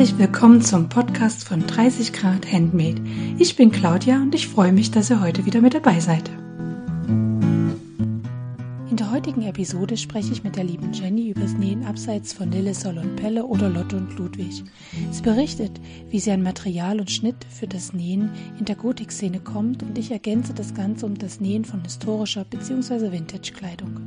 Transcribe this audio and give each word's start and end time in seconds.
Herzlich 0.00 0.18
willkommen 0.18 0.62
zum 0.62 0.88
Podcast 0.88 1.46
von 1.46 1.66
30 1.66 2.14
Grad 2.14 2.50
Handmade. 2.50 3.02
Ich 3.36 3.54
bin 3.54 3.70
Claudia 3.70 4.16
und 4.16 4.34
ich 4.34 4.48
freue 4.48 4.72
mich, 4.72 4.90
dass 4.90 5.10
ihr 5.10 5.20
heute 5.20 5.44
wieder 5.44 5.60
mit 5.60 5.74
dabei 5.74 6.00
seid. 6.00 6.30
In 8.90 8.96
der 8.96 9.12
heutigen 9.12 9.42
Episode 9.42 9.98
spreche 9.98 10.32
ich 10.32 10.42
mit 10.42 10.56
der 10.56 10.64
lieben 10.64 10.94
Jenny 10.94 11.28
über 11.28 11.42
das 11.42 11.52
Nähen 11.52 11.84
abseits 11.84 12.32
von 12.32 12.50
Lille, 12.50 12.72
Sol 12.72 12.96
und 12.96 13.16
Pelle 13.16 13.44
oder 13.44 13.68
Lotte 13.68 13.98
und 13.98 14.16
Ludwig. 14.16 14.64
Sie 15.10 15.22
berichtet, 15.22 15.78
wie 16.08 16.18
sie 16.18 16.30
an 16.30 16.42
Material 16.42 16.98
und 16.98 17.10
Schnitt 17.10 17.44
für 17.50 17.66
das 17.66 17.92
Nähen 17.92 18.30
in 18.58 18.64
der 18.64 18.76
Gotik-Szene 18.76 19.40
kommt 19.40 19.82
und 19.82 19.98
ich 19.98 20.10
ergänze 20.10 20.54
das 20.54 20.72
Ganze 20.72 21.04
um 21.04 21.18
das 21.18 21.40
Nähen 21.40 21.66
von 21.66 21.82
historischer 21.82 22.46
bzw. 22.46 23.12
Vintage-Kleidung 23.12 24.00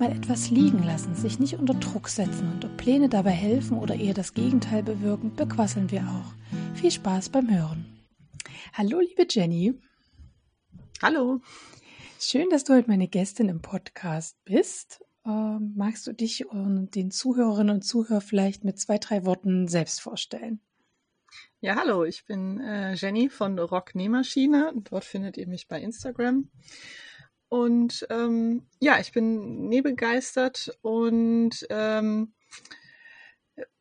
mal 0.00 0.10
etwas 0.12 0.48
liegen 0.48 0.82
lassen, 0.82 1.14
sich 1.14 1.38
nicht 1.38 1.58
unter 1.58 1.74
Druck 1.74 2.08
setzen 2.08 2.50
und 2.50 2.64
ob 2.64 2.74
Pläne 2.78 3.10
dabei 3.10 3.32
helfen 3.32 3.78
oder 3.78 3.94
eher 3.94 4.14
das 4.14 4.32
Gegenteil 4.32 4.82
bewirken, 4.82 5.36
bequasseln 5.36 5.90
wir 5.90 6.00
auch. 6.00 6.32
Viel 6.74 6.90
Spaß 6.90 7.28
beim 7.28 7.54
Hören. 7.54 7.84
Hallo, 8.72 8.98
liebe 8.98 9.26
Jenny. 9.28 9.74
Hallo. 11.02 11.42
Schön, 12.18 12.48
dass 12.48 12.64
du 12.64 12.72
heute 12.72 12.88
meine 12.88 13.08
Gästin 13.08 13.50
im 13.50 13.60
Podcast 13.60 14.42
bist. 14.46 15.04
Ähm, 15.26 15.74
magst 15.76 16.06
du 16.06 16.14
dich 16.14 16.48
und 16.48 16.94
den 16.94 17.10
Zuhörerinnen 17.10 17.74
und 17.76 17.82
Zuhörern 17.82 18.22
vielleicht 18.22 18.64
mit 18.64 18.78
zwei, 18.78 18.96
drei 18.96 19.26
Worten 19.26 19.68
selbst 19.68 20.00
vorstellen? 20.00 20.60
Ja, 21.60 21.76
hallo, 21.76 22.04
ich 22.04 22.24
bin 22.24 22.58
äh, 22.60 22.94
Jenny 22.94 23.28
von 23.28 23.58
Rock 23.58 23.94
Nähmaschine. 23.94 24.72
Dort 24.76 25.04
findet 25.04 25.36
ihr 25.36 25.46
mich 25.46 25.68
bei 25.68 25.78
Instagram. 25.78 26.48
Und 27.50 28.06
ähm, 28.10 28.62
ja, 28.78 29.00
ich 29.00 29.10
bin 29.10 29.68
nähbegeistert 29.68 30.78
und 30.82 31.66
ähm, 31.68 32.32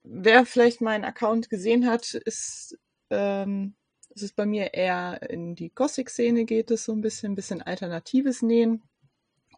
wer 0.01 0.45
vielleicht 0.47 0.81
meinen 0.81 1.05
Account 1.05 1.51
gesehen 1.51 1.85
hat, 1.85 2.15
ist, 2.15 2.79
ähm, 3.11 3.75
es 4.09 4.23
ist 4.23 4.35
bei 4.35 4.47
mir 4.47 4.73
eher 4.73 5.21
in 5.29 5.53
die 5.53 5.69
Gothic-Szene 5.69 6.45
geht 6.45 6.71
es 6.71 6.83
so 6.83 6.93
ein 6.93 7.01
bisschen, 7.01 7.33
ein 7.33 7.35
bisschen 7.35 7.61
alternatives 7.61 8.41
Nähen. 8.41 8.81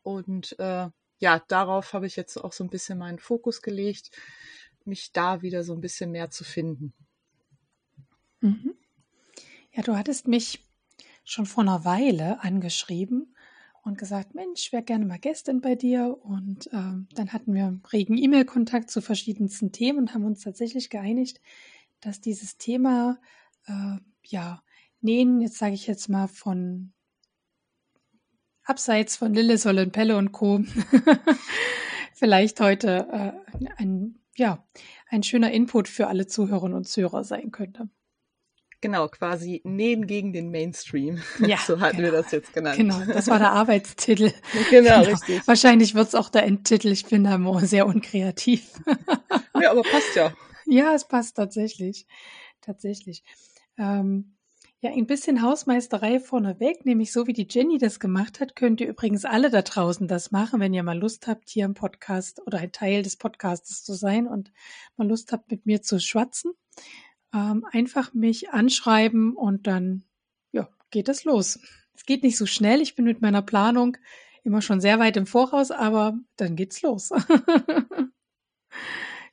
Und 0.03 0.59
äh, 0.59 0.89
ja, 1.19 1.39
darauf 1.47 1.93
habe 1.93 2.05
ich 2.05 2.17
jetzt 2.17 2.35
auch 2.35 2.51
so 2.51 2.65
ein 2.65 2.69
bisschen 2.69 2.97
meinen 2.97 3.19
Fokus 3.19 3.61
gelegt, 3.61 4.11
mich 4.83 5.13
da 5.13 5.41
wieder 5.41 5.63
so 5.63 5.73
ein 5.73 5.79
bisschen 5.79 6.11
mehr 6.11 6.29
zu 6.29 6.43
finden. 6.43 6.93
Mhm. 8.41 8.75
Ja, 9.71 9.83
du 9.83 9.95
hattest 9.95 10.27
mich 10.27 10.67
schon 11.23 11.45
vor 11.45 11.63
einer 11.63 11.85
Weile 11.85 12.43
angeschrieben 12.43 13.30
und 13.83 13.97
gesagt, 13.97 14.35
Mensch, 14.35 14.67
ich 14.67 14.71
wäre 14.71 14.83
gerne 14.83 15.05
mal 15.05 15.19
Gästin 15.19 15.61
bei 15.61 15.75
dir. 15.75 16.17
Und 16.23 16.69
ähm, 16.71 17.07
dann 17.15 17.33
hatten 17.33 17.53
wir 17.53 17.79
regen 17.91 18.17
E-Mail-Kontakt 18.17 18.89
zu 18.91 19.01
verschiedensten 19.01 19.71
Themen 19.71 19.99
und 19.99 20.13
haben 20.13 20.25
uns 20.25 20.41
tatsächlich 20.41 20.89
geeinigt, 20.89 21.41
dass 21.99 22.21
dieses 22.21 22.57
Thema, 22.57 23.19
äh, 23.67 23.97
ja, 24.25 24.61
Nähen, 25.01 25.41
jetzt 25.41 25.57
sage 25.57 25.73
ich 25.73 25.87
jetzt 25.87 26.09
mal 26.09 26.27
von 26.27 26.93
abseits 28.63 29.17
von 29.17 29.33
Lillesoll 29.33 29.79
und 29.79 29.91
Pelle 29.91 30.17
und 30.17 30.31
Co. 30.31 30.61
vielleicht 32.13 32.59
heute 32.59 33.07
äh, 33.11 33.65
ein, 33.77 34.19
ja, 34.35 34.63
ein 35.07 35.23
schöner 35.23 35.51
Input 35.51 35.87
für 35.87 36.07
alle 36.07 36.27
Zuhörerinnen 36.27 36.77
und 36.77 36.87
Zuhörer 36.87 37.23
sein 37.23 37.51
könnte. 37.51 37.89
Genau, 38.81 39.07
quasi 39.09 39.61
Nähen 39.63 40.07
gegen 40.07 40.33
den 40.33 40.49
Mainstream. 40.49 41.21
Ja, 41.39 41.57
so 41.57 41.79
hatten 41.79 41.97
genau. 41.97 42.11
wir 42.11 42.21
das 42.23 42.31
jetzt 42.31 42.51
genannt. 42.53 42.77
Genau, 42.77 42.99
das 43.05 43.27
war 43.27 43.37
der 43.37 43.51
Arbeitstitel. 43.51 44.33
genau, 44.71 45.01
genau, 45.01 45.01
richtig. 45.03 45.47
Wahrscheinlich 45.47 45.93
wird 45.93 46.07
es 46.07 46.15
auch 46.15 46.29
der 46.29 46.43
Endtitel. 46.43 46.91
Ich 46.91 47.05
bin 47.05 47.23
da 47.23 47.39
sehr 47.59 47.85
unkreativ. 47.85 48.81
ja, 49.61 49.71
aber 49.71 49.83
passt 49.83 50.15
ja. 50.15 50.33
Ja, 50.65 50.95
es 50.95 51.07
passt 51.07 51.37
tatsächlich. 51.37 52.07
Tatsächlich. 52.61 53.23
Ähm, 53.77 54.35
ja, 54.81 54.91
ein 54.91 55.05
bisschen 55.05 55.43
Hausmeisterei 55.43 56.19
vorneweg, 56.19 56.85
nämlich 56.85 57.11
so 57.11 57.27
wie 57.27 57.33
die 57.33 57.47
Jenny 57.47 57.77
das 57.77 57.99
gemacht 57.99 58.39
hat, 58.39 58.55
könnt 58.55 58.81
ihr 58.81 58.87
übrigens 58.87 59.25
alle 59.25 59.51
da 59.51 59.61
draußen 59.61 60.07
das 60.07 60.31
machen, 60.31 60.59
wenn 60.59 60.73
ihr 60.73 60.81
mal 60.81 60.97
Lust 60.97 61.27
habt, 61.27 61.49
hier 61.49 61.65
im 61.65 61.75
Podcast 61.75 62.41
oder 62.47 62.57
ein 62.57 62.71
Teil 62.71 63.03
des 63.03 63.15
Podcasts 63.15 63.83
zu 63.83 63.93
sein 63.93 64.27
und 64.27 64.51
mal 64.97 65.07
Lust 65.07 65.31
habt, 65.31 65.51
mit 65.51 65.67
mir 65.67 65.83
zu 65.83 65.99
schwatzen 65.99 66.53
ähm, 67.33 67.65
einfach 67.71 68.13
mich 68.13 68.49
anschreiben 68.49 69.35
und 69.35 69.67
dann 69.67 70.03
ja, 70.51 70.69
geht 70.89 71.09
es 71.09 71.23
los. 71.23 71.59
Es 71.95 72.05
geht 72.05 72.23
nicht 72.23 72.37
so 72.37 72.45
schnell. 72.45 72.81
Ich 72.81 72.95
bin 72.95 73.05
mit 73.05 73.21
meiner 73.21 73.41
Planung 73.41 73.97
immer 74.43 74.61
schon 74.61 74.81
sehr 74.81 74.99
weit 74.99 75.17
im 75.17 75.27
Voraus, 75.27 75.71
aber 75.71 76.17
dann 76.35 76.55
geht's 76.55 76.81
los. 76.81 77.09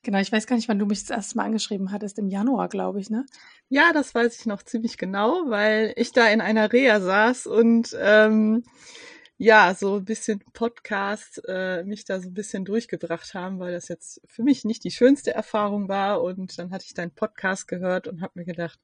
genau, 0.02 0.18
ich 0.18 0.30
weiß 0.30 0.46
gar 0.46 0.56
nicht, 0.56 0.68
wann 0.68 0.78
du 0.78 0.86
mich 0.86 1.00
das 1.00 1.16
erste 1.16 1.36
Mal 1.36 1.44
angeschrieben 1.44 1.92
hattest. 1.92 2.18
Im 2.18 2.28
Januar, 2.28 2.68
glaube 2.68 3.00
ich, 3.00 3.10
ne? 3.10 3.26
Ja, 3.68 3.92
das 3.92 4.14
weiß 4.14 4.38
ich 4.38 4.46
noch 4.46 4.62
ziemlich 4.62 4.98
genau, 4.98 5.44
weil 5.46 5.92
ich 5.96 6.12
da 6.12 6.28
in 6.28 6.40
einer 6.40 6.72
Reha 6.72 7.00
saß 7.00 7.46
und 7.46 7.96
ähm, 7.98 8.64
ja, 9.38 9.72
so 9.74 9.96
ein 9.96 10.04
bisschen 10.04 10.40
Podcast 10.52 11.40
äh, 11.46 11.84
mich 11.84 12.04
da 12.04 12.20
so 12.20 12.28
ein 12.28 12.34
bisschen 12.34 12.64
durchgebracht 12.64 13.34
haben, 13.34 13.60
weil 13.60 13.72
das 13.72 13.86
jetzt 13.86 14.20
für 14.26 14.42
mich 14.42 14.64
nicht 14.64 14.82
die 14.82 14.90
schönste 14.90 15.32
Erfahrung 15.32 15.88
war. 15.88 16.22
Und 16.22 16.58
dann 16.58 16.72
hatte 16.72 16.84
ich 16.86 16.94
deinen 16.94 17.14
Podcast 17.14 17.68
gehört 17.68 18.08
und 18.08 18.20
habe 18.20 18.32
mir 18.34 18.44
gedacht, 18.44 18.80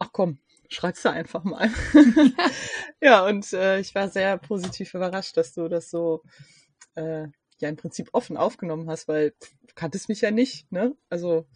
ach 0.00 0.10
komm, 0.12 0.38
schreibst 0.68 1.04
du 1.04 1.10
einfach 1.10 1.44
mal. 1.44 1.70
ja, 3.00 3.24
und 3.24 3.52
äh, 3.52 3.78
ich 3.78 3.94
war 3.94 4.08
sehr 4.08 4.36
positiv 4.36 4.94
überrascht, 4.94 5.36
dass 5.36 5.54
du 5.54 5.68
das 5.68 5.90
so 5.90 6.22
äh, 6.96 7.28
ja 7.58 7.68
im 7.68 7.76
Prinzip 7.76 8.08
offen 8.12 8.36
aufgenommen 8.36 8.90
hast, 8.90 9.06
weil 9.06 9.30
du 9.30 9.74
kanntest 9.76 10.08
mich 10.08 10.22
ja 10.22 10.32
nicht, 10.32 10.70
ne? 10.72 10.96
Also 11.08 11.46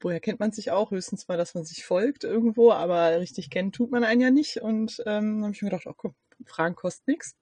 woher 0.00 0.20
kennt 0.20 0.40
man 0.40 0.52
sich 0.52 0.70
auch? 0.70 0.90
Höchstens 0.90 1.28
mal, 1.28 1.38
dass 1.38 1.54
man 1.54 1.64
sich 1.64 1.84
folgt 1.84 2.24
irgendwo, 2.24 2.72
aber 2.72 3.20
richtig 3.20 3.48
kennen 3.48 3.72
tut 3.72 3.90
man 3.90 4.04
einen 4.04 4.20
ja 4.20 4.30
nicht. 4.30 4.58
Und 4.58 5.02
ähm, 5.06 5.42
habe 5.44 5.54
ich 5.54 5.62
mir 5.62 5.70
gedacht, 5.70 5.86
ach 5.88 5.96
komm, 5.96 6.14
Fragen 6.44 6.74
kosten 6.74 7.10
nichts. 7.10 7.36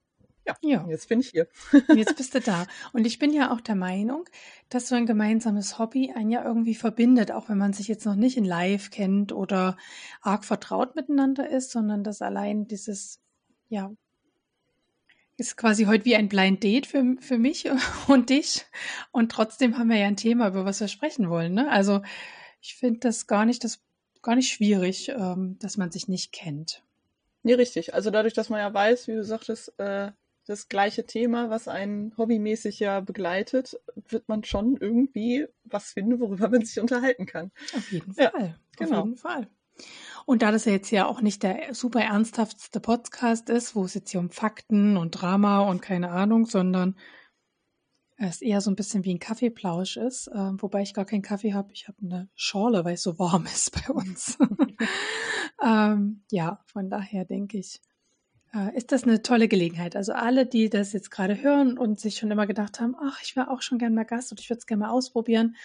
Ja, 0.46 0.56
ja, 0.62 0.86
jetzt 0.88 1.08
bin 1.08 1.20
ich 1.20 1.28
hier. 1.28 1.48
jetzt 1.94 2.16
bist 2.16 2.34
du 2.34 2.40
da. 2.40 2.66
Und 2.92 3.06
ich 3.06 3.18
bin 3.18 3.32
ja 3.32 3.52
auch 3.52 3.60
der 3.60 3.74
Meinung, 3.74 4.24
dass 4.68 4.88
so 4.88 4.94
ein 4.94 5.06
gemeinsames 5.06 5.78
Hobby 5.78 6.12
einen 6.12 6.30
ja 6.30 6.44
irgendwie 6.44 6.74
verbindet, 6.74 7.30
auch 7.30 7.48
wenn 7.48 7.58
man 7.58 7.72
sich 7.72 7.88
jetzt 7.88 8.06
noch 8.06 8.14
nicht 8.14 8.36
in 8.36 8.44
Live 8.44 8.90
kennt 8.90 9.32
oder 9.32 9.76
arg 10.22 10.44
vertraut 10.44 10.96
miteinander 10.96 11.48
ist, 11.48 11.70
sondern 11.70 12.02
dass 12.02 12.22
allein 12.22 12.66
dieses, 12.66 13.20
ja, 13.68 13.92
ist 15.36 15.56
quasi 15.56 15.84
heute 15.84 16.04
wie 16.04 16.16
ein 16.16 16.28
Blind 16.28 16.62
Date 16.62 16.86
für, 16.86 17.16
für 17.20 17.38
mich 17.38 17.68
und 18.08 18.30
dich. 18.30 18.66
Und 19.10 19.32
trotzdem 19.32 19.78
haben 19.78 19.88
wir 19.88 19.96
ja 19.96 20.06
ein 20.06 20.16
Thema, 20.16 20.48
über 20.48 20.64
was 20.64 20.80
wir 20.80 20.88
sprechen 20.88 21.30
wollen. 21.30 21.54
Ne? 21.54 21.70
Also 21.70 22.02
ich 22.60 22.74
finde 22.74 23.00
das 23.00 23.26
gar 23.26 23.46
nicht, 23.46 23.64
das 23.64 23.82
gar 24.22 24.36
nicht 24.36 24.52
schwierig, 24.52 25.10
ähm, 25.10 25.56
dass 25.58 25.76
man 25.76 25.90
sich 25.90 26.08
nicht 26.08 26.32
kennt. 26.32 26.82
Nee, 27.42 27.54
richtig. 27.54 27.94
Also 27.94 28.10
dadurch, 28.10 28.34
dass 28.34 28.50
man 28.50 28.60
ja 28.60 28.72
weiß, 28.72 29.08
wie 29.08 29.14
du 29.14 29.24
sagtest, 29.24 29.78
äh, 29.78 30.12
das 30.46 30.68
gleiche 30.68 31.06
Thema, 31.06 31.48
was 31.50 31.68
einen 31.68 32.16
hobbymäßig 32.16 32.80
ja 32.80 33.00
begleitet, 33.00 33.78
wird 34.08 34.28
man 34.28 34.42
schon 34.44 34.76
irgendwie 34.76 35.46
was 35.64 35.92
finden, 35.92 36.20
worüber 36.20 36.48
man 36.48 36.64
sich 36.64 36.80
unterhalten 36.80 37.26
kann. 37.26 37.52
Auf 37.76 37.92
jeden 37.92 38.14
Fall. 38.14 38.30
Ja, 38.34 38.54
genau. 38.76 39.00
Auf 39.00 39.04
jeden 39.06 39.16
Fall. 39.16 39.48
Und 40.26 40.42
da 40.42 40.50
das 40.50 40.64
ja 40.64 40.72
jetzt 40.72 40.90
ja 40.90 41.06
auch 41.06 41.20
nicht 41.20 41.42
der 41.42 41.74
super 41.74 42.00
ernsthaftste 42.02 42.80
Podcast 42.80 43.48
ist, 43.48 43.74
wo 43.74 43.84
es 43.84 43.94
jetzt 43.94 44.10
hier 44.10 44.20
um 44.20 44.30
Fakten 44.30 44.96
und 44.96 45.12
Drama 45.12 45.60
und 45.60 45.80
keine 45.80 46.10
Ahnung, 46.10 46.46
sondern 46.46 46.96
es 48.28 48.42
eher 48.42 48.60
so 48.60 48.70
ein 48.70 48.76
bisschen 48.76 49.04
wie 49.04 49.14
ein 49.14 49.18
Kaffeeplausch 49.18 49.96
ist, 49.96 50.28
äh, 50.28 50.52
wobei 50.60 50.82
ich 50.82 50.92
gar 50.92 51.06
keinen 51.06 51.22
Kaffee 51.22 51.54
habe. 51.54 51.72
Ich 51.72 51.88
habe 51.88 51.98
eine 52.02 52.28
Schorle, 52.34 52.84
weil 52.84 52.94
es 52.94 53.02
so 53.02 53.18
warm 53.18 53.46
ist 53.46 53.72
bei 53.72 53.92
uns. 53.92 54.38
ähm, 55.64 56.22
ja, 56.30 56.60
von 56.66 56.90
daher 56.90 57.24
denke 57.24 57.58
ich, 57.58 57.80
äh, 58.54 58.76
ist 58.76 58.92
das 58.92 59.04
eine 59.04 59.22
tolle 59.22 59.48
Gelegenheit. 59.48 59.96
Also 59.96 60.12
alle, 60.12 60.44
die 60.44 60.68
das 60.68 60.92
jetzt 60.92 61.10
gerade 61.10 61.40
hören 61.40 61.78
und 61.78 61.98
sich 61.98 62.16
schon 62.16 62.30
immer 62.30 62.46
gedacht 62.46 62.78
haben, 62.78 62.94
ach, 63.00 63.22
ich 63.22 63.36
wäre 63.36 63.50
auch 63.50 63.62
schon 63.62 63.78
gern 63.78 63.94
mal 63.94 64.04
Gast 64.04 64.30
und 64.30 64.40
ich 64.40 64.50
würde 64.50 64.58
es 64.58 64.66
gerne 64.66 64.84
mal 64.84 64.90
ausprobieren. 64.90 65.56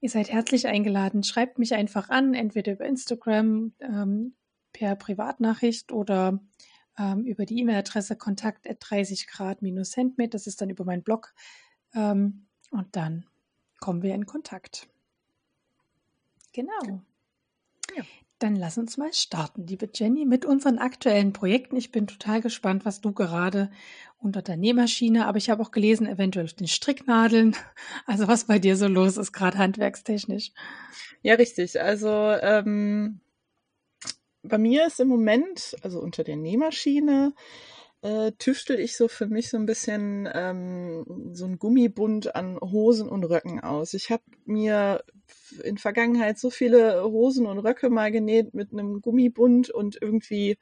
Ihr 0.00 0.10
seid 0.10 0.30
herzlich 0.30 0.68
eingeladen. 0.68 1.24
Schreibt 1.24 1.58
mich 1.58 1.74
einfach 1.74 2.10
an, 2.10 2.34
entweder 2.34 2.74
über 2.74 2.84
Instagram 2.84 3.72
ähm, 3.80 4.34
per 4.72 4.94
Privatnachricht 4.94 5.90
oder 5.90 6.38
ähm, 6.98 7.24
über 7.24 7.46
die 7.46 7.58
E-Mail-Adresse 7.60 8.16
kontakt 8.16 8.66
30 8.66 9.26
Grad-Handmade. 9.26 10.30
Das 10.30 10.46
ist 10.46 10.60
dann 10.60 10.70
über 10.70 10.84
meinen 10.84 11.02
Blog. 11.02 11.34
Ähm, 11.94 12.46
und 12.70 12.94
dann 12.96 13.26
kommen 13.80 14.02
wir 14.02 14.14
in 14.14 14.26
Kontakt. 14.26 14.88
Genau. 16.52 17.02
Ja. 17.94 18.02
Dann 18.38 18.54
lass 18.54 18.76
uns 18.76 18.98
mal 18.98 19.14
starten, 19.14 19.66
liebe 19.66 19.88
Jenny, 19.94 20.26
mit 20.26 20.44
unseren 20.44 20.78
aktuellen 20.78 21.32
Projekten. 21.32 21.76
Ich 21.76 21.90
bin 21.90 22.06
total 22.06 22.42
gespannt, 22.42 22.84
was 22.84 23.00
du 23.00 23.12
gerade 23.12 23.70
unter 24.18 24.42
der 24.42 24.58
Nähmaschine, 24.58 25.26
aber 25.26 25.38
ich 25.38 25.48
habe 25.48 25.62
auch 25.62 25.70
gelesen, 25.70 26.06
eventuell 26.06 26.44
auf 26.44 26.52
den 26.52 26.68
Stricknadeln. 26.68 27.56
Also 28.06 28.28
was 28.28 28.44
bei 28.44 28.58
dir 28.58 28.76
so 28.76 28.88
los 28.88 29.16
ist, 29.16 29.32
gerade 29.32 29.58
handwerkstechnisch. 29.58 30.52
Ja, 31.22 31.34
richtig. 31.34 31.80
Also 31.80 32.08
ähm, 32.08 33.20
bei 34.48 34.58
mir 34.58 34.86
ist 34.86 35.00
im 35.00 35.08
Moment, 35.08 35.76
also 35.82 36.00
unter 36.00 36.24
der 36.24 36.36
Nähmaschine, 36.36 37.34
äh, 38.02 38.32
tüftel 38.38 38.78
ich 38.78 38.96
so 38.96 39.08
für 39.08 39.26
mich 39.26 39.48
so 39.48 39.56
ein 39.56 39.66
bisschen 39.66 40.28
ähm, 40.32 41.32
so 41.32 41.46
ein 41.46 41.58
Gummibund 41.58 42.34
an 42.36 42.58
Hosen 42.60 43.08
und 43.08 43.24
Röcken 43.24 43.60
aus. 43.60 43.94
Ich 43.94 44.10
habe 44.10 44.22
mir 44.44 45.02
in 45.62 45.78
Vergangenheit 45.78 46.38
so 46.38 46.50
viele 46.50 47.02
Hosen 47.04 47.46
und 47.46 47.58
Röcke 47.58 47.90
mal 47.90 48.12
genäht 48.12 48.54
mit 48.54 48.72
einem 48.72 49.00
Gummibund 49.00 49.70
und 49.70 49.98
irgendwie 50.00 50.58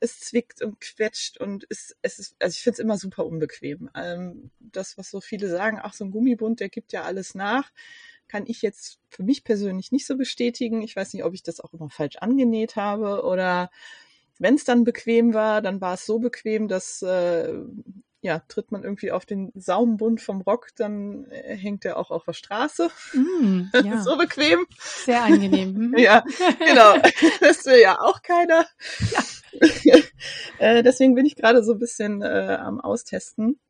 es 0.00 0.18
zwickt 0.18 0.62
und 0.62 0.80
quetscht 0.80 1.38
und 1.38 1.64
es, 1.68 1.96
es 2.02 2.18
ist, 2.18 2.36
also 2.40 2.54
ich 2.54 2.62
finde 2.62 2.74
es 2.74 2.78
immer 2.80 2.98
super 2.98 3.24
unbequem. 3.24 3.88
Ähm, 3.94 4.50
das, 4.58 4.98
was 4.98 5.10
so 5.10 5.20
viele 5.20 5.48
sagen, 5.48 5.78
ach, 5.80 5.94
so 5.94 6.04
ein 6.04 6.10
Gummibund, 6.10 6.60
der 6.60 6.68
gibt 6.68 6.92
ja 6.92 7.02
alles 7.02 7.34
nach, 7.34 7.70
kann 8.32 8.44
ich 8.46 8.62
jetzt 8.62 8.98
für 9.10 9.22
mich 9.22 9.44
persönlich 9.44 9.92
nicht 9.92 10.06
so 10.06 10.16
bestätigen. 10.16 10.80
Ich 10.80 10.96
weiß 10.96 11.12
nicht, 11.12 11.22
ob 11.22 11.34
ich 11.34 11.42
das 11.42 11.60
auch 11.60 11.74
immer 11.74 11.90
falsch 11.90 12.16
angenäht 12.16 12.76
habe 12.76 13.24
oder 13.24 13.70
wenn 14.38 14.54
es 14.54 14.64
dann 14.64 14.84
bequem 14.84 15.34
war, 15.34 15.60
dann 15.60 15.82
war 15.82 15.94
es 15.94 16.06
so 16.06 16.18
bequem, 16.18 16.66
dass 16.66 17.02
äh, 17.02 17.52
ja, 18.22 18.38
tritt 18.48 18.72
man 18.72 18.84
irgendwie 18.84 19.12
auf 19.12 19.26
den 19.26 19.52
Saumbund 19.54 20.22
vom 20.22 20.40
Rock, 20.40 20.68
dann 20.76 21.26
äh, 21.30 21.54
hängt 21.54 21.84
er 21.84 21.98
auch 21.98 22.10
auf 22.10 22.24
der 22.24 22.32
Straße. 22.32 22.88
Mm, 23.12 23.64
ja. 23.84 24.02
so 24.02 24.16
bequem. 24.16 24.64
Sehr 24.78 25.22
angenehm. 25.22 25.74
Hm? 25.74 25.94
ja, 25.98 26.24
genau. 26.58 26.94
Das 27.40 27.66
will 27.66 27.80
ja 27.80 28.00
auch 28.00 28.22
keiner. 28.22 28.66
Ja. 29.82 29.96
äh, 30.58 30.82
deswegen 30.82 31.14
bin 31.14 31.26
ich 31.26 31.36
gerade 31.36 31.62
so 31.62 31.72
ein 31.72 31.78
bisschen 31.78 32.22
äh, 32.22 32.56
am 32.58 32.80
Austesten, 32.80 33.60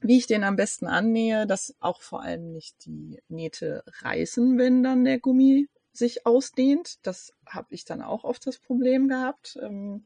wie 0.00 0.18
ich 0.18 0.26
den 0.26 0.44
am 0.44 0.56
besten 0.56 0.86
annähe, 0.86 1.46
dass 1.46 1.74
auch 1.80 2.00
vor 2.02 2.22
allem 2.22 2.52
nicht 2.52 2.84
die 2.86 3.22
Nähte 3.28 3.82
reißen, 4.02 4.58
wenn 4.58 4.82
dann 4.82 5.04
der 5.04 5.18
Gummi 5.18 5.68
sich 5.92 6.26
ausdehnt. 6.26 7.04
Das 7.06 7.34
habe 7.46 7.68
ich 7.70 7.84
dann 7.84 8.02
auch 8.02 8.24
oft 8.24 8.46
das 8.46 8.58
Problem 8.58 9.08
gehabt. 9.08 9.58
Ähm, 9.60 10.04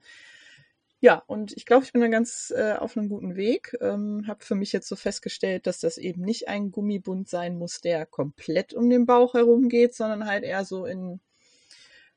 ja, 1.01 1.23
und 1.27 1.53
ich 1.57 1.67
glaube, 1.67 1.85
ich 1.85 1.93
bin 1.93 2.01
da 2.01 2.09
ganz 2.09 2.53
äh, 2.57 2.73
auf 2.73 2.97
einem 2.97 3.09
guten 3.09 3.37
Weg. 3.37 3.77
Ähm, 3.81 4.25
habe 4.27 4.45
für 4.45 4.55
mich 4.55 4.73
jetzt 4.73 4.89
so 4.89 4.97
festgestellt, 4.97 5.67
dass 5.67 5.81
das 5.81 5.99
eben 5.99 6.23
nicht 6.23 6.49
ein 6.49 6.73
Gummibund 6.73 7.29
sein 7.29 7.59
muss, 7.59 7.81
der 7.81 8.07
komplett 8.07 8.73
um 8.73 8.89
den 8.89 9.07
Bauch 9.07 9.35
herum 9.35 9.69
geht, 9.69 9.95
sondern 9.95 10.27
halt 10.27 10.45
eher 10.45 10.65
so 10.65 10.87
in 10.87 11.21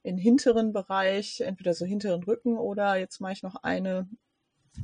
in 0.07 0.17
hinteren 0.17 0.71
Bereich, 0.71 1.41
entweder 1.41 1.73
so 1.73 1.85
hinteren 1.85 2.23
Rücken 2.23 2.57
oder 2.57 2.95
jetzt 2.95 3.19
mache 3.19 3.33
ich 3.33 3.43
noch 3.43 3.55
eine, 3.55 4.07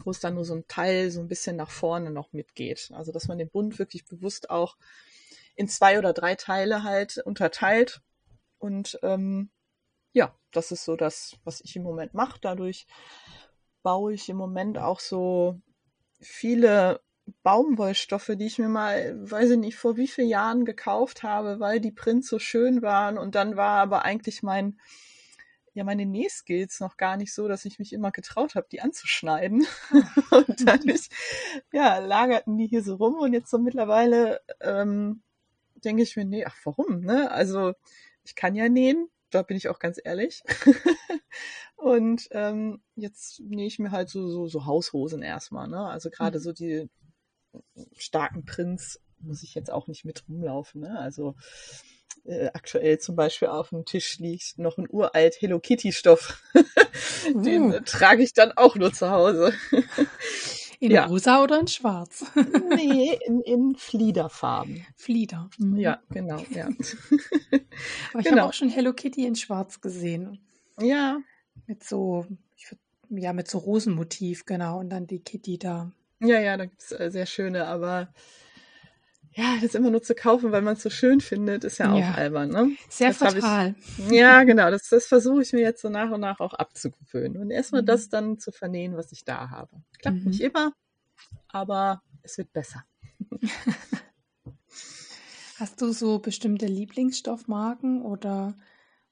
wo 0.04 0.12
es 0.12 0.20
dann 0.20 0.36
nur 0.36 0.46
so 0.46 0.56
ein 0.56 0.68
Teil 0.68 1.12
so 1.12 1.20
ein 1.20 1.28
bisschen 1.28 1.56
nach 1.56 1.72
vorne 1.72 2.12
noch 2.12 2.34
mitgeht. 2.34 2.92
Also 2.94 3.12
dass 3.12 3.28
man 3.28 3.38
den 3.38 3.50
Bund 3.50 3.80
wirklich 3.80 4.06
bewusst 4.06 4.50
auch 4.50 4.78
in 5.56 5.68
zwei 5.68 5.98
oder 5.98 6.14
drei 6.14 6.36
Teile 6.36 6.84
halt 6.84 7.18
unterteilt. 7.18 8.02
Und 8.58 9.00
ähm, 9.04 9.50
ja, 10.14 10.36
das 10.52 10.72
ist 10.72 10.86
so 10.86 10.96
das, 10.96 11.36
was 11.44 11.62
ich 11.62 11.76
im 11.76 11.84
Moment 11.84 12.14
mache. 12.14 12.40
Dadurch 12.42 12.88
baue 13.82 14.14
ich 14.14 14.30
im 14.30 14.38
Moment 14.38 14.78
auch 14.78 15.00
so 15.00 15.60
viele 16.20 17.02
Baumwollstoffe, 17.44 18.32
die 18.36 18.46
ich 18.46 18.60
mir 18.60 18.70
mal, 18.70 19.16
weiß 19.30 19.52
ich 19.52 19.58
nicht, 19.58 19.78
vor 19.78 19.98
wie 19.98 20.08
vielen 20.08 20.30
Jahren 20.30 20.66
gekauft 20.66 21.24
habe, 21.24 21.60
weil 21.60 21.80
die 21.80 21.92
Prints 21.92 22.28
so 22.28 22.40
schön 22.40 22.82
waren. 22.82 23.18
Und 23.18 23.36
dann 23.36 23.56
war 23.56 23.82
aber 23.82 24.04
eigentlich 24.04 24.44
mein, 24.44 24.80
ja, 25.74 25.84
meine 25.84 26.06
Nähskills 26.06 26.80
noch 26.80 26.98
gar 26.98 27.18
nicht 27.18 27.34
so, 27.34 27.48
dass 27.48 27.66
ich 27.66 27.80
mich 27.80 27.94
immer 27.94 28.12
getraut 28.12 28.56
habe, 28.56 28.68
die 28.72 28.82
anzuschneiden. 28.82 29.66
und 30.32 30.68
dadurch, 30.68 31.10
ja, 31.72 31.98
lagerten 31.98 32.58
die 32.58 32.68
hier 32.68 32.84
so 32.84 32.96
rum. 32.96 33.16
Und 33.16 33.34
jetzt 33.34 33.50
so 33.50 33.58
mittlerweile 33.58 34.42
ähm, 34.62 35.24
denke 35.84 36.04
ich 36.04 36.16
mir, 36.16 36.26
nee, 36.26 36.46
ach, 36.46 36.56
warum, 36.64 37.02
ne? 37.02 37.32
Also, 37.32 37.74
ich 38.24 38.36
kann 38.36 38.56
ja 38.56 38.70
nähen, 38.70 39.10
da 39.34 39.42
bin 39.42 39.58
ich 39.58 39.70
auch 39.70 39.80
ganz 39.80 40.00
ehrlich. 40.04 40.44
und 41.76 42.28
ähm, 42.32 42.82
jetzt 42.96 43.42
nähe 43.42 43.68
ich 43.68 43.80
mir 43.80 43.92
halt 43.92 44.10
so, 44.10 44.30
so, 44.30 44.48
so 44.48 44.66
Haushosen 44.66 45.22
erstmal. 45.22 45.68
Ne? 45.68 45.86
Also 45.86 46.10
gerade 46.10 46.40
mhm. 46.40 46.44
so 46.44 46.54
die 46.54 46.90
starken 47.98 48.46
Prints 48.46 49.00
muss 49.20 49.44
ich 49.44 49.56
jetzt 49.56 49.72
auch 49.72 49.88
nicht 49.88 50.06
mit 50.06 50.28
rumlaufen. 50.28 50.82
Ne? 50.82 51.00
Also 51.00 51.36
äh, 52.26 52.48
aktuell 52.54 53.00
zum 53.00 53.16
Beispiel 53.16 53.50
auf 53.50 53.70
dem 53.70 53.86
Tisch 53.86 54.20
liegt 54.20 54.58
noch 54.58 54.78
ein 54.78 54.88
uralt 54.90 55.36
Hello 55.40 55.60
Kitty 55.60 55.92
Stoff. 55.92 56.42
Den 57.28 57.74
uh. 57.74 57.80
trage 57.86 58.24
ich 58.24 58.34
dann 58.34 58.52
auch 58.54 58.76
nur 58.76 58.94
zu 58.94 59.10
Hause. 59.10 59.54
In 60.80 60.92
ja. 60.92 61.06
rosa 61.06 61.42
oder 61.42 61.62
in 61.62 61.68
schwarz? 61.68 62.26
nee, 62.76 63.18
in, 63.26 63.40
in 63.40 63.76
Fliederfarben. 63.76 64.86
Flieder. 64.98 65.50
Mhm. 65.58 65.78
Ja, 65.78 66.02
genau, 66.10 66.44
ja. 66.50 66.66
Aber 66.66 66.76
ich 68.20 68.26
genau. 68.26 68.32
habe 68.32 68.44
auch 68.44 68.54
schon 68.54 68.68
Hello 68.68 68.92
Kitty 68.92 69.26
in 69.26 69.36
schwarz 69.36 69.80
gesehen. 69.80 70.40
Ja. 70.82 71.20
Mit 71.68 71.86
so, 71.86 72.26
ich, 72.58 72.76
ja, 73.10 73.32
mit 73.32 73.48
so 73.48 73.60
Rosenmotiv, 73.60 74.46
genau. 74.46 74.80
Und 74.80 74.90
dann 74.90 75.08
die 75.08 75.20
Kitty 75.20 75.58
da. 75.58 75.92
Ja, 76.20 76.42
ja, 76.42 76.58
da 76.58 76.66
gibt 76.66 76.82
es 76.82 76.92
äh, 76.92 77.10
sehr 77.10 77.28
schöne, 77.28 77.66
aber 77.68 78.14
ja, 79.36 79.58
das 79.62 79.74
immer 79.74 79.90
nur 79.90 80.04
zu 80.04 80.14
kaufen, 80.14 80.52
weil 80.52 80.62
man 80.62 80.76
es 80.76 80.84
so 80.84 80.90
schön 80.90 81.20
findet, 81.20 81.64
ist 81.64 81.80
ja 81.80 81.92
auch 81.92 82.00
ja. 82.00 82.14
albern, 82.14 82.50
ne? 82.50 82.76
Sehr 82.90 83.10
das 83.10 83.18
fatal. 83.18 83.76
Ich, 83.98 84.12
ja, 84.12 84.44
genau, 84.44 84.70
das, 84.70 84.90
das 84.90 85.08
versuche 85.08 85.42
ich 85.42 85.54
mir 85.54 85.62
jetzt 85.62 85.82
so 85.82 85.90
nach 85.90 86.12
und 86.12 86.22
nach 86.22 86.40
auch 86.40 86.54
abzugewöhnen 86.54 87.42
und 87.42 87.50
erstmal 87.50 87.82
mhm. 87.82 87.88
das 87.88 88.10
dann 88.10 88.38
zu 88.40 88.52
vernähen, 88.52 88.96
was 88.96 89.12
ich 89.12 89.26
da 89.26 89.50
habe. 89.50 89.82
Klappt 90.00 90.20
mhm. 90.20 90.30
nicht 90.30 90.42
immer, 90.42 90.74
aber 91.48 92.04
es 92.22 92.38
wird 92.38 92.54
besser. 92.54 92.86
Hast 95.58 95.82
du 95.82 95.92
so 95.94 96.20
bestimmte 96.20 96.66
Lieblingsstoffmarken 96.66 98.02
oder 98.02 98.56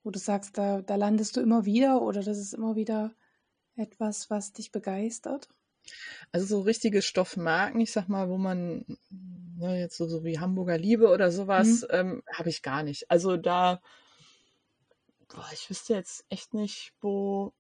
wo 0.04 0.12
du 0.12 0.20
sagst, 0.20 0.58
da, 0.58 0.82
da 0.82 0.96
landest 0.96 1.38
du 1.38 1.42
immer 1.42 1.66
wieder 1.66 2.02
oder 2.02 2.24
das 2.24 2.38
ist 2.38 2.54
immer 2.54 2.76
wieder 2.76 3.14
etwas, 3.76 4.30
was 4.30 4.54
dich 4.54 4.72
begeistert? 4.72 5.48
Also 6.32 6.46
so 6.46 6.62
richtige 6.62 7.02
Stoffmarken, 7.02 7.82
ich 7.82 7.92
sag 7.92 8.08
mal, 8.08 8.30
wo 8.30 8.38
man 8.38 8.86
ne, 9.62 9.80
jetzt 9.80 9.96
so, 9.96 10.08
so 10.08 10.24
wie 10.24 10.40
Hamburger 10.40 10.78
Liebe 10.78 11.10
oder 11.10 11.32
sowas, 11.32 11.84
mhm. 11.84 11.88
ähm, 11.92 12.24
habe 12.34 12.50
ich 12.50 12.62
gar 12.62 12.84
nicht. 12.84 13.10
Also 13.10 13.38
da, 13.38 13.82
boah, 15.30 15.48
ich 15.54 15.70
wüsste 15.70 15.94
jetzt 15.94 16.26
echt 16.30 16.54
nicht, 16.54 16.94
wo, 17.00 17.54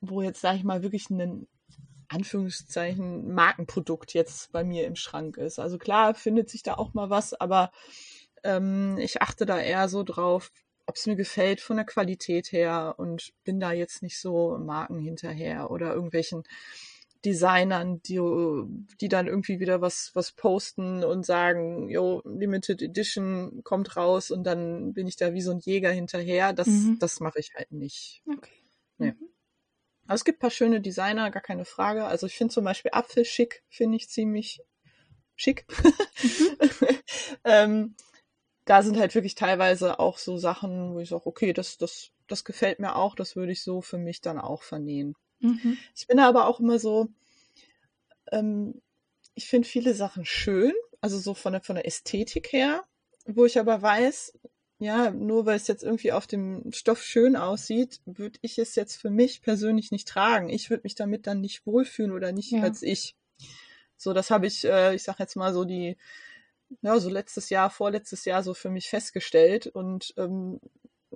wo 0.00 0.22
jetzt, 0.22 0.40
sage 0.40 0.58
ich 0.58 0.64
mal, 0.64 0.82
wirklich 0.82 1.10
ein 1.10 1.48
Anführungszeichen 2.08 3.32
Markenprodukt 3.34 4.14
jetzt 4.14 4.52
bei 4.52 4.62
mir 4.64 4.86
im 4.86 4.96
Schrank 4.96 5.36
ist. 5.36 5.58
Also 5.58 5.78
klar 5.78 6.14
findet 6.14 6.48
sich 6.50 6.62
da 6.62 6.74
auch 6.74 6.94
mal 6.94 7.10
was, 7.10 7.34
aber 7.34 7.70
ähm, 8.44 8.96
ich 8.98 9.20
achte 9.20 9.46
da 9.46 9.58
eher 9.58 9.88
so 9.88 10.02
drauf, 10.04 10.50
ob 10.86 10.96
es 10.96 11.06
mir 11.06 11.16
gefällt 11.16 11.60
von 11.60 11.76
der 11.76 11.84
Qualität 11.84 12.52
her 12.52 12.94
und 12.96 13.32
bin 13.44 13.60
da 13.60 13.72
jetzt 13.72 14.02
nicht 14.02 14.18
so 14.18 14.56
Marken 14.58 14.98
hinterher 14.98 15.70
oder 15.70 15.92
irgendwelchen 15.92 16.44
Designern, 17.24 18.00
die, 18.02 18.20
die 19.00 19.08
dann 19.08 19.26
irgendwie 19.26 19.58
wieder 19.58 19.80
was, 19.80 20.12
was 20.14 20.32
posten 20.32 21.02
und 21.02 21.26
sagen, 21.26 21.88
yo, 21.88 22.22
Limited 22.24 22.80
Edition 22.80 23.62
kommt 23.64 23.96
raus 23.96 24.30
und 24.30 24.44
dann 24.44 24.92
bin 24.92 25.06
ich 25.08 25.16
da 25.16 25.34
wie 25.34 25.40
so 25.40 25.50
ein 25.50 25.58
Jäger 25.58 25.90
hinterher. 25.90 26.52
Das, 26.52 26.68
mhm. 26.68 26.98
das 27.00 27.20
mache 27.20 27.40
ich 27.40 27.54
halt 27.54 27.72
nicht. 27.72 28.22
Okay. 28.30 28.62
Nee. 28.98 29.12
Mhm. 29.12 29.28
Aber 30.06 30.14
es 30.14 30.24
gibt 30.24 30.38
ein 30.38 30.40
paar 30.40 30.50
schöne 30.50 30.80
Designer, 30.80 31.30
gar 31.30 31.42
keine 31.42 31.64
Frage. 31.64 32.04
Also 32.04 32.26
ich 32.26 32.36
finde 32.36 32.54
zum 32.54 32.64
Beispiel 32.64 32.92
Apfelschick, 32.94 33.62
finde 33.68 33.96
ich 33.96 34.08
ziemlich 34.08 34.62
schick. 35.34 35.66
Mhm. 36.22 36.58
ähm, 37.44 37.96
da 38.64 38.82
sind 38.82 38.98
halt 38.98 39.14
wirklich 39.14 39.34
teilweise 39.34 39.98
auch 39.98 40.18
so 40.18 40.38
Sachen, 40.38 40.94
wo 40.94 41.00
ich 41.00 41.08
sage, 41.08 41.26
okay, 41.26 41.52
das, 41.52 41.78
das, 41.78 42.10
das 42.26 42.44
gefällt 42.44 42.78
mir 42.78 42.96
auch, 42.96 43.14
das 43.14 43.34
würde 43.34 43.52
ich 43.52 43.62
so 43.62 43.80
für 43.82 43.98
mich 43.98 44.20
dann 44.20 44.38
auch 44.38 44.62
vernähen. 44.62 45.14
Mhm. 45.40 45.78
Ich 45.94 46.06
bin 46.06 46.18
aber 46.18 46.46
auch 46.46 46.60
immer 46.60 46.78
so, 46.78 47.08
ähm, 48.32 48.80
ich 49.34 49.48
finde 49.48 49.68
viele 49.68 49.94
Sachen 49.94 50.24
schön, 50.24 50.72
also 51.00 51.18
so 51.18 51.34
von 51.34 51.52
der, 51.52 51.62
von 51.62 51.76
der 51.76 51.86
Ästhetik 51.86 52.52
her, 52.52 52.84
wo 53.24 53.44
ich 53.44 53.58
aber 53.58 53.80
weiß, 53.80 54.38
ja, 54.80 55.10
nur 55.10 55.44
weil 55.44 55.56
es 55.56 55.66
jetzt 55.66 55.82
irgendwie 55.82 56.12
auf 56.12 56.26
dem 56.26 56.70
Stoff 56.72 57.02
schön 57.02 57.34
aussieht, 57.34 58.00
würde 58.06 58.38
ich 58.42 58.58
es 58.58 58.76
jetzt 58.76 58.96
für 58.96 59.10
mich 59.10 59.42
persönlich 59.42 59.90
nicht 59.90 60.06
tragen. 60.06 60.48
Ich 60.48 60.70
würde 60.70 60.82
mich 60.84 60.94
damit 60.94 61.26
dann 61.26 61.40
nicht 61.40 61.66
wohlfühlen 61.66 62.12
oder 62.12 62.32
nicht 62.32 62.52
ja. 62.52 62.62
als 62.62 62.82
ich. 62.82 63.16
So, 63.96 64.12
das 64.12 64.30
habe 64.30 64.46
ich, 64.46 64.64
äh, 64.64 64.94
ich 64.94 65.02
sag 65.02 65.18
jetzt 65.18 65.34
mal 65.34 65.52
so 65.52 65.64
die, 65.64 65.96
ja, 66.82 66.98
so 67.00 67.10
letztes 67.10 67.50
Jahr, 67.50 67.70
vorletztes 67.70 68.24
Jahr 68.24 68.44
so 68.44 68.54
für 68.54 68.70
mich 68.70 68.88
festgestellt 68.88 69.66
und 69.66 70.14
ähm, 70.16 70.60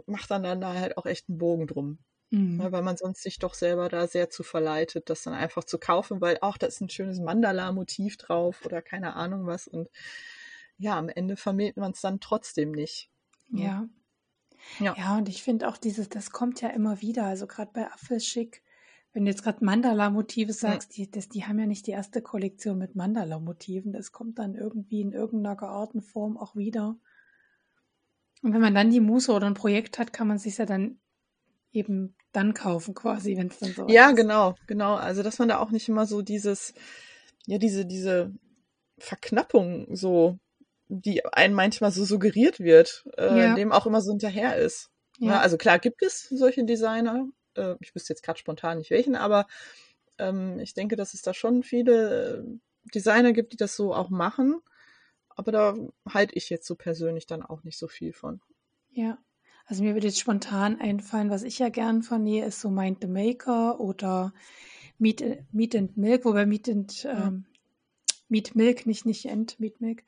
macht 0.07 0.31
dann 0.31 0.43
dann 0.43 0.61
da 0.61 0.75
halt 0.75 0.97
auch 0.97 1.07
echt 1.07 1.29
einen 1.29 1.39
Bogen 1.39 1.69
drum. 1.69 1.99
Mhm. 2.33 2.59
Ja, 2.63 2.73
weil 2.73 2.83
man 2.83 2.97
sonst 2.97 3.23
sich 3.23 3.39
doch 3.39 3.53
selber 3.53 3.91
da 3.91 4.07
sehr 4.07 4.31
zu 4.31 4.43
verleitet, 4.43 5.11
das 5.11 5.23
dann 5.23 5.35
einfach 5.35 5.65
zu 5.65 5.79
kaufen, 5.79 6.23
weil 6.23 6.39
auch 6.41 6.57
da 6.57 6.67
ist 6.67 6.81
ein 6.81 6.89
schönes 6.89 7.21
Mandala-Motiv 7.21 8.17
drauf 8.17 8.65
oder 8.65 8.81
keine 8.81 9.15
Ahnung 9.17 9.47
was. 9.47 9.69
Und 9.69 9.91
ja, 10.79 10.97
am 10.97 11.11
Ende 11.11 11.37
vermählt 11.37 11.77
man 11.77 11.93
es 11.93 12.01
dann 12.01 12.21
trotzdem 12.21 12.73
nicht. 12.73 13.11
Ja. 13.51 13.87
Ja, 14.81 14.95
ja 14.97 15.19
und 15.19 15.29
ich 15.29 15.43
finde 15.43 15.69
auch 15.69 15.77
dieses, 15.77 16.09
das 16.09 16.31
kommt 16.31 16.63
ja 16.63 16.71
immer 16.71 17.03
wieder. 17.03 17.27
Also 17.27 17.47
gerade 17.47 17.71
bei 17.75 17.87
Apfelschick, 17.93 18.63
wenn 19.13 19.27
du 19.27 19.31
jetzt 19.31 19.45
gerade 19.45 19.63
Mandala-Motive 19.63 20.55
sagst, 20.55 20.97
die, 20.97 21.11
das, 21.11 21.29
die 21.29 21.45
haben 21.45 21.59
ja 21.59 21.67
nicht 21.67 21.87
die 21.87 21.91
erste 21.91 22.23
Kollektion 22.23 22.79
mit 22.79 22.97
Mandala-Motiven. 22.97 23.93
Das 23.93 24.11
kommt 24.11 24.39
dann 24.39 24.55
irgendwie 24.55 25.03
in 25.03 25.13
irgendeiner 25.13 25.55
gearteten 25.55 26.01
Form 26.01 26.39
auch 26.39 26.57
wieder. 26.57 26.97
Und 28.41 28.55
wenn 28.55 28.63
man 28.63 28.75
dann 28.75 28.91
die 28.91 29.01
Muße 29.01 29.31
oder 29.33 29.49
ein 29.49 29.55
Projekt 29.55 29.99
hat, 29.99 30.15
kann 30.15 30.29
man 30.29 30.39
sich 30.39 30.57
ja 30.57 30.65
dann 30.65 30.99
eben 31.73 32.15
dann 32.33 32.55
kaufen 32.55 32.95
quasi, 32.95 33.37
wenn 33.37 33.49
es 33.49 33.59
dann 33.59 33.73
so 33.73 33.87
Ja, 33.89 34.11
ist. 34.11 34.17
genau, 34.17 34.55
genau. 34.67 34.95
Also 34.95 35.23
dass 35.23 35.39
man 35.39 35.49
da 35.49 35.59
auch 35.59 35.71
nicht 35.71 35.89
immer 35.89 36.07
so 36.07 36.23
dieses, 36.23 36.75
ja, 37.47 37.59
diese, 37.59 37.85
diese 37.87 38.33
Verknappung 38.99 39.95
so, 39.95 40.39
die 40.89 41.25
einem 41.27 41.55
manchmal 41.55 41.91
so 41.91 42.05
suggeriert 42.05 42.61
wird, 42.61 43.05
äh, 43.17 43.39
ja. 43.39 43.55
dem 43.55 43.73
auch 43.73 43.87
immer 43.87 44.01
so 44.01 44.11
hinterher 44.13 44.57
ist. 44.57 44.91
Ja. 45.19 45.33
ja. 45.33 45.41
also 45.41 45.57
klar 45.57 45.79
gibt 45.79 46.03
es 46.03 46.29
solche 46.29 46.65
Designer. 46.65 47.27
Äh, 47.55 47.75
ich 47.81 47.95
wüsste 47.95 48.13
jetzt 48.13 48.23
gerade 48.23 48.39
spontan 48.39 48.79
nicht 48.79 48.91
welchen, 48.91 49.17
aber 49.17 49.47
ähm, 50.19 50.59
ich 50.59 50.75
denke, 50.75 50.97
dass 50.97 51.15
es 51.15 51.23
da 51.23 51.35
schon 51.35 51.63
viele 51.63 52.39
äh, 52.39 52.91
Designer 52.95 53.33
gibt, 53.33 53.53
die 53.53 53.57
das 53.57 53.77
so 53.77 53.95
auch 53.95 54.11
machen. 54.11 54.61
Aber 55.35 55.53
da 55.53 55.75
halte 56.09 56.35
ich 56.35 56.51
jetzt 56.51 56.67
so 56.67 56.75
persönlich 56.75 57.27
dann 57.27 57.43
auch 57.43 57.65
nicht 57.65 57.79
so 57.79 57.89
viel 57.89 58.13
von. 58.13 58.41
Ja. 58.91 59.19
Also 59.73 59.85
mir 59.85 59.95
würde 59.95 60.09
jetzt 60.09 60.21
spontan 60.21 60.79
einfallen, 60.83 61.31
was 61.31 61.45
ich 61.45 61.59
ja 61.59 61.71
gern 61.71 62.03
vernähe, 62.03 62.45
ist 62.45 62.61
so 62.61 62.69
Mind 62.69 62.99
the 63.01 63.07
Maker 63.07 63.81
oder 63.81 64.35
Meat, 64.99 65.25
Meat 65.51 65.75
and 65.75 65.97
Milk, 65.97 66.27
wobei 66.27 66.45
Meat 66.45 66.69
and 66.69 67.05
ja. 67.05 67.29
ähm, 67.29 67.47
Meat 68.29 68.55
Milk, 68.55 68.85
nicht, 68.85 69.07
nicht 69.07 69.25
End, 69.25 69.59
Meat 69.61 69.81
Milk. 69.81 70.05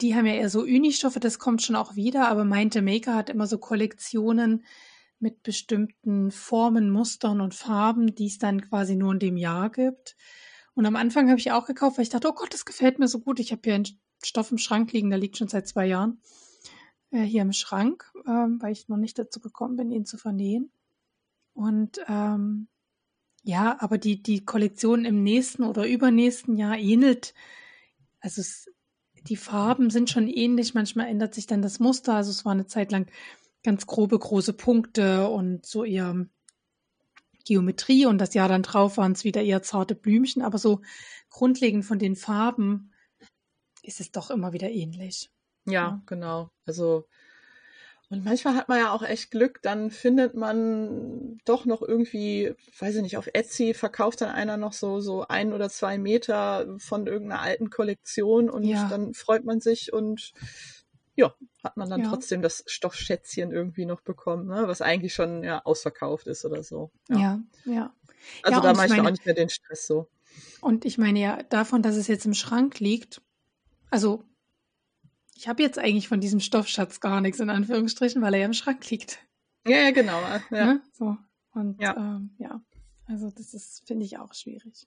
Die 0.00 0.14
haben 0.14 0.26
ja 0.26 0.34
eher 0.34 0.48
so 0.48 0.60
Unistoffe, 0.60 1.18
das 1.18 1.40
kommt 1.40 1.60
schon 1.62 1.74
auch 1.74 1.96
wieder, 1.96 2.28
aber 2.28 2.44
Mind 2.44 2.74
the 2.74 2.82
Maker 2.82 3.16
hat 3.16 3.30
immer 3.30 3.48
so 3.48 3.58
Kollektionen 3.58 4.64
mit 5.18 5.42
bestimmten 5.42 6.30
Formen, 6.30 6.88
Mustern 6.88 7.40
und 7.40 7.52
Farben, 7.52 8.14
die 8.14 8.28
es 8.28 8.38
dann 8.38 8.60
quasi 8.60 8.94
nur 8.94 9.12
in 9.14 9.18
dem 9.18 9.36
Jahr 9.36 9.70
gibt. 9.70 10.14
Und 10.74 10.86
am 10.86 10.94
Anfang 10.94 11.30
habe 11.30 11.40
ich 11.40 11.50
auch 11.50 11.66
gekauft, 11.66 11.98
weil 11.98 12.04
ich 12.04 12.10
dachte, 12.10 12.28
oh 12.28 12.34
Gott, 12.34 12.54
das 12.54 12.64
gefällt 12.64 13.00
mir 13.00 13.08
so 13.08 13.18
gut. 13.18 13.40
Ich 13.40 13.50
habe 13.50 13.62
hier 13.64 13.74
einen 13.74 13.88
Stoff 14.22 14.52
im 14.52 14.58
Schrank 14.58 14.92
liegen, 14.92 15.10
der 15.10 15.18
liegt 15.18 15.36
schon 15.36 15.48
seit 15.48 15.66
zwei 15.66 15.86
Jahren 15.86 16.20
hier 17.22 17.42
im 17.42 17.52
Schrank, 17.52 18.12
ähm, 18.26 18.58
weil 18.60 18.72
ich 18.72 18.88
noch 18.88 18.96
nicht 18.96 19.18
dazu 19.18 19.40
gekommen 19.40 19.76
bin, 19.76 19.90
ihn 19.90 20.06
zu 20.06 20.18
vernähen. 20.18 20.70
Und 21.52 22.00
ähm, 22.08 22.68
ja, 23.42 23.76
aber 23.80 23.98
die, 23.98 24.22
die 24.22 24.44
Kollektion 24.44 25.04
im 25.04 25.22
nächsten 25.22 25.64
oder 25.64 25.86
übernächsten 25.86 26.56
Jahr 26.56 26.76
ähnelt. 26.76 27.34
Also 28.20 28.40
es, 28.40 28.70
die 29.28 29.36
Farben 29.36 29.90
sind 29.90 30.10
schon 30.10 30.28
ähnlich, 30.28 30.74
manchmal 30.74 31.08
ändert 31.08 31.34
sich 31.34 31.46
dann 31.46 31.62
das 31.62 31.78
Muster. 31.78 32.14
Also 32.14 32.30
es 32.30 32.44
war 32.44 32.52
eine 32.52 32.66
Zeit 32.66 32.90
lang 32.90 33.06
ganz 33.62 33.86
grobe, 33.86 34.18
große 34.18 34.54
Punkte 34.54 35.28
und 35.28 35.66
so 35.66 35.84
eher 35.84 36.26
Geometrie 37.44 38.06
und 38.06 38.18
das 38.18 38.34
Jahr 38.34 38.48
dann 38.48 38.62
drauf 38.62 38.96
waren 38.96 39.12
es 39.12 39.24
wieder 39.24 39.42
eher 39.42 39.62
zarte 39.62 39.94
Blümchen, 39.94 40.42
aber 40.42 40.58
so 40.58 40.80
grundlegend 41.30 41.84
von 41.84 41.98
den 41.98 42.16
Farben 42.16 42.92
ist 43.82 44.00
es 44.00 44.10
doch 44.10 44.30
immer 44.30 44.52
wieder 44.52 44.70
ähnlich. 44.70 45.30
Ja, 45.66 45.72
ja, 45.72 46.02
genau. 46.06 46.50
Also, 46.66 47.06
und 48.10 48.24
manchmal 48.24 48.54
hat 48.54 48.68
man 48.68 48.78
ja 48.78 48.92
auch 48.92 49.02
echt 49.02 49.30
Glück, 49.30 49.60
dann 49.62 49.90
findet 49.90 50.34
man 50.34 51.38
doch 51.46 51.64
noch 51.64 51.82
irgendwie, 51.82 52.54
weiß 52.78 52.96
ich 52.96 53.02
nicht, 53.02 53.16
auf 53.16 53.28
Etsy 53.32 53.74
verkauft 53.74 54.20
dann 54.20 54.30
einer 54.30 54.56
noch 54.56 54.72
so, 54.72 55.00
so 55.00 55.26
ein 55.26 55.52
oder 55.52 55.70
zwei 55.70 55.98
Meter 55.98 56.76
von 56.78 57.06
irgendeiner 57.06 57.40
alten 57.40 57.70
Kollektion 57.70 58.50
und 58.50 58.64
ja. 58.64 58.88
dann 58.88 59.14
freut 59.14 59.44
man 59.44 59.60
sich 59.60 59.92
und 59.92 60.32
ja, 61.16 61.34
hat 61.62 61.76
man 61.76 61.88
dann 61.88 62.02
ja. 62.02 62.08
trotzdem 62.08 62.42
das 62.42 62.64
Stoffschätzchen 62.66 63.52
irgendwie 63.52 63.86
noch 63.86 64.00
bekommen, 64.00 64.48
ne? 64.48 64.64
was 64.66 64.82
eigentlich 64.82 65.14
schon 65.14 65.42
ja 65.42 65.64
ausverkauft 65.64 66.26
ist 66.26 66.44
oder 66.44 66.62
so. 66.62 66.90
Ja, 67.08 67.18
ja. 67.18 67.40
ja. 67.64 67.94
Also 68.42 68.60
da 68.60 68.74
mache 68.74 68.86
ich 68.86 68.92
meine, 68.92 69.08
auch 69.08 69.10
nicht 69.10 69.24
mehr 69.24 69.34
den 69.34 69.48
Stress 69.48 69.86
so. 69.86 70.08
Und 70.60 70.84
ich 70.84 70.98
meine 70.98 71.20
ja, 71.20 71.42
davon, 71.44 71.82
dass 71.82 71.96
es 71.96 72.08
jetzt 72.08 72.26
im 72.26 72.34
Schrank 72.34 72.80
liegt, 72.80 73.22
also 73.90 74.24
ich 75.34 75.48
habe 75.48 75.62
jetzt 75.62 75.78
eigentlich 75.78 76.08
von 76.08 76.20
diesem 76.20 76.40
Stoffschatz 76.40 77.00
gar 77.00 77.20
nichts, 77.20 77.40
in 77.40 77.50
Anführungsstrichen, 77.50 78.22
weil 78.22 78.34
er 78.34 78.40
ja 78.40 78.46
im 78.46 78.52
Schrank 78.52 78.88
liegt. 78.90 79.18
Ja, 79.66 79.78
ja, 79.78 79.90
genau. 79.90 80.20
Ja. 80.20 80.40
Ne? 80.50 80.82
So. 80.92 81.16
Und 81.52 81.80
ja. 81.80 81.96
Ähm, 81.96 82.30
ja, 82.38 82.60
also 83.06 83.30
das 83.30 83.54
ist, 83.54 83.86
finde 83.86 84.04
ich, 84.04 84.18
auch 84.18 84.34
schwierig. 84.34 84.86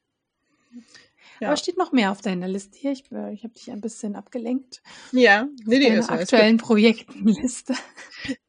Ja. 1.39 1.49
Aber 1.49 1.57
steht 1.57 1.77
noch 1.77 1.91
mehr 1.91 2.11
auf 2.11 2.21
deiner 2.21 2.47
Liste 2.47 2.77
hier. 2.77 2.91
Ich, 2.91 3.11
äh, 3.11 3.33
ich 3.33 3.43
habe 3.43 3.53
dich 3.53 3.71
ein 3.71 3.81
bisschen 3.81 4.15
abgelenkt. 4.15 4.81
Ja, 5.11 5.47
nee, 5.65 5.79
nee, 5.79 5.95
das 5.95 6.09
aktuellen 6.09 6.57
Projektenliste. 6.57 7.73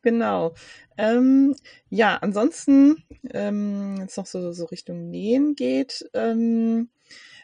Genau. 0.02 0.54
Ähm, 0.96 1.54
ja, 1.90 2.16
ansonsten, 2.16 3.04
ähm, 3.30 3.98
jetzt 4.00 4.16
noch 4.16 4.26
so, 4.26 4.52
so 4.52 4.64
Richtung 4.64 5.10
Nähen 5.10 5.54
geht. 5.54 6.08
Ähm, 6.14 6.88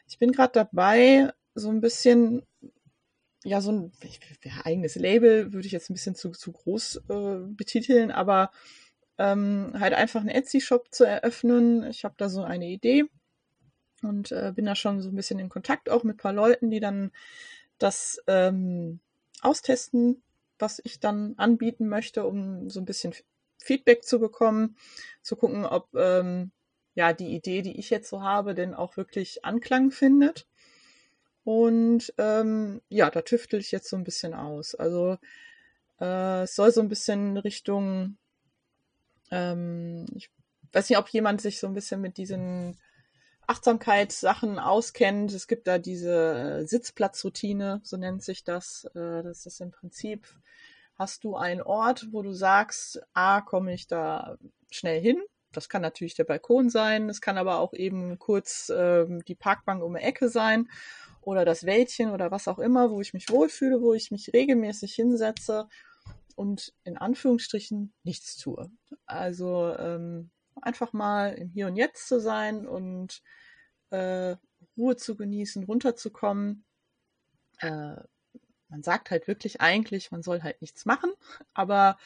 ich 0.09 0.19
bin 0.19 0.33
gerade 0.33 0.53
dabei, 0.53 1.33
so 1.55 1.69
ein 1.69 1.81
bisschen 1.81 2.43
ja, 3.45 3.61
so 3.61 3.73
ein 3.73 3.93
eigenes 4.65 4.97
Label 4.97 5.53
würde 5.53 5.67
ich 5.67 5.73
jetzt 5.73 5.91
ein 5.91 5.95
bisschen 5.95 6.15
zu, 6.15 6.31
zu 6.31 6.53
groß 6.53 7.03
äh, 7.09 7.37
betiteln, 7.47 8.11
aber 8.11 8.51
ähm, 9.19 9.73
halt 9.79 9.95
einfach 9.95 10.21
einen 10.21 10.31
Etsy-Shop 10.31 10.89
zu 10.91 11.05
eröffnen. 11.05 11.85
Ich 11.85 12.05
habe 12.05 12.15
da 12.17 12.29
so 12.29 12.43
eine 12.43 12.67
Idee 12.67 13.05
und 14.03 14.33
äh, 14.33 14.53
bin 14.55 14.65
da 14.65 14.75
schon 14.75 15.03
so 15.03 15.11
ein 15.11 15.15
bisschen 15.15 15.39
in 15.39 15.51
Kontakt 15.51 15.91
auch 15.91 16.03
mit 16.05 16.17
ein 16.17 16.23
paar 16.23 16.33
Leuten, 16.33 16.71
die 16.71 16.81
dann 16.81 17.13
das 17.79 18.21
ähm, 18.27 19.01
austesten, 19.43 20.23
was 20.59 20.81
ich 20.83 21.01
dann 21.01 21.35
anbieten 21.37 21.89
möchte, 21.89 22.25
um 22.25 22.71
so 22.71 22.81
ein 22.81 22.87
bisschen 22.87 23.15
Feedback 23.59 24.05
zu 24.05 24.19
bekommen, 24.21 24.77
zu 25.23 25.37
gucken, 25.37 25.65
ob 25.67 25.95
ähm, 25.95 26.51
ja 26.95 27.13
die 27.13 27.35
Idee, 27.35 27.63
die 27.63 27.79
ich 27.79 27.91
jetzt 27.91 28.09
so 28.09 28.23
habe, 28.23 28.55
denn 28.55 28.75
auch 28.75 28.97
wirklich 28.97 29.45
Anklang 29.45 29.91
findet. 29.91 30.47
Und 31.45 32.13
ähm, 32.17 32.81
ja, 32.89 33.11
da 33.11 33.23
tüftel 33.23 33.61
ich 33.61 33.71
jetzt 33.71 33.89
so 33.89 33.97
ein 33.97 34.05
bisschen 34.05 34.35
aus. 34.35 34.75
Also 34.75 35.19
äh, 36.01 36.43
es 36.43 36.57
soll 36.57 36.73
so 36.73 36.81
ein 36.81 36.89
bisschen 36.89 37.37
Richtung, 37.37 38.17
ähm, 39.31 40.07
ich 40.15 40.31
weiß 40.73 40.89
nicht, 40.89 40.99
ob 40.99 41.09
jemand 41.11 41.41
sich 41.41 41.61
so 41.61 41.67
ein 41.67 41.75
bisschen 41.75 42.01
mit 42.01 42.17
diesen 42.17 42.79
Achtsamkeitssachen 43.47 44.59
auskennt. 44.59 45.33
Es 45.33 45.47
gibt 45.47 45.67
da 45.67 45.79
diese 45.79 46.63
äh, 46.63 46.67
Sitzplatzroutine, 46.67 47.81
so 47.85 47.99
nennt 47.99 48.23
sich 48.23 48.45
das. 48.45 48.85
Äh, 48.95 49.23
das 49.23 49.45
ist 49.45 49.61
im 49.61 49.71
Prinzip, 49.71 50.27
hast 50.99 51.25
du 51.25 51.37
einen 51.37 51.63
Ort, 51.63 52.09
wo 52.13 52.23
du 52.23 52.33
sagst, 52.33 53.03
A, 53.13 53.43
komme 53.43 53.75
ich 53.75 53.87
da 53.87 54.39
schnell 54.71 55.01
hin. 55.01 55.23
Das 55.57 55.69
kann 55.69 55.83
natürlich 55.83 56.15
der 56.15 56.25
Balkon 56.25 56.71
sein, 56.71 57.09
es 57.09 57.21
kann 57.21 57.39
aber 57.39 57.59
auch 57.59 57.73
eben 57.73 58.19
kurz 58.19 58.69
äh, 58.69 59.07
die 59.27 59.35
Parkbank 59.35 59.83
um 59.83 59.95
die 59.95 60.03
Ecke 60.03 60.29
sein 60.29 60.69
oder 61.21 61.45
das 61.45 61.65
Wäldchen 61.65 62.11
oder 62.11 62.31
was 62.31 62.49
auch 62.49 62.59
immer, 62.59 62.91
wo 62.91 63.01
ich 63.01 63.15
mich 63.15 63.29
wohlfühle, 63.31 63.81
wo 63.81 63.95
ich 63.95 64.11
mich 64.11 64.33
regelmäßig 64.33 64.95
hinsetze 64.95 65.69
und 66.37 66.75
in 66.85 66.97
Anführungsstrichen 66.97 67.93
nichts 68.03 68.37
tue. 68.37 68.71
Also 69.07 69.75
ähm, 69.79 70.31
einfach 70.61 70.93
mal 70.93 71.35
im 71.35 71.51
Hier 71.51 71.67
und 71.67 71.77
Jetzt 71.77 72.09
zu 72.09 72.21
sein 72.21 72.67
und 72.67 73.23
äh, 73.91 74.37
Ruhe 74.77 74.97
zu 74.97 75.17
genießen, 75.17 75.65
runterzukommen. 75.65 76.65
Äh, 77.59 77.97
man 78.69 78.83
sagt 78.83 79.11
halt 79.11 79.29
wirklich 79.29 79.61
eigentlich, 79.61 80.11
man 80.11 80.23
soll 80.23 80.43
halt 80.43 80.61
nichts 80.61 80.85
machen, 80.85 81.13
aber 81.53 81.97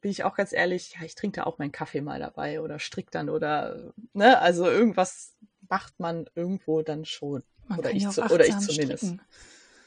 bin 0.00 0.10
ich 0.10 0.24
auch 0.24 0.36
ganz 0.36 0.52
ehrlich, 0.52 0.94
ja, 0.98 1.04
ich 1.04 1.14
trinke 1.14 1.40
da 1.40 1.46
auch 1.46 1.58
meinen 1.58 1.72
Kaffee 1.72 2.00
mal 2.00 2.20
dabei 2.20 2.60
oder 2.60 2.78
strick 2.78 3.10
dann 3.10 3.28
oder, 3.28 3.92
ne, 4.12 4.38
also 4.40 4.66
irgendwas 4.66 5.34
macht 5.68 5.98
man 5.98 6.28
irgendwo 6.34 6.82
dann 6.82 7.04
schon. 7.04 7.42
Man 7.66 7.80
oder, 7.80 7.90
ich, 7.90 8.02
ja 8.02 8.10
oder 8.30 8.46
ich 8.46 8.58
zumindest. 8.58 9.04
Stricken. 9.04 9.20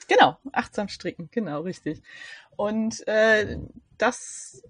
Genau, 0.08 0.38
achtsam 0.52 0.90
stricken, 0.90 1.30
genau, 1.32 1.62
richtig. 1.62 2.02
Und 2.58 3.08
äh, 3.08 3.58
das, 3.98 4.62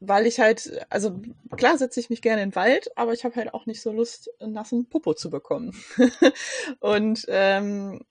weil 0.00 0.26
ich 0.26 0.40
halt, 0.40 0.84
also 0.90 1.20
klar 1.56 1.78
setze 1.78 2.00
ich 2.00 2.10
mich 2.10 2.22
gerne 2.22 2.42
in 2.42 2.50
den 2.50 2.56
Wald, 2.56 2.90
aber 2.96 3.12
ich 3.12 3.24
habe 3.24 3.36
halt 3.36 3.54
auch 3.54 3.66
nicht 3.66 3.80
so 3.80 3.92
Lust, 3.92 4.30
einen 4.40 4.52
nassen 4.52 4.88
Popo 4.88 5.14
zu 5.14 5.30
bekommen. 5.30 5.72
und 6.80 7.24
ähm, 7.28 8.04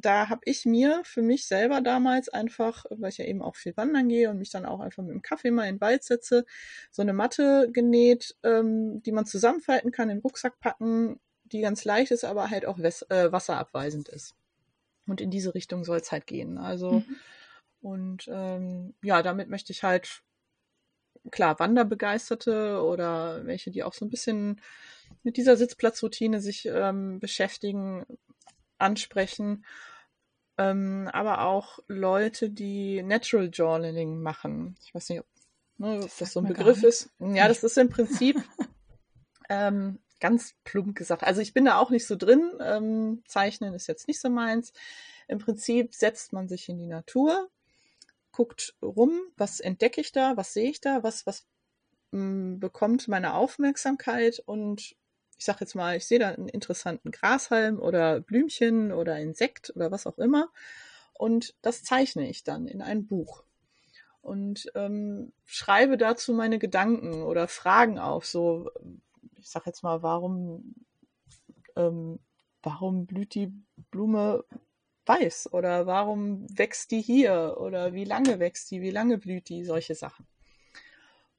da 0.00 0.28
habe 0.28 0.40
ich 0.44 0.64
mir 0.64 1.02
für 1.04 1.22
mich 1.22 1.46
selber 1.46 1.80
damals 1.80 2.28
einfach, 2.28 2.84
weil 2.90 3.10
ich 3.10 3.18
ja 3.18 3.24
eben 3.24 3.42
auch 3.42 3.56
viel 3.56 3.76
wandern 3.76 4.08
gehe 4.08 4.30
und 4.30 4.38
mich 4.38 4.50
dann 4.50 4.66
auch 4.66 4.80
einfach 4.80 5.02
mit 5.02 5.12
dem 5.12 5.22
Kaffee 5.22 5.50
mal 5.50 5.68
in 5.68 5.76
den 5.76 5.80
Wald 5.80 6.04
setze, 6.04 6.44
so 6.90 7.02
eine 7.02 7.12
Matte 7.12 7.70
genäht, 7.72 8.36
ähm, 8.42 9.02
die 9.02 9.12
man 9.12 9.26
zusammenfalten 9.26 9.92
kann, 9.92 10.10
in 10.10 10.18
den 10.18 10.22
Rucksack 10.22 10.58
packen, 10.60 11.20
die 11.44 11.60
ganz 11.60 11.84
leicht 11.84 12.10
ist, 12.10 12.24
aber 12.24 12.50
halt 12.50 12.66
auch 12.66 12.78
äh, 12.78 13.32
wasserabweisend 13.32 14.08
ist. 14.08 14.34
Und 15.06 15.20
in 15.20 15.30
diese 15.30 15.54
Richtung 15.54 15.84
soll 15.84 15.98
es 15.98 16.12
halt 16.12 16.26
gehen. 16.26 16.58
Also, 16.58 16.92
mhm. 16.92 17.16
und 17.80 18.28
ähm, 18.30 18.94
ja, 19.02 19.22
damit 19.22 19.48
möchte 19.48 19.72
ich 19.72 19.82
halt, 19.82 20.22
klar, 21.30 21.58
Wanderbegeisterte 21.58 22.82
oder 22.82 23.44
welche, 23.46 23.70
die 23.70 23.82
auch 23.82 23.94
so 23.94 24.04
ein 24.04 24.10
bisschen 24.10 24.60
mit 25.22 25.36
dieser 25.36 25.56
Sitzplatzroutine 25.56 26.40
sich 26.40 26.66
ähm, 26.66 27.20
beschäftigen, 27.20 28.04
ansprechen. 28.78 29.64
Ähm, 30.56 31.08
aber 31.12 31.42
auch 31.42 31.78
Leute, 31.86 32.50
die 32.50 33.02
Natural 33.02 33.48
Journaling 33.52 34.20
machen. 34.20 34.76
Ich 34.82 34.94
weiß 34.94 35.08
nicht, 35.10 35.20
ob, 35.20 35.26
ne, 35.78 36.00
das, 36.00 36.16
das 36.16 36.32
so 36.32 36.40
ein 36.40 36.48
Begriff 36.48 36.82
ist. 36.82 37.10
Ja, 37.20 37.46
das 37.46 37.62
ist 37.62 37.78
im 37.78 37.90
Prinzip 37.90 38.42
ähm, 39.48 40.00
ganz 40.20 40.54
plump 40.64 40.96
gesagt. 40.96 41.22
Also 41.22 41.40
ich 41.40 41.54
bin 41.54 41.64
da 41.64 41.78
auch 41.78 41.90
nicht 41.90 42.06
so 42.06 42.16
drin. 42.16 42.52
Ähm, 42.60 43.22
Zeichnen 43.26 43.74
ist 43.74 43.86
jetzt 43.86 44.08
nicht 44.08 44.20
so 44.20 44.30
meins. 44.30 44.72
Im 45.28 45.38
Prinzip 45.38 45.94
setzt 45.94 46.32
man 46.32 46.48
sich 46.48 46.68
in 46.68 46.78
die 46.78 46.86
Natur, 46.86 47.48
guckt 48.32 48.74
rum, 48.82 49.20
was 49.36 49.60
entdecke 49.60 50.00
ich 50.00 50.10
da, 50.10 50.36
was 50.36 50.52
sehe 50.52 50.70
ich 50.70 50.80
da, 50.80 51.02
was, 51.02 51.26
was 51.26 51.46
mh, 52.10 52.20
mm, 52.20 52.60
bekommt 52.60 53.08
meine 53.08 53.34
Aufmerksamkeit 53.34 54.42
und 54.44 54.96
ich 55.38 55.44
sage 55.44 55.60
jetzt 55.60 55.74
mal, 55.74 55.96
ich 55.96 56.06
sehe 56.06 56.18
da 56.18 56.28
einen 56.28 56.48
interessanten 56.48 57.10
Grashalm 57.10 57.78
oder 57.78 58.20
Blümchen 58.20 58.92
oder 58.92 59.18
Insekt 59.18 59.72
oder 59.74 59.90
was 59.90 60.06
auch 60.06 60.18
immer 60.18 60.50
und 61.14 61.54
das 61.62 61.82
zeichne 61.82 62.28
ich 62.28 62.44
dann 62.44 62.66
in 62.66 62.82
ein 62.82 63.06
Buch 63.06 63.44
und 64.20 64.70
ähm, 64.74 65.32
schreibe 65.46 65.96
dazu 65.96 66.34
meine 66.34 66.58
Gedanken 66.58 67.22
oder 67.22 67.48
Fragen 67.48 67.98
auf. 67.98 68.26
So, 68.26 68.70
ich 69.36 69.48
sage 69.48 69.66
jetzt 69.66 69.82
mal, 69.82 70.02
warum, 70.02 70.74
ähm, 71.76 72.18
warum 72.62 73.06
blüht 73.06 73.34
die 73.34 73.52
Blume 73.90 74.44
weiß 75.06 75.52
oder 75.52 75.86
warum 75.86 76.46
wächst 76.56 76.90
die 76.90 77.00
hier 77.00 77.56
oder 77.58 77.94
wie 77.94 78.04
lange 78.04 78.38
wächst 78.38 78.70
die, 78.70 78.82
wie 78.82 78.90
lange 78.90 79.16
blüht 79.16 79.48
die, 79.48 79.64
solche 79.64 79.94
Sachen. 79.94 80.26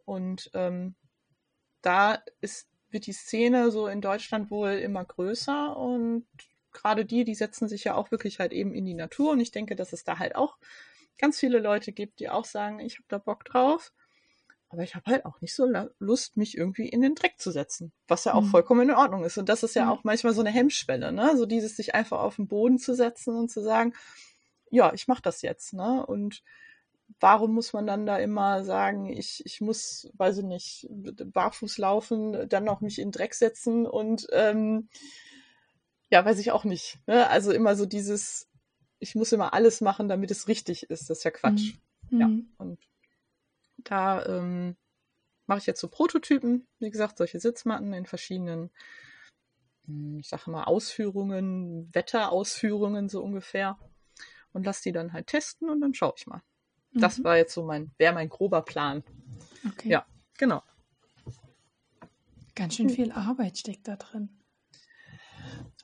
Und 0.06 0.50
ähm, 0.56 0.96
da 1.84 2.24
ist, 2.42 2.68
wird 2.92 3.06
die 3.06 3.14
Szene 3.14 3.72
so 3.72 3.88
in 3.88 4.02
Deutschland 4.02 4.52
wohl 4.52 4.72
immer 4.72 5.06
größer 5.06 5.76
und 5.78 6.28
gerade 6.72 7.06
die, 7.06 7.24
die 7.24 7.36
setzen 7.36 7.68
sich 7.68 7.84
ja 7.84 7.96
auch 7.96 8.12
wirklich 8.12 8.40
halt 8.40 8.54
eben 8.54 8.74
in 8.74 8.86
die 8.86 8.94
Natur 8.94 9.32
und 9.32 9.40
ich 9.40 9.52
denke, 9.52 9.76
dass 9.76 9.94
es 9.94 10.04
da 10.04 10.20
halt 10.20 10.36
auch 10.36 10.58
ganz 11.18 11.40
viele 11.40 11.60
Leute 11.60 11.92
gibt, 11.92 12.20
die 12.20 12.30
auch 12.30 12.46
sagen, 12.46 12.80
ich 12.80 12.96
habe 12.96 13.06
da 13.08 13.18
Bock 13.18 13.46
drauf. 13.46 13.92
Aber 14.72 14.84
ich 14.84 14.94
habe 14.94 15.10
halt 15.10 15.26
auch 15.26 15.42
nicht 15.42 15.56
so 15.56 15.68
Lust, 15.98 16.38
mich 16.38 16.56
irgendwie 16.56 16.88
in 16.88 17.02
den 17.02 17.16
Dreck 17.16 17.40
zu 17.40 17.50
setzen, 17.50 17.92
was 18.08 18.26
ja 18.26 18.36
auch 18.36 18.44
mhm. 18.44 18.50
vollkommen 18.50 18.90
in 18.90 18.96
Ordnung 18.96 19.24
ist. 19.26 19.40
Und 19.40 19.50
das 19.50 19.64
ist 19.64 19.76
ja 19.76 19.86
mhm. 19.86 19.92
auch 19.92 20.04
manchmal 20.04 20.34
so 20.34 20.42
eine 20.42 20.52
Hemmschwelle, 20.52 21.12
ne? 21.12 21.36
So 21.38 21.48
dieses 21.48 21.76
sich 21.76 21.96
einfach 21.96 22.20
auf 22.20 22.36
den 22.36 22.48
Boden 22.48 22.78
zu 22.78 22.94
setzen 22.94 23.36
und 23.36 23.50
zu 23.50 23.62
sagen, 23.62 23.96
ja, 24.70 24.94
ich 24.94 25.08
mache 25.08 25.24
das 25.24 25.42
jetzt, 25.42 25.74
ne? 25.74 26.06
Und 26.06 26.44
warum 27.20 27.54
muss 27.54 27.74
man 27.74 27.88
dann 27.88 28.06
da 28.06 28.18
immer 28.18 28.64
sagen, 28.64 29.08
ich, 29.08 29.46
ich 29.46 29.62
muss, 29.62 30.10
weiß 30.14 30.40
ich 30.40 30.46
nicht, 30.46 30.88
barfuß 30.90 31.78
laufen, 31.78 32.48
dann 32.50 32.64
noch 32.64 32.82
mich 32.82 33.00
in 33.00 33.12
Dreck 33.12 33.34
setzen 33.34 33.86
und 33.86 34.28
ähm, 34.32 34.90
ja, 36.10 36.24
weiß 36.24 36.40
ich 36.40 36.52
auch 36.52 36.64
nicht. 36.64 37.00
Ne? 37.08 37.28
Also 37.30 37.52
immer 37.52 37.76
so 37.76 37.86
dieses, 37.86 38.50
ich 39.00 39.16
muss 39.16 39.32
immer 39.32 39.54
alles 39.54 39.82
machen, 39.82 40.08
damit 40.08 40.32
es 40.32 40.48
richtig 40.48 40.90
ist. 40.90 41.10
Das 41.10 41.20
ist 41.20 41.24
ja 41.24 41.32
Quatsch. 41.32 41.76
Mhm. 42.10 42.20
Ja. 42.20 42.28
Mhm. 42.28 42.50
Und 42.58 42.80
da 43.78 44.26
ähm, 44.26 44.76
mache 45.46 45.60
ich 45.60 45.66
jetzt 45.66 45.82
so 45.82 45.88
Prototypen, 45.88 46.68
wie 46.80 46.90
gesagt, 46.90 47.18
solche 47.18 47.40
Sitzmatten 47.40 47.94
in 47.94 48.06
verschiedenen, 48.06 48.72
hm, 49.86 50.20
ich 50.20 50.28
sage 50.28 50.50
mal, 50.52 50.66
Ausführungen, 50.66 51.94
Wetterausführungen 51.94 53.10
so 53.10 53.22
ungefähr. 53.22 53.78
Und 54.52 54.66
lasse 54.66 54.82
die 54.84 54.92
dann 54.92 55.14
halt 55.14 55.28
testen 55.28 55.70
und 55.70 55.80
dann 55.80 55.94
schaue 55.94 56.14
ich 56.18 56.26
mal. 56.26 56.42
Mhm. 56.92 57.02
Das 57.02 57.24
war 57.24 57.38
jetzt 57.38 57.54
so 57.54 57.64
mein, 57.64 57.92
wäre 57.98 58.14
mein 58.14 58.30
grober 58.30 58.62
Plan. 58.62 59.04
Okay. 59.68 59.90
Ja, 59.90 60.06
genau. 60.38 60.64
Ganz 62.56 62.76
schön 62.76 62.90
viel 62.90 63.12
Arbeit 63.12 63.58
steckt 63.58 63.88
da 63.88 63.96
drin. 63.96 64.30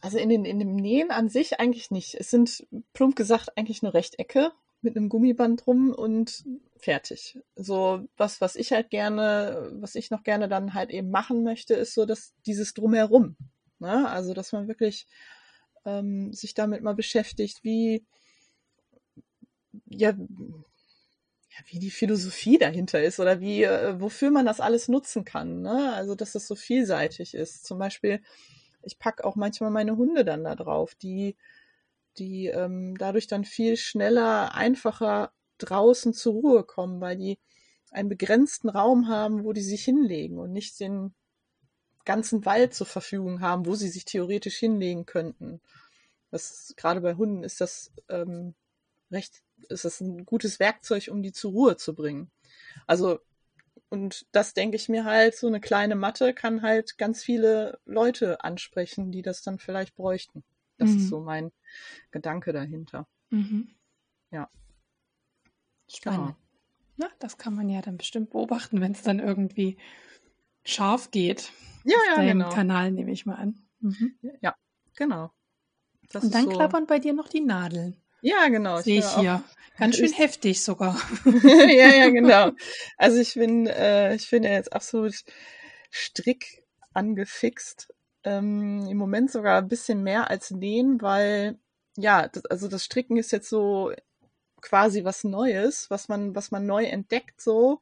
Also 0.02 0.18
in, 0.18 0.30
den, 0.30 0.46
in 0.46 0.60
dem 0.60 0.76
Nähen 0.76 1.10
an 1.10 1.30
sich 1.30 1.60
eigentlich 1.60 1.90
nicht. 1.90 2.16
Es 2.16 2.30
sind 2.30 2.68
plump 2.94 3.16
gesagt 3.16 3.58
eigentlich 3.58 3.82
nur 3.82 3.94
Rechtecke 3.94 4.52
mit 4.82 4.96
einem 4.96 5.10
Gummiband 5.10 5.66
drum 5.66 5.92
und 5.92 6.44
fertig. 6.78 7.40
So 7.56 8.08
was, 8.18 8.42
was 8.42 8.56
ich 8.56 8.72
halt 8.72 8.90
gerne, 8.90 9.72
was 9.80 9.96
ich 9.96 10.12
noch 10.12 10.24
gerne 10.24 10.48
dann 10.48 10.74
halt 10.74 10.92
eben 10.92 11.10
machen 11.10 11.44
möchte, 11.44 11.74
ist 11.74 11.94
so, 11.94 12.06
dass 12.06 12.34
dieses 12.46 12.74
drumherum. 12.74 13.36
Ne? 13.80 14.08
Also 14.08 14.34
dass 14.34 14.52
man 14.52 14.68
wirklich 14.68 15.08
ähm, 15.86 16.34
sich 16.34 16.54
damit 16.54 16.84
mal 16.84 16.94
beschäftigt, 16.94 17.64
wie 17.64 18.06
ja, 19.88 20.14
wie 21.68 21.80
die 21.80 21.92
Philosophie 21.92 22.58
dahinter 22.58 23.02
ist 23.02 23.20
oder 23.20 23.40
wie, 23.40 23.64
äh, 23.64 24.00
wofür 24.00 24.32
man 24.32 24.46
das 24.46 24.60
alles 24.60 24.88
nutzen 24.88 25.26
kann. 25.26 25.62
Ne? 25.62 25.94
Also, 25.94 26.16
dass 26.16 26.36
es 26.36 26.48
so 26.48 26.56
vielseitig 26.56 27.34
ist. 27.34 27.66
Zum 27.66 27.80
Beispiel, 27.80 28.22
ich 28.84 29.00
packe 29.00 29.24
auch 29.24 29.36
manchmal 29.36 29.72
meine 29.72 29.98
Hunde 29.98 30.26
dann 30.26 30.44
da 30.44 30.56
drauf, 30.56 30.96
die, 30.96 31.36
die 32.18 32.48
ähm, 32.48 32.98
dadurch 32.98 33.28
dann 33.28 33.46
viel 33.46 33.78
schneller, 33.78 34.54
einfacher 34.56 35.32
draußen 35.58 36.14
zur 36.14 36.34
Ruhe 36.34 36.64
kommen, 36.64 37.02
weil 37.02 37.18
die 37.18 37.40
einen 37.92 38.10
begrenzten 38.10 38.70
Raum 38.70 39.08
haben, 39.08 39.46
wo 39.46 39.54
die 39.54 39.62
sich 39.62 39.84
hinlegen 39.86 40.38
und 40.38 40.52
nicht 40.52 40.80
den 40.80 41.14
ganzen 42.04 42.46
Wald 42.46 42.74
zur 42.74 42.88
Verfügung 42.88 43.42
haben, 43.42 43.66
wo 43.66 43.76
sie 43.76 43.90
sich 43.90 44.06
theoretisch 44.06 44.58
hinlegen 44.58 45.06
könnten. 45.06 45.62
Das 46.30 46.74
gerade 46.78 47.02
bei 47.02 47.16
Hunden 47.16 47.44
ist 47.44 47.62
das 47.62 47.92
ähm, 48.10 48.54
recht, 49.12 49.42
ist 49.70 49.86
das 49.86 50.02
ein 50.02 50.26
gutes 50.26 50.60
Werkzeug, 50.60 51.10
um 51.12 51.22
die 51.22 51.32
zur 51.32 51.52
Ruhe 51.52 51.78
zu 51.78 51.94
bringen. 51.96 52.32
Also 52.88 53.20
und 53.90 54.26
das 54.32 54.54
denke 54.54 54.76
ich 54.76 54.90
mir 54.90 55.06
halt, 55.06 55.36
so 55.36 55.48
eine 55.48 55.60
kleine 55.60 55.96
Matte 55.96 56.34
kann 56.34 56.62
halt 56.62 56.98
ganz 56.98 57.24
viele 57.24 57.80
Leute 57.86 58.44
ansprechen, 58.44 59.12
die 59.12 59.22
das 59.22 59.42
dann 59.42 59.60
vielleicht 59.60 59.96
bräuchten. 59.96 60.44
Das 60.78 60.90
mhm. 60.90 60.98
ist 60.98 61.08
so 61.08 61.22
mein 61.22 61.52
Gedanke 62.12 62.52
dahinter. 62.52 63.08
Mhm. 63.30 63.70
Ja. 64.32 64.50
Spannend. 65.88 66.36
Genau. 66.98 67.08
Ja, 67.08 67.16
das 67.20 67.38
kann 67.38 67.56
man 67.56 67.70
ja 67.70 67.82
dann 67.82 67.98
bestimmt 67.98 68.32
beobachten, 68.32 68.82
wenn 68.82 68.94
es 68.94 69.02
dann 69.02 69.20
irgendwie 69.20 69.78
scharf 70.64 71.12
geht. 71.12 71.52
Ja, 71.84 71.98
ja, 72.16 72.24
genau. 72.24 72.50
Kanal 72.50 72.92
nehme 72.92 73.12
ich 73.12 73.26
mal 73.26 73.36
an. 73.36 73.68
Mhm. 73.80 74.18
Ja, 74.42 74.56
genau. 74.96 75.32
Das 76.12 76.24
Und 76.24 76.34
dann 76.34 76.46
so... 76.46 76.52
klappern 76.52 76.88
bei 76.88 77.00
dir 77.00 77.14
noch 77.14 77.28
die 77.28 77.42
Nadeln. 77.42 78.02
Ja, 78.26 78.48
genau. 78.48 78.82
Sehe 78.82 79.00
ich, 79.00 79.06
ich 79.06 79.18
hier. 79.18 79.44
Ganz 79.78 79.98
schön 79.98 80.12
heftig 80.12 80.64
sogar. 80.64 81.00
ja, 81.44 81.94
ja, 81.94 82.10
genau. 82.10 82.54
Also 82.98 83.20
ich 83.20 83.36
bin, 83.36 83.68
äh, 83.68 84.16
ich 84.16 84.32
bin 84.32 84.42
ja 84.42 84.50
jetzt 84.50 84.74
absolut 84.74 85.14
strick 85.92 86.64
angefixt. 86.94 87.94
Ähm, 88.24 88.88
Im 88.90 88.98
Moment 88.98 89.30
sogar 89.30 89.60
ein 89.60 89.68
bisschen 89.68 90.02
mehr 90.02 90.32
als 90.32 90.50
nähen, 90.50 91.04
weil 91.04 91.60
ja, 91.98 92.28
das, 92.28 92.46
also 92.46 92.68
das 92.68 92.84
Stricken 92.84 93.18
ist 93.18 93.32
jetzt 93.32 93.48
so 93.48 93.94
quasi 94.60 95.04
was 95.04 95.24
Neues, 95.24 95.92
was 95.92 96.08
man, 96.08 96.34
was 96.34 96.50
man 96.50 96.66
neu 96.66 96.86
entdeckt, 96.86 97.40
so. 97.40 97.80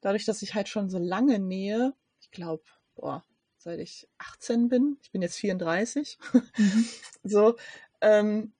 Dadurch, 0.00 0.24
dass 0.24 0.40
ich 0.40 0.54
halt 0.54 0.70
schon 0.70 0.88
so 0.88 0.98
lange 0.98 1.38
nähe, 1.38 1.92
ich 2.20 2.30
glaube, 2.30 2.62
boah, 2.94 3.22
seit 3.58 3.80
ich 3.80 4.08
18 4.16 4.70
bin, 4.70 4.96
ich 5.02 5.10
bin 5.10 5.20
jetzt 5.20 5.36
34, 5.36 6.18
mhm. 6.56 6.88
so, 7.22 7.56
ähm, 8.00 8.54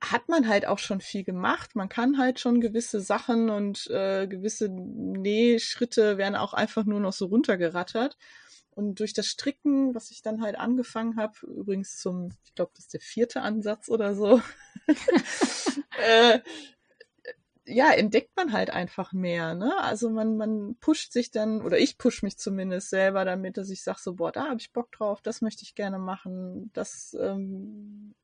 hat 0.00 0.28
man 0.28 0.48
halt 0.48 0.66
auch 0.66 0.78
schon 0.78 1.00
viel 1.00 1.24
gemacht. 1.24 1.74
Man 1.74 1.88
kann 1.88 2.18
halt 2.18 2.40
schon 2.40 2.60
gewisse 2.60 3.00
Sachen 3.00 3.50
und 3.50 3.86
äh, 3.88 4.26
gewisse 4.26 4.68
Nähschritte 4.68 6.18
werden 6.18 6.36
auch 6.36 6.54
einfach 6.54 6.84
nur 6.84 7.00
noch 7.00 7.12
so 7.12 7.26
runtergerattert. 7.26 8.16
Und 8.70 9.00
durch 9.00 9.12
das 9.12 9.26
Stricken, 9.26 9.94
was 9.94 10.10
ich 10.10 10.22
dann 10.22 10.40
halt 10.40 10.56
angefangen 10.56 11.16
habe, 11.16 11.34
übrigens 11.46 11.98
zum, 11.98 12.30
ich 12.44 12.54
glaube, 12.54 12.70
das 12.76 12.84
ist 12.84 12.94
der 12.94 13.00
vierte 13.00 13.42
Ansatz 13.42 13.88
oder 13.88 14.14
so, 14.14 14.40
äh, 16.06 16.38
ja, 17.66 17.90
entdeckt 17.92 18.36
man 18.36 18.52
halt 18.52 18.70
einfach 18.70 19.12
mehr. 19.12 19.54
Ne? 19.54 19.76
Also 19.80 20.10
man, 20.10 20.36
man 20.36 20.76
pusht 20.80 21.12
sich 21.12 21.30
dann, 21.30 21.60
oder 21.62 21.78
ich 21.78 21.98
push 21.98 22.22
mich 22.22 22.38
zumindest 22.38 22.90
selber 22.90 23.24
damit, 23.24 23.56
dass 23.56 23.70
ich 23.70 23.82
sage 23.82 23.98
so, 24.00 24.14
boah, 24.14 24.32
da 24.32 24.44
habe 24.48 24.60
ich 24.60 24.72
Bock 24.72 24.92
drauf, 24.92 25.20
das 25.22 25.40
möchte 25.40 25.64
ich 25.64 25.74
gerne 25.74 25.98
machen, 25.98 26.70
das 26.72 27.16
ähm, 27.20 28.14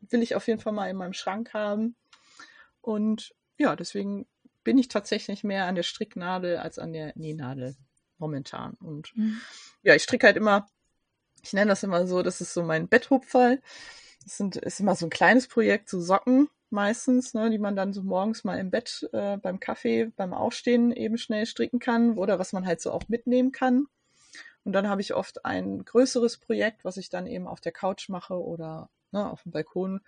will 0.00 0.22
ich 0.22 0.34
auf 0.34 0.46
jeden 0.46 0.60
Fall 0.60 0.72
mal 0.72 0.88
in 0.88 0.96
meinem 0.96 1.12
Schrank 1.12 1.54
haben. 1.54 1.96
Und 2.80 3.34
ja, 3.58 3.76
deswegen 3.76 4.26
bin 4.64 4.78
ich 4.78 4.88
tatsächlich 4.88 5.44
mehr 5.44 5.66
an 5.66 5.74
der 5.74 5.82
Stricknadel 5.82 6.56
als 6.58 6.78
an 6.78 6.92
der 6.92 7.12
Nähnadel 7.16 7.76
momentan. 8.18 8.74
Und 8.74 9.16
mhm. 9.16 9.40
ja, 9.82 9.94
ich 9.94 10.02
stricke 10.02 10.26
halt 10.26 10.36
immer, 10.36 10.66
ich 11.42 11.52
nenne 11.52 11.70
das 11.70 11.82
immer 11.82 12.06
so, 12.06 12.22
das 12.22 12.40
ist 12.40 12.54
so 12.54 12.62
mein 12.62 12.88
Betthupferl. 12.88 13.60
Das 14.24 14.36
sind, 14.36 14.56
ist 14.56 14.80
immer 14.80 14.94
so 14.96 15.06
ein 15.06 15.10
kleines 15.10 15.48
Projekt, 15.48 15.88
so 15.88 16.00
Socken 16.00 16.48
meistens, 16.70 17.34
ne, 17.34 17.50
die 17.50 17.58
man 17.58 17.74
dann 17.74 17.92
so 17.92 18.02
morgens 18.02 18.44
mal 18.44 18.58
im 18.58 18.70
Bett 18.70 19.08
äh, 19.12 19.36
beim 19.38 19.60
Kaffee, 19.60 20.12
beim 20.16 20.32
Aufstehen 20.32 20.92
eben 20.92 21.18
schnell 21.18 21.46
stricken 21.46 21.80
kann 21.80 22.16
oder 22.16 22.38
was 22.38 22.52
man 22.52 22.66
halt 22.66 22.80
so 22.80 22.92
auch 22.92 23.08
mitnehmen 23.08 23.52
kann. 23.52 23.86
Und 24.62 24.72
dann 24.72 24.88
habe 24.88 25.00
ich 25.00 25.14
oft 25.14 25.44
ein 25.44 25.84
größeres 25.84 26.38
Projekt, 26.38 26.84
was 26.84 26.96
ich 26.96 27.08
dann 27.08 27.26
eben 27.26 27.48
auf 27.48 27.60
der 27.60 27.72
Couch 27.72 28.08
mache 28.08 28.34
oder 28.34 28.90
ne, 29.12 29.30
auf 29.30 29.42
dem 29.42 29.52
Balkon, 29.52 30.00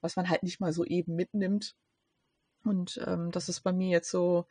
was 0.00 0.16
man 0.16 0.28
halt 0.28 0.42
nicht 0.42 0.60
mal 0.60 0.72
so 0.72 0.84
eben 0.84 1.14
mitnimmt. 1.14 1.74
Und 2.64 3.00
ähm, 3.06 3.30
das 3.30 3.48
ist 3.48 3.60
bei 3.60 3.72
mir 3.72 3.88
jetzt 3.88 4.10
so 4.10 4.46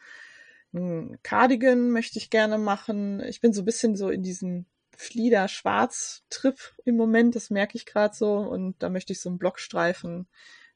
ein 0.74 1.20
Cardigan 1.24 1.92
möchte 1.92 2.18
ich 2.18 2.30
gerne 2.30 2.58
machen. 2.58 3.22
Ich 3.22 3.42
bin 3.42 3.54
so 3.54 3.62
ein 3.62 3.66
bisschen 3.66 3.96
so 3.96 4.10
in 4.10 4.24
diesem 4.24 4.66
Flieder-Schwarz-Trip 4.96 6.58
im 6.86 6.98
Moment, 6.98 7.36
das 7.36 7.50
merke 7.50 7.78
ich 7.78 7.86
gerade 7.86 8.16
so. 8.16 8.38
Und 8.38 8.82
da 8.82 8.90
möchte 8.90 9.14
ich 9.14 9.22
so 9.22 9.30
einen 9.30 9.38
Blockstreifen 9.38 10.28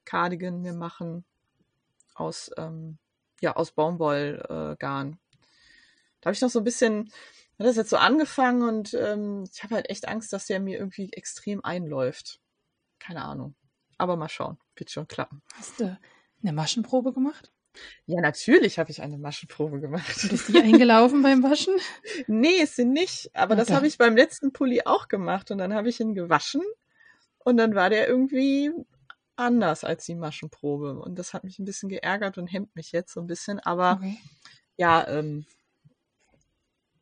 Cardigan 0.06 0.62
mir 0.62 0.74
machen 0.74 1.26
aus, 2.16 2.52
ähm, 2.58 2.98
ja, 3.42 3.56
aus 3.56 3.72
Baumwollgarn. 3.72 5.14
Äh, 5.14 5.38
da 6.22 6.28
habe 6.28 6.34
ich 6.34 6.42
noch 6.42 6.50
so 6.50 6.60
ein 6.60 6.66
bisschen, 6.66 7.12
das 7.58 7.76
jetzt 7.76 7.90
so 7.90 7.98
angefangen 7.98 8.68
und 8.68 8.94
ähm, 8.94 9.46
ich 9.52 9.64
habe 9.64 9.76
halt 9.76 9.90
echt 9.90 10.08
Angst, 10.08 10.34
dass 10.34 10.46
der 10.46 10.60
mir 10.60 10.78
irgendwie 10.78 11.12
extrem 11.14 11.64
einläuft. 11.64 12.40
Keine 13.00 13.24
Ahnung. 13.24 13.56
Aber 13.98 14.16
mal 14.16 14.30
schauen. 14.30 14.58
Wird 14.76 14.92
schon 14.92 15.08
klappen. 15.08 15.42
Hast 15.56 15.80
du 15.80 15.98
eine 16.42 16.54
Maschenprobe 16.54 17.14
gemacht? 17.14 17.52
Ja, 18.06 18.22
natürlich 18.22 18.80
habe 18.80 18.92
ich 18.92 19.02
eine 19.02 19.18
Maschenprobe 19.18 19.80
gemacht. 19.80 20.24
Und 20.24 20.34
ist 20.34 20.48
die 20.50 20.60
eingelaufen 20.60 21.22
beim 21.22 21.44
Waschen? 21.44 21.76
Nee, 22.28 22.62
ist 22.62 22.76
sie 22.76 22.86
nicht. 22.86 23.30
Aber 23.36 23.56
Na 23.56 23.64
das 23.64 23.72
habe 23.72 23.88
ich 23.88 23.98
beim 23.98 24.16
letzten 24.16 24.52
Pulli 24.52 24.82
auch 24.86 25.08
gemacht. 25.08 25.52
Und 25.52 25.58
dann 25.60 25.74
habe 25.74 25.90
ich 25.90 26.00
ihn 26.00 26.14
gewaschen. 26.14 26.62
Und 27.40 27.58
dann 27.58 27.76
war 27.76 27.90
der 27.90 28.08
irgendwie 28.08 28.72
anders 29.36 29.84
als 29.84 30.06
die 30.06 30.16
Maschenprobe. 30.16 31.00
Und 31.00 31.18
das 31.20 31.34
hat 31.34 31.44
mich 31.44 31.60
ein 31.60 31.66
bisschen 31.66 31.90
geärgert 31.90 32.38
und 32.38 32.48
hemmt 32.48 32.76
mich 32.76 32.92
jetzt 32.92 33.14
so 33.14 33.20
ein 33.20 33.28
bisschen. 33.28 33.60
Aber 33.60 34.00
okay. 34.00 34.18
ja, 34.78 35.08
ähm, 35.08 35.46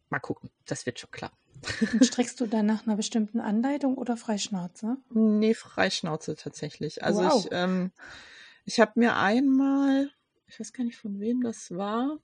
mal 0.09 0.19
gucken. 0.19 0.49
Das 0.65 0.85
wird 0.85 0.99
schon 0.99 1.11
klappen. 1.11 1.37
Und 1.93 2.05
strickst 2.05 2.39
du 2.39 2.45
dann 2.45 2.65
nach 2.65 2.85
einer 2.85 2.95
bestimmten 2.95 3.39
Anleitung 3.39 3.97
oder 3.97 4.17
Freischnauze? 4.17 4.97
Nee, 5.09 5.53
Freischnauze 5.53 6.35
tatsächlich. 6.35 7.03
Also 7.03 7.23
wow. 7.23 7.45
ich, 7.45 7.51
ähm, 7.51 7.91
ich 8.65 8.79
habe 8.79 8.93
mir 8.95 9.15
einmal, 9.15 10.11
ich 10.47 10.59
weiß 10.59 10.73
gar 10.73 10.83
nicht 10.83 10.97
von 10.97 11.19
wem 11.19 11.41
das 11.41 11.71
war. 11.71 12.19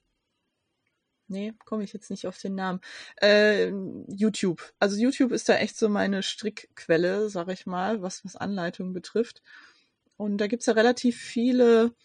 Nee, 1.27 1.53
komme 1.63 1.83
ich 1.83 1.93
jetzt 1.93 2.09
nicht 2.09 2.27
auf 2.27 2.37
den 2.37 2.55
Namen. 2.55 2.81
Äh, 3.21 3.71
YouTube. 4.07 4.73
Also 4.79 4.97
YouTube 4.97 5.31
ist 5.31 5.47
da 5.47 5.55
echt 5.55 5.77
so 5.77 5.87
meine 5.87 6.23
Strickquelle, 6.23 7.29
sag 7.29 7.47
ich 7.49 7.65
mal, 7.65 8.01
was, 8.01 8.25
was 8.25 8.35
Anleitungen 8.35 8.91
betrifft. 8.93 9.41
Und 10.17 10.39
da 10.39 10.47
gibt's 10.47 10.65
ja 10.65 10.73
relativ 10.73 11.17
viele 11.17 11.95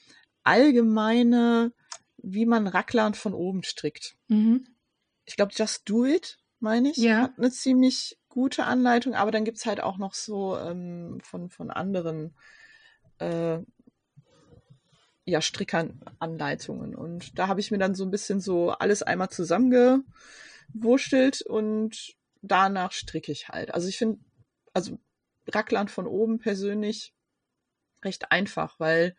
allgemeine, 0.44 1.72
wie 2.18 2.46
man 2.46 2.68
Racklern 2.68 3.14
von 3.14 3.34
oben 3.34 3.64
strickt. 3.64 4.16
Mhm. 4.28 4.68
Ich 5.24 5.34
glaube, 5.34 5.52
Just 5.54 5.88
Do 5.88 6.06
It 6.06 6.38
meine 6.60 6.90
ich. 6.90 6.96
Ja. 6.96 7.22
Hat 7.22 7.38
eine 7.38 7.50
ziemlich 7.50 8.18
gute 8.28 8.64
Anleitung, 8.64 9.14
aber 9.14 9.30
dann 9.30 9.44
gibt 9.44 9.58
es 9.58 9.66
halt 9.66 9.82
auch 9.82 9.98
noch 9.98 10.14
so 10.14 10.58
ähm, 10.58 11.18
von, 11.22 11.48
von 11.48 11.70
anderen 11.70 12.34
äh, 13.18 13.58
ja, 15.24 15.40
Strickern-Anleitungen. 15.40 16.94
Und 16.94 17.38
da 17.38 17.48
habe 17.48 17.60
ich 17.60 17.70
mir 17.70 17.78
dann 17.78 17.94
so 17.94 18.04
ein 18.04 18.10
bisschen 18.10 18.40
so 18.40 18.70
alles 18.70 19.02
einmal 19.02 19.28
zusammengewurschtelt 19.28 21.42
und 21.42 22.14
danach 22.42 22.92
stricke 22.92 23.32
ich 23.32 23.48
halt. 23.48 23.74
Also 23.74 23.88
ich 23.88 23.98
finde, 23.98 24.20
also 24.72 24.98
Racklern 25.48 25.88
von 25.88 26.06
oben 26.06 26.38
persönlich 26.38 27.12
recht 28.04 28.30
einfach, 28.30 28.78
weil 28.78 29.16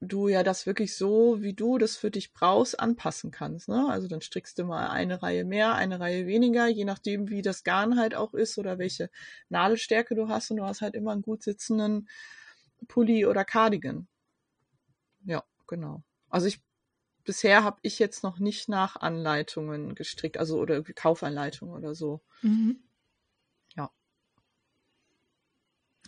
du 0.00 0.28
ja 0.28 0.42
das 0.42 0.66
wirklich 0.66 0.94
so, 0.96 1.42
wie 1.42 1.54
du 1.54 1.78
das 1.78 1.96
für 1.96 2.10
dich 2.10 2.32
brauchst, 2.32 2.78
anpassen 2.78 3.30
kannst. 3.30 3.68
Ne? 3.68 3.88
Also 3.88 4.08
dann 4.08 4.20
strickst 4.20 4.58
du 4.58 4.64
mal 4.64 4.88
eine 4.88 5.22
Reihe 5.22 5.44
mehr, 5.44 5.74
eine 5.74 6.00
Reihe 6.00 6.26
weniger, 6.26 6.66
je 6.68 6.84
nachdem, 6.84 7.28
wie 7.28 7.42
das 7.42 7.64
Garn 7.64 7.98
halt 7.98 8.14
auch 8.14 8.34
ist 8.34 8.58
oder 8.58 8.78
welche 8.78 9.10
Nadelstärke 9.48 10.14
du 10.14 10.28
hast. 10.28 10.50
Und 10.50 10.58
du 10.58 10.64
hast 10.64 10.82
halt 10.82 10.94
immer 10.94 11.12
einen 11.12 11.22
gut 11.22 11.42
sitzenden 11.42 12.08
Pulli 12.88 13.26
oder 13.26 13.44
Cardigan. 13.44 14.06
Ja, 15.24 15.42
genau. 15.66 16.02
Also 16.28 16.46
ich 16.46 16.60
bisher 17.24 17.64
habe 17.64 17.78
ich 17.82 17.98
jetzt 17.98 18.22
noch 18.22 18.38
nicht 18.38 18.68
nach 18.68 18.96
Anleitungen 18.96 19.94
gestrickt, 19.94 20.38
also 20.38 20.58
oder 20.58 20.82
Kaufanleitungen 20.82 21.74
oder 21.74 21.94
so. 21.94 22.22
Mhm. 22.42 22.78
Ja. 23.74 23.90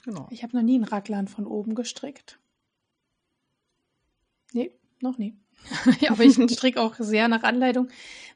Genau. 0.04 0.28
Ich 0.30 0.42
habe 0.42 0.56
noch 0.56 0.62
nie 0.62 0.78
ein 0.78 0.84
Raglan 0.84 1.26
von 1.26 1.46
oben 1.46 1.74
gestrickt. 1.74 2.38
Nee, 4.52 4.72
noch 5.00 5.18
nie. 5.18 5.36
aber 6.08 6.24
ich 6.24 6.34
stricke 6.34 6.80
auch 6.80 6.94
sehr 6.98 7.28
nach 7.28 7.42
Anleitung. 7.42 7.88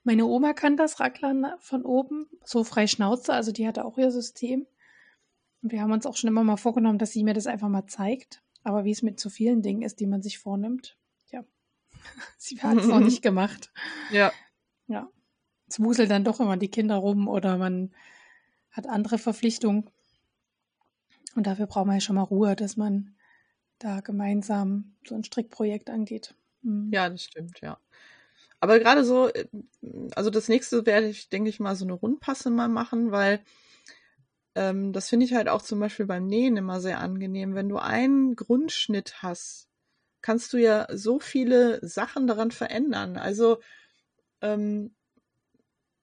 Meine 0.04 0.26
Oma 0.26 0.52
kann 0.52 0.76
das 0.76 1.00
Racklern 1.00 1.46
von 1.60 1.84
oben, 1.84 2.26
so 2.44 2.64
frei 2.64 2.86
Schnauze, 2.86 3.32
also 3.32 3.52
die 3.52 3.66
hatte 3.66 3.84
auch 3.84 3.96
ihr 3.98 4.10
System. 4.10 4.66
Und 5.62 5.70
wir 5.70 5.80
haben 5.80 5.92
uns 5.92 6.06
auch 6.06 6.16
schon 6.16 6.28
immer 6.28 6.42
mal 6.42 6.56
vorgenommen, 6.56 6.98
dass 6.98 7.12
sie 7.12 7.22
mir 7.22 7.34
das 7.34 7.46
einfach 7.46 7.68
mal 7.68 7.86
zeigt. 7.86 8.42
Aber 8.64 8.84
wie 8.84 8.90
es 8.90 9.02
mit 9.02 9.20
so 9.20 9.30
vielen 9.30 9.62
Dingen 9.62 9.82
ist, 9.82 10.00
die 10.00 10.06
man 10.06 10.22
sich 10.22 10.38
vornimmt, 10.38 10.96
ja, 11.30 11.44
sie 12.36 12.60
hat 12.60 12.78
es 12.78 12.86
noch 12.86 13.00
nicht 13.00 13.22
gemacht. 13.22 13.72
Ja. 14.10 14.32
Ja. 14.88 15.08
Es 15.68 15.80
wuselt 15.80 16.10
dann 16.10 16.24
doch 16.24 16.40
immer 16.40 16.56
die 16.56 16.70
Kinder 16.70 16.96
rum 16.96 17.28
oder 17.28 17.56
man 17.56 17.92
hat 18.70 18.86
andere 18.86 19.18
Verpflichtungen. 19.18 19.88
Und 21.34 21.46
dafür 21.46 21.66
braucht 21.66 21.86
man 21.86 21.96
ja 21.96 22.00
schon 22.00 22.16
mal 22.16 22.22
Ruhe, 22.22 22.56
dass 22.56 22.76
man 22.76 23.14
da 23.84 24.00
gemeinsam 24.00 24.94
so 25.06 25.14
ein 25.14 25.24
Strickprojekt 25.24 25.90
angeht. 25.90 26.34
Mhm. 26.62 26.90
Ja, 26.92 27.08
das 27.08 27.24
stimmt, 27.24 27.60
ja. 27.60 27.78
Aber 28.60 28.78
gerade 28.80 29.04
so, 29.04 29.28
äh, 29.28 29.46
also 30.16 30.30
das 30.30 30.48
nächste 30.48 30.86
werde 30.86 31.08
ich, 31.08 31.28
denke 31.30 31.50
ich 31.50 31.60
mal, 31.60 31.76
so 31.76 31.84
eine 31.84 31.94
Rundpasse 31.94 32.50
mal 32.50 32.68
machen, 32.68 33.12
weil 33.12 33.44
ähm, 34.54 34.92
das 34.92 35.08
finde 35.08 35.26
ich 35.26 35.34
halt 35.34 35.48
auch 35.48 35.62
zum 35.62 35.80
Beispiel 35.80 36.06
beim 36.06 36.26
Nähen 36.26 36.56
immer 36.56 36.80
sehr 36.80 37.00
angenehm. 37.00 37.54
Wenn 37.54 37.68
du 37.68 37.78
einen 37.78 38.36
Grundschnitt 38.36 39.22
hast, 39.22 39.68
kannst 40.22 40.52
du 40.52 40.58
ja 40.58 40.86
so 40.92 41.20
viele 41.20 41.86
Sachen 41.86 42.26
daran 42.26 42.50
verändern. 42.50 43.16
Also 43.16 43.60
ähm, 44.42 44.94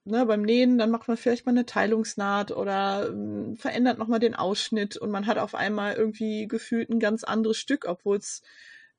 ne, 0.10 0.26
beim 0.26 0.42
Nähen, 0.42 0.78
dann 0.78 0.92
macht 0.92 1.08
man 1.08 1.18
vielleicht 1.18 1.46
mal 1.46 1.52
eine 1.52 1.66
Teilungsnaht 1.66 2.52
oder 2.52 3.10
ähm, 3.10 3.56
verändert 3.58 3.98
nochmal 3.98 4.20
den 4.20 4.36
Ausschnitt 4.36 4.98
und 4.98 5.12
man 5.12 5.28
hat 5.28 5.38
auf 5.38 5.56
einmal 5.56 5.96
irgendwie 5.96 6.48
gefühlt 6.48 6.90
ein 6.90 7.00
ganz 7.00 7.24
anderes 7.24 7.58
Stück, 7.58 7.86
obwohl 7.88 8.18
es 8.18 8.42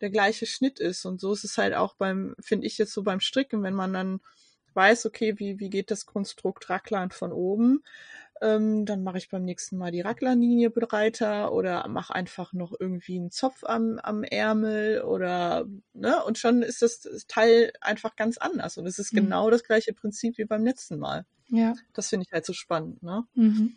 der 0.00 0.10
gleiche 0.10 0.46
Schnitt 0.46 0.80
ist. 0.80 1.04
Und 1.04 1.20
so 1.20 1.32
ist 1.32 1.44
es 1.44 1.58
halt 1.58 1.74
auch 1.74 1.94
beim, 1.94 2.34
finde 2.40 2.66
ich 2.66 2.78
jetzt 2.78 2.92
so 2.92 3.02
beim 3.02 3.20
Stricken, 3.20 3.62
wenn 3.62 3.74
man 3.74 3.92
dann 3.92 4.20
weiß, 4.74 5.06
okay, 5.06 5.38
wie, 5.38 5.58
wie 5.58 5.70
geht 5.70 5.90
das 5.90 6.06
Konstrukt 6.06 6.70
Racklern 6.70 7.10
von 7.10 7.32
oben, 7.32 7.82
ähm, 8.40 8.86
dann 8.86 9.02
mache 9.02 9.18
ich 9.18 9.28
beim 9.28 9.44
nächsten 9.44 9.76
Mal 9.76 9.90
die 9.90 10.00
Racklernlinie 10.00 10.70
breiter 10.70 11.52
oder 11.52 11.86
mache 11.88 12.14
einfach 12.14 12.52
noch 12.52 12.72
irgendwie 12.78 13.18
einen 13.18 13.30
Zopf 13.30 13.64
am, 13.64 13.98
am 13.98 14.22
Ärmel 14.22 15.02
oder, 15.02 15.66
ne, 15.92 16.22
und 16.24 16.38
schon 16.38 16.62
ist 16.62 16.82
das 16.82 17.06
Teil 17.28 17.72
einfach 17.80 18.16
ganz 18.16 18.38
anders. 18.38 18.78
Und 18.78 18.86
es 18.86 18.98
ist 18.98 19.12
mhm. 19.12 19.18
genau 19.18 19.50
das 19.50 19.64
gleiche 19.64 19.92
Prinzip 19.92 20.38
wie 20.38 20.44
beim 20.44 20.64
letzten 20.64 20.98
Mal. 20.98 21.26
Ja. 21.48 21.74
Das 21.92 22.08
finde 22.08 22.26
ich 22.26 22.32
halt 22.32 22.46
so 22.46 22.52
spannend, 22.52 23.02
ne? 23.02 23.24
Mhm. 23.34 23.76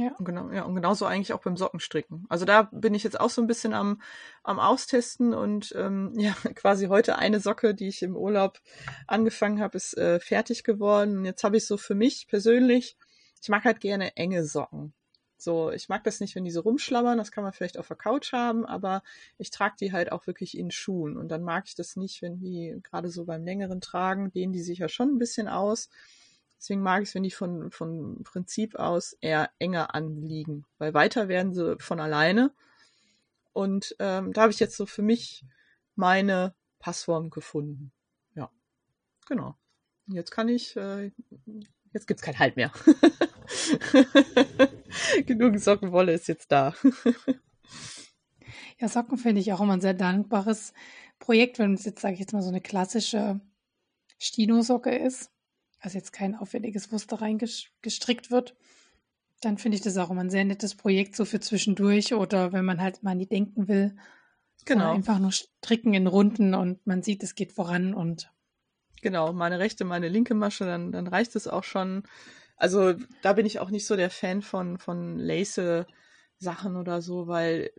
Ja. 0.00 0.14
Und 0.18 0.24
genau, 0.24 0.50
ja, 0.50 0.62
und 0.62 0.74
genauso 0.74 1.04
eigentlich 1.04 1.34
auch 1.34 1.42
beim 1.42 1.58
Sockenstricken. 1.58 2.24
Also 2.30 2.46
da 2.46 2.70
bin 2.72 2.94
ich 2.94 3.04
jetzt 3.04 3.20
auch 3.20 3.28
so 3.28 3.42
ein 3.42 3.46
bisschen 3.46 3.74
am, 3.74 4.00
am 4.42 4.58
Austesten 4.58 5.34
und 5.34 5.74
ähm, 5.76 6.14
ja, 6.16 6.32
quasi 6.54 6.86
heute 6.86 7.18
eine 7.18 7.38
Socke, 7.38 7.74
die 7.74 7.88
ich 7.88 8.02
im 8.02 8.16
Urlaub 8.16 8.60
angefangen 9.06 9.60
habe, 9.60 9.76
ist 9.76 9.98
äh, 9.98 10.18
fertig 10.18 10.64
geworden. 10.64 11.26
Jetzt 11.26 11.44
habe 11.44 11.58
ich 11.58 11.66
so 11.66 11.76
für 11.76 11.94
mich 11.94 12.28
persönlich, 12.28 12.96
ich 13.42 13.50
mag 13.50 13.64
halt 13.64 13.80
gerne 13.80 14.16
enge 14.16 14.46
Socken. 14.46 14.94
So, 15.36 15.70
ich 15.70 15.90
mag 15.90 16.02
das 16.04 16.20
nicht, 16.20 16.34
wenn 16.34 16.44
die 16.44 16.50
so 16.50 16.60
rumschlammern, 16.60 17.18
das 17.18 17.30
kann 17.30 17.44
man 17.44 17.52
vielleicht 17.52 17.78
auf 17.78 17.88
der 17.88 17.96
Couch 17.96 18.32
haben, 18.32 18.64
aber 18.64 19.02
ich 19.36 19.50
trage 19.50 19.76
die 19.80 19.92
halt 19.92 20.12
auch 20.12 20.26
wirklich 20.26 20.56
in 20.56 20.70
Schuhen. 20.70 21.18
Und 21.18 21.28
dann 21.28 21.42
mag 21.42 21.64
ich 21.66 21.74
das 21.74 21.96
nicht, 21.96 22.22
wenn 22.22 22.38
die 22.38 22.78
gerade 22.82 23.10
so 23.10 23.26
beim 23.26 23.44
längeren 23.44 23.82
Tragen, 23.82 24.30
dehnen 24.32 24.54
die 24.54 24.62
sich 24.62 24.78
ja 24.78 24.88
schon 24.88 25.10
ein 25.10 25.18
bisschen 25.18 25.48
aus. 25.48 25.90
Deswegen 26.60 26.82
mag 26.82 27.02
ich 27.02 27.08
es, 27.08 27.14
wenn 27.14 27.22
die 27.22 27.30
von, 27.30 27.70
von 27.70 28.22
Prinzip 28.22 28.74
aus 28.74 29.14
eher 29.22 29.50
enger 29.58 29.94
anliegen, 29.94 30.66
weil 30.76 30.92
weiter 30.92 31.26
werden 31.26 31.54
sie 31.54 31.78
von 31.78 32.00
alleine. 32.00 32.52
Und 33.54 33.96
ähm, 33.98 34.34
da 34.34 34.42
habe 34.42 34.52
ich 34.52 34.60
jetzt 34.60 34.76
so 34.76 34.84
für 34.84 35.00
mich 35.00 35.46
meine 35.94 36.54
Passform 36.78 37.30
gefunden. 37.30 37.92
Ja, 38.34 38.50
genau. 39.26 39.56
Jetzt 40.08 40.32
kann 40.32 40.50
ich, 40.50 40.76
äh, 40.76 41.12
jetzt 41.94 42.06
gibt's 42.06 42.22
kein 42.22 42.38
Halt 42.38 42.56
mehr. 42.56 42.70
Genug 45.24 45.58
Sockenwolle 45.58 46.12
ist 46.12 46.28
jetzt 46.28 46.52
da. 46.52 46.74
ja, 48.78 48.88
Socken 48.88 49.16
finde 49.16 49.40
ich 49.40 49.50
auch 49.54 49.62
immer 49.62 49.72
ein 49.72 49.80
sehr 49.80 49.94
dankbares 49.94 50.74
Projekt, 51.18 51.58
wenn 51.58 51.72
es 51.72 51.86
jetzt, 51.86 52.02
sage 52.02 52.12
ich 52.12 52.20
jetzt 52.20 52.34
mal, 52.34 52.42
so 52.42 52.50
eine 52.50 52.60
klassische 52.60 53.40
Stino-Socke 54.18 54.94
ist 54.94 55.30
also 55.80 55.98
jetzt 55.98 56.12
kein 56.12 56.36
aufwendiges 56.36 56.90
Muster 56.90 57.20
reingestrickt 57.20 58.30
wird, 58.30 58.54
dann 59.40 59.58
finde 59.58 59.76
ich 59.76 59.82
das 59.82 59.96
auch 59.96 60.10
immer 60.10 60.20
ein 60.20 60.30
sehr 60.30 60.44
nettes 60.44 60.74
Projekt 60.74 61.16
so 61.16 61.24
für 61.24 61.40
zwischendurch 61.40 62.14
oder 62.14 62.52
wenn 62.52 62.64
man 62.64 62.80
halt 62.80 63.02
mal 63.02 63.14
nie 63.14 63.26
denken 63.26 63.68
will. 63.68 63.96
Genau. 64.66 64.92
Einfach 64.92 65.18
nur 65.18 65.32
stricken 65.32 65.94
in 65.94 66.06
Runden 66.06 66.54
und 66.54 66.86
man 66.86 67.02
sieht, 67.02 67.22
es 67.22 67.34
geht 67.34 67.52
voran 67.52 67.94
und. 67.94 68.30
Genau, 69.00 69.32
meine 69.32 69.58
rechte, 69.58 69.86
meine 69.86 70.08
linke 70.08 70.34
Masche, 70.34 70.66
dann, 70.66 70.92
dann 70.92 71.06
reicht 71.06 71.34
es 71.34 71.48
auch 71.48 71.64
schon. 71.64 72.02
Also 72.56 72.94
da 73.22 73.32
bin 73.32 73.46
ich 73.46 73.58
auch 73.58 73.70
nicht 73.70 73.86
so 73.86 73.96
der 73.96 74.10
Fan 74.10 74.42
von, 74.42 74.76
von 74.78 75.18
Lace-Sachen 75.18 76.76
oder 76.76 77.00
so, 77.00 77.26
weil 77.26 77.70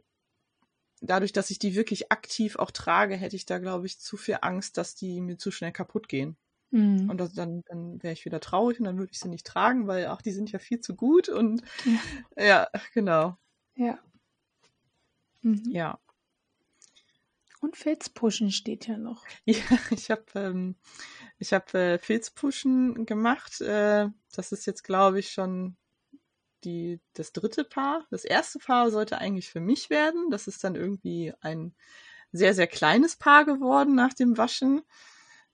dadurch, 1.02 1.34
dass 1.34 1.52
ich 1.52 1.60
die 1.60 1.76
wirklich 1.76 2.12
aktiv 2.12 2.56
auch 2.56 2.72
trage, 2.72 3.16
hätte 3.16 3.36
ich 3.36 3.46
da, 3.46 3.60
glaube 3.60 3.86
ich, 3.86 4.00
zu 4.00 4.18
viel 4.18 4.40
Angst, 4.42 4.78
dass 4.78 4.96
die 4.96 5.22
mir 5.22 5.38
zu 5.38 5.52
schnell 5.52 5.72
kaputt 5.72 6.08
gehen. 6.08 6.38
Mhm. 6.72 7.10
Und 7.10 7.18
das, 7.20 7.34
dann, 7.34 7.64
dann 7.68 8.02
wäre 8.02 8.14
ich 8.14 8.26
wieder 8.26 8.40
traurig 8.40 8.80
und 8.80 8.86
dann 8.86 8.98
würde 8.98 9.12
ich 9.12 9.20
sie 9.20 9.30
nicht 9.30 9.46
tragen, 9.46 9.88
weil 9.88 10.08
auch 10.08 10.22
die 10.22 10.32
sind 10.32 10.52
ja 10.52 10.60
viel 10.60 10.80
zu 10.80 10.96
gut 10.96 11.30
und 11.30 11.62
ja, 12.38 12.44
ja 12.46 12.68
genau. 12.94 13.38
Ja. 13.76 14.00
Mhm. 15.44 15.64
Ja. 15.70 16.00
Und 17.62 17.78
Filzpushen 17.78 18.52
steht 18.52 18.88
ja 18.88 18.98
noch. 18.98 19.24
Ja, 19.46 19.56
ich 19.92 20.10
habe 20.10 20.24
ähm, 20.36 20.76
ich 21.38 21.54
hab, 21.54 21.74
äh, 21.74 22.00
Filzpushen 22.00 23.06
gemacht. 23.06 23.62
Äh, 23.62 24.08
das 24.34 24.52
ist 24.52 24.66
jetzt, 24.66 24.84
glaube 24.84 25.20
ich, 25.20 25.32
schon 25.32 25.78
die, 26.64 27.00
das 27.14 27.34
dritte 27.34 27.64
Paar. 27.64 28.06
Das 28.10 28.26
erste 28.26 28.60
Paar 28.60 28.92
sollte 28.92 29.20
eigentlich 29.20 29.50
für 29.50 29.60
mich 29.60 29.90
werden. 29.90 30.30
Das 30.32 30.48
ist 30.48 30.64
dann 30.64 30.76
irgendwie 30.76 31.34
ein 31.42 31.76
sehr, 32.32 32.54
sehr 32.54 32.68
kleines 32.68 33.16
Paar 33.18 33.46
geworden 33.46 33.96
nach 33.96 34.14
dem 34.14 34.38
Waschen. 34.38 34.82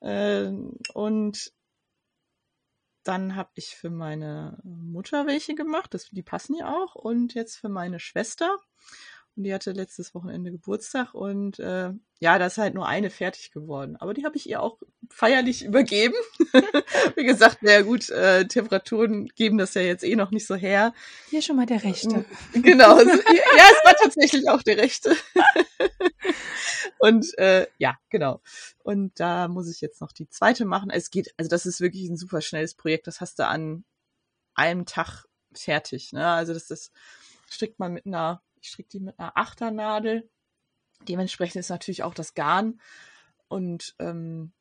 Äh, 0.01 0.51
und 0.93 1.51
dann 3.03 3.35
habe 3.35 3.51
ich 3.55 3.75
für 3.75 3.89
meine 3.89 4.59
Mutter 4.63 5.27
welche 5.27 5.55
gemacht, 5.55 5.93
das, 5.93 6.09
die 6.09 6.23
passen 6.23 6.55
ja 6.55 6.75
auch. 6.75 6.95
Und 6.95 7.33
jetzt 7.33 7.55
für 7.55 7.69
meine 7.69 7.99
Schwester. 7.99 8.57
Und 9.37 9.43
die 9.43 9.53
hatte 9.53 9.71
letztes 9.71 10.15
Wochenende 10.15 10.49
Geburtstag 10.49 11.13
und 11.13 11.59
äh, 11.59 11.91
ja, 12.19 12.39
da 12.39 12.47
ist 12.47 12.57
halt 12.57 12.73
nur 12.73 12.87
eine 12.87 13.11
fertig 13.11 13.51
geworden. 13.51 13.95
Aber 13.95 14.15
die 14.15 14.25
habe 14.25 14.35
ich 14.35 14.49
ihr 14.49 14.63
auch 14.63 14.79
feierlich 15.11 15.63
übergeben. 15.63 16.15
Wie 17.15 17.23
gesagt, 17.23 17.61
naja 17.61 17.83
gut, 17.83 18.09
äh, 18.09 18.47
Temperaturen 18.47 19.27
geben 19.27 19.59
das 19.59 19.75
ja 19.75 19.83
jetzt 19.83 20.03
eh 20.03 20.15
noch 20.15 20.31
nicht 20.31 20.47
so 20.47 20.55
her. 20.55 20.91
Hier 21.29 21.43
schon 21.43 21.55
mal 21.55 21.67
der 21.67 21.83
Rechte. 21.83 22.25
Genau. 22.53 22.97
ja, 22.99 23.03
es 23.05 23.85
war 23.85 23.93
tatsächlich 24.01 24.49
auch 24.49 24.63
der 24.63 24.77
Rechte. 24.79 25.15
und 26.97 27.37
äh, 27.37 27.67
ja, 27.77 27.95
genau. 28.09 28.41
Und 28.81 29.19
da 29.19 29.47
muss 29.47 29.69
ich 29.69 29.81
jetzt 29.81 30.01
noch 30.01 30.13
die 30.13 30.27
zweite 30.29 30.65
machen. 30.65 30.89
Es 30.89 31.11
geht, 31.11 31.31
also 31.37 31.47
das 31.47 31.67
ist 31.67 31.79
wirklich 31.79 32.09
ein 32.09 32.17
super 32.17 32.41
schnelles 32.41 32.73
Projekt. 32.73 33.05
Das 33.05 33.21
hast 33.21 33.37
du 33.37 33.45
an 33.45 33.85
einem 34.55 34.87
Tag 34.87 35.25
fertig. 35.53 36.11
Ne? 36.11 36.25
Also 36.25 36.55
das 36.55 36.71
ist, 36.71 36.91
strickt 37.47 37.77
man 37.77 37.93
mit 37.93 38.07
einer 38.07 38.41
ich 38.67 38.73
stricke 38.73 38.89
die 38.89 38.99
mit 38.99 39.17
einer 39.19 39.37
Achternadel. 39.37 40.29
Dementsprechend 41.07 41.57
ist 41.57 41.69
natürlich 41.69 42.03
auch 42.03 42.13
das 42.13 42.33
Garn. 42.33 42.79
Und 43.47 43.95
ähm, 43.99 44.51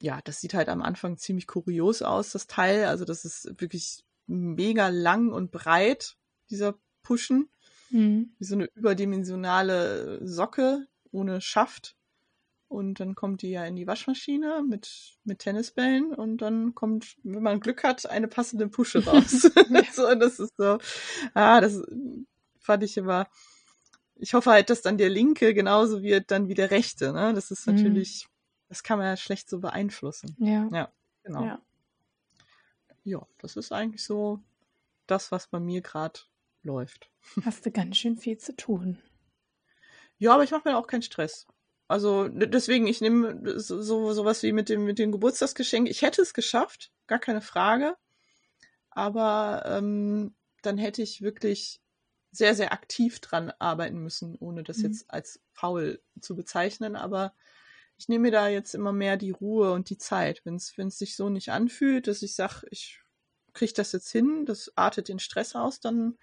ja, 0.00 0.20
das 0.24 0.40
sieht 0.40 0.54
halt 0.54 0.68
am 0.68 0.82
Anfang 0.82 1.18
ziemlich 1.18 1.46
kurios 1.46 2.02
aus, 2.02 2.32
das 2.32 2.46
Teil. 2.46 2.86
Also 2.86 3.04
das 3.04 3.24
ist 3.24 3.60
wirklich 3.60 4.04
mega 4.26 4.88
lang 4.88 5.32
und 5.32 5.50
breit, 5.50 6.16
dieser 6.50 6.78
Pushen. 7.02 7.50
Mhm. 7.90 8.34
Wie 8.38 8.44
so 8.44 8.54
eine 8.54 8.68
überdimensionale 8.74 10.26
Socke 10.26 10.86
ohne 11.10 11.40
Schaft. 11.40 11.96
Und 12.68 12.98
dann 12.98 13.14
kommt 13.14 13.42
die 13.42 13.50
ja 13.50 13.64
in 13.66 13.76
die 13.76 13.86
Waschmaschine 13.86 14.64
mit, 14.68 15.18
mit 15.24 15.40
Tennisbällen 15.40 16.12
und 16.12 16.38
dann 16.38 16.74
kommt, 16.74 17.16
wenn 17.22 17.42
man 17.42 17.60
Glück 17.60 17.84
hat, 17.84 18.06
eine 18.06 18.26
passende 18.26 18.68
Pusche 18.68 19.04
raus. 19.04 19.42
so, 19.92 20.14
das 20.14 20.40
ist 20.40 20.54
so, 20.56 20.78
ah, 21.34 21.60
das 21.60 21.82
fand 22.64 22.82
ich 22.82 22.96
immer, 22.96 23.28
ich 24.16 24.34
hoffe 24.34 24.50
halt, 24.50 24.70
dass 24.70 24.82
dann 24.82 24.98
der 24.98 25.10
Linke 25.10 25.54
genauso 25.54 26.02
wird 26.02 26.30
dann 26.30 26.48
wie 26.48 26.54
der 26.54 26.70
Rechte. 26.70 27.12
Ne? 27.12 27.34
Das 27.34 27.50
ist 27.50 27.66
mhm. 27.66 27.74
natürlich, 27.74 28.24
mhm. 28.24 28.68
das 28.68 28.82
kann 28.82 28.98
man 28.98 29.06
ja 29.06 29.16
schlecht 29.16 29.48
so 29.48 29.60
beeinflussen. 29.60 30.34
Ja. 30.38 30.68
Ja, 30.72 30.92
genau. 31.22 31.44
Ja, 31.44 31.60
ja 33.04 33.26
das 33.38 33.56
ist 33.56 33.72
eigentlich 33.72 34.02
so 34.02 34.40
das, 35.06 35.30
was 35.30 35.48
bei 35.48 35.60
mir 35.60 35.82
gerade 35.82 36.20
läuft. 36.62 37.10
Hast 37.44 37.66
du 37.66 37.70
ganz 37.70 37.98
schön 37.98 38.16
viel 38.16 38.38
zu 38.38 38.56
tun. 38.56 38.98
Ja, 40.18 40.32
aber 40.34 40.44
ich 40.44 40.50
mache 40.52 40.68
mir 40.68 40.78
auch 40.78 40.86
keinen 40.86 41.02
Stress. 41.02 41.46
Also 41.86 42.28
deswegen, 42.28 42.86
ich 42.86 43.02
nehme 43.02 43.60
so, 43.60 43.82
so 43.82 44.12
sowas 44.14 44.42
wie 44.42 44.52
mit 44.52 44.70
dem 44.70 44.86
mit 44.86 44.98
dem 44.98 45.12
Geburtstagsgeschenk. 45.12 45.88
Ich 45.88 46.00
hätte 46.00 46.22
es 46.22 46.32
geschafft, 46.32 46.92
gar 47.06 47.18
keine 47.18 47.42
Frage. 47.42 47.94
Aber 48.88 49.64
ähm, 49.66 50.34
dann 50.62 50.78
hätte 50.78 51.02
ich 51.02 51.20
wirklich 51.20 51.82
sehr, 52.34 52.54
sehr 52.54 52.72
aktiv 52.72 53.20
dran 53.20 53.52
arbeiten 53.58 53.98
müssen, 53.98 54.36
ohne 54.38 54.62
das 54.62 54.78
mhm. 54.78 54.84
jetzt 54.84 55.10
als 55.10 55.40
faul 55.52 56.00
zu 56.20 56.34
bezeichnen. 56.34 56.96
Aber 56.96 57.32
ich 57.96 58.08
nehme 58.08 58.22
mir 58.22 58.32
da 58.32 58.48
jetzt 58.48 58.74
immer 58.74 58.92
mehr 58.92 59.16
die 59.16 59.30
Ruhe 59.30 59.72
und 59.72 59.88
die 59.90 59.98
Zeit. 59.98 60.42
Wenn 60.44 60.56
es 60.56 60.98
sich 60.98 61.16
so 61.16 61.28
nicht 61.28 61.50
anfühlt, 61.50 62.08
dass 62.08 62.22
ich 62.22 62.34
sage, 62.34 62.66
ich 62.70 63.00
kriege 63.52 63.72
das 63.72 63.92
jetzt 63.92 64.10
hin, 64.10 64.44
das 64.46 64.72
artet 64.76 65.08
den 65.08 65.20
Stress 65.20 65.54
aus, 65.54 65.80
dann 65.80 66.18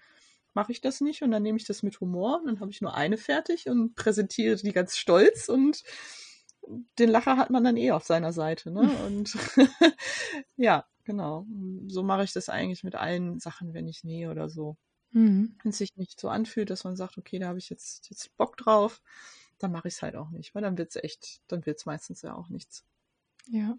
mache 0.54 0.72
ich 0.72 0.82
das 0.82 1.00
nicht 1.00 1.22
und 1.22 1.30
dann 1.30 1.42
nehme 1.42 1.56
ich 1.56 1.64
das 1.64 1.82
mit 1.82 1.98
Humor. 2.00 2.40
Und 2.40 2.46
dann 2.46 2.60
habe 2.60 2.70
ich 2.70 2.82
nur 2.82 2.94
eine 2.94 3.16
fertig 3.16 3.68
und 3.68 3.94
präsentiere 3.94 4.56
die 4.56 4.72
ganz 4.72 4.98
stolz 4.98 5.48
und 5.48 5.82
den 6.98 7.08
Lacher 7.08 7.36
hat 7.38 7.50
man 7.50 7.64
dann 7.64 7.76
eh 7.76 7.90
auf 7.92 8.04
seiner 8.04 8.32
Seite. 8.32 8.70
Ne? 8.70 8.82
Und 9.06 9.36
ja, 10.56 10.86
genau. 11.04 11.46
So 11.88 12.02
mache 12.02 12.24
ich 12.24 12.32
das 12.32 12.48
eigentlich 12.48 12.84
mit 12.84 12.94
allen 12.94 13.40
Sachen, 13.40 13.74
wenn 13.74 13.88
ich 13.88 14.04
nähe 14.04 14.30
oder 14.30 14.48
so. 14.48 14.76
Mhm. 15.12 15.56
Wenn 15.62 15.70
es 15.70 15.78
sich 15.78 15.96
nicht 15.96 16.20
so 16.20 16.28
anfühlt, 16.28 16.70
dass 16.70 16.84
man 16.84 16.96
sagt, 16.96 17.18
okay, 17.18 17.38
da 17.38 17.48
habe 17.48 17.58
ich 17.58 17.70
jetzt, 17.70 18.08
jetzt 18.10 18.36
Bock 18.36 18.56
drauf, 18.56 19.02
dann 19.58 19.72
mache 19.72 19.88
ich 19.88 19.94
es 19.94 20.02
halt 20.02 20.16
auch 20.16 20.30
nicht, 20.30 20.54
weil 20.54 20.62
dann 20.62 20.78
wird 20.78 20.90
es 20.90 21.02
echt, 21.02 21.40
dann 21.48 21.66
wird 21.66 21.78
es 21.78 21.86
meistens 21.86 22.22
ja 22.22 22.34
auch 22.34 22.48
nichts. 22.48 22.84
Ja. 23.46 23.78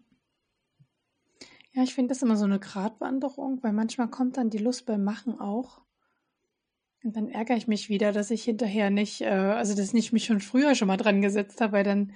Ja, 1.74 1.84
ich 1.84 1.94
finde 1.94 2.10
das 2.14 2.22
immer 2.22 2.38
so 2.38 2.46
eine 2.46 2.58
Gratwanderung, 2.60 3.62
weil 3.64 3.74
manchmal 3.74 4.10
kommt 4.10 4.38
dann 4.38 4.50
die 4.50 4.60
Lust 4.60 4.86
beim 4.86 5.04
Machen 5.04 5.40
auch. 5.42 5.82
Und 7.04 7.16
dann 7.18 7.28
ärgere 7.30 7.58
ich 7.58 7.68
mich 7.68 7.90
wieder, 7.90 8.12
dass 8.14 8.32
ich 8.32 8.44
hinterher 8.46 8.90
nicht, 8.90 9.22
äh, 9.22 9.26
also 9.28 9.76
dass 9.76 9.94
ich 9.94 10.14
mich 10.14 10.26
schon 10.26 10.40
früher 10.40 10.74
schon 10.76 10.88
mal 10.88 10.98
dran 10.98 11.22
gesetzt 11.22 11.60
habe, 11.62 11.74
weil 11.74 11.84
dann, 11.84 12.14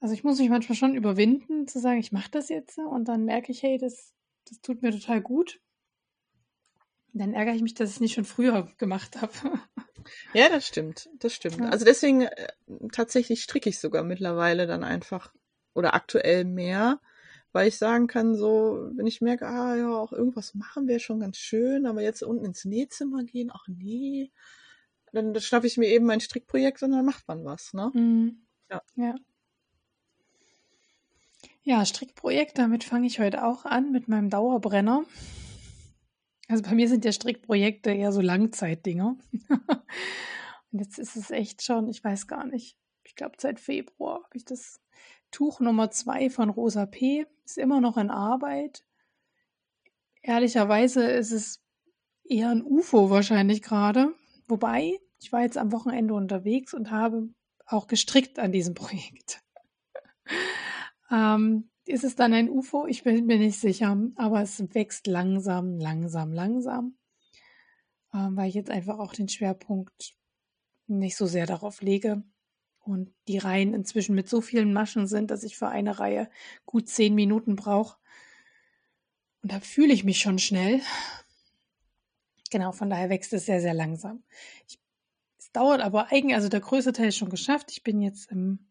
also 0.00 0.14
ich 0.14 0.24
muss 0.24 0.38
mich 0.38 0.48
manchmal 0.48 0.76
schon 0.76 0.94
überwinden, 0.94 1.66
zu 1.68 1.78
sagen, 1.80 1.98
ich 2.00 2.12
mache 2.12 2.30
das 2.30 2.48
jetzt 2.48 2.78
und 2.78 3.06
dann 3.08 3.24
merke 3.24 3.52
ich, 3.52 3.62
hey, 3.62 3.78
das, 3.78 4.14
das 4.48 4.60
tut 4.60 4.82
mir 4.82 4.92
total 4.92 5.20
gut. 5.20 5.60
Dann 7.18 7.32
ärgere 7.32 7.54
ich 7.54 7.62
mich, 7.62 7.74
dass 7.74 7.88
ich 7.90 7.96
es 7.96 8.00
nicht 8.00 8.14
schon 8.14 8.24
früher 8.24 8.70
gemacht 8.78 9.20
habe. 9.20 9.32
Ja, 10.34 10.48
das 10.48 10.64
stimmt. 10.64 11.08
Das 11.18 11.32
stimmt. 11.32 11.58
Ja. 11.58 11.68
Also 11.70 11.84
deswegen 11.84 12.22
äh, 12.22 12.46
tatsächlich 12.92 13.42
stricke 13.42 13.68
ich 13.68 13.80
sogar 13.80 14.04
mittlerweile 14.04 14.68
dann 14.68 14.84
einfach 14.84 15.34
oder 15.74 15.94
aktuell 15.94 16.44
mehr, 16.44 17.00
weil 17.50 17.66
ich 17.66 17.76
sagen 17.76 18.06
kann, 18.06 18.36
so, 18.36 18.88
wenn 18.94 19.08
ich 19.08 19.20
merke, 19.20 19.48
ah 19.48 19.74
ja, 19.74 19.90
auch 19.90 20.12
irgendwas 20.12 20.54
machen 20.54 20.86
wäre 20.86 21.00
schon 21.00 21.18
ganz 21.18 21.38
schön, 21.38 21.86
aber 21.86 22.02
jetzt 22.02 22.22
unten 22.22 22.44
ins 22.44 22.64
Nähzimmer 22.64 23.24
gehen, 23.24 23.50
ach 23.52 23.66
nee, 23.66 24.30
dann, 25.12 25.34
dann 25.34 25.42
schnappe 25.42 25.66
ich 25.66 25.76
mir 25.76 25.88
eben 25.88 26.06
mein 26.06 26.20
Strickprojekt 26.20 26.84
und 26.84 26.92
dann 26.92 27.04
macht 27.04 27.26
man 27.26 27.44
was, 27.44 27.72
ne? 27.72 27.90
Mhm. 27.92 28.46
Ja. 28.70 28.82
ja. 28.94 29.14
Ja, 31.62 31.84
Strickprojekt, 31.84 32.58
damit 32.58 32.84
fange 32.84 33.08
ich 33.08 33.18
heute 33.18 33.44
auch 33.44 33.64
an 33.64 33.90
mit 33.90 34.06
meinem 34.06 34.30
Dauerbrenner. 34.30 35.04
Also 36.48 36.62
bei 36.62 36.74
mir 36.74 36.88
sind 36.88 37.04
ja 37.04 37.12
Strickprojekte 37.12 37.90
eher 37.90 38.12
so 38.12 38.20
Langzeitdinger. 38.20 39.16
Und 40.72 40.78
jetzt 40.78 40.98
ist 40.98 41.16
es 41.16 41.30
echt 41.30 41.62
schon, 41.62 41.88
ich 41.88 42.02
weiß 42.02 42.26
gar 42.26 42.46
nicht. 42.46 42.76
Ich 43.04 43.16
glaube, 43.16 43.36
seit 43.38 43.60
Februar 43.60 44.22
habe 44.24 44.36
ich 44.36 44.44
das 44.44 44.80
Tuch 45.30 45.60
Nummer 45.60 45.90
zwei 45.90 46.30
von 46.30 46.50
Rosa 46.50 46.86
P. 46.86 47.26
Ist 47.44 47.58
immer 47.58 47.80
noch 47.80 47.96
in 47.96 48.10
Arbeit. 48.10 48.84
Ehrlicherweise 50.22 51.08
ist 51.08 51.32
es 51.32 51.62
eher 52.24 52.50
ein 52.50 52.62
UFO 52.62 53.10
wahrscheinlich 53.10 53.62
gerade. 53.62 54.14
Wobei, 54.48 54.98
ich 55.20 55.32
war 55.32 55.42
jetzt 55.42 55.58
am 55.58 55.72
Wochenende 55.72 56.14
unterwegs 56.14 56.74
und 56.74 56.90
habe 56.90 57.28
auch 57.66 57.86
gestrickt 57.86 58.38
an 58.38 58.52
diesem 58.52 58.74
Projekt. 58.74 59.42
ähm, 61.10 61.70
ist 61.86 62.04
es 62.04 62.16
dann 62.16 62.34
ein 62.34 62.50
UFO? 62.50 62.86
Ich 62.86 63.04
bin 63.04 63.26
mir 63.26 63.38
nicht 63.38 63.58
sicher, 63.58 63.96
aber 64.16 64.42
es 64.42 64.62
wächst 64.74 65.06
langsam, 65.06 65.78
langsam, 65.78 66.32
langsam, 66.32 66.96
ähm, 68.12 68.36
weil 68.36 68.48
ich 68.48 68.54
jetzt 68.54 68.70
einfach 68.70 68.98
auch 68.98 69.12
den 69.12 69.28
Schwerpunkt 69.28 70.14
nicht 70.88 71.16
so 71.16 71.26
sehr 71.26 71.46
darauf 71.46 71.82
lege 71.82 72.22
und 72.80 73.12
die 73.28 73.38
Reihen 73.38 73.74
inzwischen 73.74 74.14
mit 74.14 74.28
so 74.28 74.40
vielen 74.40 74.72
Maschen 74.72 75.06
sind, 75.06 75.30
dass 75.30 75.42
ich 75.42 75.56
für 75.56 75.68
eine 75.68 75.98
Reihe 75.98 76.30
gut 76.64 76.88
zehn 76.88 77.14
Minuten 77.14 77.56
brauche. 77.56 77.98
Und 79.42 79.52
da 79.52 79.60
fühle 79.60 79.92
ich 79.92 80.04
mich 80.04 80.18
schon 80.18 80.38
schnell. 80.38 80.80
Genau, 82.50 82.72
von 82.72 82.90
daher 82.90 83.10
wächst 83.10 83.32
es 83.32 83.46
sehr, 83.46 83.60
sehr 83.60 83.74
langsam. 83.74 84.22
Ich, 84.68 84.78
es 85.38 85.50
dauert 85.52 85.80
aber 85.80 86.12
eigentlich, 86.12 86.36
also 86.36 86.48
der 86.48 86.60
größte 86.60 86.92
Teil 86.92 87.08
ist 87.08 87.16
schon 87.16 87.30
geschafft. 87.30 87.70
Ich 87.70 87.82
bin 87.82 88.00
jetzt 88.00 88.30
im 88.30 88.68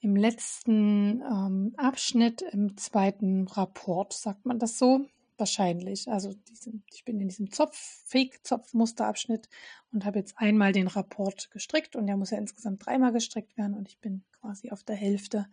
im 0.00 0.16
letzten 0.16 1.22
ähm, 1.22 1.74
Abschnitt 1.76 2.42
im 2.42 2.76
zweiten 2.76 3.48
Rapport, 3.48 4.12
sagt 4.12 4.46
man 4.46 4.58
das 4.58 4.78
so? 4.78 5.06
Wahrscheinlich. 5.36 6.08
Also 6.10 6.32
diesen, 6.32 6.84
ich 6.92 7.04
bin 7.04 7.20
in 7.20 7.28
diesem 7.28 7.52
Zopf, 7.52 7.76
Fake-Zopf-Musterabschnitt 8.06 9.48
und 9.92 10.04
habe 10.04 10.18
jetzt 10.18 10.36
einmal 10.36 10.72
den 10.72 10.88
Rapport 10.88 11.50
gestrickt 11.50 11.96
und 11.96 12.06
der 12.06 12.16
muss 12.16 12.30
ja 12.30 12.38
insgesamt 12.38 12.84
dreimal 12.84 13.12
gestrickt 13.12 13.56
werden 13.56 13.74
und 13.74 13.88
ich 13.88 13.98
bin 13.98 14.24
quasi 14.40 14.70
auf 14.70 14.82
der 14.84 14.96
Hälfte 14.96 15.46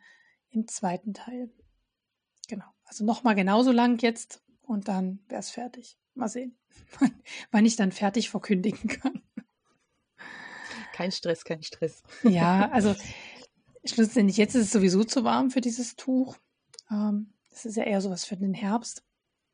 im 0.49 0.67
zweiten 0.67 1.13
Teil. 1.13 1.49
Genau. 2.47 2.65
Also 2.85 3.03
nochmal 3.03 3.35
genauso 3.35 3.71
lang 3.71 4.01
jetzt 4.01 4.41
und 4.61 4.87
dann 4.87 5.19
wäre 5.27 5.39
es 5.39 5.49
fertig. 5.49 5.97
Mal 6.13 6.29
sehen, 6.29 6.57
wann 7.51 7.65
ich 7.65 7.75
dann 7.75 7.91
fertig 7.91 8.29
verkündigen 8.29 8.87
kann. 8.89 9.21
Kein 10.93 11.11
Stress, 11.11 11.43
kein 11.43 11.61
Stress. 11.61 12.03
Ja, 12.23 12.69
also 12.71 12.95
Schlussendlich, 13.85 14.37
jetzt 14.37 14.55
ist 14.55 14.65
es 14.65 14.71
sowieso 14.71 15.03
zu 15.03 15.23
warm 15.23 15.51
für 15.51 15.61
dieses 15.61 15.95
Tuch. 15.95 16.37
Ähm, 16.91 17.33
das 17.51 17.65
ist 17.65 17.77
ja 17.77 17.83
eher 17.83 18.01
sowas 18.01 18.25
für 18.25 18.35
den 18.35 18.53
Herbst. 18.53 19.03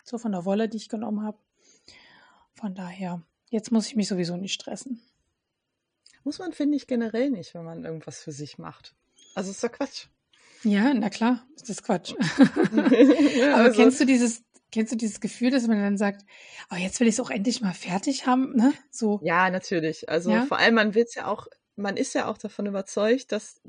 So 0.04 0.18
von 0.18 0.32
der 0.32 0.46
Wolle, 0.46 0.70
die 0.70 0.78
ich 0.78 0.90
genommen 0.90 1.24
habe. 1.24 1.38
Von 2.54 2.74
daher, 2.74 3.22
jetzt 3.50 3.72
muss 3.72 3.88
ich 3.88 3.96
mich 3.96 4.08
sowieso 4.08 4.38
nicht 4.38 4.54
stressen. 4.54 5.02
Muss 6.24 6.40
man, 6.40 6.54
finde 6.54 6.78
ich, 6.78 6.88
generell 6.88 7.30
nicht, 7.30 7.54
wenn 7.54 7.66
man 7.66 7.84
irgendwas 7.84 8.22
für 8.22 8.32
sich 8.32 8.58
macht. 8.58 8.96
Also 9.36 9.52
ist 9.52 9.64
doch 9.64 9.72
Quatsch. 9.72 10.08
Ja, 10.64 10.94
na 10.94 11.10
klar, 11.10 11.46
ist 11.56 11.70
das 11.70 11.84
Quatsch. 11.84 12.14
ja, 13.36 13.56
Aber 13.56 13.66
also, 13.66 13.82
kennst 13.82 14.00
du 14.00 14.06
dieses, 14.06 14.44
kennst 14.72 14.92
du 14.92 14.96
dieses 14.96 15.20
Gefühl, 15.20 15.52
dass 15.52 15.68
man 15.68 15.82
dann 15.82 15.98
sagt, 15.98 16.26
oh, 16.72 16.76
jetzt 16.76 17.00
will 17.00 17.08
ich 17.08 17.16
es 17.16 17.20
auch 17.20 17.32
endlich 17.32 17.62
mal 17.62 17.74
fertig 17.74 18.28
haben, 18.28 18.56
ne? 18.56 18.74
So. 18.92 19.20
Ja, 19.24 19.50
natürlich. 19.50 20.10
Also 20.10 20.32
ja? 20.32 20.46
vor 20.46 20.58
allem, 20.58 20.76
man 20.76 20.94
will 20.94 21.04
es 21.04 21.16
ja 21.16 21.28
auch 21.28 21.48
man 21.76 21.98
ist 21.98 22.14
ja 22.14 22.28
auch 22.28 22.38
davon 22.38 22.66
überzeugt, 22.66 23.32
dass, 23.32 23.62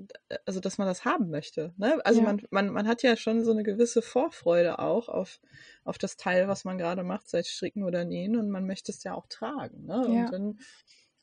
also 0.44 0.60
dass 0.60 0.78
man 0.78 0.86
das 0.86 1.04
haben 1.04 1.30
möchte. 1.30 1.72
Ne? 1.76 2.04
Also 2.04 2.20
ja. 2.20 2.26
man, 2.26 2.42
man, 2.50 2.68
man 2.70 2.88
hat 2.88 3.02
ja 3.02 3.16
schon 3.16 3.44
so 3.44 3.52
eine 3.52 3.62
gewisse 3.62 4.02
Vorfreude 4.02 4.78
auch 4.78 5.08
auf, 5.08 5.40
auf 5.84 5.98
das 5.98 6.16
Teil, 6.16 6.48
was 6.48 6.64
man 6.64 6.78
gerade 6.78 7.04
macht, 7.04 7.28
sei 7.28 7.40
es 7.40 7.48
Stricken 7.48 7.84
oder 7.84 8.04
Nähen, 8.04 8.36
und 8.36 8.50
man 8.50 8.66
möchte 8.66 8.92
es 8.92 9.04
ja 9.04 9.14
auch 9.14 9.26
tragen. 9.28 9.86
Ne? 9.86 9.94
Ja. 10.08 10.24
Und 10.24 10.32
dann, 10.32 10.58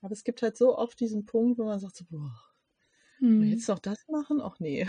aber 0.01 0.13
es 0.13 0.23
gibt 0.23 0.41
halt 0.41 0.57
so 0.57 0.77
oft 0.77 0.99
diesen 0.99 1.25
Punkt, 1.25 1.59
wo 1.59 1.65
man 1.65 1.79
sagt 1.79 1.97
so, 1.97 2.05
boah, 2.09 2.31
hm. 3.19 3.43
Jetzt 3.43 3.67
noch 3.67 3.79
das 3.79 4.07
machen? 4.07 4.39
Ach 4.41 4.59
nee. 4.59 4.87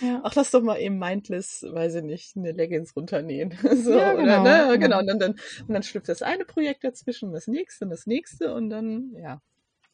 Ja. 0.00 0.20
Ach, 0.24 0.34
lass 0.34 0.50
doch 0.50 0.62
mal 0.62 0.78
eben 0.78 0.98
mindless, 0.98 1.66
weiß 1.68 1.96
ich 1.96 2.02
nicht, 2.02 2.36
eine 2.36 2.52
Leggings 2.52 2.96
runternähen. 2.96 3.50
so, 3.84 3.92
ja, 3.92 4.14
genau. 4.14 4.40
Oder, 4.40 4.68
ne? 4.68 4.78
genau. 4.78 5.00
Und 5.00 5.06
dann, 5.06 5.18
dann, 5.18 5.32
und 5.32 5.74
dann 5.74 5.82
schlüpft 5.82 6.08
das 6.08 6.22
eine 6.22 6.46
Projekt 6.46 6.84
dazwischen, 6.84 7.32
das 7.32 7.46
nächste 7.46 7.84
und 7.84 7.90
das 7.90 8.06
nächste 8.06 8.54
und 8.54 8.70
dann, 8.70 9.14
ja. 9.16 9.42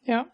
Ja. 0.03 0.31